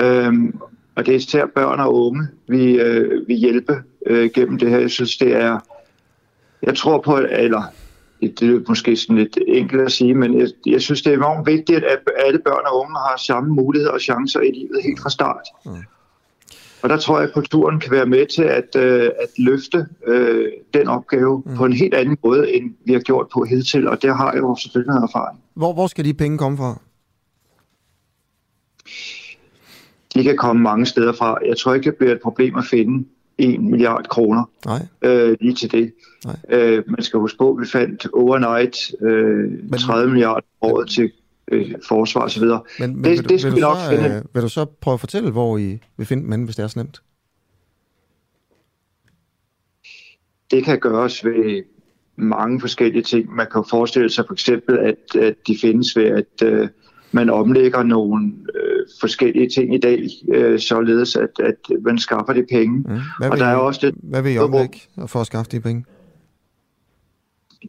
Øhm, 0.00 0.58
og 0.94 1.06
det 1.06 1.12
er 1.12 1.16
især 1.16 1.46
børn 1.54 1.80
og 1.80 1.94
unge, 2.06 2.26
vi, 2.48 2.80
øh, 2.80 3.28
vi 3.28 3.34
hjælpe 3.34 3.82
øh, 4.06 4.30
gennem 4.34 4.58
det 4.58 4.70
her. 4.70 4.78
Jeg 4.78 4.90
synes, 4.90 5.16
det 5.16 5.36
er... 5.36 5.58
Jeg 6.62 6.76
tror 6.76 7.00
på, 7.00 7.18
eller 7.30 7.62
det 8.20 8.42
er 8.42 8.60
måske 8.68 8.96
sådan 8.96 9.16
lidt 9.16 9.38
enkelt 9.46 9.82
at 9.82 9.92
sige, 9.92 10.14
men 10.14 10.40
jeg, 10.40 10.48
jeg 10.66 10.82
synes, 10.82 11.02
det 11.02 11.12
er 11.12 11.16
enormt 11.16 11.46
vigtigt, 11.46 11.84
at 11.84 11.98
alle 12.26 12.38
børn 12.38 12.62
og 12.66 12.78
unge 12.80 12.94
har 12.94 13.16
samme 13.18 13.54
muligheder 13.54 13.92
og 13.92 14.00
chancer 14.00 14.40
i 14.40 14.50
livet 14.50 14.80
helt 14.84 15.00
fra 15.00 15.10
start. 15.10 15.46
Mm. 15.66 15.72
Og 16.82 16.90
der 16.90 16.96
tror 16.96 17.18
jeg, 17.18 17.28
at 17.28 17.34
kulturen 17.34 17.80
kan 17.80 17.90
være 17.90 18.06
med 18.06 18.26
til 18.26 18.42
at, 18.42 18.76
øh, 18.76 19.04
at 19.04 19.28
løfte 19.38 19.86
øh, 20.06 20.52
den 20.74 20.88
opgave 20.88 21.42
mm. 21.46 21.56
på 21.56 21.64
en 21.64 21.72
helt 21.72 21.94
anden 21.94 22.16
måde, 22.24 22.54
end 22.54 22.74
vi 22.86 22.92
har 22.92 23.00
gjort 23.00 23.26
på 23.32 23.44
hidtil, 23.44 23.88
og 23.88 24.02
der 24.02 24.14
har 24.14 24.32
jeg 24.32 24.40
jo 24.40 24.56
selvfølgelig 24.56 24.94
noget 24.94 25.08
erfaring. 25.08 25.40
Hvor, 25.54 25.72
hvor 25.72 25.86
skal 25.86 26.04
de 26.04 26.14
penge 26.14 26.38
komme 26.38 26.58
fra? 26.58 26.80
De 30.14 30.22
kan 30.22 30.36
komme 30.36 30.62
mange 30.62 30.86
steder 30.86 31.12
fra. 31.12 31.38
Jeg 31.46 31.56
tror 31.56 31.74
ikke, 31.74 31.90
det 31.90 31.96
bliver 31.96 32.12
et 32.12 32.20
problem 32.22 32.56
at 32.56 32.64
finde 32.64 33.04
1 33.38 33.60
milliard 33.60 34.08
kroner 34.08 34.50
Nej. 34.66 34.86
Øh, 35.02 35.36
lige 35.40 35.54
til 35.54 35.72
det. 35.72 35.92
Nej. 36.24 36.36
Øh, 36.48 36.82
man 36.86 37.02
skal 37.02 37.20
huske 37.20 37.38
på, 37.38 37.50
at 37.50 37.60
vi 37.60 37.66
fandt 37.66 38.06
overnight 38.12 38.76
øh, 39.00 39.50
men, 39.70 39.78
30 39.78 40.10
milliarder 40.10 40.46
året 40.60 40.88
til 40.88 41.12
øh, 41.48 41.74
forsvar 41.88 42.20
osv. 42.20 42.42
Men, 42.44 42.60
men 42.78 43.04
det, 43.04 43.10
vil, 43.10 43.28
det 43.28 43.40
skal 43.40 43.52
vil 43.52 43.56
vi 43.56 43.60
nok 43.60 43.76
så, 43.76 43.90
finde. 43.90 44.16
Øh, 44.16 44.34
vil 44.34 44.42
du 44.42 44.48
så 44.48 44.64
prøve 44.64 44.94
at 44.94 45.00
fortælle, 45.00 45.30
hvor 45.30 45.58
I 45.58 45.78
vil 45.96 46.06
finde 46.06 46.32
dem, 46.32 46.44
hvis 46.44 46.56
det 46.56 46.62
er 46.62 46.66
så 46.66 46.78
nemt? 46.78 47.02
Det 50.50 50.64
kan 50.64 50.78
gøres 50.78 51.24
ved 51.24 51.62
mange 52.16 52.60
forskellige 52.60 53.02
ting. 53.02 53.34
Man 53.34 53.46
kan 53.52 53.64
forestille 53.70 54.10
sig 54.10 54.24
for 54.26 54.32
eksempel, 54.32 54.78
at, 54.78 55.20
at 55.22 55.34
de 55.46 55.56
findes 55.60 55.96
ved, 55.96 56.04
at 56.04 56.42
øh, 56.42 56.68
man 57.12 57.30
omlægger 57.30 57.82
nogle 57.82 58.32
øh, 58.54 58.73
forskellige 59.04 59.48
ting 59.48 59.74
i 59.74 59.78
dag, 59.78 60.08
øh, 60.28 60.60
således 60.60 61.16
at, 61.16 61.30
at 61.40 61.82
man 61.82 61.98
skaffer 61.98 62.32
de 62.32 62.44
penge. 62.50 62.84
Ja. 62.88 63.00
Hvad 63.18 63.30
og 63.30 63.38
der 63.38 63.48
I, 63.48 63.52
er 63.52 63.56
også 63.56 63.80
det, 63.82 63.94
hvad 64.02 64.22
vil 64.22 64.34
I 64.34 64.38
omlægge 64.38 64.80
for 65.06 65.20
at 65.20 65.26
skaffe 65.26 65.50
de 65.50 65.60
penge? 65.60 65.84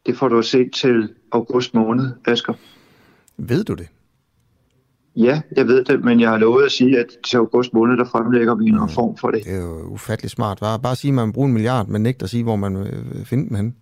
Det 0.06 0.18
får 0.18 0.28
du 0.28 0.38
at 0.38 0.46
se 0.46 0.70
til 0.70 1.10
august 1.32 1.74
måned, 1.74 2.12
Asger. 2.28 2.54
Ved 3.38 3.64
du 3.64 3.74
det? 3.74 3.88
Ja, 5.16 5.42
jeg 5.56 5.68
ved 5.68 5.84
det, 5.84 6.04
men 6.04 6.20
jeg 6.20 6.30
har 6.30 6.38
lovet 6.38 6.66
at 6.66 6.72
sige, 6.72 7.00
at 7.00 7.08
til 7.28 7.38
august 7.38 7.74
måned, 7.74 7.98
der 7.98 8.06
fremlægger 8.06 8.56
vi 8.56 8.66
en 8.66 8.80
mm. 8.82 8.90
form 8.90 9.18
for 9.18 9.32
det. 9.32 9.44
Det 9.44 9.54
er 9.54 9.62
jo 9.62 9.84
ufattelig 9.88 10.32
smart. 10.32 10.58
Bare, 10.60 10.80
bare 10.80 10.96
sige, 10.96 11.10
at 11.10 11.16
man 11.16 11.34
bruger 11.34 11.48
en 11.48 11.54
milliard, 11.54 11.88
men 11.88 12.06
ikke 12.06 12.24
at 12.24 12.30
sige, 12.30 12.44
hvor 12.44 12.56
man 12.56 12.78
vil 12.78 13.26
finde 13.26 13.50
dem 13.50 13.56
hen. 13.56 13.76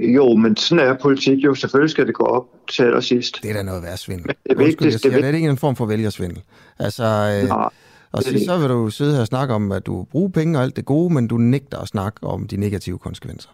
Jo, 0.00 0.34
men 0.34 0.56
sådan 0.56 0.88
er 0.88 0.96
politik 1.02 1.44
jo. 1.44 1.54
Selvfølgelig 1.54 1.90
skal 1.90 2.06
det 2.06 2.14
gå 2.14 2.24
op 2.24 2.46
til 2.68 2.82
allersidst. 2.82 3.42
Det 3.42 3.50
er 3.50 3.54
da 3.54 3.62
noget 3.62 3.82
værd 3.82 3.96
svindel. 3.96 4.26
Men 4.26 4.36
det 4.44 4.52
er 4.52 4.56
vigtigt. 4.56 5.00
Siger, 5.00 5.16
det, 5.16 5.24
er 5.24 5.32
ikke 5.32 5.48
en 5.48 5.56
form 5.56 5.76
for 5.76 5.86
vælgersvindel. 5.86 6.42
Altså, 6.78 7.04
øh, 7.04 7.48
Nej, 7.48 7.68
og 8.12 8.22
så, 8.22 8.44
så 8.46 8.58
vil 8.58 8.68
du 8.68 8.90
sidde 8.90 9.14
her 9.14 9.20
og 9.20 9.26
snakke 9.26 9.54
om, 9.54 9.72
at 9.72 9.86
du 9.86 10.06
bruger 10.10 10.28
penge 10.28 10.58
og 10.58 10.62
alt 10.62 10.76
det 10.76 10.84
gode, 10.84 11.14
men 11.14 11.28
du 11.28 11.36
nægter 11.36 11.78
at 11.78 11.88
snakke 11.88 12.26
om 12.26 12.48
de 12.48 12.56
negative 12.56 12.98
konsekvenser. 12.98 13.48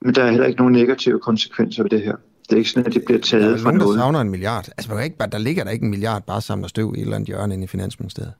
Men 0.00 0.14
der 0.14 0.24
er 0.24 0.30
heller 0.30 0.46
ikke 0.46 0.58
nogen 0.58 0.72
negative 0.72 1.20
konsekvenser 1.20 1.82
ved 1.82 1.90
det 1.90 2.02
her. 2.02 2.16
Det 2.42 2.52
er 2.52 2.56
ikke 2.56 2.70
sådan, 2.70 2.86
at 2.86 2.94
det 2.94 3.04
bliver 3.04 3.20
taget 3.20 3.44
der 3.44 3.54
er 3.54 3.58
fra 3.58 3.64
nogen, 3.64 3.78
noget. 3.78 3.96
der 3.96 4.02
savner 4.02 4.20
en 4.20 4.30
milliard. 4.30 4.68
Altså, 4.76 4.90
man 4.90 4.98
kan 4.98 5.04
ikke, 5.04 5.16
der 5.32 5.38
ligger 5.38 5.64
der 5.64 5.70
ikke 5.70 5.84
en 5.84 5.90
milliard 5.90 6.22
bare 6.26 6.40
samler 6.40 6.68
støv 6.68 6.94
i 6.96 6.98
et 6.98 7.02
eller 7.02 7.16
andet 7.16 7.26
hjørne 7.26 7.54
inde 7.54 7.64
i 7.64 7.66
Finansministeriet. 7.66 8.32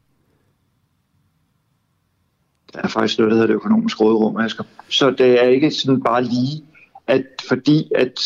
Der 2.74 2.80
er 2.82 2.88
faktisk 2.88 3.18
noget, 3.18 3.30
der 3.30 3.36
hedder 3.36 3.46
det 3.46 3.54
økonomiske 3.54 4.04
råderum, 4.04 4.36
Asger. 4.36 4.64
Så 4.88 5.10
det 5.10 5.44
er 5.44 5.48
ikke 5.48 5.70
sådan 5.70 6.02
bare 6.02 6.24
lige, 6.24 6.64
at 7.06 7.22
fordi 7.48 7.90
at 7.94 8.20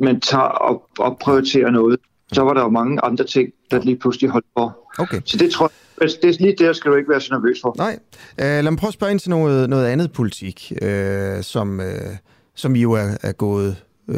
man 0.00 0.20
tager 0.20 0.42
og, 0.42 0.88
og 0.98 1.18
prioriterer 1.18 1.70
noget, 1.70 2.00
så 2.32 2.42
var 2.42 2.54
der 2.54 2.62
jo 2.62 2.68
mange 2.68 3.04
andre 3.04 3.24
ting, 3.24 3.52
der 3.70 3.82
lige 3.82 3.96
pludselig 3.96 4.30
holdt 4.30 4.46
for. 4.58 4.78
Okay. 4.98 5.20
Så 5.24 5.36
det 5.36 5.50
tror 5.50 5.66
jeg, 5.66 6.02
altså, 6.02 6.18
det 6.22 6.30
er 6.30 6.36
lige 6.40 6.56
der, 6.58 6.72
skal 6.72 6.90
du 6.90 6.96
ikke 6.96 7.10
være 7.10 7.20
så 7.20 7.34
nervøs 7.34 7.58
for. 7.62 7.74
Nej. 7.76 7.98
Uh, 8.38 8.44
lad 8.44 8.62
mig 8.62 8.76
prøve 8.76 8.88
at 8.88 8.94
spørge 8.94 9.12
ind 9.12 9.20
til 9.20 9.30
noget, 9.30 9.70
noget 9.70 9.86
andet 9.86 10.12
politik, 10.12 10.72
uh, 10.82 11.42
som, 11.42 11.78
uh, 11.78 12.16
som 12.54 12.74
I 12.76 12.80
jo 12.80 12.92
er, 12.92 13.16
er 13.22 13.32
gået, 13.32 13.76
uh, 14.08 14.16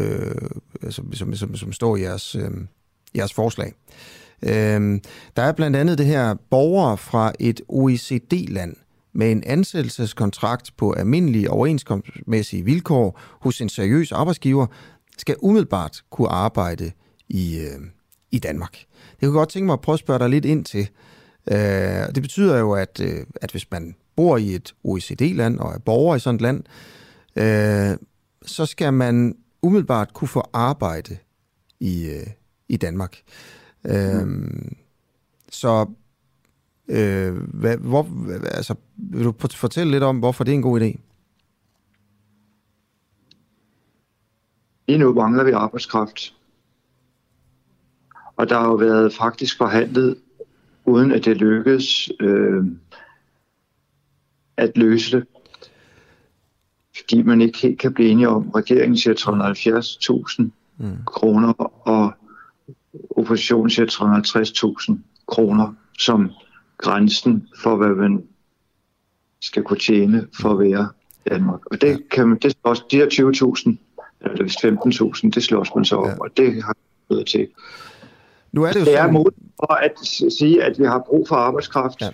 som, 0.90 1.12
som, 1.12 1.34
som, 1.34 1.56
som 1.56 1.72
står 1.72 1.96
i 1.96 2.02
jeres, 2.02 2.36
uh, 2.36 2.42
jeres 3.16 3.32
forslag. 3.32 3.72
Uh, 4.42 4.50
der 5.36 5.42
er 5.42 5.52
blandt 5.52 5.76
andet 5.76 5.98
det 5.98 6.06
her 6.06 6.34
borgere 6.50 6.96
fra 6.98 7.32
et 7.40 7.60
OECD-land, 7.68 8.76
med 9.12 9.32
en 9.32 9.42
ansættelseskontrakt 9.46 10.76
på 10.76 10.92
almindelige 10.92 11.50
overenskomstmæssige 11.50 12.64
vilkår 12.64 13.20
hos 13.40 13.60
en 13.60 13.68
seriøs 13.68 14.12
arbejdsgiver, 14.12 14.66
skal 15.18 15.36
umiddelbart 15.42 16.02
kunne 16.10 16.28
arbejde 16.28 16.92
i, 17.28 17.58
øh, 17.58 17.80
i 18.30 18.38
Danmark. 18.38 18.72
Det 19.20 19.26
kunne 19.26 19.38
godt 19.38 19.48
tænke 19.48 19.66
mig 19.66 19.72
at 19.72 19.80
prøve 19.80 19.94
at 19.94 20.00
spørge 20.00 20.18
dig 20.18 20.28
lidt 20.28 20.44
ind 20.44 20.64
til. 20.64 20.88
Øh, 21.50 22.14
det 22.14 22.22
betyder 22.22 22.58
jo, 22.58 22.72
at, 22.72 23.00
øh, 23.02 23.26
at 23.42 23.50
hvis 23.50 23.70
man 23.70 23.94
bor 24.16 24.36
i 24.36 24.54
et 24.54 24.74
OECD-land 24.84 25.58
og 25.58 25.74
er 25.74 25.78
borger 25.78 26.16
i 26.16 26.20
sådan 26.20 26.34
et 26.34 26.40
land, 26.40 26.64
øh, 27.36 27.96
så 28.46 28.66
skal 28.66 28.92
man 28.92 29.36
umiddelbart 29.62 30.14
kunne 30.14 30.28
få 30.28 30.42
arbejde 30.52 31.16
i, 31.80 32.06
øh, 32.06 32.26
i 32.68 32.76
Danmark. 32.76 33.16
Øh, 33.84 34.26
mm. 34.26 34.76
Så 35.50 35.86
Øh, 36.90 37.36
hvad, 37.36 37.76
hvor, 37.76 38.06
altså, 38.44 38.74
vil 38.96 39.24
du 39.24 39.34
fortælle 39.54 39.90
lidt 39.90 40.02
om, 40.02 40.18
hvorfor 40.18 40.44
det 40.44 40.50
er 40.50 40.54
en 40.54 40.62
god 40.62 40.80
idé? 40.80 41.00
Lige 44.88 44.98
nu 44.98 45.14
mangler 45.14 45.44
vi 45.44 45.50
arbejdskraft. 45.50 46.34
Og 48.36 48.48
der 48.48 48.58
har 48.58 48.66
jo 48.66 48.74
været 48.74 49.14
faktisk 49.14 49.56
forhandlet, 49.58 50.16
uden 50.84 51.12
at 51.12 51.24
det 51.24 51.36
lykkedes 51.36 52.10
øh, 52.20 52.64
at 54.56 54.76
løse 54.76 55.16
det. 55.16 55.26
Fordi 56.96 57.22
man 57.22 57.40
ikke 57.40 57.58
helt 57.58 57.78
kan 57.78 57.94
blive 57.94 58.08
enige 58.08 58.28
om, 58.28 58.50
regeringen 58.50 58.96
siger 58.96 59.14
370.000 59.14 60.50
mm. 60.78 60.96
kroner, 61.06 61.52
og 61.88 62.12
oppositionen 63.10 63.70
siger 63.70 63.86
350.000 64.90 64.98
kroner, 65.26 65.74
som 65.98 66.30
grænsen 66.80 67.48
for, 67.62 67.76
hvad 67.76 67.88
man 67.88 68.24
skal 69.40 69.62
kunne 69.62 69.78
tjene 69.78 70.26
for 70.40 70.50
at 70.50 70.58
være 70.58 70.88
i 71.26 71.28
Danmark. 71.28 71.60
Og 71.66 71.80
det 71.80 72.08
kan 72.10 72.28
man, 72.28 72.38
det 72.38 72.56
også, 72.62 72.82
de 72.90 72.96
her 72.96 73.06
20.000, 73.06 73.76
eller 74.20 74.42
hvis 74.42 74.56
15.000, 75.24 75.30
det 75.30 75.42
slås 75.42 75.74
man 75.74 75.84
så 75.84 75.96
om, 75.96 76.08
ja. 76.08 76.14
og 76.20 76.28
det 76.36 76.62
har 76.64 76.76
været 77.10 77.26
til. 77.26 77.48
Nu 78.52 78.62
er 78.62 78.72
det 78.72 78.80
jo 78.80 78.84
det 78.84 78.98
er 78.98 79.10
muligt 79.10 79.36
for 79.56 79.72
at 79.72 79.92
sige, 80.32 80.64
at 80.64 80.78
vi 80.78 80.84
har 80.84 80.98
brug 80.98 81.28
for 81.28 81.36
arbejdskraft, 81.36 82.00
ja. 82.00 82.10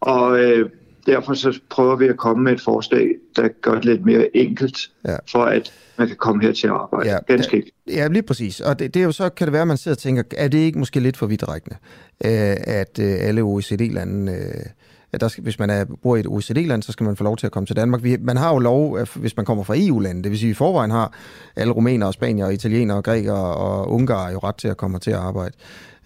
og 0.00 0.38
øh, 0.38 0.70
derfor 1.06 1.34
så 1.34 1.60
prøver 1.70 1.96
vi 1.96 2.06
at 2.06 2.16
komme 2.16 2.44
med 2.44 2.52
et 2.52 2.60
forslag, 2.60 3.14
der 3.36 3.48
gør 3.48 3.74
det 3.74 3.84
lidt 3.84 4.04
mere 4.04 4.36
enkelt, 4.36 4.90
ja. 5.04 5.16
for 5.30 5.44
at 5.44 5.72
man 5.98 6.08
kan 6.08 6.16
komme 6.16 6.42
her 6.42 6.52
til 6.52 6.66
at 6.66 6.72
arbejde. 6.72 7.10
Ja, 7.10 7.18
Ganske 7.26 7.56
ikke. 7.56 7.72
Ja, 7.88 8.08
lige 8.08 8.22
præcis. 8.22 8.60
Og 8.60 8.78
det, 8.78 8.94
det 8.94 9.00
er 9.00 9.04
jo 9.04 9.12
så, 9.12 9.28
kan 9.28 9.46
det 9.46 9.52
være, 9.52 9.62
at 9.62 9.68
man 9.68 9.76
sidder 9.76 9.94
og 9.94 9.98
tænker, 9.98 10.22
er 10.36 10.48
det 10.48 10.58
ikke 10.58 10.78
måske 10.78 11.00
lidt 11.00 11.16
for 11.16 11.26
vidtrækkende, 11.26 11.76
øh, 12.24 12.56
at 12.60 12.98
øh, 13.00 13.16
alle 13.20 13.40
OECD-lande... 13.40 14.32
Øh, 14.32 14.66
at 15.12 15.20
der 15.20 15.28
skal, 15.28 15.42
hvis 15.42 15.58
man 15.58 15.70
er, 15.70 15.84
bor 16.02 16.16
i 16.16 16.20
et 16.20 16.26
OECD-land, 16.26 16.82
så 16.82 16.92
skal 16.92 17.04
man 17.04 17.16
få 17.16 17.24
lov 17.24 17.36
til 17.36 17.46
at 17.46 17.52
komme 17.52 17.66
til 17.66 17.76
Danmark. 17.76 18.02
Vi, 18.02 18.16
man 18.20 18.36
har 18.36 18.52
jo 18.52 18.58
lov, 18.58 18.98
hvis 19.14 19.36
man 19.36 19.46
kommer 19.46 19.64
fra 19.64 19.74
EU-landet, 19.76 20.24
det 20.24 20.30
vil 20.30 20.38
sige, 20.38 20.50
at 20.50 20.54
i 20.54 20.54
forvejen 20.54 20.90
har 20.90 21.12
alle 21.56 21.72
rumænere, 21.72 22.12
spanier, 22.12 22.48
italienere, 22.48 23.02
grækere 23.02 23.54
og 23.54 23.90
ungarer 23.90 24.32
jo 24.32 24.38
ret 24.38 24.56
til 24.56 24.68
at 24.68 24.76
komme 24.76 24.98
til 24.98 25.10
at 25.10 25.16
arbejde. 25.16 25.52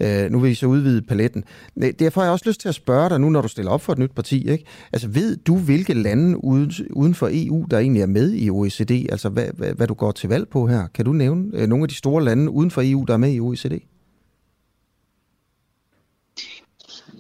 Øh, 0.01 0.31
nu 0.31 0.39
vil 0.39 0.51
I 0.51 0.55
så 0.55 0.67
udvide 0.67 1.03
paletten. 1.03 1.45
Derfor 1.99 2.21
har 2.21 2.27
jeg 2.27 2.33
også 2.33 2.49
lyst 2.49 2.61
til 2.61 2.69
at 2.69 2.75
spørge 2.75 3.09
dig 3.09 3.21
nu, 3.21 3.31
når 3.31 3.41
du 3.41 3.49
stiller 3.49 3.73
op 3.73 3.83
for 3.83 3.93
et 3.93 3.99
nyt 3.99 4.11
parti. 4.11 4.51
Ikke? 4.51 4.65
Altså 4.93 5.09
ved 5.09 5.37
du, 5.37 5.57
hvilke 5.57 5.95
lande 5.95 6.45
uden, 6.45 6.73
uden 6.91 7.15
for 7.15 7.29
EU, 7.33 7.67
der 7.71 7.79
egentlig 7.79 8.03
er 8.03 8.07
med 8.07 8.35
i 8.35 8.51
OECD? 8.51 8.91
Altså 8.91 9.29
hvad, 9.29 9.47
hvad, 9.55 9.73
hvad 9.75 9.87
du 9.87 9.95
går 9.95 10.13
til 10.13 10.29
valg 10.29 10.49
på 10.49 10.67
her? 10.67 10.87
Kan 10.95 11.05
du 11.05 11.13
nævne 11.13 11.51
øh, 11.55 11.69
nogle 11.69 11.83
af 11.85 11.89
de 11.89 11.95
store 11.95 12.25
lande 12.25 12.51
uden 12.51 12.71
for 12.71 12.83
EU, 12.85 13.05
der 13.09 13.15
er 13.15 13.19
med 13.19 13.33
i 13.33 13.41
OECD? 13.41 13.83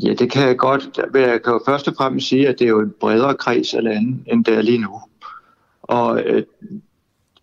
Ja, 0.02 0.14
det 0.14 0.30
kan 0.30 0.46
jeg 0.46 0.56
godt. 0.56 0.98
Jeg 1.14 1.42
kan 1.44 1.52
jo 1.52 1.60
først 1.66 1.88
og 1.88 1.94
fremmest 1.96 2.28
sige, 2.28 2.48
at 2.48 2.58
det 2.58 2.64
er 2.64 2.68
jo 2.68 2.80
en 2.80 2.94
bredere 3.00 3.34
kreds 3.34 3.74
af 3.74 3.82
lande, 3.82 4.18
end 4.26 4.44
det 4.44 4.54
er 4.54 4.62
lige 4.62 4.78
nu. 4.78 5.00
Og 5.82 6.22
øh, 6.22 6.42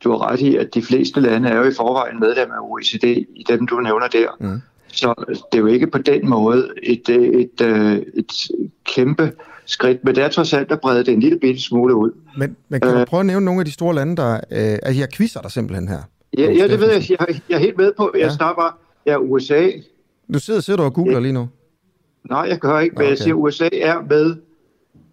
du 0.03 0.11
har 0.11 0.31
ret 0.31 0.39
i, 0.39 0.55
at 0.55 0.73
de 0.73 0.81
fleste 0.81 1.19
lande 1.19 1.49
er 1.49 1.57
jo 1.57 1.63
i 1.63 1.73
forvejen 1.73 2.19
medlem 2.19 2.51
af 2.51 2.59
OECD, 2.61 3.03
i 3.35 3.45
dem 3.47 3.67
du 3.67 3.79
nævner 3.79 4.07
der. 4.07 4.29
Mm. 4.39 4.61
Så 4.87 5.13
det 5.51 5.57
er 5.57 5.61
jo 5.61 5.67
ikke 5.67 5.87
på 5.87 5.97
den 5.97 6.29
måde 6.29 6.69
et, 6.83 7.09
et, 7.09 7.41
et, 7.41 7.61
øh, 7.61 7.97
et 8.13 8.31
kæmpe 8.83 9.31
skridt, 9.65 10.03
men 10.03 10.15
det 10.15 10.23
er 10.23 10.29
trods 10.29 10.53
alt 10.53 10.71
at 10.71 10.81
brede 10.81 11.03
det 11.03 11.13
en 11.13 11.19
lille 11.19 11.39
bitte 11.39 11.61
smule 11.61 11.95
ud. 11.95 12.11
Men, 12.37 12.55
men 12.69 12.81
kan 12.81 12.93
du 12.93 12.99
øh. 12.99 13.05
prøve 13.05 13.19
at 13.19 13.25
nævne 13.25 13.45
nogle 13.45 13.61
af 13.61 13.65
de 13.65 13.71
store 13.71 13.95
lande, 13.95 14.15
der... 14.15 14.33
Øh, 14.33 14.79
altså, 14.83 14.99
jeg 14.99 15.07
quizzer 15.13 15.41
dig 15.41 15.51
simpelthen 15.51 15.87
her. 15.87 15.99
Ja, 16.37 16.51
ja 16.51 16.67
det 16.67 16.79
ved 16.79 16.91
jeg. 16.91 17.09
jeg. 17.09 17.41
Jeg 17.49 17.55
er 17.55 17.59
helt 17.59 17.77
med 17.77 17.91
på. 17.97 18.11
Jeg 18.13 18.21
ja. 18.21 18.29
starter 18.29 18.55
bare... 18.55 18.71
Ja, 19.05 19.17
USA. 19.17 19.69
Du 20.33 20.39
sidder, 20.39 20.59
sidder 20.59 20.77
du 20.77 20.83
og 20.83 20.93
googler 20.93 21.13
ja. 21.13 21.19
lige 21.19 21.33
nu? 21.33 21.49
Nej, 22.29 22.45
jeg 22.49 22.59
gør 22.59 22.79
ikke, 22.79 22.95
men 22.95 23.01
okay. 23.01 23.09
jeg 23.09 23.17
siger, 23.17 23.35
at 23.35 23.39
USA 23.39 23.69
er 23.71 24.01
med 24.09 24.35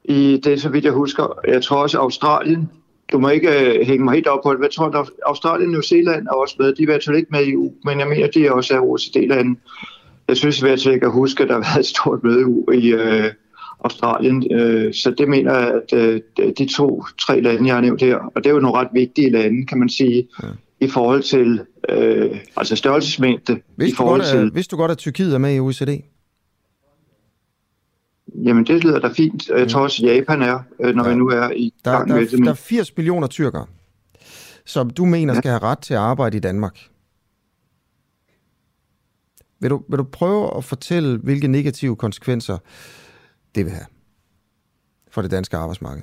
i 0.04 0.40
det, 0.44 0.60
så 0.60 0.68
vidt 0.68 0.84
jeg 0.84 0.92
husker. 0.92 1.38
Jeg 1.48 1.62
tror 1.62 1.76
også, 1.76 1.98
Australien 1.98 2.70
du 3.12 3.18
må 3.18 3.28
ikke 3.28 3.48
uh, 3.48 3.86
hænge 3.86 4.04
mig 4.04 4.14
helt 4.14 4.26
op 4.26 4.42
på 4.42 4.54
det. 4.54 4.62
Jeg 4.62 4.70
tror, 4.70 4.86
at 4.86 5.08
Australien 5.26 5.68
og 5.68 5.72
New 5.72 5.80
Zealand 5.80 6.26
er 6.26 6.32
også 6.32 6.56
med. 6.58 6.66
De 6.66 6.72
er 6.72 6.82
i 6.82 6.84
hvert 6.84 7.04
fald 7.04 7.16
ikke 7.16 7.28
med 7.30 7.40
i 7.46 7.52
EU, 7.52 7.72
men 7.84 7.98
jeg 7.98 8.08
mener, 8.08 8.26
de 8.26 8.46
er 8.46 8.50
også 8.50 8.74
af 8.74 8.80
OECD-lande. 8.80 9.60
Jeg 10.28 10.36
synes 10.36 10.58
i 10.58 10.62
hvert 10.62 10.82
fald, 10.82 10.94
jeg 10.94 11.00
kan 11.00 11.10
huske, 11.10 11.42
at 11.42 11.48
der 11.48 11.54
har 11.54 11.60
været 11.60 11.80
et 11.80 11.86
stort 11.86 12.24
møde 12.24 12.40
i 12.82 12.94
uh, 12.94 13.30
Australien. 13.84 14.36
Uh, 14.36 14.92
så 14.92 15.14
det 15.18 15.28
mener 15.28 15.58
jeg, 15.58 15.80
at 15.92 16.20
uh, 16.44 16.50
de 16.58 16.74
to-tre 16.74 17.40
lande, 17.40 17.66
jeg 17.66 17.74
har 17.74 17.80
nævnt 17.80 18.02
her, 18.02 18.16
og 18.16 18.44
det 18.44 18.50
er 18.50 18.54
jo 18.54 18.60
nogle 18.60 18.78
ret 18.78 18.88
vigtige 18.92 19.30
lande, 19.30 19.66
kan 19.66 19.78
man 19.78 19.88
sige, 19.88 20.28
ja. 20.42 20.48
i 20.80 20.88
forhold 20.88 21.22
til 21.22 21.60
uh, 21.92 22.38
altså 22.56 22.76
størrelsesmængde. 22.76 23.60
Hvis 23.76 23.92
i 23.92 23.94
forhold 23.94 24.20
du, 24.20 24.26
godt, 24.26 24.40
til... 24.40 24.50
Hvis 24.52 24.68
du 24.68 24.76
godt, 24.76 24.90
at 24.90 24.98
Tyrkiet 24.98 25.34
er 25.34 25.38
med 25.38 25.54
i 25.54 25.60
OECD? 25.60 26.02
Jamen, 28.34 28.64
det 28.64 28.84
lyder 28.84 28.98
da 28.98 29.08
fint. 29.08 29.48
Jeg 29.48 29.68
tror 29.68 29.82
også, 29.82 30.06
Japan 30.06 30.42
er, 30.42 30.58
øh, 30.80 30.94
når 30.94 31.04
ja. 31.04 31.10
vi 31.10 31.16
nu 31.16 31.28
er 31.28 31.50
i 31.50 31.74
der, 31.84 31.90
gang 31.90 32.08
der, 32.08 32.14
med 32.14 32.26
det. 32.26 32.44
Der 32.44 32.50
er 32.50 32.54
80 32.54 32.96
millioner 32.96 33.26
tyrkere, 33.26 33.66
som 34.66 34.90
du 34.90 35.04
mener 35.04 35.34
ja. 35.34 35.40
skal 35.40 35.50
have 35.50 35.62
ret 35.62 35.78
til 35.78 35.94
at 35.94 36.00
arbejde 36.00 36.36
i 36.36 36.40
Danmark. 36.40 36.78
Vil 39.60 39.70
du, 39.70 39.82
vil 39.88 39.98
du 39.98 40.04
prøve 40.04 40.56
at 40.56 40.64
fortælle, 40.64 41.18
hvilke 41.18 41.48
negative 41.48 41.96
konsekvenser 41.96 42.58
det 43.54 43.64
vil 43.64 43.72
have 43.72 43.86
for 45.10 45.22
det 45.22 45.30
danske 45.30 45.56
arbejdsmarked? 45.56 46.02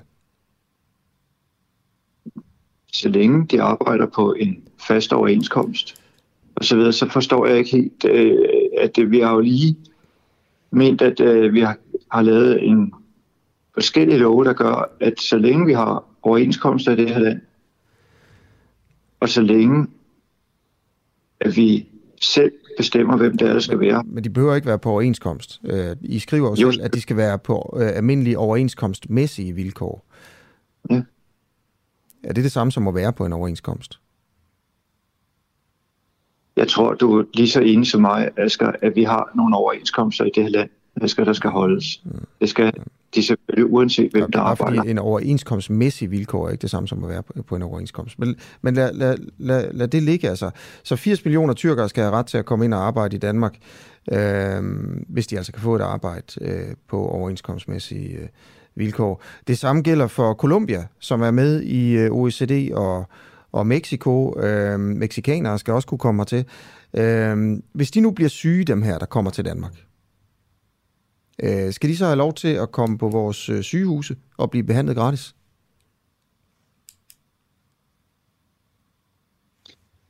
Så 2.93 3.09
længe 3.09 3.47
de 3.47 3.61
arbejder 3.61 4.07
på 4.07 4.33
en 4.33 4.63
fast 4.87 5.13
overenskomst, 5.13 6.01
og 6.55 6.65
så 6.65 6.75
videre, 6.75 6.93
så 6.93 7.09
forstår 7.09 7.45
jeg 7.45 7.57
ikke 7.57 7.71
helt, 7.71 8.05
øh, 8.05 8.37
at 8.77 9.11
vi 9.11 9.19
har 9.19 9.33
jo 9.33 9.39
lige 9.39 9.75
ment, 10.71 11.01
at 11.01 11.19
øh, 11.19 11.53
vi 11.53 11.61
har 11.61 11.77
har 12.11 12.21
lavet 12.21 12.67
en 12.67 12.93
forskellige 13.73 14.17
love, 14.17 14.43
der 14.43 14.53
gør, 14.53 14.91
at 14.99 15.19
så 15.19 15.37
længe 15.37 15.65
vi 15.65 15.73
har 15.73 16.03
overenskomster 16.21 16.91
i 16.91 16.95
det 16.95 17.09
her 17.09 17.19
land, 17.19 17.41
og 19.19 19.29
så 19.29 19.41
længe 19.41 19.87
at 21.39 21.55
vi 21.55 21.87
selv 22.21 22.51
bestemmer, 22.77 23.17
hvem 23.17 23.37
det 23.37 23.49
er, 23.49 23.53
der 23.53 23.59
skal 23.59 23.79
være. 23.79 24.03
Men 24.05 24.23
de 24.23 24.29
behøver 24.29 24.55
ikke 24.55 24.67
være 24.67 24.79
på 24.79 24.89
overenskomst. 24.89 25.61
Øh, 25.63 25.95
I 26.01 26.19
skriver 26.19 26.49
jo 26.49 26.71
selv, 26.71 26.83
at 26.83 26.93
de 26.93 27.01
skal 27.01 27.17
være 27.17 27.39
på 27.39 27.77
øh, 27.81 27.89
almindelige 27.95 28.37
overenskomstmæssige 28.37 29.53
vilkår. 29.53 30.05
Ja. 30.89 31.01
Er 32.23 32.33
det 32.33 32.43
det 32.43 32.51
samme 32.51 32.71
som 32.71 32.87
at 32.87 32.95
være 32.95 33.13
på 33.13 33.25
en 33.25 33.33
overenskomst? 33.33 33.99
Jeg 36.55 36.67
tror, 36.67 36.93
du 36.93 37.19
er 37.19 37.23
lige 37.33 37.49
så 37.49 37.61
enig 37.61 37.87
som 37.87 38.01
mig, 38.01 38.29
Asger, 38.37 38.71
at 38.81 38.95
vi 38.95 39.03
har 39.03 39.31
nogle 39.35 39.55
overenskomster 39.55 40.25
i 40.25 40.31
det 40.35 40.43
her 40.43 40.49
land, 40.49 40.69
skal, 41.07 41.25
der 41.25 41.33
skal 41.33 41.49
holdes. 41.49 42.03
Det 42.41 42.49
skal 42.49 42.73
de 43.15 43.23
selvfølgelig, 43.23 43.73
uanset 43.73 44.11
hvem 44.11 44.31
der 44.31 44.39
arbejder. 44.39 44.77
Fordi 44.77 44.91
en 44.91 44.97
overenskomstmæssig 44.97 46.11
vilkår 46.11 46.47
er 46.47 46.51
ikke 46.51 46.61
det 46.61 46.69
samme 46.69 46.87
som 46.87 47.03
at 47.03 47.09
være 47.09 47.23
på 47.47 47.55
en 47.55 47.61
overenskomst. 47.61 48.19
Men, 48.19 48.35
men 48.61 48.73
lad, 48.73 48.93
lad, 48.93 49.17
lad, 49.37 49.73
lad 49.73 49.87
det 49.87 50.03
ligge 50.03 50.29
altså. 50.29 50.49
Så 50.83 50.95
80 50.95 51.25
millioner 51.25 51.53
tyrkere 51.53 51.89
skal 51.89 52.03
have 52.03 52.15
ret 52.15 52.25
til 52.25 52.37
at 52.37 52.45
komme 52.45 52.65
ind 52.65 52.73
og 52.73 52.87
arbejde 52.87 53.15
i 53.15 53.19
Danmark, 53.19 53.57
øh, 54.11 54.63
hvis 55.09 55.27
de 55.27 55.37
altså 55.37 55.51
kan 55.51 55.61
få 55.61 55.75
et 55.75 55.81
arbejde 55.81 56.25
øh, 56.41 56.75
på 56.89 57.07
overenskomstmæssige 57.07 58.17
øh, 58.17 58.27
vilkår. 58.75 59.23
Det 59.47 59.57
samme 59.57 59.81
gælder 59.81 60.07
for 60.07 60.33
Colombia, 60.33 60.87
som 60.99 61.21
er 61.21 61.31
med 61.31 61.61
i 61.61 61.97
øh, 61.97 62.11
OECD 62.11 62.71
og, 62.73 63.05
og 63.51 63.67
Mexico. 63.67 64.39
Øh, 64.39 64.79
Mexikanere 64.79 65.59
skal 65.59 65.73
også 65.73 65.87
kunne 65.87 65.97
komme 65.97 66.25
til. 66.25 66.45
Øh, 66.93 67.57
hvis 67.73 67.91
de 67.91 68.01
nu 68.01 68.11
bliver 68.11 68.29
syge, 68.29 68.63
dem 68.63 68.81
her, 68.81 68.97
der 68.97 69.05
kommer 69.05 69.31
til 69.31 69.45
Danmark, 69.45 69.73
Øh, 71.43 71.73
skal 71.73 71.89
de 71.89 71.97
så 71.97 72.05
have 72.05 72.17
lov 72.17 72.33
til 72.33 72.47
at 72.47 72.71
komme 72.71 72.97
på 72.97 73.09
vores 73.09 73.49
øh, 73.49 73.63
sygehuse 73.63 74.15
og 74.37 74.51
blive 74.51 74.63
behandlet 74.63 74.95
gratis? 74.95 75.35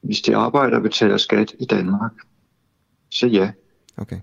hvis 0.02 0.22
de 0.22 0.36
arbejder 0.36 0.78
og 0.78 0.84
betaler 0.84 1.18
skat 1.18 1.56
i 1.60 1.66
Danmark, 1.66 2.12
så 3.10 3.28
ja. 3.28 3.52
Okay. 3.98 4.20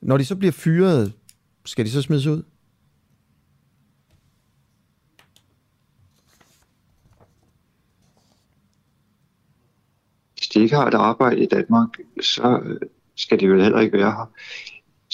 Når 0.00 0.16
de 0.16 0.24
så 0.24 0.36
bliver 0.36 0.52
fyret, 0.52 1.12
skal 1.64 1.84
de 1.84 1.90
så 1.90 2.02
smides 2.02 2.26
ud? 2.26 2.42
Hvis 10.34 10.48
de 10.48 10.60
ikke 10.60 10.76
har 10.76 10.86
et 10.86 10.94
arbejde 10.94 11.42
i 11.42 11.46
Danmark, 11.46 11.88
så 12.20 12.76
skal 13.14 13.40
de 13.40 13.50
vel 13.50 13.62
heller 13.62 13.80
ikke 13.80 13.98
være 13.98 14.10
her. 14.10 14.32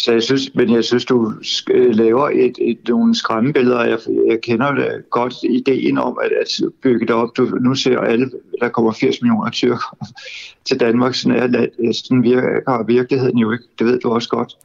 Så 0.03 0.13
jeg 0.13 0.23
synes, 0.23 0.55
men 0.55 0.73
jeg 0.73 0.85
synes, 0.85 1.05
du 1.05 1.33
laver 1.75 2.29
et, 2.29 2.59
et, 2.61 2.89
nogle 2.89 3.15
skræmmebilleder. 3.15 3.85
Jeg, 3.85 3.99
jeg 4.29 4.41
kender 4.41 4.75
det 4.75 5.11
godt 5.11 5.35
ideen 5.51 5.99
om 5.99 6.19
at, 6.25 6.33
at 6.33 6.73
bygge 6.83 7.07
det 7.07 7.15
op. 7.15 7.37
Du, 7.37 7.45
nu 7.45 7.75
ser 7.75 7.99
alle, 7.99 8.31
der 8.61 8.69
kommer 8.69 8.93
80 8.93 9.23
millioner 9.23 9.51
tyrker 9.51 9.97
til 10.69 10.81
Danmark. 10.81 11.15
Sådan, 11.15 11.55
er, 11.55 11.93
sådan 11.93 12.23
virker 12.23 12.85
virkeligheden 12.87 13.39
jo 13.39 13.53
ikke. 13.53 13.65
Det 13.79 13.87
ved 13.87 14.01
du 14.01 14.11
også 14.11 14.29
godt. 14.29 14.57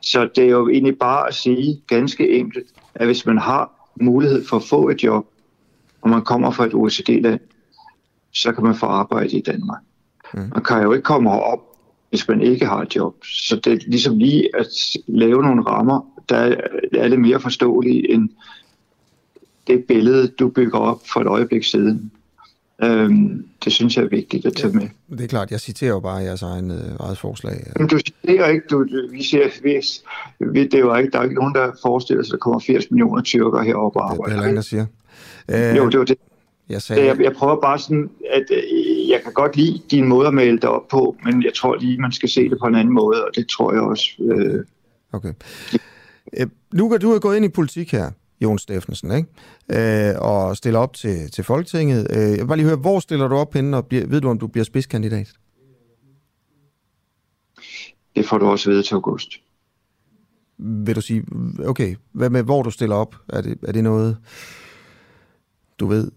Så 0.00 0.28
det 0.36 0.44
er 0.44 0.48
jo 0.48 0.68
egentlig 0.68 0.98
bare 0.98 1.28
at 1.28 1.34
sige 1.34 1.82
ganske 1.86 2.38
enkelt, 2.38 2.66
at 2.94 3.06
hvis 3.06 3.26
man 3.26 3.38
har 3.38 3.90
mulighed 4.00 4.44
for 4.46 4.56
at 4.56 4.64
få 4.64 4.88
et 4.88 5.02
job, 5.02 5.26
og 6.02 6.10
man 6.10 6.22
kommer 6.22 6.50
fra 6.50 6.66
et 6.66 6.74
OECD-land, 6.74 7.40
så 8.32 8.52
kan 8.52 8.64
man 8.64 8.74
få 8.74 8.86
arbejde 8.86 9.36
i 9.36 9.42
Danmark. 9.42 9.80
Mm. 10.34 10.40
Man 10.54 10.62
kan 10.64 10.82
jo 10.82 10.92
ikke 10.92 11.04
komme 11.04 11.30
herop 11.30 11.69
hvis 12.10 12.28
man 12.28 12.42
ikke 12.42 12.66
har 12.66 12.82
et 12.82 12.96
job. 12.96 13.14
Så 13.24 13.56
det 13.56 13.72
er 13.72 13.78
ligesom 13.86 14.18
lige 14.18 14.48
at 14.58 14.66
lave 15.06 15.42
nogle 15.42 15.62
rammer, 15.62 16.22
der 16.28 16.56
er 16.92 17.08
lidt 17.08 17.20
mere 17.20 17.40
forståelige 17.40 18.10
end 18.10 18.28
det 19.66 19.84
billede, 19.84 20.28
du 20.28 20.48
bygger 20.48 20.78
op 20.78 21.00
for 21.12 21.20
et 21.20 21.26
øjeblik 21.26 21.64
siden. 21.64 22.12
Øhm, 22.82 23.46
det 23.64 23.72
synes 23.72 23.96
jeg 23.96 24.04
er 24.04 24.08
vigtigt 24.08 24.46
at 24.46 24.52
tage 24.52 24.72
med. 24.72 24.82
Ja, 25.10 25.16
det 25.16 25.24
er 25.24 25.28
klart, 25.28 25.50
jeg 25.50 25.60
citerer 25.60 25.90
jo 25.90 26.00
bare 26.00 26.16
jeres 26.16 26.42
egen, 26.42 26.70
øh, 26.70 26.76
eget 27.00 27.18
forslag. 27.18 27.72
Men 27.78 27.88
du 27.88 27.98
citerer 27.98 28.48
ikke, 28.48 28.66
du, 28.70 28.86
vi 29.10 29.22
siger, 29.22 29.48
vi, 29.62 29.80
vi, 30.52 30.66
det 30.66 30.80
jo 30.80 30.94
ikke, 30.94 31.10
der 31.10 31.18
er 31.18 31.22
ikke 31.22 31.34
nogen, 31.34 31.54
der 31.54 31.72
forestiller 31.82 32.22
sig, 32.22 32.28
at 32.28 32.32
der 32.32 32.38
kommer 32.38 32.58
80 32.58 32.90
millioner 32.90 33.22
tyrker 33.22 33.62
heroppe 33.62 34.00
og 34.00 34.10
arbejder. 34.10 34.24
Det 34.24 34.30
er 34.30 34.34
heller 34.34 34.46
ingen, 34.46 34.56
der 34.56 34.62
siger. 34.62 34.86
Øh, 35.48 35.76
jo, 35.76 35.88
det 35.88 35.98
var 35.98 36.04
det. 36.04 36.18
Jeg, 36.70 36.82
sagde... 36.82 37.06
jeg, 37.06 37.20
jeg 37.20 37.32
prøver 37.32 37.60
bare 37.60 37.78
sådan, 37.78 38.10
at 38.30 38.44
øh, 38.50 39.08
jeg 39.08 39.20
kan 39.22 39.32
godt 39.32 39.56
lide 39.56 39.82
din 39.90 40.08
måde 40.08 40.26
at 40.26 40.34
male 40.34 40.56
det 40.56 40.64
op 40.64 40.88
på, 40.88 41.16
men 41.24 41.42
jeg 41.42 41.54
tror 41.54 41.76
lige, 41.76 41.98
man 41.98 42.12
skal 42.12 42.28
se 42.28 42.50
det 42.50 42.58
på 42.60 42.66
en 42.66 42.74
anden 42.74 42.94
måde, 42.94 43.24
og 43.24 43.30
det 43.34 43.48
tror 43.48 43.72
jeg 43.72 43.82
også. 43.82 44.10
Øh... 44.20 44.64
Okay. 45.12 45.32
Øh, 46.38 46.46
nu 46.74 46.88
kan 46.88 47.00
du 47.00 47.08
have 47.08 47.20
gået 47.20 47.36
ind 47.36 47.44
i 47.44 47.48
politik 47.48 47.92
her, 47.92 48.10
Jon 48.40 48.58
Steffensen, 48.58 49.12
ikke? 49.12 50.10
Øh, 50.10 50.14
og 50.20 50.56
stiller 50.56 50.80
op 50.80 50.94
til, 50.94 51.30
til 51.30 51.44
Folketinget. 51.44 52.06
Øh, 52.10 52.16
jeg 52.16 52.38
vil 52.38 52.46
bare 52.46 52.56
lige 52.56 52.66
høre, 52.66 52.76
hvor 52.76 53.00
stiller 53.00 53.28
du 53.28 53.34
op 53.34 53.54
henne, 53.54 53.76
og 53.76 53.86
bliver, 53.86 54.06
ved 54.06 54.20
du, 54.20 54.28
om 54.28 54.38
du 54.38 54.46
bliver 54.46 54.64
spidskandidat? 54.64 55.32
Det 58.16 58.28
får 58.28 58.38
du 58.38 58.46
også 58.46 58.70
ved 58.70 58.82
til 58.82 58.94
august. 58.94 59.28
Vil 60.58 60.96
du 60.96 61.00
sige, 61.00 61.24
okay, 61.64 61.96
hvad 62.12 62.30
med, 62.30 62.42
hvor 62.42 62.62
du 62.62 62.70
stiller 62.70 62.96
op? 62.96 63.16
Er 63.28 63.40
det, 63.40 63.58
er 63.62 63.72
det 63.72 63.84
noget, 63.84 64.16
du 65.80 65.86
ved? 65.86 66.10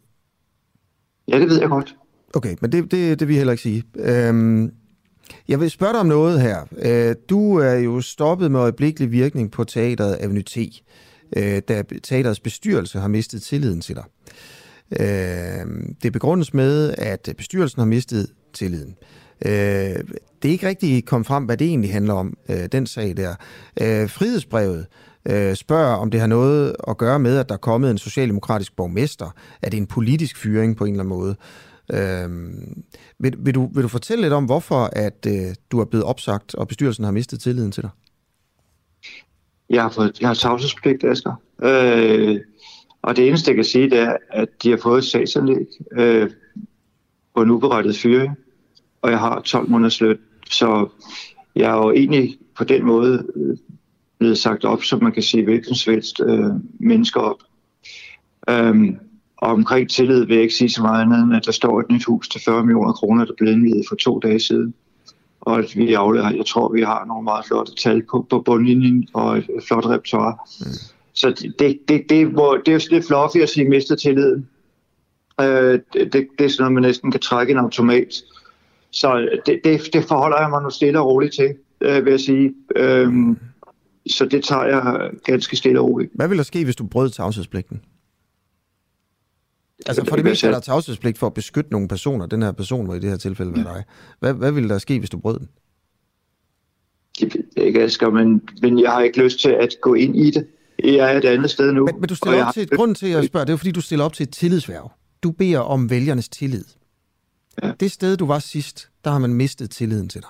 Ja, 1.27 1.39
det 1.39 1.49
ved 1.49 1.59
jeg 1.59 1.69
godt. 1.69 1.95
Okay, 2.33 2.55
men 2.61 2.71
det, 2.71 2.91
det, 2.91 3.19
det 3.19 3.27
vil 3.27 3.33
jeg 3.33 3.39
heller 3.39 3.51
ikke 3.51 3.63
sige. 3.63 3.83
Øhm, 3.95 4.71
jeg 5.47 5.59
vil 5.59 5.69
spørge 5.69 5.93
dig 5.93 5.99
om 5.99 6.05
noget 6.05 6.41
her. 6.41 6.67
Øh, 6.81 7.15
du 7.29 7.57
er 7.57 7.73
jo 7.73 8.01
stoppet 8.01 8.51
med 8.51 8.59
øjeblikkelig 8.59 9.11
virkning 9.11 9.51
på 9.51 9.63
teateret 9.63 10.17
Avenue 10.19 10.43
T, 10.43 10.57
øh, 11.37 11.61
da 11.67 11.83
teaterets 12.03 12.39
bestyrelse 12.39 12.99
har 12.99 13.07
mistet 13.07 13.41
tilliden 13.41 13.81
til 13.81 13.95
dig. 13.95 14.03
Øh, 14.99 15.65
det 16.03 16.13
begrundes 16.13 16.53
med, 16.53 16.93
at 16.97 17.29
bestyrelsen 17.37 17.79
har 17.79 17.87
mistet 17.87 18.27
tilliden. 18.53 18.95
Øh, 19.45 19.51
det 20.41 20.49
er 20.49 20.51
ikke 20.51 20.67
rigtig 20.67 21.05
kommet 21.05 21.27
frem, 21.27 21.43
hvad 21.43 21.57
det 21.57 21.67
egentlig 21.67 21.93
handler 21.93 22.13
om, 22.13 22.37
øh, 22.49 22.65
den 22.71 22.85
sag 22.85 23.17
der. 23.17 23.35
Øh, 23.81 24.09
frihedsbrevet 24.09 24.85
øh, 25.29 25.55
spørger, 25.55 25.95
om 25.95 26.11
det 26.11 26.19
har 26.19 26.27
noget 26.27 26.75
at 26.87 26.97
gøre 26.97 27.19
med, 27.19 27.37
at 27.37 27.49
der 27.49 27.55
er 27.55 27.59
kommet 27.59 27.91
en 27.91 27.97
socialdemokratisk 27.97 28.75
borgmester. 28.75 29.35
Er 29.61 29.69
det 29.69 29.77
en 29.77 29.87
politisk 29.87 30.37
fyring 30.37 30.77
på 30.77 30.85
en 30.85 30.93
eller 30.93 31.03
anden 31.03 31.17
måde? 31.17 31.35
Øh, 31.93 32.29
vil, 33.19 33.35
vil, 33.39 33.55
du, 33.55 33.69
vil 33.73 33.83
du 33.83 33.87
fortælle 33.87 34.21
lidt 34.21 34.33
om, 34.33 34.45
hvorfor 34.45 34.89
at 34.91 35.25
øh, 35.27 35.55
du 35.71 35.79
er 35.79 35.85
blevet 35.85 36.05
opsagt, 36.05 36.55
og 36.55 36.67
bestyrelsen 36.67 37.03
har 37.03 37.11
mistet 37.11 37.39
tilliden 37.39 37.71
til 37.71 37.83
dig? 37.83 37.91
Jeg 39.69 39.81
har, 39.81 39.89
fået, 39.89 40.21
jeg 40.21 40.29
har 40.29 40.33
tavshedspligt, 40.33 41.03
Asger. 41.03 41.41
Øh, 41.63 42.39
og 43.01 43.15
det 43.15 43.27
eneste, 43.27 43.49
jeg 43.49 43.55
kan 43.55 43.65
sige, 43.65 43.89
det 43.89 43.99
er, 43.99 44.17
at 44.29 44.49
de 44.63 44.69
har 44.69 44.77
fået 44.77 44.97
et 44.97 45.03
sagsanlæg 45.03 45.67
øh, 45.91 46.29
på 47.35 47.41
en 47.41 47.49
uberettet 47.49 47.97
fyring, 47.97 48.37
og 49.01 49.11
jeg 49.11 49.19
har 49.19 49.41
12 49.41 49.69
måneders 49.69 50.01
løn. 50.01 50.17
Så 50.49 50.89
jeg 51.55 51.71
er 51.71 51.77
jo 51.77 51.91
egentlig 51.91 52.37
på 52.57 52.63
den 52.63 52.85
måde 52.85 53.27
øh, 53.35 53.57
blevet 54.23 54.37
sagt 54.37 54.65
op, 54.65 54.83
så 54.83 54.97
man 54.97 55.11
kan 55.11 55.23
sige 55.23 55.43
hvilken 55.43 55.75
svensk 55.75 56.15
øh, 56.25 56.49
mennesker 56.79 57.19
op. 57.19 57.37
Øhm, 58.49 58.97
og 59.37 59.51
omkring 59.51 59.89
tillid 59.89 60.25
vil 60.25 60.33
jeg 60.33 60.43
ikke 60.43 60.55
sige 60.55 60.69
så 60.69 60.81
meget 60.81 61.01
andet, 61.01 61.19
end 61.23 61.35
at 61.35 61.45
der 61.45 61.51
står 61.51 61.79
et 61.79 61.91
nyt 61.91 62.05
hus 62.05 62.29
til 62.29 62.41
40 62.45 62.65
millioner 62.65 62.93
kroner, 62.93 63.25
der 63.25 63.33
blev 63.37 63.53
indvidet 63.53 63.85
for 63.89 63.95
to 63.95 64.19
dage 64.19 64.39
siden. 64.39 64.73
Og 65.41 65.59
at 65.59 65.75
vi 65.75 65.93
aflever, 65.93 66.29
jeg 66.29 66.45
tror, 66.45 66.73
vi 66.73 66.81
har 66.81 67.05
nogle 67.05 67.23
meget 67.23 67.45
flotte 67.45 67.75
tal 67.75 68.03
på, 68.11 68.25
på 68.29 68.39
bundlinjen 68.39 69.07
og 69.13 69.37
et 69.37 69.45
flot 69.67 69.85
repertoire. 69.85 70.37
Mm. 70.59 70.65
Så 71.13 71.29
det, 71.29 71.59
det, 71.59 71.79
det, 71.87 72.03
det, 72.09 72.27
hvor, 72.27 72.53
det 72.57 72.67
er 72.67 72.73
jo 72.73 72.79
lidt 72.91 73.07
fluffy 73.07 73.37
at 73.37 73.49
sige, 73.49 73.69
mister 73.69 73.95
tilliden. 73.95 74.49
Øh, 75.41 75.79
det, 75.93 76.13
det, 76.13 76.27
det 76.39 76.45
er 76.45 76.49
sådan 76.49 76.63
noget, 76.63 76.73
man 76.73 76.83
næsten 76.83 77.11
kan 77.11 77.19
trække 77.19 77.51
en 77.51 77.59
automat. 77.59 78.13
Så 78.91 79.39
det, 79.45 79.59
det, 79.63 79.93
det 79.93 80.03
forholder 80.03 80.41
jeg 80.41 80.49
mig 80.49 80.63
nu 80.63 80.69
stille 80.69 80.99
og 80.99 81.05
roligt 81.05 81.33
til, 81.33 81.55
øh, 81.81 82.05
vil 82.05 82.11
jeg 82.11 82.19
sige. 82.19 82.53
Øh, 82.75 83.35
så 84.07 84.25
det 84.25 84.43
tager 84.43 84.63
jeg 84.63 85.11
ganske 85.23 85.55
stille 85.55 85.80
og 85.80 85.89
roligt. 85.89 86.11
Hvad 86.15 86.27
vil 86.27 86.38
der 86.38 86.43
ske, 86.43 86.63
hvis 86.63 86.75
du 86.75 86.88
brød 86.88 87.09
tavshedspligten? 87.09 87.81
Altså 89.85 90.05
for 90.05 90.15
det 90.15 90.25
meste 90.25 90.47
er 90.47 90.51
der 90.51 90.59
tavshedspligt 90.59 91.17
for 91.17 91.27
at 91.27 91.34
beskytte 91.34 91.71
nogle 91.71 91.88
personer. 91.88 92.25
Den 92.25 92.41
her 92.41 92.51
person 92.51 92.88
var 92.88 92.95
i 92.95 92.99
det 92.99 93.09
her 93.09 93.17
tilfælde 93.17 93.51
med 93.51 93.63
dig. 93.63 93.84
Hvad, 94.19 94.34
hvad 94.34 94.51
ville 94.51 94.69
der 94.69 94.77
ske, 94.77 94.99
hvis 94.99 95.09
du 95.09 95.17
brød 95.17 95.39
den? 95.39 95.49
Det 97.19 97.35
ved 97.35 97.43
jeg 97.55 97.65
ikke, 97.65 97.84
Asger, 97.84 98.09
men, 98.09 98.41
men 98.61 98.80
jeg 98.80 98.91
har 98.91 99.01
ikke 99.01 99.23
lyst 99.23 99.39
til 99.39 99.49
at 99.49 99.75
gå 99.81 99.93
ind 99.93 100.15
i 100.15 100.31
det. 100.31 100.47
Jeg 100.84 101.13
er 101.13 101.17
et 101.17 101.25
andet 101.25 101.49
sted 101.49 101.71
nu. 101.71 101.85
Men, 101.85 101.95
men 101.99 102.09
du 102.09 102.15
stiller 102.15 102.45
op 102.45 102.53
til, 102.53 102.67
har... 102.71 102.77
grunden 102.77 102.95
til, 102.95 103.05
at 103.05 103.11
jeg 103.11 103.25
spørger, 103.25 103.45
det 103.45 103.53
er 103.53 103.57
fordi, 103.57 103.71
du 103.71 103.81
stiller 103.81 104.05
op 104.05 104.13
til 104.13 104.23
et 104.23 104.30
tillidsværv. 104.30 104.91
Du 105.23 105.31
beder 105.31 105.59
om 105.59 105.89
vælgernes 105.89 106.30
tillid. 106.30 106.65
Ja. 107.63 107.71
Det 107.80 107.91
sted, 107.91 108.17
du 108.17 108.25
var 108.25 108.39
sidst, 108.39 108.89
der 109.03 109.11
har 109.11 109.19
man 109.19 109.34
mistet 109.34 109.71
tilliden 109.71 110.09
til 110.09 110.21
dig. 110.21 110.30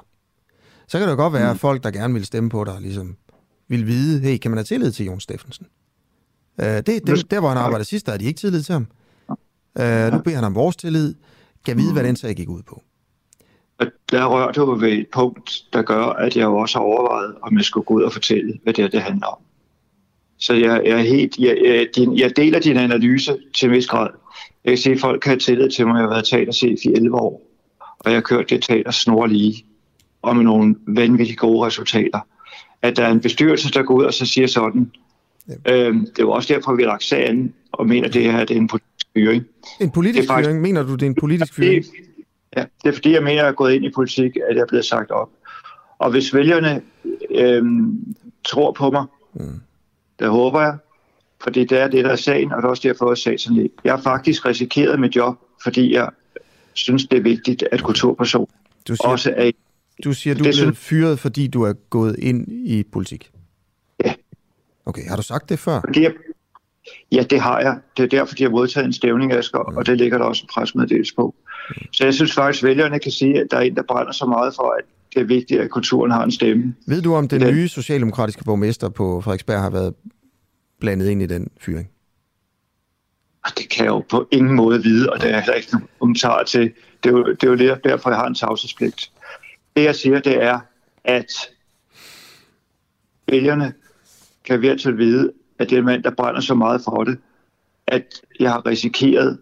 Så 0.88 1.00
kan 1.00 1.08
det 1.08 1.18
godt 1.18 1.34
være, 1.34 1.46
mm. 1.46 1.52
at 1.52 1.60
folk, 1.60 1.84
der 1.84 1.92
gerne 1.92 2.14
vil 2.14 2.26
stemme 2.26 2.50
på 2.50 2.64
dig, 2.64 2.82
ligesom 2.82 3.18
vil 3.68 3.88
vide, 3.88 4.20
hey, 4.20 4.38
kan 4.38 4.52
man 4.52 4.58
have 4.58 4.64
tillid 4.64 4.92
til 4.92 5.06
Jon 5.06 5.20
Steffensen? 5.20 5.68
Uh, 6.58 6.66
det, 6.66 6.86
dem, 7.08 7.18
der, 7.32 7.40
hvor 7.40 7.50
han 7.50 7.58
arbejdede 7.58 7.90
sidst, 7.90 8.06
der 8.06 8.12
havde 8.12 8.24
de 8.24 8.28
ikke 8.28 8.40
tillid 8.40 8.62
til 8.62 8.74
ham. 8.74 8.88
Uh, 9.30 10.14
nu 10.14 10.20
beder 10.20 10.36
han 10.36 10.44
om 10.44 10.56
vores 10.56 10.76
tillid. 10.76 11.16
Kan 11.66 11.78
vide, 11.78 11.94
hvad 11.94 12.04
den 12.04 12.16
sag 12.16 12.36
gik 12.36 12.50
ud 12.50 12.62
på. 12.64 12.84
Der 14.12 14.26
rørte 14.26 14.60
du 14.60 14.76
ved 14.76 14.92
et 14.92 15.08
punkt, 15.14 15.64
der 15.74 15.82
gør, 15.82 16.04
at 16.04 16.38
jeg 16.38 16.48
også 16.48 16.78
har 16.78 16.86
overvejet, 16.86 17.36
om 17.42 17.58
jeg 17.58 17.64
skulle 17.64 17.86
gå 17.86 17.94
ud 17.94 18.02
og 18.02 18.14
fortælle, 18.14 18.60
hvad 18.64 18.74
det, 18.74 18.92
det 18.92 19.02
handler 19.02 19.28
om. 19.28 19.38
Så 20.38 20.54
jeg, 20.54 20.82
jeg, 20.86 21.00
er 21.00 21.04
helt, 21.04 21.38
jeg, 21.38 21.58
jeg, 21.66 21.88
din, 21.96 22.18
jeg 22.18 22.36
deler 22.36 22.60
din 22.60 22.78
analyse 22.78 23.38
til 23.56 23.66
en 23.66 23.72
vis 23.72 23.88
grad. 23.88 24.10
Jeg 24.64 24.72
kan 24.72 24.78
se, 24.78 24.92
at 24.92 25.00
folk 25.00 25.22
kan 25.22 25.30
have 25.30 25.40
tillid 25.40 25.70
til 25.70 25.88
mig. 25.88 25.96
Jeg 25.96 26.04
har 26.04 26.10
været 26.10 26.26
teaterchef 26.26 26.80
i 26.86 26.94
11 26.94 27.16
år, 27.16 27.42
og 27.80 28.12
jeg 28.12 28.14
har 28.14 28.22
kørt 28.22 28.50
det 28.50 28.64
teater 28.64 28.92
snorlige 28.92 29.66
og 30.22 30.36
med 30.36 30.44
nogle 30.44 30.76
vanvittigt 30.88 31.40
gode 31.40 31.68
resultater 31.68 32.20
at 32.84 32.98
der 32.98 33.04
er 33.04 33.12
en 33.12 33.20
bestyrelse, 33.20 33.72
der 33.72 33.84
går 33.84 33.94
ud 33.94 34.04
og 34.04 34.14
så 34.14 34.26
siger 34.26 34.48
sådan. 34.48 34.92
Ja. 35.48 35.88
Øhm, 35.88 36.00
det 36.00 36.20
er 36.20 36.24
jo 36.24 36.32
også 36.32 36.54
derfor, 36.54 36.76
vi 36.76 36.84
har 36.84 36.90
lagt 36.90 37.04
sagen 37.04 37.54
og 37.72 37.88
mener, 37.88 38.08
at 38.08 38.14
det 38.14 38.32
her 38.32 38.46
det 38.46 38.58
er 38.58 38.62
en 38.62 38.68
politisk 38.68 39.08
fyring. 39.14 39.46
En 39.82 39.92
politisk 39.92 40.28
faktisk, 40.28 40.48
fyring? 40.48 40.62
Mener 40.62 40.84
du, 40.84 40.94
det 40.94 41.02
er 41.02 41.08
en 41.08 41.16
politisk 41.16 41.54
fyring? 41.54 41.86
Ja, 42.58 42.66
det 42.84 42.90
er 42.90 42.94
fordi, 42.94 43.12
jeg 43.12 43.24
mener, 43.24 43.42
at 43.42 43.46
jeg 43.46 43.48
er 43.48 43.56
gået 43.56 43.74
ind 43.74 43.86
i 43.86 43.90
politik, 43.90 44.38
at 44.50 44.56
jeg 44.56 44.62
er 44.62 44.66
blevet 44.68 44.86
sagt 44.86 45.12
op. 45.12 45.30
Og 45.98 46.12
hvis 46.12 46.34
vælgerne 46.34 46.82
øhm, 47.32 48.16
tror 48.46 48.72
på 48.72 48.92
mig, 48.92 49.06
mm. 49.34 49.62
det 50.20 50.28
håber 50.28 50.62
jeg, 50.62 50.78
fordi 51.44 51.66
det 51.66 51.80
er 51.80 51.88
det, 51.88 52.06
der 52.06 52.12
er 52.12 52.16
sagen, 52.16 52.52
og 52.52 52.58
det 52.58 52.66
er 52.66 52.70
også 52.70 52.88
derfor, 52.88 53.12
at 53.12 53.50
lidt. 53.50 53.72
Jeg 53.84 53.94
har 53.94 54.02
faktisk 54.02 54.46
risikeret 54.46 55.00
mit 55.00 55.16
job, 55.16 55.36
fordi 55.64 55.94
jeg 55.94 56.10
synes, 56.74 57.06
det 57.08 57.18
er 57.18 57.24
vigtigt, 57.24 57.64
at 57.72 57.84
kulturpersoner 57.84 58.48
du 58.88 58.96
siger, 58.96 59.08
også 59.08 59.34
er 59.38 59.44
du 60.04 60.14
siger, 60.14 60.36
du 60.36 60.44
er 60.44 60.54
blevet 60.60 60.78
fyret, 60.78 61.20
fordi 61.20 61.48
du 61.48 61.64
er 61.64 61.74
gået 61.74 62.16
ind 62.20 62.52
i 62.52 62.84
politik? 62.92 63.32
Ja. 64.06 64.14
Okay, 64.86 65.08
har 65.08 65.16
du 65.16 65.22
sagt 65.22 65.50
det 65.50 65.60
før? 65.60 65.82
Fordi 65.82 66.02
jeg, 66.02 66.14
ja, 67.12 67.24
det 67.30 67.42
har 67.42 67.60
jeg. 67.60 67.80
Det 67.98 68.04
er 68.04 68.08
derfor, 68.08 68.36
de 68.36 68.44
har 68.44 68.50
modtaget 68.50 68.86
en 68.86 68.94
stævning, 68.94 69.34
Asger, 69.34 69.70
mm. 69.72 69.78
og 69.78 69.86
det 69.86 69.98
ligger 69.98 70.18
der 70.18 70.26
også 70.26 70.44
en 70.44 70.50
presmeddelelse 70.54 71.16
på. 71.16 71.36
Mm. 71.70 71.76
Så 71.92 72.04
jeg 72.04 72.14
synes 72.14 72.34
faktisk, 72.34 72.64
at 72.64 72.68
vælgerne 72.68 73.00
kan 73.00 73.12
sige, 73.12 73.40
at 73.40 73.48
der 73.52 73.58
er 73.58 73.62
en, 73.62 73.76
der 73.76 73.84
brænder 73.88 74.12
så 74.12 74.26
meget 74.26 74.56
for, 74.56 74.76
at 74.80 74.84
det 75.14 75.22
er 75.22 75.26
vigtigt, 75.26 75.62
at 75.62 75.70
kulturen 75.70 76.12
har 76.12 76.24
en 76.24 76.32
stemme. 76.32 76.76
Ved 76.88 77.02
du, 77.02 77.16
om 77.16 77.28
den, 77.28 77.42
den 77.42 77.54
nye 77.54 77.68
socialdemokratiske 77.68 78.44
borgmester 78.44 78.90
på 78.90 79.22
Frederiksberg 79.22 79.62
har 79.62 79.70
været 79.70 79.94
blandet 80.80 81.10
ind 81.10 81.22
i 81.22 81.26
den 81.26 81.48
fyring? 81.62 81.90
Det 83.58 83.70
kan 83.70 83.86
jeg 83.86 83.92
jo 83.92 84.04
på 84.10 84.28
ingen 84.32 84.56
måde 84.56 84.84
vide, 84.84 85.10
og 85.10 85.22
der 85.22 85.28
er 85.28 85.40
heller 85.40 85.54
ikke 85.54 85.72
nogen 85.72 85.88
kommentar 86.00 86.44
til. 86.44 86.72
Det 87.04 87.10
er 87.10 87.14
jo, 87.14 87.34
det 87.34 87.44
er 87.62 87.68
jo 87.68 87.78
derfor, 87.84 88.10
jeg 88.10 88.20
har 88.20 88.28
en 88.28 88.36
tavshedspligt. 88.36 89.12
Det 89.76 89.84
jeg 89.84 89.96
siger, 89.96 90.20
det 90.20 90.44
er, 90.44 90.60
at 91.04 91.32
vælgerne 93.28 93.74
kan 94.46 94.62
virkelig 94.62 94.98
vide, 94.98 95.32
at 95.60 95.70
det 95.70 95.76
er 95.76 95.80
en 95.80 95.86
mand, 95.86 96.04
der 96.04 96.12
brænder 96.12 96.42
så 96.42 96.54
meget 96.56 96.82
for 96.86 97.04
det, 97.04 97.18
at 97.88 98.22
jeg 98.40 98.52
har 98.52 98.66
risikeret 98.66 99.40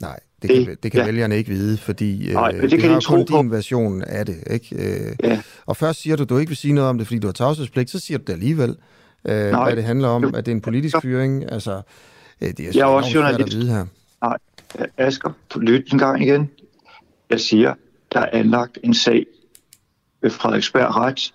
Nej, 0.00 0.20
det 0.42 0.50
kan, 0.50 0.66
det, 0.66 0.82
det 0.82 0.92
kan 0.92 1.00
ja. 1.00 1.06
vælgerne 1.06 1.36
ikke 1.36 1.50
vide, 1.50 1.78
fordi 1.78 2.32
Nej, 2.32 2.52
øh, 2.54 2.62
det, 2.62 2.70
det 2.70 2.80
kan 2.80 2.90
har 2.90 3.00
de 3.00 3.04
kun 3.06 3.26
tro 3.26 3.42
din 3.42 3.50
version 3.50 4.02
af 4.02 4.26
det. 4.26 4.36
Ikke? 4.50 4.76
Øh, 4.76 5.16
Ja. 5.22 5.42
Og 5.66 5.76
først 5.76 6.02
siger 6.02 6.16
du, 6.16 6.22
at 6.22 6.28
du 6.28 6.38
ikke 6.38 6.50
vil 6.50 6.56
sige 6.56 6.74
noget 6.74 6.90
om 6.90 6.98
det, 6.98 7.06
fordi 7.06 7.18
du 7.20 7.26
har 7.26 7.32
tavshedspligt, 7.32 7.90
så 7.90 7.98
siger 7.98 8.18
du 8.18 8.24
det 8.26 8.32
alligevel, 8.32 8.76
øh, 9.24 9.50
Nej. 9.50 9.64
hvad 9.64 9.76
det 9.76 9.84
handler 9.84 10.08
om, 10.08 10.24
at 10.24 10.46
det 10.46 10.52
er 10.52 10.56
en 10.56 10.60
politisk 10.60 10.96
fyring. 11.02 11.52
Altså, 11.52 11.82
øh, 12.40 12.48
det 12.48 12.60
er, 12.60 12.70
Jeg 12.74 12.80
er 12.80 12.84
også 12.84 13.10
journalist. 13.14 13.54
At 13.54 13.60
vide 13.60 13.72
her. 13.72 13.86
Nej, 14.22 14.36
Asger, 14.96 15.32
lyt 15.56 15.92
en 15.92 15.98
gang 15.98 16.22
igen. 16.22 16.50
Jeg 17.30 17.40
siger, 17.40 17.74
der 18.12 18.20
er 18.20 18.28
anlagt 18.32 18.78
en 18.84 18.94
sag 18.94 19.26
ved 20.22 20.30
Frederiksberg 20.30 20.96
Ret 20.96 21.34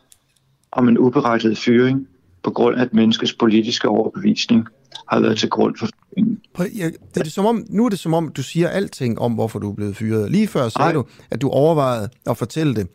om 0.72 0.88
en 0.88 0.98
uberettiget 0.98 1.58
fyring 1.58 2.08
på 2.44 2.52
grund 2.52 2.76
af 2.78 2.84
et 2.84 2.94
menneskes 2.94 3.34
politiske 3.34 3.88
overbevisning 3.90 4.68
har 5.10 5.20
været 5.20 5.38
til 5.38 5.50
grund 5.50 5.76
for 5.78 5.88
fyringen. 6.10 6.42
Jeg, 6.60 6.92
det 7.14 7.20
er 7.20 7.24
det 7.24 7.32
som 7.32 7.46
om, 7.46 7.66
nu 7.70 7.86
er 7.86 7.90
det 7.90 8.00
som 8.00 8.14
om, 8.14 8.30
du 8.32 8.44
siger 8.44 8.68
alting 8.70 9.20
om, 9.20 9.34
hvorfor 9.34 9.60
du 9.60 9.72
er 9.72 9.76
blevet 9.76 9.96
fyret. 9.96 10.32
Lige 10.32 10.48
før 10.48 10.70
sagde 10.70 10.86
Nej. 10.86 10.94
du, 10.94 11.06
at 11.32 11.42
du 11.42 11.50
overvejede 11.50 12.10
at 12.26 12.38
fortælle 12.38 12.76
det, 12.76 12.88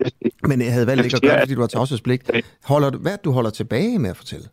men 0.48 0.60
jeg 0.60 0.72
havde 0.72 0.86
valgt 0.86 0.98
Jeg 0.98 1.04
ikke 1.04 1.16
at 1.16 1.22
gøre 1.22 1.30
det, 1.30 1.36
at- 1.36 1.42
fordi 1.42 1.54
du 1.54 1.60
har 1.60 1.66
tavshedspligt. 1.68 2.30
Holder 2.64 2.90
du, 2.90 2.98
hvad 2.98 3.16
du 3.24 3.30
holder 3.30 3.50
tilbage 3.50 3.98
med 3.98 4.10
at 4.10 4.16
fortælle? 4.16 4.46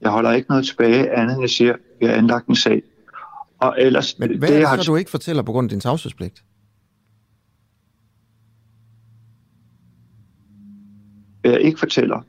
Jeg 0.00 0.10
holder 0.10 0.32
ikke 0.32 0.48
noget 0.48 0.66
tilbage, 0.66 1.10
andet 1.10 1.32
end 1.34 1.40
jeg 1.42 1.50
siger, 1.50 1.72
at 1.72 1.78
vi 2.00 2.06
har 2.06 2.12
anlagt 2.12 2.46
en 2.46 2.56
sag. 2.56 2.82
Og 3.58 3.74
ellers, 3.78 4.18
Men 4.18 4.28
hvad 4.38 4.48
det, 4.48 4.54
er 4.54 4.58
jeg 4.58 4.60
det 4.60 4.68
har 4.68 4.76
så, 4.82 4.92
du 4.92 4.96
ikke 4.96 5.10
fortæller 5.10 5.42
på 5.42 5.52
grund 5.52 5.64
af 5.64 5.68
din 5.70 5.80
tavshedspligt? 5.80 6.42
Hvad 11.46 11.58
jeg 11.58 11.66
ikke 11.66 11.78
fortæller, 11.78 12.20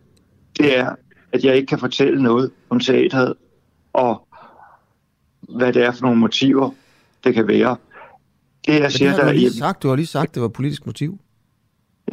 det 0.57 0.77
er, 0.77 0.95
at 1.31 1.43
jeg 1.43 1.55
ikke 1.55 1.67
kan 1.67 1.79
fortælle 1.79 2.23
noget 2.23 2.51
om 2.69 2.79
teateret, 2.79 3.33
og 3.93 4.27
hvad 5.49 5.73
det 5.73 5.83
er 5.83 5.91
for 5.91 6.01
nogle 6.01 6.19
motiver, 6.19 6.71
det 7.23 7.33
kan 7.33 7.47
være. 7.47 7.75
Det, 8.67 8.79
jeg 8.79 8.91
siger, 8.91 9.09
det 9.09 9.19
har 9.19 9.25
der 9.25 9.31
du 9.31 9.37
lige 9.37 9.53
sagt. 9.53 9.83
Du 9.83 9.87
har 9.87 9.95
lige 9.95 10.05
sagt, 10.05 10.33
det 10.35 10.41
var 10.41 10.47
politisk 10.47 10.85
motiv. 10.85 11.19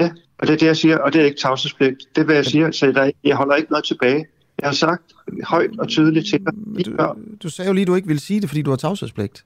ja, 0.01 0.11
og 0.39 0.47
det 0.47 0.53
er 0.53 0.59
det, 0.59 0.67
jeg 0.67 0.77
siger, 0.77 0.99
og 0.99 1.13
det 1.13 1.21
er 1.21 1.25
ikke 1.25 1.41
tavshedspligt. 1.41 1.97
Det 2.15 2.21
er, 2.21 2.25
hvad 2.25 2.35
jeg 2.35 2.47
siger, 2.47 2.71
så 2.71 2.93
der, 2.93 3.11
jeg 3.25 3.37
holder 3.37 3.55
ikke 3.55 3.71
noget 3.71 3.85
tilbage. 3.85 4.27
Jeg 4.61 4.69
har 4.69 4.75
sagt 4.75 5.03
højt 5.45 5.71
og 5.79 5.89
tydeligt 5.89 6.27
til 6.27 6.39
dig 6.41 6.53
lige 6.67 6.97
før. 6.97 7.17
Du 7.43 7.49
sagde 7.51 7.69
jo 7.69 7.73
lige, 7.73 7.83
at 7.83 7.87
du 7.89 7.95
ikke 7.95 8.09
ville 8.09 8.21
sige 8.21 8.41
det, 8.41 8.49
fordi 8.49 8.63
du 8.63 8.71
har 8.71 8.77
tavshedspligt. 8.77 9.45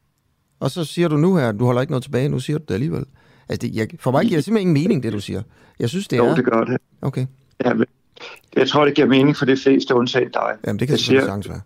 Og 0.60 0.70
så 0.70 0.84
siger 0.84 1.08
du 1.08 1.16
nu 1.16 1.36
her, 1.36 1.48
at 1.48 1.58
du 1.58 1.64
holder 1.64 1.80
ikke 1.80 1.90
noget 1.90 2.02
tilbage. 2.02 2.28
Nu 2.28 2.40
siger 2.40 2.58
du 2.58 2.64
det 2.68 2.74
alligevel. 2.74 3.04
Altså, 3.48 3.66
det, 3.66 3.76
jeg, 3.76 3.88
for 3.98 4.10
mig 4.10 4.24
giver 4.24 4.36
det 4.36 4.44
simpelthen 4.44 4.68
ingen 4.76 4.82
mening, 4.82 5.02
det 5.02 5.12
du 5.12 5.20
siger. 5.20 5.42
Jeg 5.78 5.88
synes, 5.88 6.08
det 6.08 6.16
Jo, 6.16 6.26
er... 6.26 6.34
det 6.34 6.44
gør 6.44 6.64
det. 6.64 6.76
Okay. 7.02 7.26
Ja, 7.64 7.74
men 7.74 7.86
jeg 8.56 8.68
tror, 8.68 8.84
det 8.84 8.94
giver 8.94 9.06
mening 9.06 9.36
for 9.36 9.44
de 9.44 9.56
fleste, 9.56 9.94
undtagen 9.94 10.30
dig. 10.30 10.56
Jamen, 10.66 10.78
det 10.78 10.88
kan 10.88 10.92
jeg 10.92 11.00
siger, 11.00 11.24
sagtens 11.24 11.48
være. 11.48 11.60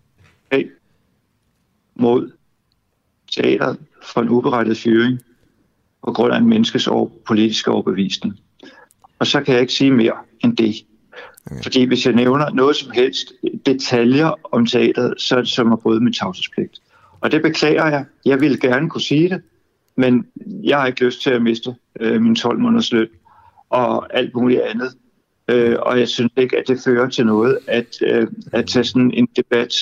hey, 0.51 0.71
mod 1.95 2.31
teateret 3.31 3.77
for 4.03 4.21
en 4.21 4.29
uberettiget 4.29 4.77
fyring 4.77 5.19
på 6.05 6.13
grund 6.13 6.33
af 6.33 6.37
en 6.37 6.49
menneskes 6.49 6.87
over, 6.87 7.09
politiske 7.27 7.71
overbevisning. 7.71 8.39
Og 9.19 9.27
så 9.27 9.41
kan 9.41 9.53
jeg 9.53 9.61
ikke 9.61 9.73
sige 9.73 9.91
mere 9.91 10.15
end 10.43 10.57
det. 10.57 10.75
Okay. 11.45 11.63
Fordi 11.63 11.83
hvis 11.83 12.05
jeg 12.05 12.13
nævner 12.13 12.49
noget 12.49 12.75
som 12.75 12.91
helst 12.91 13.33
detaljer 13.65 14.39
om 14.51 14.65
teateret, 14.65 15.21
så 15.21 15.35
er 15.35 15.39
det 15.39 15.49
som 15.49 15.73
at 15.73 15.79
bryde 15.79 16.03
min 16.03 16.13
tavshedspligt. 16.13 16.81
Og 17.21 17.31
det 17.31 17.41
beklager 17.41 17.87
jeg. 17.87 18.05
Jeg 18.25 18.41
ville 18.41 18.59
gerne 18.59 18.89
kunne 18.89 19.01
sige 19.01 19.29
det, 19.29 19.41
men 19.95 20.25
jeg 20.63 20.79
har 20.79 20.87
ikke 20.87 21.05
lyst 21.05 21.21
til 21.21 21.29
at 21.29 21.41
miste 21.41 21.75
øh, 21.99 22.21
min 22.21 22.35
12 22.35 22.59
måneders 22.59 22.91
løn 22.91 23.07
og 23.69 24.17
alt 24.17 24.35
muligt 24.35 24.61
andet. 24.61 24.93
Øh, 25.47 25.75
og 25.79 25.99
jeg 25.99 26.07
synes 26.07 26.31
ikke, 26.37 26.57
at 26.57 26.63
det 26.67 26.81
fører 26.83 27.09
til 27.09 27.25
noget 27.25 27.59
at, 27.67 27.87
øh, 28.01 28.27
at 28.53 28.67
tage 28.67 28.83
sådan 28.83 29.11
en 29.13 29.27
debat. 29.35 29.73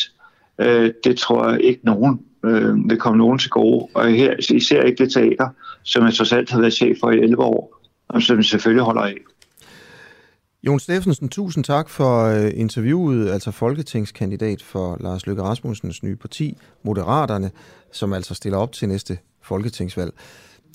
Øh, 0.62 0.92
det 1.04 1.18
tror 1.18 1.50
jeg 1.50 1.62
ikke 1.62 1.86
nogen 1.86 2.22
øh, 2.46 2.90
vil 2.90 2.98
komme 2.98 3.18
nogen 3.18 3.40
til 3.40 3.50
gode. 3.50 3.88
Og 3.94 4.08
her 4.08 4.36
især 4.56 4.84
ikke 4.84 5.04
det 5.04 5.14
teater, 5.14 5.50
som 5.84 6.06
jeg 6.06 6.14
trods 6.14 6.34
alt 6.34 6.52
har 6.52 6.60
været 6.60 6.74
chef 6.74 6.98
for 7.00 7.12
i 7.12 7.20
11 7.20 7.44
år, 7.44 7.82
og 8.08 8.22
som 8.22 8.38
jeg 8.38 8.46
selvfølgelig 8.46 8.84
holder 8.84 9.02
af. 9.02 9.16
Jon 10.64 10.80
Steffensen, 10.80 11.30
tusind 11.30 11.64
tak 11.64 11.90
for 11.90 12.24
øh, 12.26 12.52
interviewet, 12.54 13.30
altså 13.30 13.52
folketingskandidat 13.52 14.62
for 14.64 14.98
Lars 15.00 15.28
Løkke 15.28 15.42
Rasmussens 15.42 16.04
nye 16.04 16.16
parti, 16.16 16.58
Moderaterne, 16.84 17.52
som 17.92 18.14
altså 18.14 18.34
stiller 18.34 18.58
op 18.58 18.72
til 18.72 18.88
næste 18.88 19.18
folketingsvalg. 19.44 20.14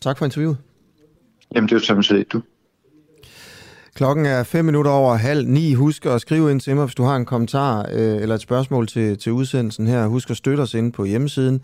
Tak 0.02 0.18
for 0.18 0.24
interviewet. 0.24 0.56
Jamen, 1.54 1.68
det 1.68 1.72
er 1.72 1.76
jo 1.76 1.84
sådan 1.84 2.02
set 2.02 2.32
du. 2.32 2.42
Klokken 3.97 4.27
er 4.27 4.43
5 4.43 4.64
minutter 4.64 4.90
over 4.90 5.14
halv 5.14 5.48
ni. 5.48 5.74
Husk 5.74 6.06
at 6.06 6.20
skrive 6.20 6.51
ind 6.51 6.60
til 6.60 6.77
mig, 6.77 6.85
hvis 6.85 6.94
du 6.94 7.02
har 7.02 7.16
en 7.16 7.24
kommentar 7.24 7.86
øh, 7.93 8.23
eller 8.23 8.35
et 8.35 8.40
spørgsmål 8.40 8.86
til, 8.86 9.18
til 9.18 9.32
udsendelsen 9.32 9.86
her. 9.86 10.06
Husk 10.06 10.31
at 10.31 10.36
støtte 10.36 10.60
os 10.60 10.74
ind 10.74 10.93
på 10.93 11.05
hjemmesiden. 11.05 11.60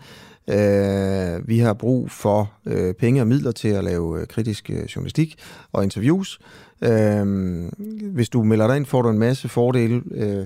Øh, 0.49 1.47
vi 1.47 1.59
har 1.59 1.73
brug 1.73 2.11
for 2.11 2.51
øh, 2.65 2.93
penge 2.93 3.21
og 3.21 3.27
midler 3.27 3.51
til 3.51 3.67
at 3.67 3.83
lave 3.83 4.19
øh, 4.21 4.27
kritisk 4.27 4.69
øh, 4.69 4.83
journalistik 4.83 5.35
og 5.71 5.83
interviews. 5.83 6.39
Øh, 6.81 7.25
hvis 8.13 8.29
du 8.29 8.43
melder 8.43 8.67
dig 8.67 8.77
ind, 8.77 8.85
får 8.85 9.01
du 9.01 9.09
en 9.09 9.19
masse 9.19 9.49
fordele, 9.49 10.01
øh, 10.11 10.45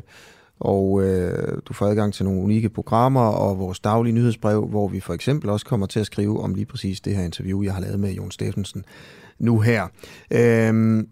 og 0.60 1.04
øh, 1.04 1.58
du 1.66 1.74
får 1.74 1.86
adgang 1.86 2.14
til 2.14 2.26
nogle 2.26 2.42
unikke 2.42 2.70
programmer 2.70 3.28
og 3.28 3.60
vores 3.60 3.80
daglige 3.80 4.14
nyhedsbrev, 4.14 4.68
hvor 4.68 4.88
vi 4.88 5.00
for 5.00 5.14
eksempel 5.14 5.50
også 5.50 5.66
kommer 5.66 5.86
til 5.86 6.00
at 6.00 6.06
skrive 6.06 6.42
om 6.42 6.54
lige 6.54 6.66
præcis 6.66 7.02
det 7.02 7.16
her 7.16 7.24
interview, 7.24 7.64
jeg 7.64 7.74
har 7.74 7.82
lavet 7.82 8.00
med 8.00 8.12
Jon 8.12 8.32
Steffensen 8.32 8.86
nu 9.40 9.60
her. 9.60 9.88
Øh, 10.32 11.04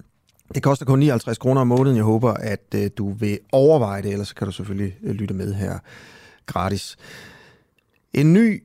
det 0.54 0.64
koster 0.64 0.86
kun 0.86 1.00
59 1.00 1.38
kroner 1.38 1.62
om 1.62 1.68
måneden. 1.68 1.98
Jeg 1.98 2.04
håber, 2.04 2.34
at 2.34 2.66
øh, 2.76 2.90
du 2.98 3.14
vil 3.14 3.40
overveje 3.52 4.02
det, 4.02 4.12
ellers 4.12 4.34
kan 4.34 4.48
du 4.48 4.52
selvfølgelig 4.52 4.98
øh, 5.04 5.16
lytte 5.16 5.34
med 5.34 5.54
her 5.54 5.80
gratis. 6.46 6.98
En 8.14 8.34
ny, 8.34 8.64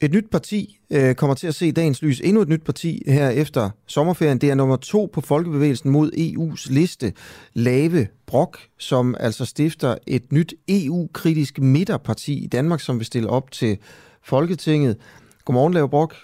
et 0.00 0.12
nyt 0.12 0.30
parti 0.30 0.78
øh, 0.90 1.14
kommer 1.14 1.34
til 1.34 1.46
at 1.46 1.54
se 1.54 1.72
dagens 1.72 2.02
lys. 2.02 2.20
Endnu 2.20 2.40
et 2.42 2.48
nyt 2.48 2.64
parti 2.64 3.02
her 3.06 3.28
efter 3.28 3.70
sommerferien. 3.86 4.38
Det 4.38 4.50
er 4.50 4.54
nummer 4.54 4.76
to 4.76 5.10
på 5.12 5.20
Folkebevægelsen 5.20 5.90
mod 5.90 6.10
EU's 6.12 6.72
liste. 6.72 7.12
Lave 7.54 8.06
Brok, 8.26 8.58
som 8.78 9.14
altså 9.20 9.44
stifter 9.44 9.96
et 10.06 10.32
nyt 10.32 10.54
EU-kritisk 10.68 11.58
midterparti 11.58 12.44
i 12.44 12.46
Danmark, 12.46 12.80
som 12.80 12.98
vil 12.98 13.06
stille 13.06 13.30
op 13.30 13.50
til 13.50 13.78
Folketinget. 14.22 14.96
Godmorgen, 15.44 15.74
Lave 15.74 15.88
Brok. 15.88 16.14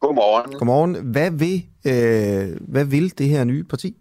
Godmorgen. 0.00 0.52
Godmorgen. 0.52 0.94
Hvad 0.94 1.30
vil, 1.30 1.66
øh, 1.84 2.56
hvad 2.60 2.84
vil 2.84 3.18
det 3.18 3.28
her 3.28 3.44
nye 3.44 3.64
parti? 3.64 3.96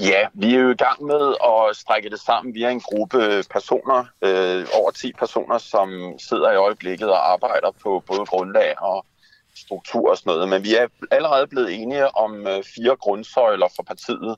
Ja, 0.00 0.26
vi 0.34 0.54
er 0.54 0.60
jo 0.60 0.70
i 0.70 0.74
gang 0.74 1.04
med 1.04 1.34
at 1.44 1.76
strække 1.76 2.10
det 2.10 2.20
sammen 2.20 2.54
via 2.54 2.70
en 2.70 2.80
gruppe 2.80 3.44
personer, 3.50 4.04
øh, 4.22 4.66
over 4.74 4.90
10 4.90 5.12
personer, 5.12 5.58
som 5.58 5.88
sidder 6.18 6.52
i 6.52 6.56
øjeblikket 6.56 7.10
og 7.10 7.32
arbejder 7.32 7.70
på 7.82 8.02
både 8.06 8.26
grundlag 8.26 8.82
og 8.82 9.06
struktur 9.56 10.10
og 10.10 10.16
sådan 10.18 10.30
noget. 10.30 10.48
Men 10.48 10.64
vi 10.64 10.74
er 10.74 10.86
allerede 11.10 11.46
blevet 11.46 11.74
enige 11.74 12.16
om 12.16 12.46
øh, 12.46 12.64
fire 12.74 12.96
grundsøjler 12.96 13.68
for 13.76 13.82
partiet. 13.82 14.36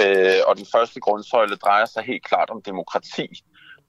Øh, 0.00 0.40
og 0.46 0.56
den 0.56 0.66
første 0.72 1.00
grundsøjle 1.00 1.56
drejer 1.56 1.84
sig 1.86 2.02
helt 2.02 2.24
klart 2.24 2.50
om 2.50 2.62
demokrati. 2.62 3.44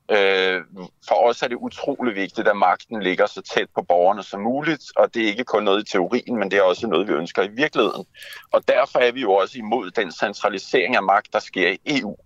Øh, 0.10 0.62
for 1.08 1.30
os 1.30 1.42
er 1.42 1.48
det 1.48 1.56
utrolig 1.56 2.16
vigtigt, 2.16 2.48
at 2.48 2.58
magten 2.58 3.04
ligger 3.04 3.26
så 3.26 3.42
tæt 3.42 3.68
på 3.76 3.82
borgerne 3.82 4.24
som 4.24 4.42
muligt, 4.42 4.84
og 4.96 5.14
det 5.14 5.24
er 5.24 5.28
ikke 5.28 5.44
kun 5.44 5.64
noget 5.64 5.82
i 5.82 5.92
teorien, 5.92 6.38
men 6.40 6.52
det 6.52 6.58
er 6.58 6.64
også 6.64 6.88
noget, 6.88 7.08
vi 7.08 7.14
ønsker 7.14 7.44
i 7.44 7.48
virkeligheden. 7.48 8.06
Og 8.52 8.68
derfor 8.68 9.00
er 9.00 9.12
vi 9.12 9.22
jo 9.22 9.34
også 9.34 9.58
imod 9.58 9.92
den 9.92 10.12
centralisering 10.12 10.96
af 10.96 11.04
magt, 11.04 11.34
der 11.34 11.40
sker 11.40 11.70
i 11.70 11.80
EU. 11.86 12.18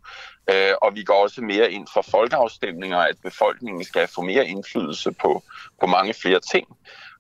Øh, 0.50 0.74
og 0.82 0.96
vi 0.96 1.04
går 1.04 1.24
også 1.24 1.42
mere 1.42 1.72
ind 1.72 1.88
for 1.94 2.02
folkeafstemninger, 2.02 2.98
at 2.98 3.16
befolkningen 3.24 3.84
skal 3.84 4.08
få 4.08 4.22
mere 4.22 4.48
indflydelse 4.48 5.12
på, 5.12 5.44
på 5.82 5.88
mange 5.88 6.14
flere 6.14 6.40
ting. 6.40 6.68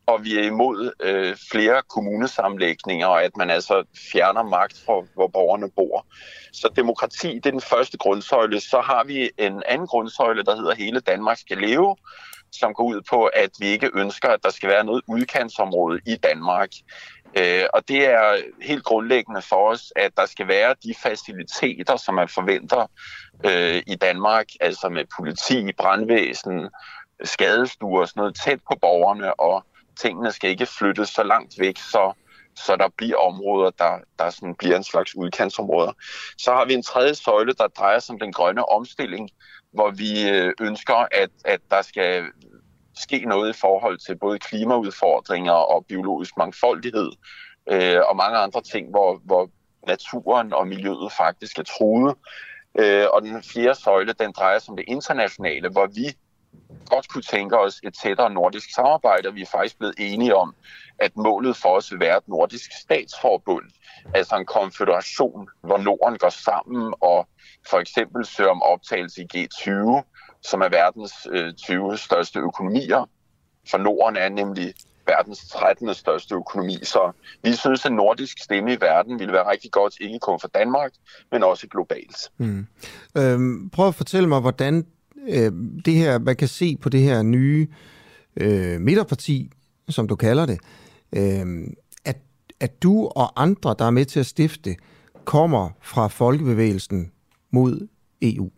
Og 0.09 0.23
vi 0.23 0.37
er 0.39 0.43
imod 0.43 0.91
øh, 1.01 1.35
flere 1.51 1.81
kommunesamlægninger, 1.89 3.07
og 3.07 3.23
at 3.23 3.37
man 3.37 3.49
altså 3.49 3.83
fjerner 4.11 4.43
magt 4.43 4.77
fra, 4.85 5.05
hvor 5.13 5.27
borgerne 5.27 5.71
bor. 5.75 6.05
Så 6.53 6.69
demokrati, 6.75 7.27
det 7.35 7.45
er 7.45 7.51
den 7.51 7.61
første 7.61 7.97
grundsøjle. 7.97 8.59
Så 8.59 8.81
har 8.81 9.03
vi 9.03 9.29
en 9.37 9.63
anden 9.67 9.87
grundsøjle, 9.87 10.43
der 10.43 10.55
hedder 10.55 10.75
Hele 10.75 10.99
Danmark 10.99 11.37
skal 11.37 11.57
leve, 11.57 11.95
som 12.51 12.73
går 12.73 12.83
ud 12.83 13.01
på, 13.09 13.25
at 13.25 13.49
vi 13.59 13.67
ikke 13.67 13.89
ønsker, 13.93 14.29
at 14.29 14.43
der 14.43 14.49
skal 14.49 14.69
være 14.69 14.83
noget 14.83 15.01
udkantsområde 15.07 15.99
i 16.05 16.15
Danmark. 16.15 16.69
Øh, 17.37 17.65
og 17.73 17.87
det 17.87 18.05
er 18.05 18.37
helt 18.61 18.83
grundlæggende 18.83 19.41
for 19.41 19.71
os, 19.71 19.93
at 19.95 20.11
der 20.17 20.25
skal 20.25 20.47
være 20.47 20.75
de 20.83 20.93
faciliteter, 21.03 21.97
som 21.97 22.15
man 22.15 22.27
forventer 22.27 22.91
øh, 23.45 23.83
i 23.87 23.95
Danmark, 23.95 24.45
altså 24.61 24.89
med 24.89 25.05
politi, 25.17 25.73
brandvæsen, 25.73 26.69
skadestuer 27.23 28.01
og 28.01 28.07
sådan 28.07 28.21
noget 28.21 28.35
tæt 28.45 28.59
på 28.71 28.77
borgerne, 28.81 29.39
og 29.39 29.65
tingene 30.01 30.31
skal 30.31 30.49
ikke 30.49 30.65
flyttes 30.65 31.09
så 31.09 31.23
langt 31.23 31.59
væk, 31.59 31.77
så, 31.77 32.13
så 32.55 32.75
der 32.75 32.87
bliver 32.97 33.17
områder, 33.17 33.69
der, 33.69 33.99
der 34.19 34.29
sådan 34.29 34.55
bliver 34.55 34.77
en 34.77 34.83
slags 34.83 35.15
udkantsområder. 35.15 35.91
Så 36.37 36.51
har 36.51 36.65
vi 36.65 36.73
en 36.73 36.83
tredje 36.83 37.15
søjle, 37.15 37.53
der 37.53 37.67
drejer 37.67 37.99
sig 37.99 38.13
om 38.13 38.19
den 38.19 38.33
grønne 38.33 38.69
omstilling, 38.69 39.29
hvor 39.71 39.91
vi 39.91 40.29
øh, 40.29 40.53
ønsker, 40.61 41.07
at, 41.11 41.29
at 41.45 41.59
der 41.71 41.81
skal 41.81 42.25
ske 42.95 43.25
noget 43.25 43.49
i 43.49 43.59
forhold 43.59 43.97
til 43.97 44.17
både 44.17 44.39
klimaudfordringer 44.39 45.51
og 45.51 45.85
biologisk 45.85 46.37
mangfoldighed 46.37 47.11
øh, 47.71 47.99
og 48.09 48.15
mange 48.15 48.37
andre 48.37 48.61
ting, 48.61 48.89
hvor, 48.89 49.21
hvor 49.25 49.49
naturen 49.87 50.53
og 50.53 50.67
miljøet 50.67 51.11
faktisk 51.17 51.59
er 51.59 51.63
truet. 51.63 52.15
Øh, 52.79 53.05
og 53.13 53.21
den 53.21 53.43
fjerde 53.43 53.79
søjle, 53.79 54.13
den 54.13 54.31
drejer 54.31 54.59
sig 54.59 54.69
om 54.69 54.77
det 54.77 54.85
internationale, 54.87 55.69
hvor 55.69 55.87
vi 55.87 56.07
godt 56.89 57.09
kunne 57.09 57.21
tænke 57.21 57.59
os 57.59 57.79
et 57.83 57.93
tættere 58.03 58.29
nordisk 58.29 58.73
samarbejde, 58.75 59.27
og 59.27 59.35
vi 59.35 59.41
er 59.41 59.45
faktisk 59.51 59.77
blevet 59.77 59.95
enige 59.97 60.35
om, 60.35 60.55
at 60.99 61.17
målet 61.17 61.57
for 61.57 61.69
os 61.69 61.91
vil 61.91 61.99
være 61.99 62.17
et 62.17 62.27
nordisk 62.27 62.71
statsforbund, 62.81 63.65
altså 64.13 64.35
en 64.35 64.45
konfederation, 64.45 65.49
hvor 65.61 65.77
Norden 65.77 66.17
går 66.17 66.29
sammen 66.29 66.93
og 67.01 67.27
for 67.69 67.77
eksempel 67.77 68.25
søger 68.25 68.49
om 68.49 68.61
optagelse 68.61 69.21
i 69.21 69.27
G20, 69.37 69.69
som 70.41 70.61
er 70.61 70.69
verdens 70.69 71.13
øh, 71.31 71.53
20 71.53 71.97
største 71.97 72.39
økonomier. 72.39 73.09
For 73.71 73.77
Norden 73.77 74.17
er 74.17 74.29
nemlig 74.29 74.73
verdens 75.07 75.49
13. 75.49 75.93
største 75.93 76.35
økonomi, 76.35 76.77
så 76.83 77.11
vi 77.43 77.53
synes, 77.53 77.85
at 77.85 77.91
nordisk 77.91 78.43
stemme 78.43 78.73
i 78.73 78.77
verden 78.81 79.19
ville 79.19 79.33
være 79.33 79.51
rigtig 79.51 79.71
godt, 79.71 79.93
ikke 79.99 80.19
kun 80.19 80.39
for 80.39 80.47
Danmark, 80.47 80.91
men 81.31 81.43
også 81.43 81.67
globalt. 81.67 82.17
Mm. 82.37 82.67
Øhm, 83.17 83.69
prøv 83.69 83.87
at 83.87 83.95
fortælle 83.95 84.29
mig, 84.29 84.41
hvordan 84.41 84.87
øh, 85.27 85.51
det 85.85 85.93
her, 85.93 86.19
man 86.19 86.35
kan 86.35 86.47
se 86.47 86.77
på 86.81 86.89
det 86.89 87.01
her 87.01 87.23
nye 87.23 87.67
øh, 88.37 88.81
midterparti, 88.81 89.51
som 89.89 90.07
du 90.07 90.15
kalder 90.15 90.45
det, 90.45 90.59
øh, 91.15 91.67
at, 92.05 92.17
at 92.59 92.83
du 92.83 93.05
og 93.05 93.41
andre, 93.43 93.75
der 93.79 93.85
er 93.85 93.91
med 93.91 94.05
til 94.05 94.19
at 94.19 94.25
stifte, 94.25 94.75
kommer 95.25 95.69
fra 95.81 96.07
folkebevægelsen 96.07 97.11
mod 97.51 97.87
EU? 98.21 98.49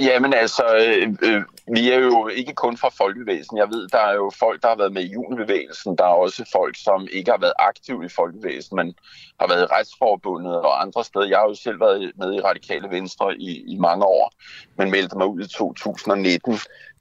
Jamen 0.00 0.34
altså, 0.34 0.62
øh, 0.76 1.08
øh, 1.22 1.42
vi 1.74 1.90
er 1.90 1.98
jo 1.98 2.28
ikke 2.28 2.54
kun 2.54 2.76
fra 2.76 2.88
folkebevægelsen. 2.88 3.56
Jeg 3.56 3.68
ved, 3.70 3.88
der 3.88 3.98
er 3.98 4.14
jo 4.14 4.30
folk, 4.38 4.62
der 4.62 4.68
har 4.68 4.76
været 4.76 4.92
med 4.92 5.02
i 5.02 5.12
junibevægelsen. 5.12 5.98
Der 5.98 6.04
er 6.04 6.08
også 6.24 6.48
folk, 6.52 6.76
som 6.76 7.08
ikke 7.12 7.30
har 7.30 7.38
været 7.38 7.52
aktive 7.58 8.04
i 8.04 8.08
folkebevægelsen, 8.08 8.76
men 8.76 8.94
har 9.40 9.48
været 9.48 9.62
i 9.62 9.74
retsforbundet 9.74 10.56
og 10.56 10.82
andre 10.82 11.04
steder. 11.04 11.26
Jeg 11.26 11.38
har 11.38 11.48
jo 11.48 11.54
selv 11.54 11.80
været 11.80 12.12
med 12.16 12.34
i 12.34 12.40
Radikale 12.40 12.90
Venstre 12.90 13.36
i, 13.36 13.64
i 13.72 13.76
mange 13.76 14.04
år, 14.04 14.32
men 14.76 14.90
meldte 14.90 15.18
mig 15.18 15.26
ud 15.26 15.40
i 15.40 15.48
2019. 15.48 16.58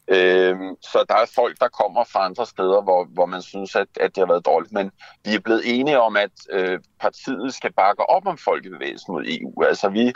Øh, 0.07 0.57
så 0.82 1.06
der 1.10 1.15
er 1.15 1.32
folk, 1.36 1.60
der 1.60 1.68
kommer 1.68 2.03
fra 2.03 2.26
andre 2.26 2.45
steder, 2.45 2.82
hvor, 2.82 3.06
hvor 3.06 3.26
man 3.26 3.41
synes, 3.41 3.76
at, 3.76 3.88
at 3.99 4.15
det 4.15 4.22
har 4.22 4.28
været 4.28 4.45
dårligt. 4.45 4.74
Men 4.74 4.91
vi 5.26 5.36
er 5.36 5.40
blevet 5.40 5.61
enige 5.65 5.99
om, 5.99 6.18
at 6.18 6.32
øh, 6.52 6.80
partiet 6.99 7.53
skal 7.53 7.74
bakke 7.74 8.10
op 8.10 8.28
om 8.28 8.38
folkebevægelsen 8.38 9.14
mod 9.14 9.24
EU. 9.28 9.64
Altså 9.64 9.90
vi, 9.90 10.14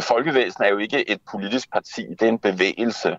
Folkevæsen 0.00 0.64
er 0.64 0.68
jo 0.68 0.78
ikke 0.78 1.10
et 1.10 1.20
politisk 1.30 1.72
parti, 1.72 2.06
det 2.06 2.22
er 2.22 2.28
en 2.28 2.38
bevægelse. 2.38 3.18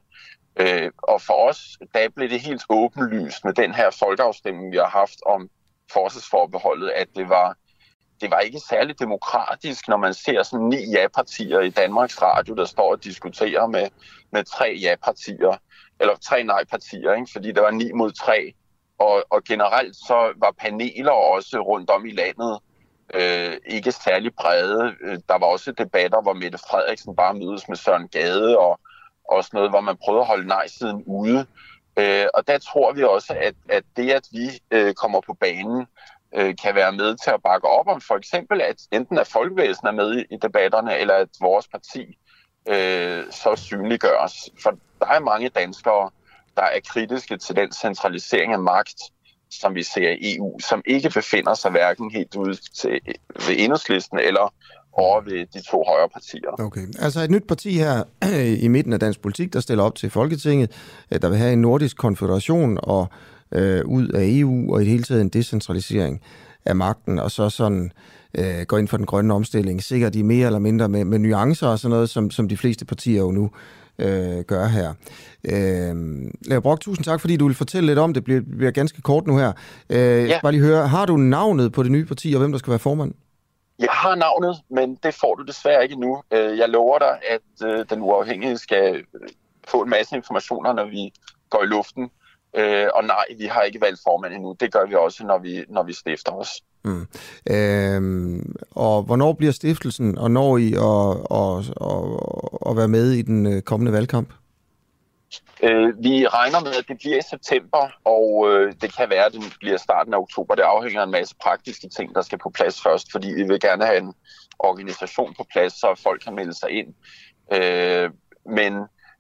Øh, 0.60 0.91
og 0.97 1.22
for 1.22 1.49
os, 1.49 1.77
der 1.93 2.10
blev 2.15 2.30
det 2.30 2.41
helt 2.41 2.64
åbenlyst 2.69 3.45
med 3.45 3.53
den 3.53 3.73
her 3.73 3.89
folkeafstemning, 3.99 4.72
vi 4.72 4.77
har 4.77 4.89
haft 4.89 5.19
om 5.26 5.49
forsvarsforbeholdet, 5.91 6.89
at 6.89 7.07
det 7.15 7.30
var 7.30 7.57
det 8.22 8.31
var 8.31 8.39
ikke 8.39 8.60
særlig 8.60 8.99
demokratisk, 8.99 9.88
når 9.88 9.97
man 9.97 10.14
ser 10.14 10.43
sådan 10.43 10.65
ni 10.65 10.91
ja-partier 10.91 11.60
i 11.60 11.69
Danmarks 11.69 12.22
Radio, 12.22 12.56
der 12.56 12.65
står 12.65 12.91
og 12.91 13.03
diskuterer 13.03 13.68
med, 13.68 13.88
med 14.31 14.43
tre 14.43 14.77
ja-partier 14.81 15.57
eller 15.99 16.15
tre 16.15 16.43
nej-partier, 16.43 17.14
ikke? 17.14 17.30
fordi 17.31 17.52
der 17.52 17.61
var 17.61 17.72
ni 17.72 17.91
mod 17.91 18.11
tre. 18.11 18.53
Og, 18.99 19.23
og 19.30 19.43
generelt 19.43 19.95
så 19.95 20.34
var 20.38 20.53
paneler 20.60 21.11
også 21.11 21.60
rundt 21.60 21.89
om 21.89 22.06
i 22.06 22.11
landet 22.11 22.60
øh, 23.14 23.57
ikke 23.65 23.91
særlig 23.91 24.36
brede. 24.36 24.95
Øh, 25.02 25.19
der 25.30 25.38
var 25.38 25.45
også 25.45 25.72
debatter, 25.72 26.22
hvor 26.22 26.34
Mette 26.34 26.57
Frederiksen 26.57 27.15
bare 27.15 27.34
mødes 27.34 27.68
med 27.68 27.77
Søren 27.77 28.07
Gade, 28.07 28.57
og 28.57 28.80
også 29.30 29.49
noget, 29.53 29.69
hvor 29.69 29.82
man 29.82 29.98
prøvede 29.98 30.22
at 30.22 30.27
holde 30.27 30.48
nej-siden 30.48 31.03
ude. 31.06 31.45
Øh, 31.99 32.26
og 32.34 32.48
der 32.48 32.57
tror 32.57 32.94
vi 32.94 33.03
også, 33.03 33.34
at, 33.41 33.56
at 33.69 33.84
det, 33.98 34.11
at 34.11 34.27
vi 34.32 34.49
øh, 34.72 34.94
kommer 34.94 35.22
på 35.22 35.34
banen, 35.34 35.88
øh, 36.36 36.56
kan 36.64 36.76
være 36.76 36.91
med 36.91 37.15
til 37.23 37.32
at 37.32 37.44
bakke 37.44 37.68
op 37.68 37.88
om 37.88 38.02
for 38.02 38.15
eksempel, 38.15 38.61
at 38.61 38.76
enten 38.91 39.18
at 39.18 39.27
folkevæsen 39.27 39.88
er 39.88 39.91
med 39.91 40.18
i, 40.18 40.26
i 40.34 40.38
debatterne, 40.41 40.98
eller 40.98 41.14
at 41.14 41.30
vores 41.41 41.68
parti 41.68 42.18
øh, 42.68 43.23
så 43.32 43.56
synliggøres. 43.56 44.49
For 44.64 44.77
der 44.99 45.07
er 45.07 45.19
mange 45.19 45.49
danskere, 45.49 46.10
der 46.57 46.64
er 46.64 46.80
kritiske 46.88 47.38
til 47.38 47.56
den 47.56 47.72
centralisering 47.72 48.53
af 48.53 48.60
magt, 48.60 49.02
som 49.49 49.76
vi 49.76 49.84
ser 49.84 50.09
i 50.09 50.38
EU, 50.38 50.59
som 50.59 50.81
ikke 50.85 51.09
befinder 51.09 51.53
sig 51.53 51.72
hverken 51.72 52.11
helt 52.11 52.35
ude 52.35 52.55
til, 52.55 52.99
ved 53.47 53.55
enhedslisten 53.57 54.19
eller 54.19 54.53
over 54.93 55.22
ved 55.22 55.45
de 55.53 55.61
to 55.72 55.84
højre 55.88 56.09
partier. 56.09 56.61
Okay, 56.65 56.88
altså 56.99 57.22
et 57.22 57.31
nyt 57.31 57.47
parti 57.47 57.77
her 57.77 58.03
i 58.65 58.67
midten 58.67 58.93
af 58.93 58.99
dansk 58.99 59.22
politik, 59.22 59.53
der 59.53 59.59
stiller 59.59 59.84
op 59.84 59.95
til 59.95 60.09
Folketinget, 60.09 60.72
øh, 61.11 61.22
der 61.22 61.30
vil 61.30 61.38
have 61.38 61.53
en 61.53 61.61
nordisk 61.61 61.97
konfederation 61.97 62.80
og 62.84 63.07
øh, 63.51 63.85
ud 63.85 64.07
af 64.07 64.23
EU 64.27 64.73
og 64.73 64.81
i 64.81 64.84
det 64.84 64.91
hele 64.91 65.03
taget 65.03 65.22
en 65.22 65.30
decentralisering 65.30 66.22
af 66.65 66.76
magten, 66.76 67.19
og 67.19 67.31
så 67.31 67.49
sådan 67.49 67.91
øh, 68.38 68.61
går 68.67 68.77
ind 68.77 68.88
for 68.88 68.97
den 68.97 69.05
grønne 69.05 69.34
omstilling, 69.34 69.84
sikkert 69.84 70.15
i 70.15 70.22
mere 70.22 70.45
eller 70.45 70.59
mindre 70.59 70.89
med, 70.89 71.05
med 71.05 71.19
nuancer 71.19 71.67
og 71.67 71.80
sådan 71.80 71.93
noget, 71.93 72.09
som, 72.09 72.31
som 72.31 72.49
de 72.49 72.57
fleste 72.57 72.85
partier 72.85 73.22
jo 73.22 73.31
nu 73.31 73.51
øh, 73.99 74.39
gør 74.39 74.65
her. 74.67 74.93
Øh, 75.43 75.95
Lea 76.45 76.59
Brock, 76.59 76.81
tusind 76.81 77.05
tak, 77.05 77.22
fordi 77.22 77.38
du 77.38 77.45
vil 77.45 77.55
fortælle 77.55 77.88
lidt 77.88 77.99
om 77.99 78.09
det. 78.09 78.15
Det 78.15 78.23
bliver, 78.23 78.41
bliver 78.57 78.72
ganske 78.72 79.01
kort 79.01 79.27
nu 79.27 79.38
her. 79.38 79.53
Øh, 79.89 80.30
ja. 80.30 80.39
Bare 80.41 80.51
lige 80.51 80.63
høre, 80.63 80.88
har 80.88 81.05
du 81.05 81.17
navnet 81.17 81.72
på 81.72 81.84
det 81.84 81.91
nye 81.91 82.05
parti, 82.05 82.34
og 82.34 82.39
hvem 82.39 82.51
der 82.51 82.59
skal 82.59 82.72
være 82.72 82.80
formand? 82.80 83.13
Jeg 83.80 83.89
har 83.91 84.15
navnet, 84.15 84.55
men 84.69 84.97
det 85.03 85.13
får 85.13 85.35
du 85.35 85.43
desværre 85.43 85.84
ikke 85.84 85.99
nu. 85.99 86.23
Øh, 86.31 86.57
jeg 86.57 86.69
lover 86.69 86.99
dig, 86.99 87.19
at 87.30 87.67
øh, 87.69 87.85
den 87.89 88.01
uafhængige 88.01 88.57
skal 88.57 89.03
få 89.67 89.81
en 89.84 89.89
masse 89.89 90.15
informationer, 90.15 90.73
når 90.73 90.85
vi 90.85 91.13
går 91.49 91.63
i 91.63 91.65
luften. 91.65 92.09
Øh, 92.57 92.88
og 92.95 93.03
nej, 93.03 93.26
vi 93.38 93.45
har 93.45 93.61
ikke 93.61 93.81
valgt 93.81 93.99
formand 94.03 94.34
endnu. 94.34 94.55
Det 94.59 94.73
gør 94.73 94.85
vi 94.85 94.95
også, 94.95 95.26
når 95.26 95.38
vi, 95.38 95.65
når 95.69 95.84
vi 95.84 95.93
stifter 95.93 96.31
os. 96.31 96.49
Mm. 96.84 97.07
Øhm, 97.49 98.55
og 98.72 99.03
hvornår 99.03 99.34
bliver 99.34 99.51
stiftelsen, 99.51 100.17
og 100.17 100.31
når 100.31 100.57
I 100.57 100.67
at, 100.73 101.09
at, 101.41 101.57
at, 101.81 102.05
at 102.70 102.78
være 102.78 102.88
med 102.88 103.12
i 103.12 103.22
den 103.22 103.46
øh, 103.46 103.62
kommende 103.62 103.92
valgkamp? 103.92 104.30
Øh, 105.64 106.04
vi 106.04 106.28
regner 106.28 106.60
med, 106.60 106.74
at 106.76 106.86
det 106.88 106.98
bliver 106.98 107.18
i 107.18 107.22
september, 107.30 107.92
og 108.04 108.46
øh, 108.50 108.74
det 108.82 108.96
kan 108.98 109.10
være, 109.10 109.26
at 109.26 109.34
det 109.34 109.42
bliver 109.60 109.78
starten 109.78 110.14
af 110.14 110.18
oktober. 110.18 110.56
Det 110.56 110.62
afhænger 110.64 111.02
af 111.02 111.06
en 111.06 111.12
masse 111.12 111.36
praktiske 111.42 111.90
ting, 111.90 112.16
der 112.16 112.22
skal 112.22 112.38
på 112.38 112.50
plads 112.50 112.82
først, 112.82 113.12
fordi 113.12 113.28
vi 113.28 113.44
vil 113.44 113.60
gerne 113.60 113.86
have 113.86 113.98
en 113.98 114.14
organisation 114.60 115.34
på 115.38 115.46
plads, 115.52 115.74
så 115.74 116.00
folk 116.04 116.22
kan 116.22 116.36
melde 116.36 116.54
sig 116.54 116.70
ind. 116.70 116.94
Øh, 117.54 118.10
men 118.46 118.74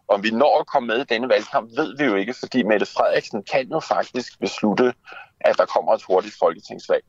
om 0.07 0.23
vi 0.23 0.31
når 0.31 0.59
at 0.59 0.67
komme 0.67 0.87
med 0.87 0.99
i 1.01 1.13
denne 1.13 1.29
valgkamp, 1.29 1.69
ved 1.77 1.97
vi 1.97 2.03
jo 2.03 2.15
ikke, 2.15 2.33
fordi 2.33 2.63
Mette 2.63 2.85
Frederiksen 2.85 3.43
kan 3.43 3.67
jo 3.67 3.79
faktisk 3.79 4.39
beslutte, 4.39 4.93
at 5.39 5.57
der 5.57 5.65
kommer 5.65 5.93
et 5.93 6.03
hurtigt 6.03 6.35
folketingsvalg. 6.39 7.03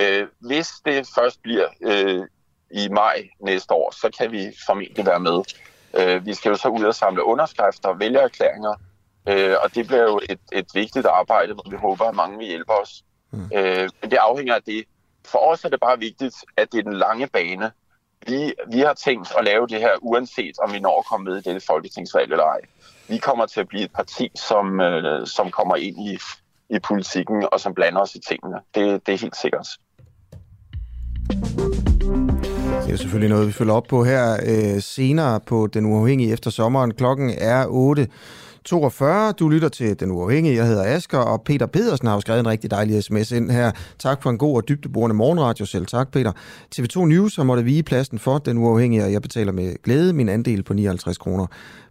Øh, 0.00 0.26
hvis 0.40 0.68
det 0.84 1.08
først 1.14 1.42
bliver 1.42 1.68
øh, 1.82 2.26
i 2.72 2.88
maj 2.88 3.28
næste 3.40 3.74
år, 3.74 3.90
så 4.00 4.10
kan 4.18 4.32
vi 4.32 4.52
formentlig 4.66 5.06
være 5.06 5.20
med. 5.20 5.38
Øh, 5.98 6.26
vi 6.26 6.34
skal 6.34 6.48
jo 6.48 6.56
så 6.56 6.68
ud 6.68 6.84
og 6.84 6.94
samle 6.94 7.24
underskrifter 7.24 7.88
og 7.88 7.98
vælgererklæringer, 7.98 8.74
øh, 9.28 9.56
og 9.64 9.74
det 9.74 9.86
bliver 9.86 10.02
jo 10.02 10.20
et, 10.28 10.40
et 10.52 10.66
vigtigt 10.74 11.06
arbejde, 11.06 11.54
hvor 11.54 11.70
vi 11.70 11.76
håber, 11.76 12.04
at 12.04 12.14
mange 12.14 12.38
vil 12.38 12.46
hjælpe 12.46 12.72
os. 12.72 13.04
Mm. 13.30 13.50
Øh, 13.54 13.88
men 14.00 14.10
det 14.10 14.16
afhænger 14.16 14.54
af 14.54 14.62
det. 14.62 14.84
For 15.26 15.38
os 15.38 15.64
er 15.64 15.68
det 15.68 15.80
bare 15.80 15.98
vigtigt, 15.98 16.34
at 16.56 16.72
det 16.72 16.78
er 16.78 16.82
den 16.82 16.92
lange 16.92 17.26
bane. 17.26 17.70
Vi, 18.26 18.54
vi 18.72 18.80
har 18.80 18.94
tænkt 18.94 19.32
at 19.38 19.44
lave 19.44 19.66
det 19.66 19.80
her, 19.80 19.90
uanset 20.02 20.58
om 20.58 20.72
vi 20.72 20.80
når 20.80 20.98
at 20.98 21.06
komme 21.06 21.24
med 21.24 21.38
i 21.38 21.40
dette 21.40 21.66
folketingsvalg 21.66 22.32
eller 22.32 22.44
ej. 22.44 22.60
Vi 23.08 23.18
kommer 23.18 23.46
til 23.46 23.60
at 23.60 23.68
blive 23.68 23.84
et 23.84 23.92
parti, 23.92 24.30
som, 24.34 24.80
øh, 24.80 25.26
som 25.26 25.50
kommer 25.50 25.76
ind 25.76 25.96
i, 26.08 26.18
i 26.70 26.78
politikken 26.78 27.48
og 27.52 27.60
som 27.60 27.74
blander 27.74 28.00
os 28.00 28.14
i 28.14 28.20
tingene. 28.28 28.60
Det, 28.74 29.06
det 29.06 29.14
er 29.14 29.18
helt 29.18 29.36
sikkert. 29.36 29.68
Det 31.28 31.71
er 32.92 32.96
selvfølgelig 32.96 33.30
noget, 33.30 33.46
vi 33.46 33.52
følger 33.52 33.74
op 33.74 33.86
på 33.88 34.04
her 34.04 34.36
øh, 34.46 34.82
senere 34.82 35.40
på 35.46 35.68
Den 35.74 35.86
Uafhængige 35.86 36.32
efter 36.32 36.50
sommeren. 36.50 36.94
Klokken 36.94 37.30
er 37.38 37.66
8. 37.68 38.08
42. 38.64 39.32
Du 39.32 39.48
lytter 39.48 39.68
til 39.68 40.00
Den 40.00 40.10
Uafhængige. 40.10 40.56
Jeg 40.56 40.66
hedder 40.66 40.96
Asker, 40.96 41.18
og 41.18 41.42
Peter 41.42 41.66
Pedersen 41.66 42.06
har 42.06 42.14
jo 42.14 42.20
skrevet 42.20 42.40
en 42.40 42.48
rigtig 42.48 42.70
dejlig 42.70 43.04
sms 43.04 43.32
ind 43.32 43.50
her. 43.50 43.72
Tak 43.98 44.22
for 44.22 44.30
en 44.30 44.38
god 44.38 44.56
og 44.56 44.68
dybdeborende 44.68 45.16
morgenradio. 45.16 45.66
Selv 45.66 45.86
tak, 45.86 46.10
Peter. 46.10 46.32
TV2 46.76 47.04
News 47.04 47.36
har 47.36 47.42
måttet 47.42 47.66
vige 47.66 47.82
pladsen 47.82 48.18
for 48.18 48.38
Den 48.38 48.58
Uafhængige, 48.58 49.04
og 49.04 49.12
jeg 49.12 49.22
betaler 49.22 49.52
med 49.52 49.82
glæde 49.82 50.12
min 50.12 50.28
andel 50.28 50.62
på 50.62 50.74
59 50.74 51.18
kroner 51.18 51.46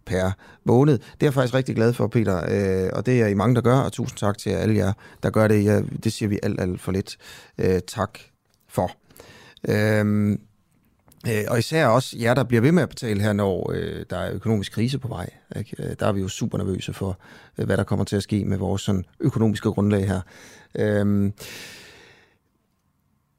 per 0.06 0.30
måned. 0.64 0.98
Det 0.98 1.04
er 1.20 1.26
jeg 1.26 1.34
faktisk 1.34 1.54
rigtig 1.54 1.76
glad 1.76 1.92
for, 1.92 2.06
Peter, 2.06 2.36
øh, 2.36 2.90
og 2.92 3.06
det 3.06 3.20
er 3.20 3.26
I 3.26 3.34
mange, 3.34 3.54
der 3.54 3.60
gør, 3.60 3.76
og 3.76 3.92
tusind 3.92 4.18
tak 4.18 4.38
til 4.38 4.50
alle 4.50 4.76
jer, 4.76 4.92
der 5.22 5.30
gør 5.30 5.48
det. 5.48 5.64
Ja, 5.64 5.80
det 6.04 6.12
siger 6.12 6.28
vi 6.28 6.38
alt, 6.42 6.60
alt 6.60 6.80
for 6.80 6.92
lidt. 6.92 7.16
Øh, 7.58 7.80
tak 7.86 8.18
for. 8.68 8.90
Øhm, 9.68 10.38
øh, 11.28 11.44
og 11.48 11.58
især 11.58 11.86
også 11.86 12.16
jer, 12.18 12.34
der 12.34 12.44
bliver 12.44 12.60
ved 12.60 12.72
med 12.72 12.82
at 12.82 12.88
betale 12.88 13.22
her, 13.22 13.32
når 13.32 13.72
øh, 13.74 14.04
der 14.10 14.18
er 14.18 14.32
økonomisk 14.32 14.72
krise 14.72 14.98
på 14.98 15.08
vej. 15.08 15.30
Ikke? 15.56 15.76
Øh, 15.78 15.96
der 16.00 16.06
er 16.06 16.12
vi 16.12 16.20
jo 16.20 16.28
super 16.28 16.58
nervøse 16.58 16.92
for, 16.92 17.18
øh, 17.58 17.66
hvad 17.66 17.76
der 17.76 17.84
kommer 17.84 18.04
til 18.04 18.16
at 18.16 18.22
ske 18.22 18.44
med 18.44 18.58
vores 18.58 18.82
sådan, 18.82 19.04
økonomiske 19.20 19.70
grundlag 19.70 20.06
her. 20.06 20.20
Øhm, 20.74 21.32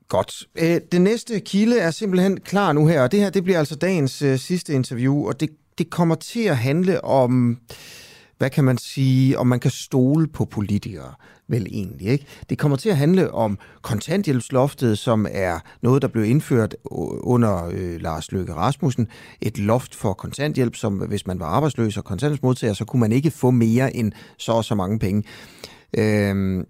Godt. 0.07 0.47
Øh, 0.55 0.81
det 0.91 1.01
næste 1.01 1.39
kilde 1.39 1.80
er 1.80 1.91
simpelthen 1.91 2.39
klar 2.39 2.72
nu 2.72 2.88
her, 2.88 3.01
og 3.01 3.11
det 3.11 3.19
her 3.19 3.30
det 3.30 3.43
bliver 3.43 3.60
altså 3.60 3.76
dagens 3.76 4.22
øh, 4.22 4.39
sidste 4.39 4.73
interview, 4.73 5.27
og 5.27 5.39
det 5.39 5.49
det 5.77 5.89
kommer 5.89 6.15
til 6.15 6.43
at 6.43 6.57
handle 6.57 7.03
om, 7.03 7.60
hvad 8.38 8.49
kan 8.49 8.64
man 8.64 8.77
sige, 8.77 9.39
om 9.39 9.47
man 9.47 9.60
kan 9.60 9.72
stole 9.72 10.27
på 10.27 10.45
politikere 10.45 11.14
vel 11.48 11.68
egentlig. 11.72 12.07
Ikke? 12.07 12.26
Det 12.49 12.57
kommer 12.57 12.78
til 12.78 12.90
at 12.90 12.98
handle 12.98 13.32
om 13.32 13.57
kontanthjælpsloftet, 13.82 14.98
som 14.98 15.28
er 15.32 15.60
noget, 15.82 16.02
der 16.02 16.07
blev 16.07 16.24
indført 16.26 16.76
under 17.22 17.65
øh, 17.74 18.02
Lars 18.02 18.32
Løkke 18.32 18.53
Rasmussen. 18.53 19.07
Et 19.41 19.57
loft 19.57 19.95
for 19.95 20.14
kontanthjælp, 20.14 20.76
som 20.76 20.94
hvis 20.94 21.28
man 21.28 21.40
var 21.40 21.45
arbejdsløs 21.45 21.98
og 21.98 22.03
kontanthjælpsmodtager, 22.03 22.74
så 22.74 22.86
kunne 22.86 22.99
man 22.99 23.11
ikke 23.11 23.32
få 23.32 23.52
mere 23.52 23.95
end 23.95 24.11
så 24.38 24.52
og 24.52 24.65
så 24.65 24.76
mange 24.76 24.99
penge. 24.99 25.24
Øh, 25.98 26.64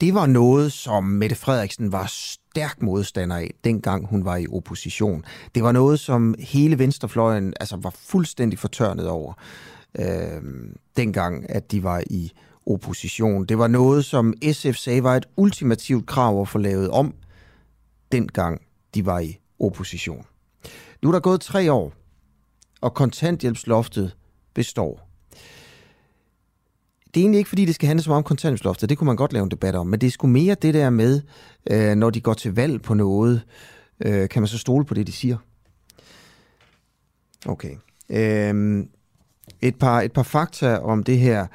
det 0.00 0.14
var 0.14 0.26
noget, 0.26 0.72
som 0.72 1.04
Mette 1.04 1.36
Frederiksen 1.36 1.92
var 1.92 2.06
stærk 2.06 2.82
modstander 2.82 3.36
af, 3.36 3.50
dengang 3.64 4.06
hun 4.06 4.24
var 4.24 4.36
i 4.36 4.46
opposition. 4.52 5.24
Det 5.54 5.62
var 5.62 5.72
noget, 5.72 6.00
som 6.00 6.34
hele 6.38 6.78
venstrefløjen 6.78 7.54
altså, 7.60 7.76
var 7.76 7.94
fuldstændig 7.98 8.58
fortørnet 8.58 9.08
over, 9.08 9.32
øh, 9.98 10.42
dengang 10.96 11.50
at 11.50 11.72
de 11.72 11.82
var 11.82 12.02
i 12.10 12.32
opposition. 12.66 13.44
Det 13.44 13.58
var 13.58 13.66
noget, 13.66 14.04
som 14.04 14.34
SF 14.52 14.74
sagde 14.74 15.02
var 15.02 15.16
et 15.16 15.26
ultimativt 15.36 16.06
krav 16.06 16.40
at 16.40 16.48
få 16.48 16.58
lavet 16.58 16.90
om, 16.90 17.14
dengang 18.12 18.60
de 18.94 19.06
var 19.06 19.18
i 19.18 19.38
opposition. 19.58 20.26
Nu 21.02 21.08
er 21.08 21.12
der 21.12 21.20
gået 21.20 21.40
tre 21.40 21.72
år, 21.72 21.92
og 22.80 22.94
kontanthjælpsloftet 22.94 24.16
består. 24.54 25.08
Det 27.14 27.20
er 27.20 27.24
egentlig 27.24 27.38
ikke, 27.38 27.48
fordi 27.48 27.64
det 27.64 27.74
skal 27.74 27.86
handle 27.86 28.02
så 28.02 28.10
meget 28.10 28.18
om 28.18 28.24
kontanthjælpsloftet. 28.24 28.88
Det 28.88 28.98
kunne 28.98 29.06
man 29.06 29.16
godt 29.16 29.32
lave 29.32 29.42
en 29.42 29.50
debat 29.50 29.74
om. 29.74 29.86
Men 29.86 30.00
det 30.00 30.06
er 30.06 30.10
sgu 30.10 30.26
mere 30.26 30.54
det 30.54 30.74
der 30.74 30.90
med, 30.90 31.20
øh, 31.70 31.94
når 31.94 32.10
de 32.10 32.20
går 32.20 32.34
til 32.34 32.54
valg 32.54 32.82
på 32.82 32.94
noget, 32.94 33.42
øh, 34.00 34.28
kan 34.28 34.42
man 34.42 34.46
så 34.46 34.58
stole 34.58 34.84
på 34.84 34.94
det, 34.94 35.06
de 35.06 35.12
siger? 35.12 35.36
Okay. 37.46 37.76
Øh, 38.08 38.84
et 39.62 39.76
par, 39.76 40.00
et 40.00 40.12
par 40.12 40.22
fakta 40.22 40.78
om 40.78 41.02
det 41.02 41.18
her. 41.18 41.46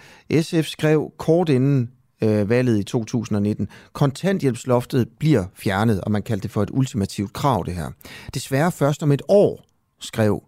SF 0.41 0.65
skrev 0.65 1.11
kort 1.17 1.49
inden 1.49 1.89
øh, 2.23 2.49
valget 2.49 2.79
i 2.79 2.83
2019, 2.83 3.67
kontanthjælpsloftet 3.93 5.07
bliver 5.19 5.45
fjernet, 5.55 6.01
og 6.01 6.11
man 6.11 6.21
kaldte 6.21 6.43
det 6.43 6.51
for 6.51 6.63
et 6.63 6.69
ultimativt 6.73 7.33
krav, 7.33 7.63
det 7.65 7.75
her. 7.75 7.91
Desværre 8.33 8.71
først 8.71 9.03
om 9.03 9.11
et 9.11 9.21
år, 9.27 9.63
skrev 9.99 10.43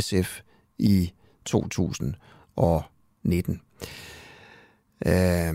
SF 0.00 0.40
i 0.78 1.12
2019. 1.44 3.60
Øh, 5.06 5.54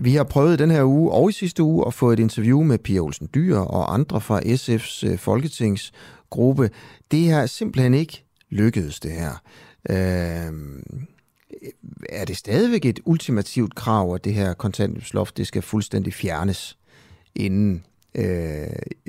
vi 0.00 0.14
har 0.14 0.24
prøvet 0.24 0.58
den 0.58 0.70
her 0.70 0.84
uge 0.84 1.12
og 1.12 1.30
i 1.30 1.32
sidste 1.32 1.62
uge 1.62 1.86
at 1.86 1.94
få 1.94 2.10
et 2.10 2.18
interview 2.18 2.62
med 2.62 2.78
Pia 2.78 3.00
Olsen 3.00 3.28
Dyr 3.34 3.56
og 3.56 3.94
andre 3.94 4.20
fra 4.20 4.40
SF's 4.40 5.06
øh, 5.06 5.18
folketingsgruppe. 5.18 6.70
Det 7.10 7.30
er 7.30 7.46
simpelthen 7.46 7.94
ikke 7.94 8.24
lykkedes, 8.50 9.00
det 9.00 9.10
her. 9.10 9.42
Øh, 9.90 10.52
er 12.08 12.24
det 12.24 12.36
stadigvæk 12.36 12.84
et 12.84 13.00
ultimativt 13.04 13.74
krav, 13.74 14.14
at 14.14 14.24
det 14.24 14.34
her 14.34 14.54
kontanthjælpsloft 14.54 15.36
det 15.36 15.46
skal 15.46 15.62
fuldstændig 15.62 16.14
fjernes 16.14 16.78
inden, 17.34 17.84
øh, 18.14 18.66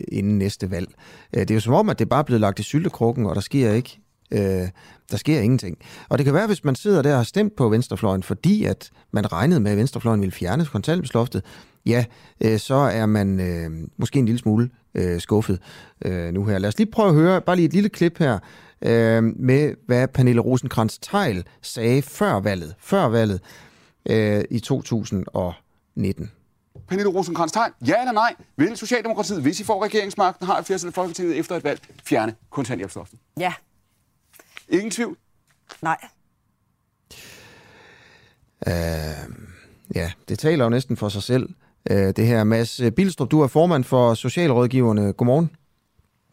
inden 0.08 0.38
næste 0.38 0.72
valg? 0.72 0.88
Øh, 1.34 1.42
det 1.42 1.52
er 1.52 1.56
jo 1.56 1.62
som 1.62 1.74
om, 1.74 1.90
at 1.90 2.00
det 2.00 2.10
bare 2.10 2.20
er 2.20 2.24
blevet 2.24 2.42
lagt 2.42 2.60
i 2.60 2.64
syltekrukken, 2.64 3.26
og 3.26 3.36
der 3.36 3.42
sker 3.42 3.72
ikke 3.72 4.00
Øh, 4.32 4.70
der 5.12 5.18
sker 5.18 5.40
ingenting. 5.40 5.78
Og 6.10 6.18
det 6.18 6.26
kan 6.26 6.34
være, 6.34 6.48
hvis 6.48 6.64
man 6.64 6.76
sidder 6.76 7.02
der 7.02 7.12
og 7.12 7.18
har 7.18 7.24
stemt 7.24 7.56
på 7.56 7.70
venstrefløjen, 7.70 8.24
fordi 8.24 8.66
at 8.66 8.92
man 9.12 9.32
regnede 9.32 9.60
med, 9.60 9.72
at 9.72 9.78
venstrefløjen 9.78 10.22
ville 10.22 10.32
fjerne 10.32 10.66
kontanthjælpsloftet, 10.66 11.44
ja, 11.86 12.06
øh, 12.42 12.60
så 12.60 12.76
er 12.76 13.06
man 13.06 13.40
øh, 13.40 13.88
måske 13.98 14.20
en 14.20 14.26
lille 14.26 14.40
smule 14.40 14.70
øh, 14.96 15.22
skuffet 15.22 15.60
øh, 16.06 16.34
nu 16.34 16.46
her. 16.46 16.58
Lad 16.58 16.68
os 16.68 16.78
lige 16.78 16.92
prøve 16.92 17.10
at 17.10 17.16
høre 17.16 17.42
bare 17.42 17.56
lige 17.56 17.66
et 17.66 17.74
lille 17.74 17.90
klip 17.90 18.18
her 18.18 18.40
øh, 18.82 19.24
med, 19.24 19.76
hvad 19.86 20.08
Pernille 20.08 20.42
rosenkrantz 20.42 20.98
teil 21.02 21.46
sagde 21.62 22.02
før 22.02 22.40
valget, 22.40 22.76
før 22.80 23.08
valget 23.08 23.42
øh, 24.10 24.44
i 24.52 24.60
2019. 24.60 26.32
Pernille 26.88 27.10
rosenkrantz 27.10 27.54
teil 27.54 27.72
ja 27.88 28.00
eller 28.00 28.12
nej, 28.12 28.36
vil 28.58 28.78
Socialdemokratiet, 28.78 29.42
hvis 29.42 29.60
I 29.60 29.64
får 29.64 29.84
regeringsmagten, 29.84 30.46
har 30.46 30.60
et 30.60 30.66
flertal 30.66 30.90
i 30.90 30.94
Folketinget 30.94 31.40
efter 31.40 31.56
et 31.56 31.64
valg, 31.64 31.80
fjerne 32.04 32.36
kontanthjælpsloftet? 32.50 33.20
Ja. 33.40 33.54
Ingen 34.70 34.92
tvivl? 34.92 35.18
Nej. 35.82 35.98
Uh, 38.68 38.72
ja, 39.96 40.12
det 40.30 40.40
taler 40.40 40.64
jo 40.64 40.70
næsten 40.70 40.98
for 40.98 41.10
sig 41.10 41.24
selv. 41.24 41.50
Uh, 41.92 41.98
det 41.98 42.28
her, 42.28 42.44
Mads 42.44 42.82
Bilstrup, 42.96 43.32
du 43.32 43.42
er 43.42 43.48
formand 43.48 43.84
for 43.84 44.14
Socialrådgiverne. 44.14 45.14
Godmorgen. 45.14 45.52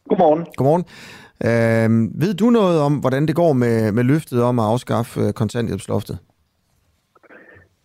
Godmorgen. 0.09 0.47
Godmorgen. 0.56 0.85
Øh, 1.44 1.90
ved 2.20 2.35
du 2.35 2.51
noget 2.51 2.81
om, 2.81 2.94
hvordan 2.94 3.27
det 3.27 3.35
går 3.35 3.52
med, 3.52 3.93
med 3.93 4.05
løftet 4.05 4.43
om 4.43 4.59
at 4.59 4.64
afskaffe 4.64 5.20
øh, 5.20 5.32
kontanthjælpsloftet? 5.32 6.19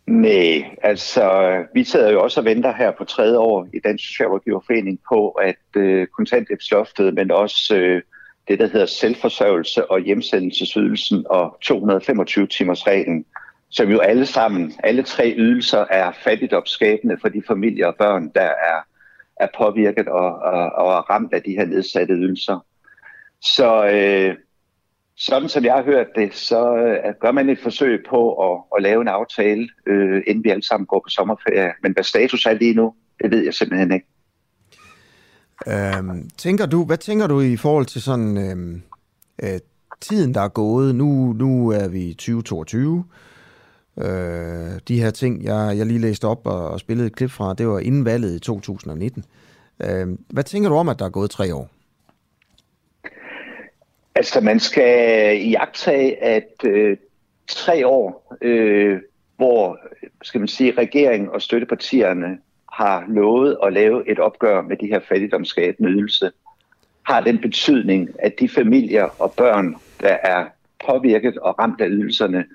Nej, 0.07 0.63
altså 0.83 1.55
vi 1.73 1.83
sidder 1.83 2.11
jo 2.11 2.23
også 2.23 2.39
og 2.39 2.45
venter 2.45 2.73
her 2.73 2.91
på 2.97 3.03
tredje 3.03 3.37
år 3.37 3.67
i 3.73 3.79
Dansk 3.79 4.07
Socialrådgiverforening 4.07 4.99
på, 5.09 5.29
at 5.29 5.81
øh, 5.81 6.07
kontanthjælpsloftet, 6.07 7.13
men 7.13 7.31
også 7.31 7.75
øh, 7.75 8.01
det, 8.47 8.59
der 8.59 8.67
hedder 8.67 8.85
selvforsørgelse 8.85 9.91
og 9.91 9.99
hjemsendelsesydelsen 9.99 11.25
og 11.29 11.57
225-timers 11.65 12.87
reglen, 12.87 13.25
som 13.69 13.89
jo 13.89 13.99
alle 13.99 14.25
sammen, 14.25 14.73
alle 14.83 15.03
tre 15.03 15.33
ydelser 15.37 15.85
er 15.89 16.11
fattigdomsskabende 16.23 17.17
for 17.21 17.29
de 17.29 17.41
familier 17.47 17.87
og 17.87 17.95
børn, 17.95 18.31
der 18.35 18.41
er, 18.41 18.79
er 19.39 19.47
påvirket 19.57 20.07
og, 20.07 20.39
og, 20.39 20.71
og 20.71 20.91
er 20.91 21.09
ramt 21.09 21.33
af 21.33 21.41
de 21.43 21.51
her 21.51 21.65
nedsatte 21.65 22.13
ydelser. 22.13 22.65
Så 23.41 23.87
øh, 23.87 24.35
sådan 25.17 25.49
som 25.49 25.65
jeg 25.65 25.73
har 25.73 25.83
hørt 25.83 26.07
det, 26.15 26.35
så 26.35 26.75
øh, 26.77 27.13
gør 27.21 27.31
man 27.31 27.49
et 27.49 27.59
forsøg 27.63 28.03
på 28.09 28.51
at, 28.51 28.63
at 28.77 28.83
lave 28.83 29.01
en 29.01 29.07
aftale, 29.07 29.69
øh, 29.87 30.23
inden 30.27 30.43
vi 30.43 30.49
alle 30.49 30.67
sammen 30.67 30.87
går 30.87 30.99
på 31.05 31.09
sommerferie. 31.09 31.71
Men 31.83 31.93
hvad 31.93 32.03
status 32.03 32.45
er 32.45 32.53
lige 32.53 32.73
nu, 32.73 32.93
det 33.23 33.31
ved 33.31 33.43
jeg 33.43 33.53
simpelthen 33.53 33.91
ikke. 33.91 34.07
Øhm, 35.67 36.29
tænker 36.37 36.65
du, 36.65 36.85
hvad 36.85 36.97
tænker 36.97 37.27
du 37.27 37.41
i 37.41 37.57
forhold 37.57 37.85
til 37.85 38.01
sådan 38.01 38.37
øhm, 38.37 38.81
øh, 39.43 39.59
tiden, 40.01 40.33
der 40.33 40.41
er 40.41 40.47
gået? 40.47 40.95
Nu, 40.95 41.33
nu 41.33 41.69
er 41.69 41.87
vi 41.87 42.13
2022. 42.13 43.05
Øh, 43.97 44.05
de 44.87 45.01
her 45.01 45.11
ting, 45.11 45.43
jeg, 45.43 45.77
jeg 45.77 45.85
lige 45.85 45.99
læste 45.99 46.25
op 46.25 46.47
og, 46.47 46.69
og 46.69 46.79
spillede 46.79 47.07
et 47.07 47.15
klip 47.15 47.31
fra, 47.31 47.53
det 47.53 47.67
var 47.67 47.79
inden 47.79 48.05
valget 48.05 48.35
i 48.35 48.39
2019. 48.39 49.25
Øh, 49.83 50.07
hvad 50.29 50.43
tænker 50.43 50.69
du 50.69 50.75
om, 50.75 50.89
at 50.89 50.99
der 50.99 51.05
er 51.05 51.09
gået 51.09 51.29
tre 51.29 51.55
år? 51.55 51.69
Altså, 54.17 54.41
man 54.41 54.59
skal 54.59 55.41
iagtage, 55.41 56.23
at 56.23 56.51
øh, 56.63 56.97
tre 57.47 57.87
år, 57.87 58.35
øh, 58.41 58.99
hvor 59.35 59.79
skal 60.21 60.41
man 60.41 60.47
sige, 60.47 60.73
regeringen 60.77 61.29
og 61.29 61.41
støttepartierne 61.41 62.37
har 62.73 63.05
lovet 63.07 63.57
at 63.63 63.73
lave 63.73 64.11
et 64.11 64.19
opgør 64.19 64.61
med 64.61 64.77
de 64.77 64.87
her 64.87 64.99
fattigdomsskabende 64.99 65.89
ydelse, 65.89 66.31
har 67.03 67.21
den 67.21 67.37
betydning, 67.37 68.09
at 68.19 68.39
de 68.39 68.49
familier 68.49 69.09
og 69.19 69.33
børn, 69.37 69.75
der 70.01 70.17
er 70.23 70.45
påvirket 70.85 71.37
og 71.37 71.59
ramt 71.59 71.81
af 71.81 71.87
ydelserne, 71.89 72.45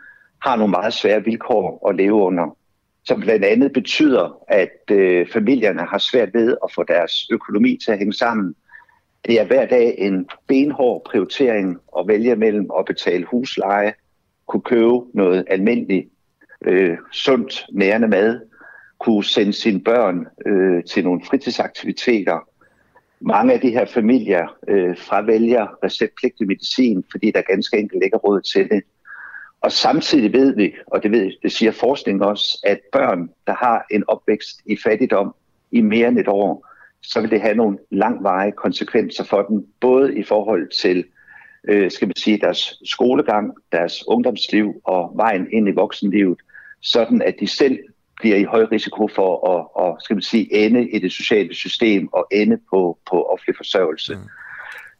har 0.43 0.57
nogle 0.57 0.71
meget 0.71 0.95
svære 0.95 1.25
vilkår 1.25 1.89
at 1.89 1.97
leve 1.97 2.15
under. 2.15 2.57
Som 3.05 3.21
blandt 3.21 3.45
andet 3.45 3.73
betyder, 3.73 4.45
at 4.49 4.91
øh, 4.91 5.27
familierne 5.33 5.83
har 5.83 5.99
svært 5.99 6.35
ved 6.35 6.57
at 6.65 6.73
få 6.75 6.83
deres 6.83 7.31
økonomi 7.31 7.79
til 7.85 7.93
at 7.93 7.99
hænge 7.99 8.13
sammen. 8.13 8.55
Det 9.27 9.41
er 9.41 9.45
hver 9.45 9.67
dag 9.67 9.95
en 9.99 10.29
benhård 10.47 11.03
prioritering 11.05 11.79
at 11.99 12.09
vælge 12.09 12.37
mellem 12.37 12.71
at 12.79 12.85
betale 12.85 13.25
husleje, 13.25 13.93
kunne 14.47 14.63
købe 14.63 15.01
noget 15.15 15.45
almindeligt, 15.49 16.09
øh, 16.67 16.97
sundt, 17.13 17.67
nærende 17.73 18.09
mad, 18.09 18.41
kunne 18.99 19.25
sende 19.25 19.53
sine 19.53 19.81
børn 19.81 20.27
øh, 20.47 20.85
til 20.85 21.05
nogle 21.05 21.21
fritidsaktiviteter. 21.25 22.49
Mange 23.21 23.53
af 23.53 23.61
de 23.61 23.71
her 23.71 23.85
familier 23.85 24.57
øh, 24.69 24.97
fravælger 24.97 25.85
receptpligtig 25.85 26.47
medicin, 26.47 27.05
fordi 27.11 27.31
der 27.31 27.43
ganske 27.43 27.79
enkelt 27.79 28.05
ikke 28.05 28.15
er 28.15 28.19
råd 28.19 28.41
til 28.41 28.69
det. 28.69 28.83
Og 29.61 29.73
samtidig 29.73 30.33
ved 30.33 30.57
vi, 30.57 30.75
og 30.87 31.03
det, 31.03 31.11
ved, 31.11 31.33
det 31.43 31.53
siger 31.53 31.73
forskning 31.73 32.25
også, 32.25 32.61
at 32.65 32.81
børn, 32.93 33.31
der 33.47 33.55
har 33.55 33.87
en 33.91 34.05
opvækst 34.09 34.61
i 34.67 34.77
fattigdom 34.85 35.35
i 35.73 35.81
mere 35.81 36.09
end 36.09 36.19
et 36.19 36.29
år, 36.29 36.72
så 37.03 37.21
vil 37.21 37.31
det 37.31 37.41
have 37.41 37.55
nogle 37.55 37.79
langvarige 37.91 38.53
konsekvenser 38.53 39.25
for 39.25 39.43
dem, 39.43 39.67
både 39.81 40.19
i 40.19 40.23
forhold 40.23 40.71
til 40.71 41.05
øh, 41.69 41.91
skal 41.91 42.09
man 42.09 42.17
sige, 42.17 42.39
deres 42.39 42.81
skolegang, 42.85 43.53
deres 43.73 44.09
ungdomsliv 44.09 44.81
og 44.85 45.13
vejen 45.15 45.47
ind 45.53 45.69
i 45.69 45.73
voksenlivet, 45.73 46.39
sådan 46.81 47.23
at 47.23 47.35
de 47.41 47.47
selv 47.47 47.79
bliver 48.17 48.37
i 48.37 48.45
høj 48.45 48.65
risiko 48.73 49.09
for 49.09 49.31
at, 49.53 49.85
at 49.85 50.03
skal 50.03 50.17
man 50.17 50.23
sige, 50.23 50.55
ende 50.55 50.91
i 50.91 50.99
det 50.99 51.13
sociale 51.13 51.55
system 51.55 52.09
og 52.13 52.27
ende 52.33 52.59
på, 52.71 52.99
på 53.11 53.23
offentlig 53.23 53.57
forsørgelse. 53.57 54.15
Mm. 54.15 54.21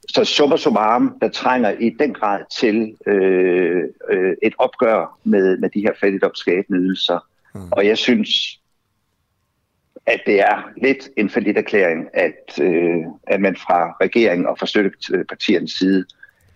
Så 0.09 0.25
summa 0.25 0.57
summarum, 0.57 1.19
der 1.21 1.29
trænger 1.29 1.71
i 1.71 1.91
den 1.99 2.15
grad 2.15 2.41
til 2.61 2.97
øh, 3.07 3.83
øh, 4.11 4.35
et 4.43 4.55
opgør 4.59 5.19
med, 5.25 5.59
med 5.59 5.71
de 5.71 5.81
her 5.81 5.93
fattigdomsskabende 6.01 6.81
ydelser. 6.81 7.19
Mm. 7.55 7.61
Og 7.73 7.87
jeg 7.87 7.99
synes, 7.99 8.61
at 10.07 10.21
det 10.27 10.41
er 10.41 10.71
lidt 10.83 11.09
en 11.17 11.31
forlidt 11.31 11.59
erklæring, 11.59 12.09
at, 12.15 12.61
øh, 12.61 13.05
at 13.27 13.41
man 13.41 13.57
fra 13.57 13.97
regeringen 14.01 14.47
og 14.47 14.59
fra 14.59 14.67
støttepartiernes 14.67 15.71
side 15.71 16.05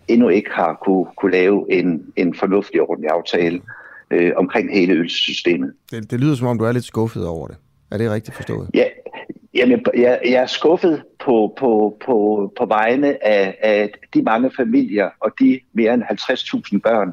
endnu 0.09 0.29
ikke 0.29 0.51
har 0.51 0.79
kunne, 0.85 1.07
kunne 1.17 1.33
lave 1.33 1.73
en, 1.73 2.03
en 2.17 2.35
fornuftig 2.35 2.83
ordentlig 2.83 3.11
aftale 3.11 3.61
øh, 4.11 4.33
omkring 4.37 4.73
hele 4.73 4.95
ydelsessystemet. 4.95 5.73
Det, 5.91 6.11
det 6.11 6.21
lyder 6.21 6.35
som 6.35 6.47
om, 6.47 6.59
du 6.59 6.65
er 6.65 6.73
lidt 6.73 6.85
skuffet 6.85 7.27
over 7.27 7.49
det. 7.49 7.57
Er 7.91 7.99
det 7.99 8.11
rigtigt 8.11 8.37
forstået? 8.37 8.71
Ja, 8.75 8.85
jamen, 9.55 9.85
jeg, 9.95 10.21
jeg 10.25 10.43
er 10.43 10.47
skuffet 10.47 11.03
på, 11.25 11.55
på, 11.59 11.97
på, 12.07 12.53
på 12.59 12.67
vegne 12.67 13.27
af, 13.27 13.59
af 13.63 13.91
de 14.15 14.23
mange 14.23 14.51
familier 14.57 15.11
og 15.21 15.33
de 15.41 15.61
mere 15.73 15.95
end 15.95 16.03
50.000 16.03 16.79
børn, 16.79 17.13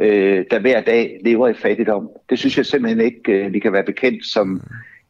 øh, 0.00 0.44
der 0.50 0.60
hver 0.60 0.80
dag 0.80 1.20
lever 1.24 1.48
i 1.48 1.54
fattigdom. 1.54 2.10
Det 2.30 2.38
synes 2.38 2.56
jeg 2.56 2.66
simpelthen 2.66 3.00
ikke, 3.00 3.32
øh, 3.32 3.52
vi 3.52 3.58
kan 3.58 3.72
være 3.72 3.84
bekendt 3.84 4.26
som 4.26 4.62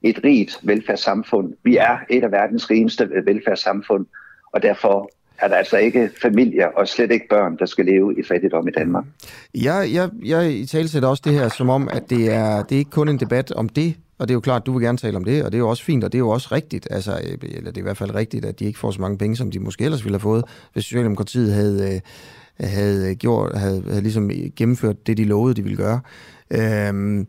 et 0.04 0.20
rigt 0.24 0.58
velfærdssamfund. 0.62 1.52
Vi 1.62 1.76
er 1.76 1.98
et 2.10 2.24
af 2.24 2.32
verdens 2.32 2.70
rigeste 2.70 3.10
velfærdssamfund, 3.24 4.06
og 4.52 4.62
derfor 4.62 5.10
er 5.38 5.48
der 5.48 5.56
altså 5.56 5.76
ikke 5.76 6.10
familier 6.22 6.66
og 6.66 6.88
slet 6.88 7.10
ikke 7.10 7.26
børn, 7.30 7.58
der 7.58 7.66
skal 7.66 7.84
leve 7.84 8.18
i 8.18 8.22
fattigdom 8.22 8.68
i 8.68 8.70
Danmark. 8.70 9.04
Jeg, 9.54 9.90
jeg, 9.92 10.10
jeg 10.24 10.52
i 10.52 10.66
tale 10.66 10.88
sætter 10.88 11.08
også 11.08 11.22
det 11.24 11.32
her 11.32 11.48
som 11.48 11.70
om, 11.70 11.88
at 11.92 12.10
det 12.10 12.32
er, 12.32 12.62
det 12.62 12.74
er 12.74 12.78
ikke 12.78 12.90
kun 12.90 13.08
en 13.08 13.20
debat 13.20 13.52
om 13.52 13.68
det, 13.68 13.94
og 14.18 14.28
det 14.28 14.32
er 14.32 14.36
jo 14.36 14.40
klart, 14.40 14.62
at 14.62 14.66
du 14.66 14.72
vil 14.72 14.82
gerne 14.82 14.98
tale 14.98 15.16
om 15.16 15.24
det, 15.24 15.44
og 15.44 15.52
det 15.52 15.58
er 15.58 15.60
jo 15.60 15.68
også 15.68 15.84
fint, 15.84 16.04
og 16.04 16.12
det 16.12 16.18
er 16.18 16.20
jo 16.20 16.28
også 16.28 16.48
rigtigt, 16.52 16.88
altså, 16.90 17.12
øh, 17.12 17.38
eller 17.42 17.70
det 17.70 17.76
er 17.76 17.82
i 17.82 17.82
hvert 17.82 17.96
fald 17.96 18.14
rigtigt, 18.14 18.44
at 18.44 18.58
de 18.58 18.64
ikke 18.64 18.78
får 18.78 18.90
så 18.90 19.00
mange 19.00 19.18
penge, 19.18 19.36
som 19.36 19.50
de 19.50 19.60
måske 19.60 19.84
ellers 19.84 20.04
ville 20.04 20.14
have 20.14 20.20
fået, 20.20 20.44
hvis 20.72 20.84
Socialdemokratiet 20.84 21.52
havde, 21.52 21.94
øh, 21.94 22.00
havde, 22.68 23.14
gjort, 23.14 23.58
havde, 23.58 23.82
havde 23.88 24.02
ligesom 24.02 24.30
gennemført 24.56 25.06
det, 25.06 25.16
de 25.16 25.24
lovede, 25.24 25.54
de 25.54 25.62
ville 25.62 25.76
gøre. 25.76 26.00
Øhm, 26.50 27.26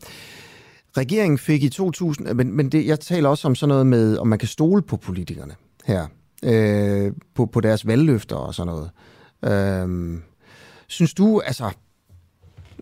regeringen 0.98 1.38
fik 1.38 1.64
i 1.64 1.70
2000, 1.70 2.34
men, 2.34 2.52
men 2.52 2.70
det, 2.70 2.86
jeg 2.86 3.00
taler 3.00 3.30
også 3.30 3.48
om 3.48 3.56
sådan 3.56 3.70
noget 3.70 3.88
med, 3.88 4.18
om 4.18 4.28
man 4.28 4.40
kan 4.40 4.48
stole 4.48 4.82
på 4.82 4.98
politikerne 4.98 5.56
her 5.86 6.08
øh, 6.44 7.12
på, 7.36 7.46
på 7.46 7.62
deres 7.62 7.88
valgløfter 7.88 8.36
og 8.36 8.56
sådan 8.56 8.74
noget. 8.74 8.90
Øh, 9.44 10.20
synes 10.88 11.14
du, 11.14 11.40
altså, 11.40 11.72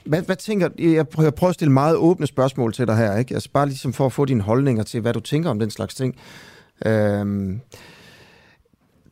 hvad, 0.06 0.22
hvad 0.22 0.35
tænker, 0.35 0.69
jeg 0.80 1.07
prøver, 1.07 1.26
jeg 1.26 1.35
prøver 1.35 1.49
at 1.49 1.56
stille 1.56 1.72
meget 1.72 1.95
åbne 1.95 2.27
spørgsmål 2.27 2.73
til 2.73 2.88
dig 2.88 2.98
her, 2.98 3.18
ikke? 3.18 3.34
Altså 3.34 3.49
bare 3.53 3.65
ligesom 3.65 3.94
for 3.94 4.06
at 4.06 4.14
få 4.14 4.26
dine 4.26 4.41
holdninger 4.41 4.84
til, 4.84 5.02
hvad 5.02 5.14
du 5.14 5.19
tænker 5.19 5.49
om 5.49 5.60
den 5.60 5.69
slags 5.69 5.95
ting. 5.95 6.15
Øh, 6.85 7.56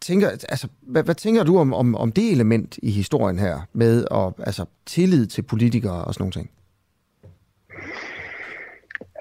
tænker, 0.02 0.30
altså, 0.30 0.68
hvad, 0.82 1.04
hvad 1.04 1.16
tænker 1.16 1.44
du 1.44 1.58
om, 1.58 1.74
om, 1.74 1.96
om 1.96 2.12
det 2.12 2.32
element 2.32 2.80
i 2.84 2.92
historien 2.92 3.40
her, 3.40 3.60
med 3.74 4.06
at, 4.12 4.34
altså, 4.46 4.66
tillid 4.86 5.28
til 5.28 5.42
politikere 5.42 6.04
og 6.06 6.14
sådan 6.14 6.22
nogle 6.22 6.32
ting? 6.32 6.50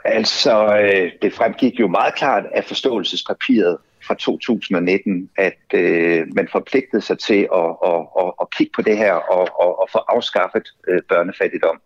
Altså, 0.05 0.79
øh, 0.79 1.13
det 1.23 1.33
fremgik 1.33 1.81
jo 1.81 1.89
meget 1.89 2.15
klart 2.15 2.45
af 2.55 2.65
forståelsespapiret, 2.65 3.77
fra 4.07 4.15
2019, 4.15 5.31
at 5.37 5.59
øh, 5.75 6.27
man 6.35 6.49
forpligtede 6.53 7.03
sig 7.03 7.19
til 7.19 7.49
at, 7.55 7.71
at, 7.91 8.01
at, 8.21 8.33
at 8.41 8.51
kigge 8.51 8.73
på 8.77 8.83
det 8.83 8.97
her 8.97 9.13
og, 9.13 9.49
og, 9.61 9.81
og 9.81 9.89
få 9.93 9.99
afskaffet 9.99 10.69
øh, 10.89 11.03
børnefattigdom. 11.09 11.81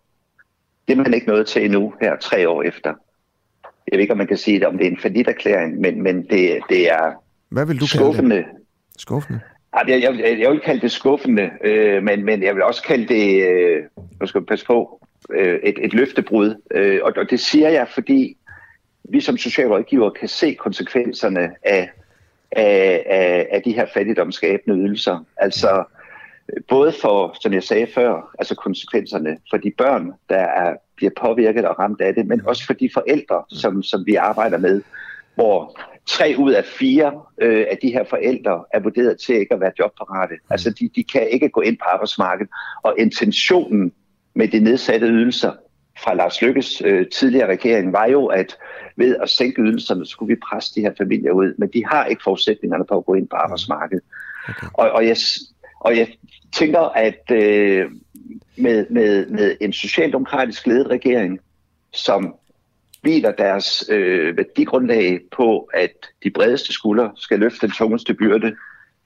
Det 0.89 0.93
er 0.93 1.03
man 1.03 1.15
ikke 1.15 1.27
nået 1.27 1.47
til 1.47 1.65
endnu 1.65 1.95
her 2.01 2.17
tre 2.17 2.49
år 2.49 2.63
efter. 2.63 2.95
Jeg 3.65 3.93
ved 3.93 4.01
ikke, 4.01 4.13
om 4.13 4.19
man 4.19 4.27
kan 4.27 4.37
sige 4.37 4.61
det, 4.61 4.67
om 4.67 4.79
det 4.79 4.87
er 4.87 4.91
en 4.91 5.01
fornidt 5.01 5.81
men, 5.81 6.03
men 6.03 6.17
det, 6.17 6.61
det 6.69 6.91
er 6.91 7.13
Hvad 7.49 7.67
vil 7.67 7.81
du 7.81 7.87
skuffende. 7.87 8.37
Kalde 8.37 8.49
det? 8.49 8.57
Skuffende? 8.99 9.41
Jeg, 9.89 10.03
jeg, 10.03 10.19
jeg, 10.19 10.41
jeg 10.41 10.51
vil 10.51 10.61
kalde 10.61 10.81
det 10.81 10.93
skuffende, 10.93 11.51
øh, 11.65 12.03
men, 12.03 12.25
men 12.25 12.43
jeg 12.43 12.55
vil 12.55 12.63
også 12.63 12.83
kalde 12.83 13.07
det, 13.15 13.49
øh, 13.49 13.83
nu 14.21 14.27
skal 14.27 14.45
passe 14.45 14.67
på, 14.67 15.01
øh, 15.31 15.61
et, 15.63 15.79
et 15.83 15.95
løftebrud. 15.95 16.55
Øh, 16.71 17.01
og, 17.03 17.13
og 17.17 17.31
det 17.31 17.41
siger 17.41 17.69
jeg, 17.69 17.89
fordi 17.89 18.37
vi 19.05 19.21
som 19.21 19.37
socialrådgiver 19.37 20.11
kan 20.11 20.29
se 20.29 20.55
konsekvenserne 20.55 21.51
af 21.63 21.91
af, 22.57 23.03
af, 23.07 23.49
af 23.51 23.63
de 23.63 23.73
her 23.73 23.87
fattigdomsskabende 23.95 24.79
ydelser. 24.79 25.25
Altså 25.37 25.85
både 26.69 26.93
for, 27.01 27.37
som 27.41 27.53
jeg 27.53 27.63
sagde 27.63 27.87
før, 27.95 28.35
altså 28.39 28.55
konsekvenserne 28.55 29.39
for 29.51 29.57
de 29.57 29.73
børn, 29.79 30.13
der 30.29 30.39
er, 30.39 30.75
bliver 30.97 31.13
påvirket 31.21 31.65
og 31.65 31.79
ramt 31.79 32.01
af 32.01 32.15
det, 32.15 32.27
men 32.27 32.47
også 32.47 32.67
for 32.67 32.73
de 32.73 32.91
forældre, 32.95 33.43
som, 33.49 33.83
som 33.83 34.07
vi 34.07 34.15
arbejder 34.15 34.59
med, 34.59 34.83
hvor 35.35 35.81
tre 36.07 36.35
ud 36.39 36.53
af 36.53 36.65
fire 36.65 37.23
øh, 37.43 37.67
af 37.71 37.79
de 37.83 37.93
her 37.93 38.05
forældre 38.05 38.65
er 38.75 38.81
vurderet 38.81 39.21
til 39.21 39.35
ikke 39.35 39.55
at 39.55 39.61
være 39.61 39.73
jobparate. 39.79 40.35
Altså 40.51 40.71
de, 40.71 40.91
de 40.97 41.05
kan 41.05 41.29
ikke 41.31 41.49
gå 41.49 41.61
ind 41.61 41.77
på 41.77 41.85
arbejdsmarkedet, 41.93 42.51
og 42.83 42.95
intentionen 42.99 43.93
med 44.35 44.49
de 44.49 44.61
nedsatte 44.61 45.07
ydelser 45.07 45.53
fra 45.99 46.15
Lars 46.15 46.43
Lykkes 46.43 46.83
øh, 46.85 47.07
tidligere 47.09 47.51
regering 47.51 47.93
var 47.93 48.07
jo, 48.07 48.27
at 48.27 48.57
ved 48.97 49.17
at 49.17 49.31
sænke 49.31 49.63
ydelserne, 49.63 50.07
skulle 50.07 50.35
vi 50.35 50.41
presse 50.49 50.75
de 50.75 50.81
her 50.81 50.93
familier 50.99 51.33
ud. 51.33 51.55
Men 51.59 51.69
de 51.69 51.87
har 51.87 52.05
ikke 52.05 52.23
forudsætningerne 52.23 52.85
på 52.85 52.97
at 52.97 53.05
gå 53.05 53.15
ind 53.15 53.29
på 53.29 53.37
arbejdsmarkedet. 53.37 54.05
Okay. 54.49 54.67
Og, 54.75 54.91
og, 54.91 55.07
jeg, 55.07 55.17
og 55.81 55.97
jeg 55.97 56.09
tænker, 56.53 56.81
at 56.81 57.31
øh, 57.31 57.91
med, 58.57 58.87
med, 58.91 59.27
med 59.27 59.57
en 59.61 59.73
socialdemokratisk 59.73 60.67
ledet 60.67 60.87
regering, 60.87 61.41
som 61.93 62.35
hviler 63.05 63.33
deres 63.33 63.85
øh, 63.91 64.37
værdigrundlag 64.37 65.21
på, 65.37 65.69
at 65.75 65.93
de 66.25 66.31
bredeste 66.31 66.73
skuldre 66.73 67.11
skal 67.17 67.39
løfte 67.39 67.67
den 67.67 67.71
tungeste 67.71 68.15
byrde, 68.15 68.57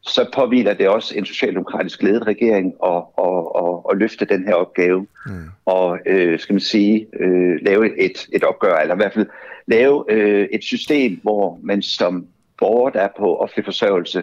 så 0.02 0.30
påviler 0.34 0.74
det 0.74 0.88
også 0.88 1.14
en 1.16 1.24
socialdemokratisk 1.24 2.02
ledet 2.02 2.26
regering 2.26 2.74
at, 2.84 3.02
at, 3.18 3.42
at, 3.62 3.74
at 3.90 3.98
løfte 3.98 4.24
den 4.24 4.44
her 4.44 4.54
opgave 4.54 5.06
mm. 5.26 5.32
og 5.66 5.98
øh, 6.06 6.38
skal 6.38 6.52
man 6.52 6.60
sige 6.60 7.06
øh, 7.20 7.58
lave 7.62 7.98
et, 7.98 8.26
et 8.32 8.44
opgør, 8.44 8.76
eller 8.76 8.94
i 8.94 8.96
hvert 8.96 9.14
fald 9.14 9.26
lave 9.66 10.04
øh, 10.08 10.48
et 10.52 10.64
system, 10.64 11.20
hvor 11.22 11.58
man 11.62 11.82
som 11.82 12.26
borger, 12.58 12.90
der 12.90 13.00
er 13.00 13.08
på 13.18 13.36
offentlig 13.36 13.64
forsørgelse, 13.64 14.22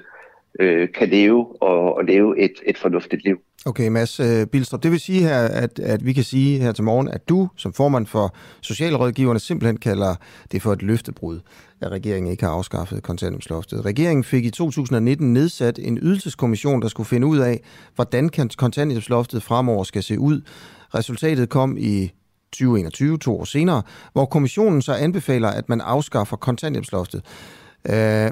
øh, 0.59 0.89
kan 0.97 1.09
leve 1.09 1.61
og, 1.61 1.95
og 1.95 2.05
leve 2.05 2.39
et, 2.39 2.53
et 2.65 2.77
fornuftigt 2.77 3.23
liv. 3.23 3.37
Okay, 3.67 3.87
Mads 3.87 4.19
øh, 4.19 4.47
Bilstrup, 4.47 4.83
det 4.83 4.91
vil 4.91 4.99
sige 4.99 5.21
her, 5.21 5.39
at, 5.39 5.79
at 5.79 6.05
vi 6.05 6.13
kan 6.13 6.23
sige 6.23 6.59
her 6.59 6.71
til 6.71 6.83
morgen, 6.83 7.07
at 7.07 7.29
du 7.29 7.49
som 7.57 7.73
formand 7.73 8.05
for 8.05 8.35
Socialrådgiverne 8.61 9.39
simpelthen 9.39 9.77
kalder 9.77 10.15
det 10.51 10.61
for 10.61 10.73
et 10.73 10.81
løftebrud, 10.81 11.39
at 11.81 11.91
regeringen 11.91 12.31
ikke 12.31 12.43
har 12.43 12.51
afskaffet 12.51 13.03
kontanthjælpsloftet. 13.03 13.85
Regeringen 13.85 14.23
fik 14.23 14.45
i 14.45 14.49
2019 14.49 15.33
nedsat 15.33 15.79
en 15.79 15.97
ydelseskommission, 16.01 16.81
der 16.81 16.87
skulle 16.87 17.07
finde 17.07 17.27
ud 17.27 17.37
af, 17.37 17.61
hvordan 17.95 18.29
kontanthjælpsloftet 18.57 19.43
fremover 19.43 19.83
skal 19.83 20.03
se 20.03 20.19
ud. 20.19 20.41
Resultatet 20.95 21.49
kom 21.49 21.77
i 21.79 22.11
2021, 22.51 23.17
to 23.17 23.39
år 23.39 23.43
senere, 23.43 23.81
hvor 24.13 24.25
kommissionen 24.25 24.81
så 24.81 24.93
anbefaler, 24.93 25.49
at 25.49 25.69
man 25.69 25.81
afskaffer 25.81 26.37
kontanthjælpsloftet. 26.37 27.21
Øh, 27.89 28.31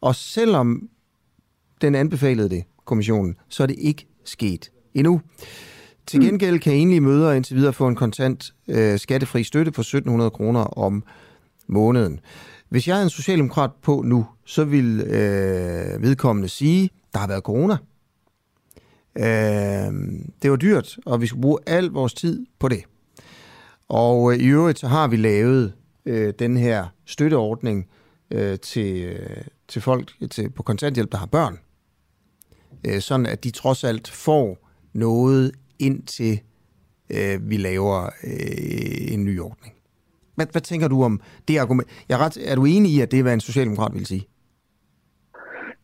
og 0.00 0.14
selvom 0.14 0.88
den 1.84 1.94
anbefalede 1.94 2.48
det, 2.48 2.64
kommissionen, 2.84 3.36
så 3.48 3.62
er 3.62 3.66
det 3.66 3.76
ikke 3.78 4.06
sket 4.24 4.70
endnu. 4.94 5.20
Til 6.06 6.20
gengæld 6.20 6.58
kan 6.58 6.72
enlige 6.72 7.00
mødre 7.00 7.36
indtil 7.36 7.56
videre 7.56 7.72
få 7.72 7.88
en 7.88 7.94
kontant 7.94 8.54
øh, 8.68 8.98
skattefri 8.98 9.42
støtte 9.42 9.72
på 9.72 9.80
1700 9.80 10.30
kroner 10.30 10.60
om 10.60 11.04
måneden. 11.66 12.20
Hvis 12.68 12.88
jeg 12.88 12.98
er 12.98 13.02
en 13.02 13.10
socialdemokrat 13.10 13.70
på 13.82 14.02
nu, 14.04 14.26
så 14.44 14.64
vil 14.64 15.00
øh, 15.00 16.02
vedkommende 16.02 16.48
sige, 16.48 16.90
der 17.12 17.18
har 17.18 17.26
været 17.26 17.42
corona. 17.42 17.76
Øh, 19.18 19.92
det 20.42 20.50
var 20.50 20.56
dyrt, 20.56 20.98
og 21.06 21.20
vi 21.20 21.26
skulle 21.26 21.42
bruge 21.42 21.58
al 21.66 21.84
vores 21.84 22.14
tid 22.14 22.46
på 22.58 22.68
det. 22.68 22.84
Og 23.88 24.32
øh, 24.32 24.38
i 24.38 24.46
øvrigt 24.46 24.78
så 24.78 24.88
har 24.88 25.08
vi 25.08 25.16
lavet 25.16 25.72
øh, 26.06 26.34
den 26.38 26.56
her 26.56 26.86
støtteordning 27.04 27.86
øh, 28.30 28.58
til, 28.58 29.04
øh, 29.04 29.44
til 29.68 29.82
folk 29.82 30.12
til, 30.30 30.50
på 30.50 30.62
kontanthjælp, 30.62 31.12
der 31.12 31.18
har 31.18 31.26
børn 31.26 31.58
øh, 32.86 33.00
sådan 33.00 33.26
at 33.26 33.44
de 33.44 33.50
trods 33.50 33.84
alt 33.84 34.10
får 34.10 34.58
noget 34.92 35.52
indtil 35.78 36.40
øh, 37.10 37.50
vi 37.50 37.56
laver 37.56 38.04
øh, 38.04 39.12
en 39.12 39.24
ny 39.24 39.40
ordning. 39.40 39.74
Hvad, 40.34 40.46
hvad 40.52 40.62
tænker 40.62 40.88
du 40.88 41.04
om 41.04 41.20
det 41.48 41.58
argument? 41.58 41.88
Jeg 42.08 42.14
er, 42.14 42.24
ret, 42.24 42.38
er 42.50 42.54
du 42.54 42.64
enig 42.64 42.92
i, 42.92 43.00
at 43.00 43.10
det 43.10 43.18
er, 43.18 43.22
hvad 43.22 43.34
en 43.34 43.40
socialdemokrat 43.40 43.94
vil 43.94 44.06
sige? 44.06 44.26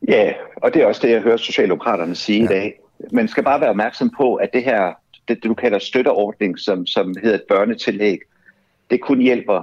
Ja, 0.09 0.33
og 0.57 0.75
det 0.75 0.83
er 0.83 0.87
også 0.87 1.01
det, 1.07 1.13
jeg 1.13 1.21
hører 1.21 1.37
Socialdemokraterne 1.37 2.15
sige 2.15 2.39
ja. 2.39 2.45
i 2.45 2.49
dag. 2.49 2.81
Man 3.13 3.29
skal 3.29 3.45
bare 3.45 3.61
være 3.61 3.71
opmærksom 3.71 4.11
på, 4.17 4.35
at 4.35 4.51
det 4.53 4.65
her, 4.65 4.93
det, 5.29 5.37
det 5.43 5.45
du 5.45 5.55
kalder 5.55 5.79
støtteordning, 5.79 6.59
som, 6.59 6.87
som 6.87 7.15
hedder 7.23 7.37
et 7.37 7.45
børnetillæg, 7.49 8.19
det 8.91 9.01
kun 9.01 9.21
hjælper 9.21 9.61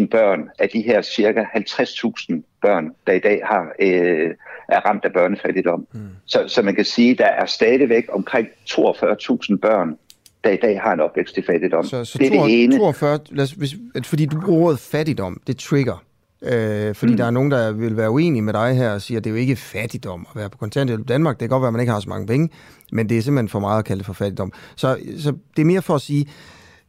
9.000 0.00 0.06
børn 0.06 0.48
af 0.58 0.68
de 0.68 0.82
her 0.82 1.02
cirka 1.02 1.42
50.000 1.42 2.58
børn, 2.62 2.90
der 3.06 3.12
i 3.12 3.18
dag 3.18 3.40
har 3.44 3.72
øh, 3.80 4.30
er 4.68 4.80
ramt 4.80 5.04
af 5.04 5.12
børnefattigdom. 5.12 5.86
Mm. 5.92 6.00
Så, 6.26 6.44
så 6.48 6.62
man 6.62 6.74
kan 6.74 6.84
sige, 6.84 7.10
at 7.10 7.18
der 7.18 7.26
er 7.26 7.46
stadigvæk 7.46 8.04
omkring 8.12 8.48
42.000 8.70 9.56
børn, 9.56 9.96
der 10.44 10.50
i 10.50 10.56
dag 10.56 10.80
har 10.80 10.92
en 10.92 11.00
opvækst 11.00 11.38
i 11.38 11.42
fattigdom. 11.42 11.84
Så, 11.84 12.04
så 12.04 12.18
det 12.18 12.26
er 12.26 12.30
42, 12.30 12.48
det 12.48 12.64
ene. 12.64 12.76
42, 12.76 13.18
lad 13.30 13.44
os, 13.44 13.50
hvis, 13.50 13.74
fordi 14.04 14.26
du 14.26 14.40
bruger 14.40 14.66
ordet 14.66 14.78
fattigdom, 14.78 15.40
det 15.46 15.56
trigger. 15.56 16.04
Øh, 16.42 16.94
fordi 16.94 17.12
mm. 17.12 17.16
der 17.16 17.24
er 17.24 17.30
nogen, 17.30 17.50
der 17.50 17.72
vil 17.72 17.96
være 17.96 18.10
uenige 18.10 18.42
med 18.42 18.52
dig 18.52 18.76
her 18.76 18.90
og 18.90 19.02
siger, 19.02 19.18
at 19.18 19.24
det 19.24 19.30
er 19.30 19.34
jo 19.34 19.40
ikke 19.40 19.56
fattigdom 19.56 20.26
at 20.30 20.36
være 20.40 20.50
på 20.50 20.58
kontanthjælp 20.58 21.00
i 21.00 21.04
Danmark. 21.04 21.34
Det 21.34 21.40
kan 21.40 21.48
godt 21.48 21.60
være, 21.60 21.68
at 21.68 21.72
man 21.72 21.80
ikke 21.80 21.92
har 21.92 22.00
så 22.00 22.08
mange 22.08 22.26
penge, 22.26 22.48
men 22.92 23.08
det 23.08 23.18
er 23.18 23.22
simpelthen 23.22 23.48
for 23.48 23.58
meget 23.58 23.78
at 23.78 23.84
kalde 23.84 23.98
det 23.98 24.06
for 24.06 24.12
fattigdom. 24.12 24.52
Så, 24.76 24.98
så 25.18 25.32
det 25.56 25.62
er 25.62 25.66
mere 25.66 25.82
for 25.82 25.94
at 25.94 26.00
sige, 26.00 26.26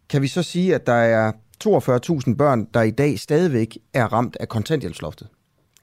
kan 0.10 0.22
vi 0.22 0.28
så 0.28 0.44
sige, 0.44 0.76
at 0.76 0.88
der 0.88 0.94
er 0.94 1.32
42.000 1.65 2.36
børn, 2.36 2.68
der 2.73 2.81
i 2.81 2.91
dag 2.91 3.19
stadigvæk 3.19 3.77
er 3.94 4.06
ramt 4.06 4.38
af 4.40 4.48
kontanthjælpsloftet? 4.49 5.27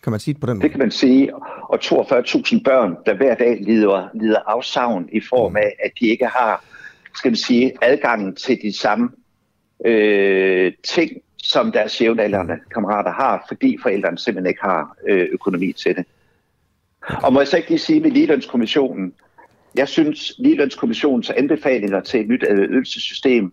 Kan 0.02 0.10
man 0.10 0.20
sige 0.20 0.34
det 0.34 0.40
på 0.40 0.46
den 0.46 0.56
måde? 0.56 0.62
Det 0.62 0.70
kan 0.70 0.80
man 0.80 0.90
sige. 0.90 1.34
Og 1.68 1.78
42.000 1.84 2.62
børn, 2.64 2.96
der 3.06 3.16
hver 3.16 3.34
dag 3.34 3.58
lider, 3.60 4.08
lider 4.14 4.38
afsavn 4.46 5.08
i 5.12 5.20
form 5.20 5.56
af, 5.56 5.76
at 5.84 5.90
de 6.00 6.06
ikke 6.06 6.26
har 6.26 6.64
skal 7.16 7.30
vi 7.30 7.36
sige, 7.36 7.72
adgangen 7.82 8.34
til 8.34 8.58
de 8.62 8.78
samme 8.78 9.08
øh, 9.84 10.72
ting, 10.84 11.10
som 11.36 11.72
deres 11.72 12.00
jævnaldrende 12.00 12.58
kammerater 12.74 13.12
har, 13.12 13.44
fordi 13.48 13.78
forældrene 13.82 14.18
simpelthen 14.18 14.50
ikke 14.50 14.62
har 14.62 14.96
øh, 15.08 15.28
økonomi 15.32 15.72
til 15.72 15.96
det. 15.96 16.04
Og 17.22 17.32
må 17.32 17.40
jeg 17.40 17.48
så 17.48 17.56
ikke 17.56 17.68
lige 17.68 17.78
sige 17.78 18.00
med 18.00 18.10
Ligelønskommissionen, 18.10 19.12
jeg 19.74 19.88
synes, 19.88 20.34
Ligelønskommissionens 20.38 21.30
anbefalinger 21.30 22.00
til 22.00 22.20
et 22.20 22.28
nyt 22.28 22.44
ydelsessystem 22.50 23.52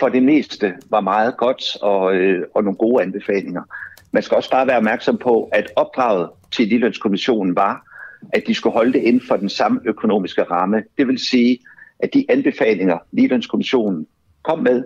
for 0.00 0.08
det 0.08 0.22
meste 0.22 0.74
var 0.90 1.00
meget 1.00 1.36
godt 1.36 1.76
og, 1.82 2.14
øh, 2.14 2.42
og 2.54 2.64
nogle 2.64 2.76
gode 2.76 3.02
anbefalinger. 3.02 3.62
Man 4.12 4.22
skal 4.22 4.36
også 4.36 4.50
bare 4.50 4.66
være 4.66 4.76
opmærksom 4.76 5.18
på, 5.18 5.48
at 5.52 5.70
opdraget 5.76 6.30
til 6.52 6.68
Ligelønskommissionen 6.68 7.56
var, 7.56 7.86
at 8.32 8.42
de 8.46 8.54
skulle 8.54 8.72
holde 8.72 8.92
det 8.92 9.02
inden 9.02 9.22
for 9.28 9.36
den 9.36 9.48
samme 9.48 9.80
økonomiske 9.84 10.42
ramme. 10.42 10.82
Det 10.98 11.08
vil 11.08 11.18
sige, 11.18 11.58
at 11.98 12.14
de 12.14 12.26
anbefalinger, 12.28 12.98
Ligelønskommissionen 13.12 14.06
kom 14.42 14.58
med, 14.58 14.84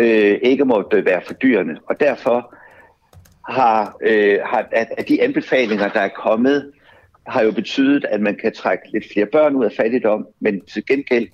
øh, 0.00 0.38
ikke 0.42 0.64
måtte 0.64 1.04
være 1.04 1.22
fordyrende. 1.26 1.76
Og 1.86 2.00
derfor 2.00 2.54
har, 3.48 3.96
øh, 4.02 4.38
har 4.44 4.68
at, 4.72 4.88
at 4.98 5.08
de 5.08 5.22
anbefalinger, 5.22 5.88
der 5.88 6.00
er 6.00 6.08
kommet, 6.08 6.72
har 7.26 7.42
jo 7.42 7.52
betydet, 7.52 8.04
at 8.04 8.20
man 8.20 8.36
kan 8.36 8.52
trække 8.54 8.92
lidt 8.92 9.04
flere 9.12 9.26
børn 9.26 9.56
ud 9.56 9.64
af 9.64 9.72
fattigdom, 9.76 10.26
men 10.40 10.60
til 10.60 10.86
gengæld 10.86 11.28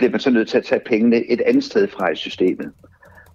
bliver 0.00 0.10
man 0.10 0.20
så 0.20 0.30
nødt 0.30 0.48
til 0.48 0.58
at 0.58 0.64
tage 0.64 0.80
pengene 0.86 1.30
et 1.30 1.40
andet 1.40 1.64
sted 1.64 1.88
fra 1.88 2.10
i 2.10 2.16
systemet. 2.16 2.72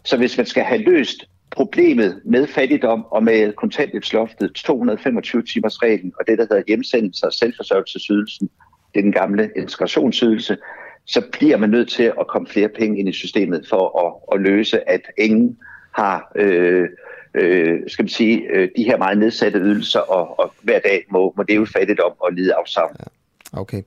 Så 0.04 0.18
hvis 0.18 0.38
man 0.38 0.46
skal 0.46 0.64
have 0.64 0.82
løst 0.82 1.26
problemet 1.52 2.22
med 2.26 2.48
fattigdom 2.48 3.06
og 3.12 3.24
med 3.24 3.54
kontanthjælpsloftet, 3.54 4.54
225 4.54 5.44
timers 5.44 5.82
reglen 5.84 6.14
og 6.20 6.28
det, 6.28 6.38
der 6.38 6.46
hedder 6.50 6.64
hjemsendelse 6.68 7.26
og 7.26 7.34
selvforsørgelsesydelsen, 7.34 8.50
det 8.94 9.00
er 9.00 9.04
den 9.04 9.12
gamle 9.12 9.50
integrationsydelse, 9.56 10.58
så 11.06 11.22
bliver 11.32 11.58
man 11.58 11.70
nødt 11.70 11.90
til 11.90 12.04
at 12.04 12.28
komme 12.28 12.48
flere 12.48 12.70
penge 12.70 13.00
ind 13.00 13.10
i 13.10 13.12
systemet 13.12 13.66
for 13.70 13.84
at, 14.06 14.38
at 14.38 14.42
løse, 14.42 14.90
at 14.90 15.02
ingen 15.18 15.58
har 15.96 16.32
øh, 16.36 16.90
øh, 17.34 17.80
skal 17.88 18.04
man 18.04 18.10
sige, 18.10 18.42
øh, 18.50 18.70
de 18.78 18.84
her 18.84 18.98
meget 18.98 19.18
nedsatte 19.18 19.60
ydelser, 19.60 20.00
og, 20.00 20.40
og 20.40 20.54
hver 20.62 20.80
dag 20.80 21.06
må, 21.12 21.34
må 21.38 21.44
det 21.44 21.56
jo 21.56 21.66
fattigdom 21.66 22.14
og 22.20 22.34
lide 22.34 22.54
afsavn. 22.54 22.96
Ja. 23.00 23.15
Okay. 23.56 23.82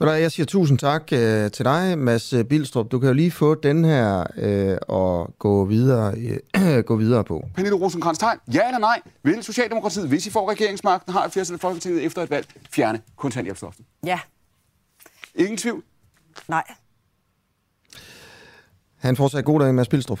Jeg 0.00 0.32
siger 0.32 0.46
tusind 0.46 0.78
tak 0.78 1.02
øh, 1.12 1.50
til 1.50 1.64
dig, 1.64 1.98
Mads 1.98 2.34
Bilstrup. 2.48 2.90
Du 2.90 2.98
kan 2.98 3.06
jo 3.06 3.12
lige 3.12 3.30
få 3.30 3.54
den 3.54 3.84
her 3.84 4.24
øh, 4.36 4.76
og 4.88 5.34
gå 5.38 5.64
videre, 5.64 6.14
øh, 6.56 6.84
gå 6.90 6.96
videre 6.96 7.24
på. 7.24 7.48
Pernille 7.54 7.76
rosenkrantz 7.76 8.22
-Tegn. 8.22 8.38
Ja 8.54 8.66
eller 8.66 8.78
nej? 8.78 9.00
Vil 9.22 9.42
Socialdemokratiet, 9.42 10.08
hvis 10.08 10.26
I 10.26 10.30
får 10.30 10.50
regeringsmagten, 10.50 11.12
har 11.12 11.24
et 11.24 11.32
flertal 11.32 11.56
i 11.56 11.58
Folketinget 11.58 12.04
efter 12.04 12.22
et 12.22 12.30
valg, 12.30 12.46
fjerne 12.70 13.00
kontanthjælpsloftet? 13.16 13.86
Ja. 14.06 14.18
Ingen 15.34 15.56
tvivl? 15.56 15.82
Nej. 16.48 16.64
Han 18.96 19.16
fortsat 19.16 19.44
god 19.44 19.60
dag, 19.60 19.74
Mads 19.74 19.88
Bilstrup. 19.88 20.20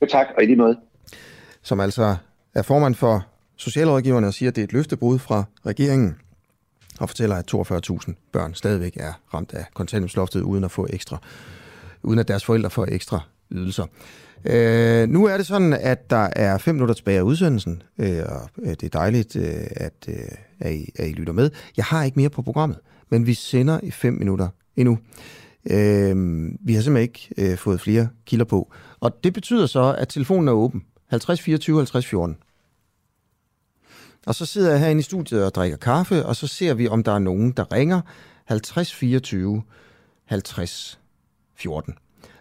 Ja, 0.00 0.06
tak, 0.06 0.26
og 0.36 0.42
i 0.42 0.46
lige 0.46 0.56
måde. 0.56 0.78
Som 1.62 1.80
altså 1.80 2.16
er 2.54 2.62
formand 2.62 2.94
for 2.94 3.26
Socialrådgiverne 3.56 4.26
og 4.26 4.34
siger, 4.34 4.50
at 4.50 4.56
det 4.56 4.62
er 4.62 4.64
et 4.64 4.72
løftebrud 4.72 5.18
fra 5.18 5.44
regeringen 5.66 6.16
og 7.00 7.08
fortæller, 7.08 7.36
at 7.36 7.54
42.000 7.54 8.12
børn 8.32 8.54
stadigvæk 8.54 8.96
er 8.96 9.12
ramt 9.34 9.54
af 9.54 9.64
kontanthjælpsloftet 9.74 10.40
uden 10.40 10.64
at 10.64 10.70
få 10.70 10.86
ekstra, 10.90 11.18
uden 12.02 12.18
at 12.18 12.28
deres 12.28 12.44
forældre 12.44 12.70
får 12.70 12.86
ekstra 12.88 13.20
ydelser. 13.50 13.86
Øh, 14.44 15.08
nu 15.08 15.24
er 15.24 15.36
det 15.36 15.46
sådan, 15.46 15.72
at 15.72 16.10
der 16.10 16.28
er 16.36 16.58
fem 16.58 16.74
minutter 16.74 16.94
tilbage 16.94 17.18
af 17.18 17.22
udsendelsen, 17.22 17.82
øh, 17.98 18.22
og 18.26 18.48
øh, 18.62 18.70
det 18.70 18.82
er 18.82 18.88
dejligt, 18.88 19.36
øh, 19.36 19.44
at, 19.70 19.94
øh, 20.08 20.14
at, 20.60 20.74
I, 20.74 20.90
at 20.96 21.08
I 21.08 21.12
lytter 21.12 21.32
med. 21.32 21.50
Jeg 21.76 21.84
har 21.84 22.04
ikke 22.04 22.18
mere 22.18 22.30
på 22.30 22.42
programmet, 22.42 22.78
men 23.10 23.26
vi 23.26 23.34
sender 23.34 23.80
i 23.82 23.90
fem 23.90 24.14
minutter 24.14 24.48
endnu. 24.76 24.98
Øh, 25.70 26.16
vi 26.60 26.74
har 26.74 26.82
simpelthen 26.82 26.96
ikke 26.96 27.28
øh, 27.38 27.58
fået 27.58 27.80
flere 27.80 28.08
kilder 28.26 28.44
på. 28.44 28.72
Og 29.00 29.24
det 29.24 29.32
betyder 29.32 29.66
så, 29.66 29.94
at 29.98 30.08
telefonen 30.08 30.48
er 30.48 30.52
åben. 30.52 30.82
50 31.10 31.40
24 31.40 31.76
50 31.76 32.06
14. 32.06 32.36
Og 34.26 34.34
så 34.34 34.46
sidder 34.46 34.70
jeg 34.70 34.80
herinde 34.80 35.00
i 35.00 35.02
studiet 35.02 35.44
og 35.44 35.54
drikker 35.54 35.76
kaffe, 35.76 36.26
og 36.26 36.36
så 36.36 36.46
ser 36.46 36.74
vi, 36.74 36.88
om 36.88 37.02
der 37.02 37.12
er 37.12 37.18
nogen, 37.18 37.52
der 37.52 37.72
ringer 37.72 38.00
50 38.44 38.94
24 38.94 39.62
50 40.24 41.00
14. 41.54 41.94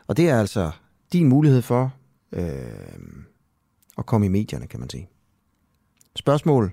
Og 0.08 0.18
det 0.18 0.30
er 0.30 0.40
altså 0.40 0.72
din 1.14 1.28
mulighed 1.28 1.62
for 1.62 1.94
øh, 2.32 2.44
at 3.98 4.06
komme 4.06 4.26
i 4.26 4.30
medierne, 4.30 4.68
kan 4.68 4.80
man 4.80 4.90
sige. 4.90 5.10
Spørgsmål 6.16 6.72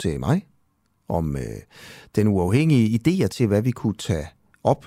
til 0.00 0.20
mig 0.20 0.46
om 1.08 1.36
øh, 1.36 1.42
den 2.14 2.28
uafhængige 2.28 3.00
idéer 3.00 3.26
til, 3.26 3.46
hvad 3.46 3.62
vi 3.62 3.70
kunne 3.70 3.96
tage 3.96 4.26
op 4.64 4.86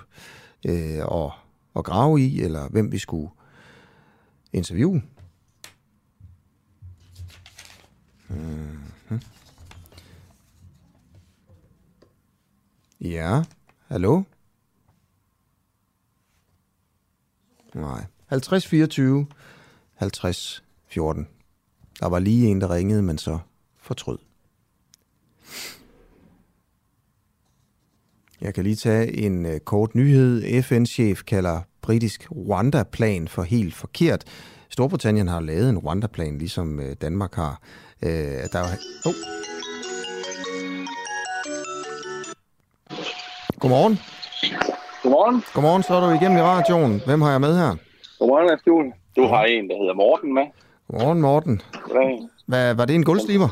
øh, 0.65 0.99
og, 1.05 1.31
og 1.73 1.85
grave 1.85 2.21
i, 2.21 2.41
eller 2.41 2.69
hvem 2.69 2.91
vi 2.91 2.97
skulle 2.97 3.29
interviewe. 4.53 5.01
Mm-hmm. 8.29 9.19
Ja, 13.01 13.43
hallo? 13.87 14.21
Nej. 17.73 18.05
50 18.27 18.67
24 18.67 19.27
50 19.95 20.63
14. 20.87 21.27
Der 21.99 22.07
var 22.07 22.19
lige 22.19 22.47
en, 22.47 22.61
der 22.61 22.73
ringede, 22.73 23.01
men 23.01 23.17
så 23.17 23.39
fortrød. 23.77 24.17
Jeg 28.41 28.53
kan 28.53 28.63
lige 28.63 28.75
tage 28.75 29.17
en 29.17 29.45
øh, 29.45 29.59
kort 29.59 29.95
nyhed. 29.95 30.63
FN-chef 30.63 31.23
kalder 31.23 31.61
britisk 31.81 32.31
Rwanda-plan 32.31 33.27
for 33.27 33.43
helt 33.43 33.73
forkert. 33.75 34.23
Storbritannien 34.69 35.27
har 35.27 35.39
lavet 35.39 35.69
en 35.69 35.77
Rwanda-plan, 35.77 36.37
ligesom 36.37 36.79
øh, 36.79 36.95
Danmark 37.01 37.35
har. 37.35 37.61
Øh, 38.01 38.11
der 38.51 38.59
er... 38.59 38.77
oh. 39.05 39.13
Godmorgen. 43.61 43.95
Godmorgen. 45.03 45.43
Godmorgen, 45.53 45.83
så 45.83 45.93
er 45.93 46.01
du 46.05 46.09
igennem 46.19 46.37
i 46.37 46.41
radioen. 46.41 47.01
Hvem 47.05 47.21
har 47.21 47.31
jeg 47.31 47.41
med 47.41 47.53
her? 47.61 47.71
Godmorgen, 48.19 48.49
Astuen. 48.53 48.93
Du 49.15 49.23
har 49.33 49.43
en, 49.43 49.69
der 49.69 49.77
hedder 49.81 49.93
Morten 49.93 50.33
med. 50.33 50.45
Godmorgen, 50.87 51.21
Morten. 51.21 51.61
Godmorgen. 51.83 52.29
Hvad, 52.47 52.75
var 52.75 52.85
det 52.85 52.95
en 52.95 53.03
guldsliber? 53.03 53.49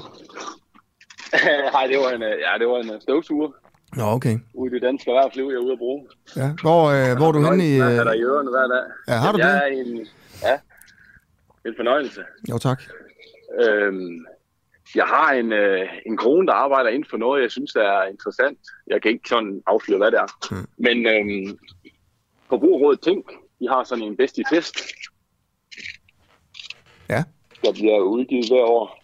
Nej, 1.76 1.86
det 1.88 1.98
var 2.04 2.10
en, 2.16 2.24
øh, 2.24 2.36
ja, 2.46 2.52
det 2.60 2.68
var 2.68 2.78
en 2.84 2.90
øh, 2.94 3.02
støvsuger. 3.02 3.50
Nå, 3.98 4.04
okay. 4.04 4.36
Ude 4.54 4.72
i 4.72 4.74
det 4.74 4.82
danske 4.82 5.12
erhvervsliv, 5.12 5.46
jeg 5.46 5.56
er 5.56 5.66
ude 5.66 5.72
at 5.72 5.78
bruge. 5.78 6.02
Ja. 6.36 6.50
Hvor, 6.62 6.82
øh, 6.96 7.18
hvor 7.18 7.28
er 7.28 7.32
du 7.32 7.42
henne 7.48 7.66
i... 7.68 7.78
Jeg 7.78 7.96
er 7.96 8.04
der 8.04 8.14
i 8.14 8.24
ørerne 8.24 8.50
hver 8.56 8.68
dag. 8.74 8.84
Ja, 9.08 9.16
har 9.24 9.32
du 9.32 9.38
jeg 9.38 9.48
det? 9.48 9.56
Er 9.56 9.68
en, 9.82 10.08
ja, 10.48 10.56
en 11.70 11.74
fornøjelse. 11.80 12.22
Jo, 12.50 12.58
tak. 12.58 12.80
Øhm, 13.62 14.26
jeg 14.96 15.06
har 15.06 15.34
en, 15.34 15.54
øh, 15.54 15.90
en 16.06 16.18
kone, 16.18 16.48
der 16.48 16.54
arbejder 16.54 16.90
inden 16.90 17.10
for 17.10 17.18
noget, 17.18 17.42
jeg 17.42 17.52
synes 17.52 17.76
er 17.76 18.04
interessant. 18.04 18.60
Jeg 18.88 19.02
kan 19.02 19.12
ikke 19.12 19.30
sådan 19.30 19.62
afsløre, 19.68 19.98
hvad 19.98 20.12
det 20.12 20.20
er. 20.20 20.56
Hmm. 20.56 20.68
Men 20.78 21.08
øhm, 21.08 21.60
Forbrugerrådet 22.50 23.02
Tænk, 23.02 23.26
de 23.60 23.68
har 23.68 23.84
sådan 23.84 24.04
en 24.04 24.18
bedst 24.18 24.38
i 24.38 24.44
test. 24.52 24.76
Ja. 27.10 27.24
Der 27.64 27.72
bliver 27.74 28.00
udgivet 28.00 28.48
hver 28.48 28.64
år. 28.64 29.04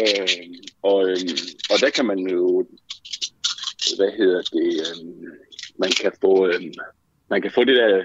Øhm, 0.00 0.54
og, 0.82 1.08
øhm, 1.08 1.38
og 1.70 1.80
der 1.80 1.90
kan 1.90 2.06
man 2.06 2.18
jo, 2.18 2.66
hvad 3.96 4.10
hedder 4.18 4.42
det, 4.42 4.68
øhm, 4.86 5.24
man 5.78 5.90
kan 6.00 6.12
få, 6.20 6.46
øhm, 6.46 6.74
man 7.30 7.42
kan 7.42 7.50
få 7.50 7.64
det 7.64 7.76
der 7.76 8.02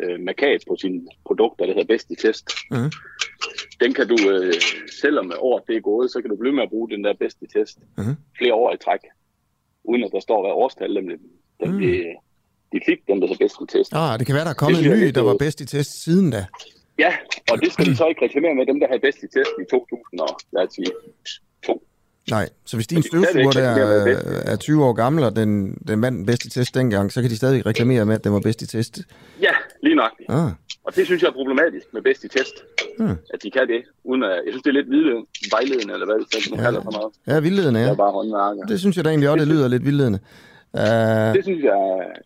øh, 0.00 0.20
markat 0.20 0.60
på 0.68 0.76
sine 0.80 1.00
produkter, 1.26 1.66
der 1.66 1.72
hedder 1.72 1.86
bedst 1.86 2.10
i 2.10 2.14
test. 2.14 2.50
Mm. 2.70 2.90
Den 3.80 3.94
kan 3.94 4.08
du, 4.08 4.16
øh, 4.30 4.52
selvom 5.02 5.32
året 5.38 5.62
det 5.68 5.76
er 5.76 5.80
gået, 5.80 6.10
så 6.10 6.20
kan 6.20 6.30
du 6.30 6.36
blive 6.36 6.54
med 6.54 6.62
at 6.62 6.68
bruge 6.68 6.90
den 6.90 7.04
der 7.04 7.14
bedste 7.20 7.46
test 7.54 7.78
mm. 7.98 8.14
flere 8.38 8.54
år 8.54 8.74
i 8.74 8.78
træk, 8.84 9.00
uden 9.84 10.04
at 10.04 10.10
der 10.12 10.20
står, 10.20 10.38
hvad 10.42 10.50
årstal 10.50 10.94
dem, 10.94 11.06
dem 11.62 11.70
Mm. 11.72 11.78
de, 11.80 11.92
de 12.72 12.80
fik, 12.86 12.98
dem 13.08 13.20
der 13.20 13.28
så 13.28 13.36
bedst 13.38 13.56
i 13.64 13.66
test. 13.78 13.90
Ah, 13.94 14.18
det 14.18 14.26
kan 14.26 14.34
være, 14.34 14.44
der 14.44 14.50
er 14.50 14.60
kommet 14.62 14.84
Det 14.84 14.92
en 14.92 14.98
ny, 14.98 15.08
der 15.08 15.22
var 15.22 15.36
bedst 15.38 15.60
i 15.60 15.66
test 15.66 16.04
siden 16.04 16.30
da. 16.30 16.46
Ja, 16.98 17.12
og 17.50 17.60
det 17.62 17.72
skal 17.72 17.86
de 17.86 17.96
så 17.96 18.06
ikke 18.06 18.24
reklamere 18.24 18.54
med, 18.54 18.66
dem 18.66 18.80
der 18.80 18.86
havde 18.86 19.00
bedst 19.00 19.18
i 19.18 19.28
test 19.36 19.52
i 19.62 19.64
2000 19.70 20.20
og 20.20 20.32
lad 20.52 20.62
os 20.66 20.74
sige, 20.74 20.92
Nej, 22.30 22.48
så 22.64 22.76
hvis 22.76 22.86
din 22.86 22.98
de 22.98 23.08
støvsuger 23.08 23.50
der 23.50 23.62
er, 23.62 24.52
er 24.52 24.56
20 24.56 24.84
år 24.84 24.92
gammel, 24.92 25.24
og 25.24 25.36
den, 25.36 25.78
den 25.88 26.02
vandt 26.02 26.16
den 26.16 26.26
bedste 26.26 26.50
test 26.50 26.74
dengang, 26.74 27.12
så 27.12 27.20
kan 27.22 27.30
de 27.30 27.36
stadig 27.36 27.66
reklamere 27.66 28.06
med, 28.06 28.14
at 28.14 28.24
den 28.24 28.32
var 28.32 28.40
bedst 28.40 28.62
i 28.62 28.66
test. 28.66 29.00
Ja, 29.42 29.52
lige 29.82 29.94
nok. 29.94 30.10
Ah. 30.28 30.50
Og 30.84 30.96
det 30.96 31.06
synes 31.06 31.22
jeg 31.22 31.28
er 31.28 31.32
problematisk 31.32 31.86
med 31.92 32.02
bedst 32.02 32.24
i 32.24 32.28
test, 32.28 32.54
Hmm. 32.98 33.16
at 33.34 33.38
de 33.42 33.50
kan 33.50 33.68
det, 33.68 33.80
uden 34.04 34.22
at, 34.22 34.30
jeg 34.30 34.50
synes 34.52 34.62
det 34.62 34.70
er 34.70 34.78
lidt 34.80 34.90
vildledende, 34.90 35.26
vejledende, 35.56 35.92
eller 35.94 36.06
hvad 36.06 36.16
det 36.18 36.26
er, 36.46 36.50
man 36.54 36.64
kalder 36.66 36.82
for 36.86 36.92
noget. 36.98 37.10
Ja, 37.30 37.40
vildledende, 37.46 37.80
Det 37.80 37.86
ja. 37.86 37.92
er 37.92 37.96
bare 38.04 38.12
håndværker. 38.18 38.62
Det 38.72 38.78
synes 38.80 38.96
jeg 38.96 39.04
da 39.04 39.10
egentlig 39.10 39.28
også, 39.30 39.44
det 39.44 39.52
lyder 39.54 39.68
lidt 39.68 39.84
vildledende. 39.84 40.18
Uh, 40.72 40.82
Det 41.38 41.42
synes 41.48 41.62
jeg, 41.70 41.80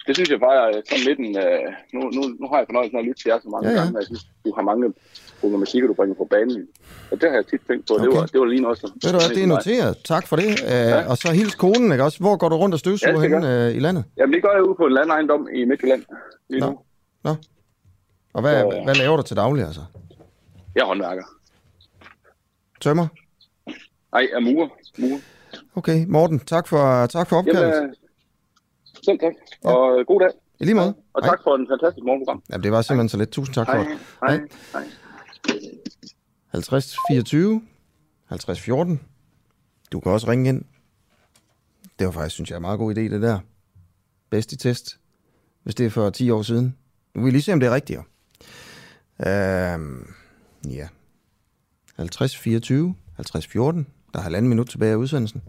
det 0.07 0.13
synes 0.17 0.31
jeg 0.35 0.41
bare 0.49 0.57
er 0.69 0.81
sådan 0.91 1.05
lidt 1.09 1.19
en, 1.27 1.33
øh, 1.45 1.67
nu, 1.95 2.01
nu, 2.17 2.23
nu 2.41 2.45
har 2.51 2.57
jeg 2.61 2.67
fornøjelsen 2.71 2.97
af 2.97 3.01
at 3.03 3.07
lytte 3.09 3.21
til 3.23 3.29
jer 3.33 3.39
så 3.45 3.49
mange 3.55 3.65
Ja, 3.69 3.73
ja, 3.75 3.79
gange, 3.81 3.93
og 3.97 4.01
jeg 4.03 4.07
synes, 4.11 4.23
du 4.45 4.51
har 4.59 4.63
mange 4.71 4.85
problematikker, 5.41 5.87
du 5.89 5.95
bringer 5.95 6.17
på 6.23 6.27
banen. 6.35 6.67
Og 7.11 7.15
det 7.21 7.27
har 7.31 7.37
jeg 7.41 7.47
tit 7.51 7.61
tænkt 7.69 7.85
på. 7.89 7.95
Okay. 7.95 8.05
Det, 8.05 8.11
var, 8.17 8.27
det 8.33 8.39
var 8.41 8.47
lige 8.55 8.69
også. 8.69 8.85
Ved 9.05 9.13
du 9.15 9.19
hvad, 9.21 9.31
det 9.37 9.43
er 9.43 9.47
noteret. 9.57 9.93
Tak 10.13 10.25
for 10.31 10.37
det. 10.37 10.51
Ja. 10.63 11.11
Og 11.11 11.17
så 11.23 11.29
hils 11.41 11.55
konen, 11.55 11.93
ikke 11.93 12.05
også? 12.05 12.19
Hvor 12.25 12.37
går 12.37 12.49
du 12.49 12.57
rundt 12.57 12.75
og 12.77 12.81
støvsuger 12.85 13.23
ja, 13.23 13.29
henne 13.29 13.67
øh, 13.67 13.77
i 13.79 13.81
landet? 13.87 14.03
Jamen, 14.19 14.33
det 14.35 14.43
gør 14.43 14.53
jeg 14.57 14.63
ude 14.69 14.75
på 14.75 14.87
en 14.87 14.93
landejendom 14.93 15.49
i 15.59 15.65
Midtjylland 15.65 16.03
lige 16.51 16.61
Nå. 16.61 16.67
nu. 16.71 16.79
Nå. 17.25 17.35
Og 18.35 18.41
hvad, 18.43 18.65
og... 18.65 18.85
hvad 18.85 18.95
laver 18.95 19.17
du 19.17 19.23
til 19.23 19.37
daglig, 19.37 19.65
altså? 19.65 19.81
Jeg 20.75 20.81
er 20.83 20.87
håndværker. 20.87 21.25
Tømmer? 22.81 23.07
Nej, 24.13 24.29
jeg 24.31 24.31
er 24.33 24.41
murer. 24.41 24.69
murer. 24.99 25.21
Okay, 25.75 26.07
Morten, 26.07 26.39
tak 26.39 26.69
for, 26.69 27.07
tak 27.07 27.29
for 27.29 27.37
opkaldet. 27.37 27.75
Jamen, 27.75 27.95
selv 29.05 29.19
tak. 29.19 29.33
Og 29.65 29.97
ja. 29.99 30.03
god 30.03 30.21
dag. 30.21 30.31
I 30.61 30.65
lige 30.65 30.75
måde. 30.75 30.95
Og 31.15 31.23
tak 31.23 31.31
Hej. 31.31 31.43
for 31.45 31.57
en 31.57 31.67
fantastisk 31.71 32.05
morgenprogram. 32.05 32.43
Jamen, 32.51 32.65
det 32.65 32.73
var 32.73 32.83
simpelthen 32.83 33.09
så 33.09 33.17
lidt. 33.17 33.31
Tusind 33.31 33.55
tak 33.55 33.67
Hej. 33.67 33.77
for 33.77 33.91
det. 33.91 33.99
Hej. 34.21 34.41
Hej. 34.73 34.85
50 36.49 36.97
24 37.09 37.63
50 38.29 38.61
14. 38.61 39.01
Du 39.93 40.01
kan 40.01 40.13
også 40.13 40.31
ringe 40.31 40.49
ind. 40.49 40.65
Det 41.99 42.07
var 42.07 42.13
faktisk, 42.13 42.35
synes 42.35 42.51
jeg, 42.51 42.57
en 42.57 42.63
meget 42.63 42.79
god 42.79 42.95
idé, 42.95 43.01
det 43.01 43.23
der. 43.23 43.39
Bedst 44.31 44.53
i 44.53 44.57
test. 44.57 44.99
Hvis 45.63 45.75
det 45.75 45.87
er 45.87 45.91
for 45.91 46.11
10 46.11 46.31
år 46.31 46.43
siden. 46.43 46.77
Nu 47.15 47.21
vil 47.21 47.27
vi 47.27 47.31
lige 47.31 47.43
se, 47.43 47.53
om 47.53 47.61
det 47.61 47.67
er 47.67 47.75
rigtigt. 47.75 48.01
Øhm, 49.27 50.15
ja. 50.69 50.89
50 51.97 52.37
24 52.37 52.95
50 53.17 53.47
14. 53.47 53.87
Der 54.13 54.19
er 54.19 54.23
halvanden 54.23 54.49
minut 54.49 54.69
tilbage 54.69 54.93
af 54.93 54.97
udsendelsen. 54.97 55.43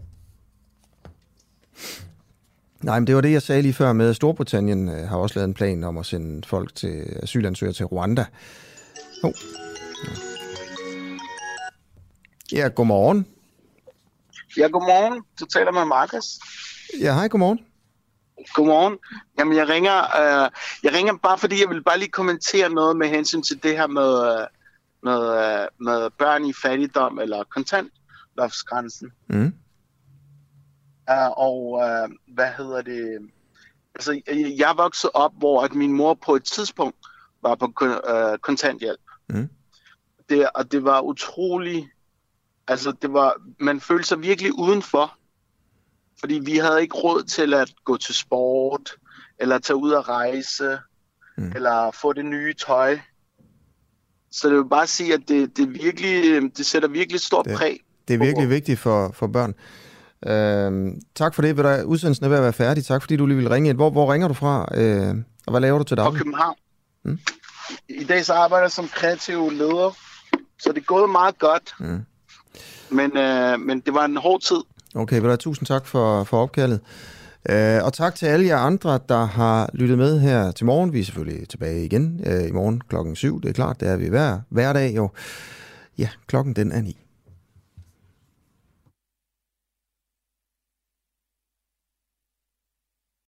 Nej, 2.80 3.00
men 3.00 3.06
det 3.06 3.14
var 3.14 3.20
det, 3.20 3.32
jeg 3.32 3.42
sagde 3.42 3.62
lige 3.62 3.74
før 3.74 3.92
med, 3.92 4.08
at 4.08 4.16
Storbritannien 4.16 4.88
øh, 4.88 5.08
har 5.08 5.16
også 5.16 5.34
lavet 5.34 5.48
en 5.48 5.54
plan 5.54 5.84
om 5.84 5.98
at 5.98 6.06
sende 6.06 6.48
folk 6.48 6.74
til 6.74 7.18
asylansøgere 7.22 7.74
til 7.74 7.86
Rwanda. 7.86 8.26
Oh. 9.22 9.32
Ja, 12.52 12.68
godmorgen. 12.68 13.26
Ja, 14.56 14.66
godmorgen. 14.66 15.22
Du 15.40 15.46
taler 15.46 15.72
med 15.72 15.84
Markus. 15.84 16.24
Ja, 17.00 17.14
hej, 17.14 17.28
godmorgen. 17.28 17.60
Godmorgen. 18.54 18.98
Jamen, 19.38 19.56
jeg 19.56 19.68
ringer, 19.68 19.98
øh, 20.02 20.50
jeg 20.82 20.92
ringer 20.94 21.16
bare, 21.22 21.38
fordi 21.38 21.60
jeg 21.60 21.68
vil 21.68 21.82
bare 21.82 21.98
lige 21.98 22.10
kommentere 22.10 22.70
noget 22.70 22.96
med 22.96 23.08
hensyn 23.08 23.42
til 23.42 23.62
det 23.62 23.76
her 23.76 23.86
med, 23.86 24.40
øh, 24.40 24.46
med, 25.02 25.20
øh, 25.20 25.68
med 25.78 26.10
børn 26.10 26.44
i 26.44 26.52
fattigdom 26.62 27.18
eller 27.18 27.44
kontantloftsgrænsen. 27.44 29.12
Mm. 29.28 29.52
Uh, 31.10 31.30
og 31.36 31.72
uh, 31.72 32.34
hvad 32.34 32.52
hedder 32.56 32.82
det? 32.82 33.30
Altså, 33.94 34.22
jeg, 34.26 34.54
jeg 34.58 34.74
voksede 34.76 35.10
op, 35.14 35.32
hvor 35.38 35.62
at 35.62 35.74
min 35.74 35.92
mor 35.92 36.14
på 36.14 36.36
et 36.36 36.44
tidspunkt 36.44 36.96
var 37.42 37.54
på 37.54 37.72
uh, 37.82 38.38
kontanthjælp. 38.40 39.00
Mm. 39.28 39.48
Det, 40.28 40.50
og 40.54 40.72
det 40.72 40.84
var 40.84 41.00
utrolig... 41.00 41.90
Altså, 42.68 42.92
det 43.02 43.12
var, 43.12 43.34
man 43.58 43.80
følte 43.80 44.08
sig 44.08 44.22
virkelig 44.22 44.58
udenfor. 44.58 45.18
Fordi 46.20 46.34
vi 46.44 46.56
havde 46.56 46.82
ikke 46.82 46.96
råd 46.96 47.22
til 47.22 47.54
at 47.54 47.74
gå 47.84 47.96
til 47.96 48.14
sport, 48.14 48.90
eller 49.38 49.58
tage 49.58 49.76
ud 49.76 49.90
og 49.90 50.08
rejse, 50.08 50.78
mm. 51.36 51.52
eller 51.54 51.90
få 51.90 52.12
det 52.12 52.24
nye 52.24 52.54
tøj. 52.54 52.98
Så 54.32 54.48
det 54.48 54.56
vil 54.56 54.64
bare 54.64 54.86
sige, 54.86 55.14
at 55.14 55.20
det, 55.28 55.56
det, 55.56 55.72
virkelig, 55.72 56.42
det 56.56 56.66
sætter 56.66 56.88
virkelig 56.88 57.20
stort 57.20 57.44
det, 57.44 57.56
præg. 57.56 57.80
Det 58.08 58.14
er 58.14 58.18
virkelig 58.18 58.50
vigtigt 58.50 58.78
for, 58.78 59.10
for 59.14 59.26
børn. 59.26 59.54
Øh, 60.26 60.92
tak 61.14 61.34
for 61.34 61.42
det. 61.42 61.56
Der, 61.56 61.82
udsendelsen 61.82 62.24
er 62.24 62.28
ved 62.28 62.36
at 62.36 62.42
være 62.42 62.52
færdig. 62.52 62.84
Tak 62.84 63.02
fordi 63.02 63.16
du 63.16 63.26
lige 63.26 63.36
vil 63.36 63.48
ringe 63.48 63.68
ind. 63.68 63.78
Hvor, 63.78 63.90
hvor 63.90 64.12
ringer 64.12 64.28
du 64.28 64.34
fra, 64.34 64.68
øh, 64.74 65.14
og 65.46 65.50
hvad 65.50 65.60
laver 65.60 65.78
du 65.78 65.84
til 65.84 65.96
daglig? 65.96 66.18
Fra 66.18 66.24
København. 66.24 66.56
Mm. 67.04 67.18
I 67.88 68.04
dag 68.04 68.24
så 68.24 68.32
arbejder 68.32 68.64
jeg 68.64 68.72
som 68.72 68.88
kreativ 68.88 69.50
leder, 69.50 69.96
så 70.58 70.68
det 70.72 70.78
er 70.78 70.84
gået 70.84 71.10
meget 71.10 71.38
godt. 71.38 71.74
Mm. 71.80 72.00
Men, 72.90 73.16
øh, 73.16 73.60
men 73.60 73.80
det 73.80 73.94
var 73.94 74.04
en 74.04 74.16
hård 74.16 74.40
tid. 74.40 74.62
Okay, 74.94 75.22
der, 75.22 75.36
tusind 75.36 75.66
tak 75.66 75.86
for, 75.86 76.24
for 76.24 76.42
opkaldet. 76.42 76.80
Øh, 77.50 77.84
og 77.84 77.92
tak 77.92 78.14
til 78.14 78.26
alle 78.26 78.46
jer 78.46 78.56
andre, 78.56 79.00
der 79.08 79.24
har 79.24 79.70
lyttet 79.72 79.98
med 79.98 80.20
her 80.20 80.50
til 80.50 80.66
morgen. 80.66 80.92
Vi 80.92 81.00
er 81.00 81.04
selvfølgelig 81.04 81.48
tilbage 81.48 81.84
igen 81.84 82.20
øh, 82.26 82.48
i 82.48 82.52
morgen 82.52 82.80
klokken 82.88 83.16
7. 83.16 83.40
Det 83.40 83.48
er 83.48 83.52
klart, 83.52 83.80
det 83.80 83.88
er 83.88 83.96
vi 83.96 84.08
hver, 84.08 84.38
hver 84.48 84.72
dag 84.72 84.96
jo. 84.96 85.10
Ja, 85.98 86.08
klokken 86.26 86.56
den 86.56 86.72
er 86.72 86.82
9. 86.82 86.96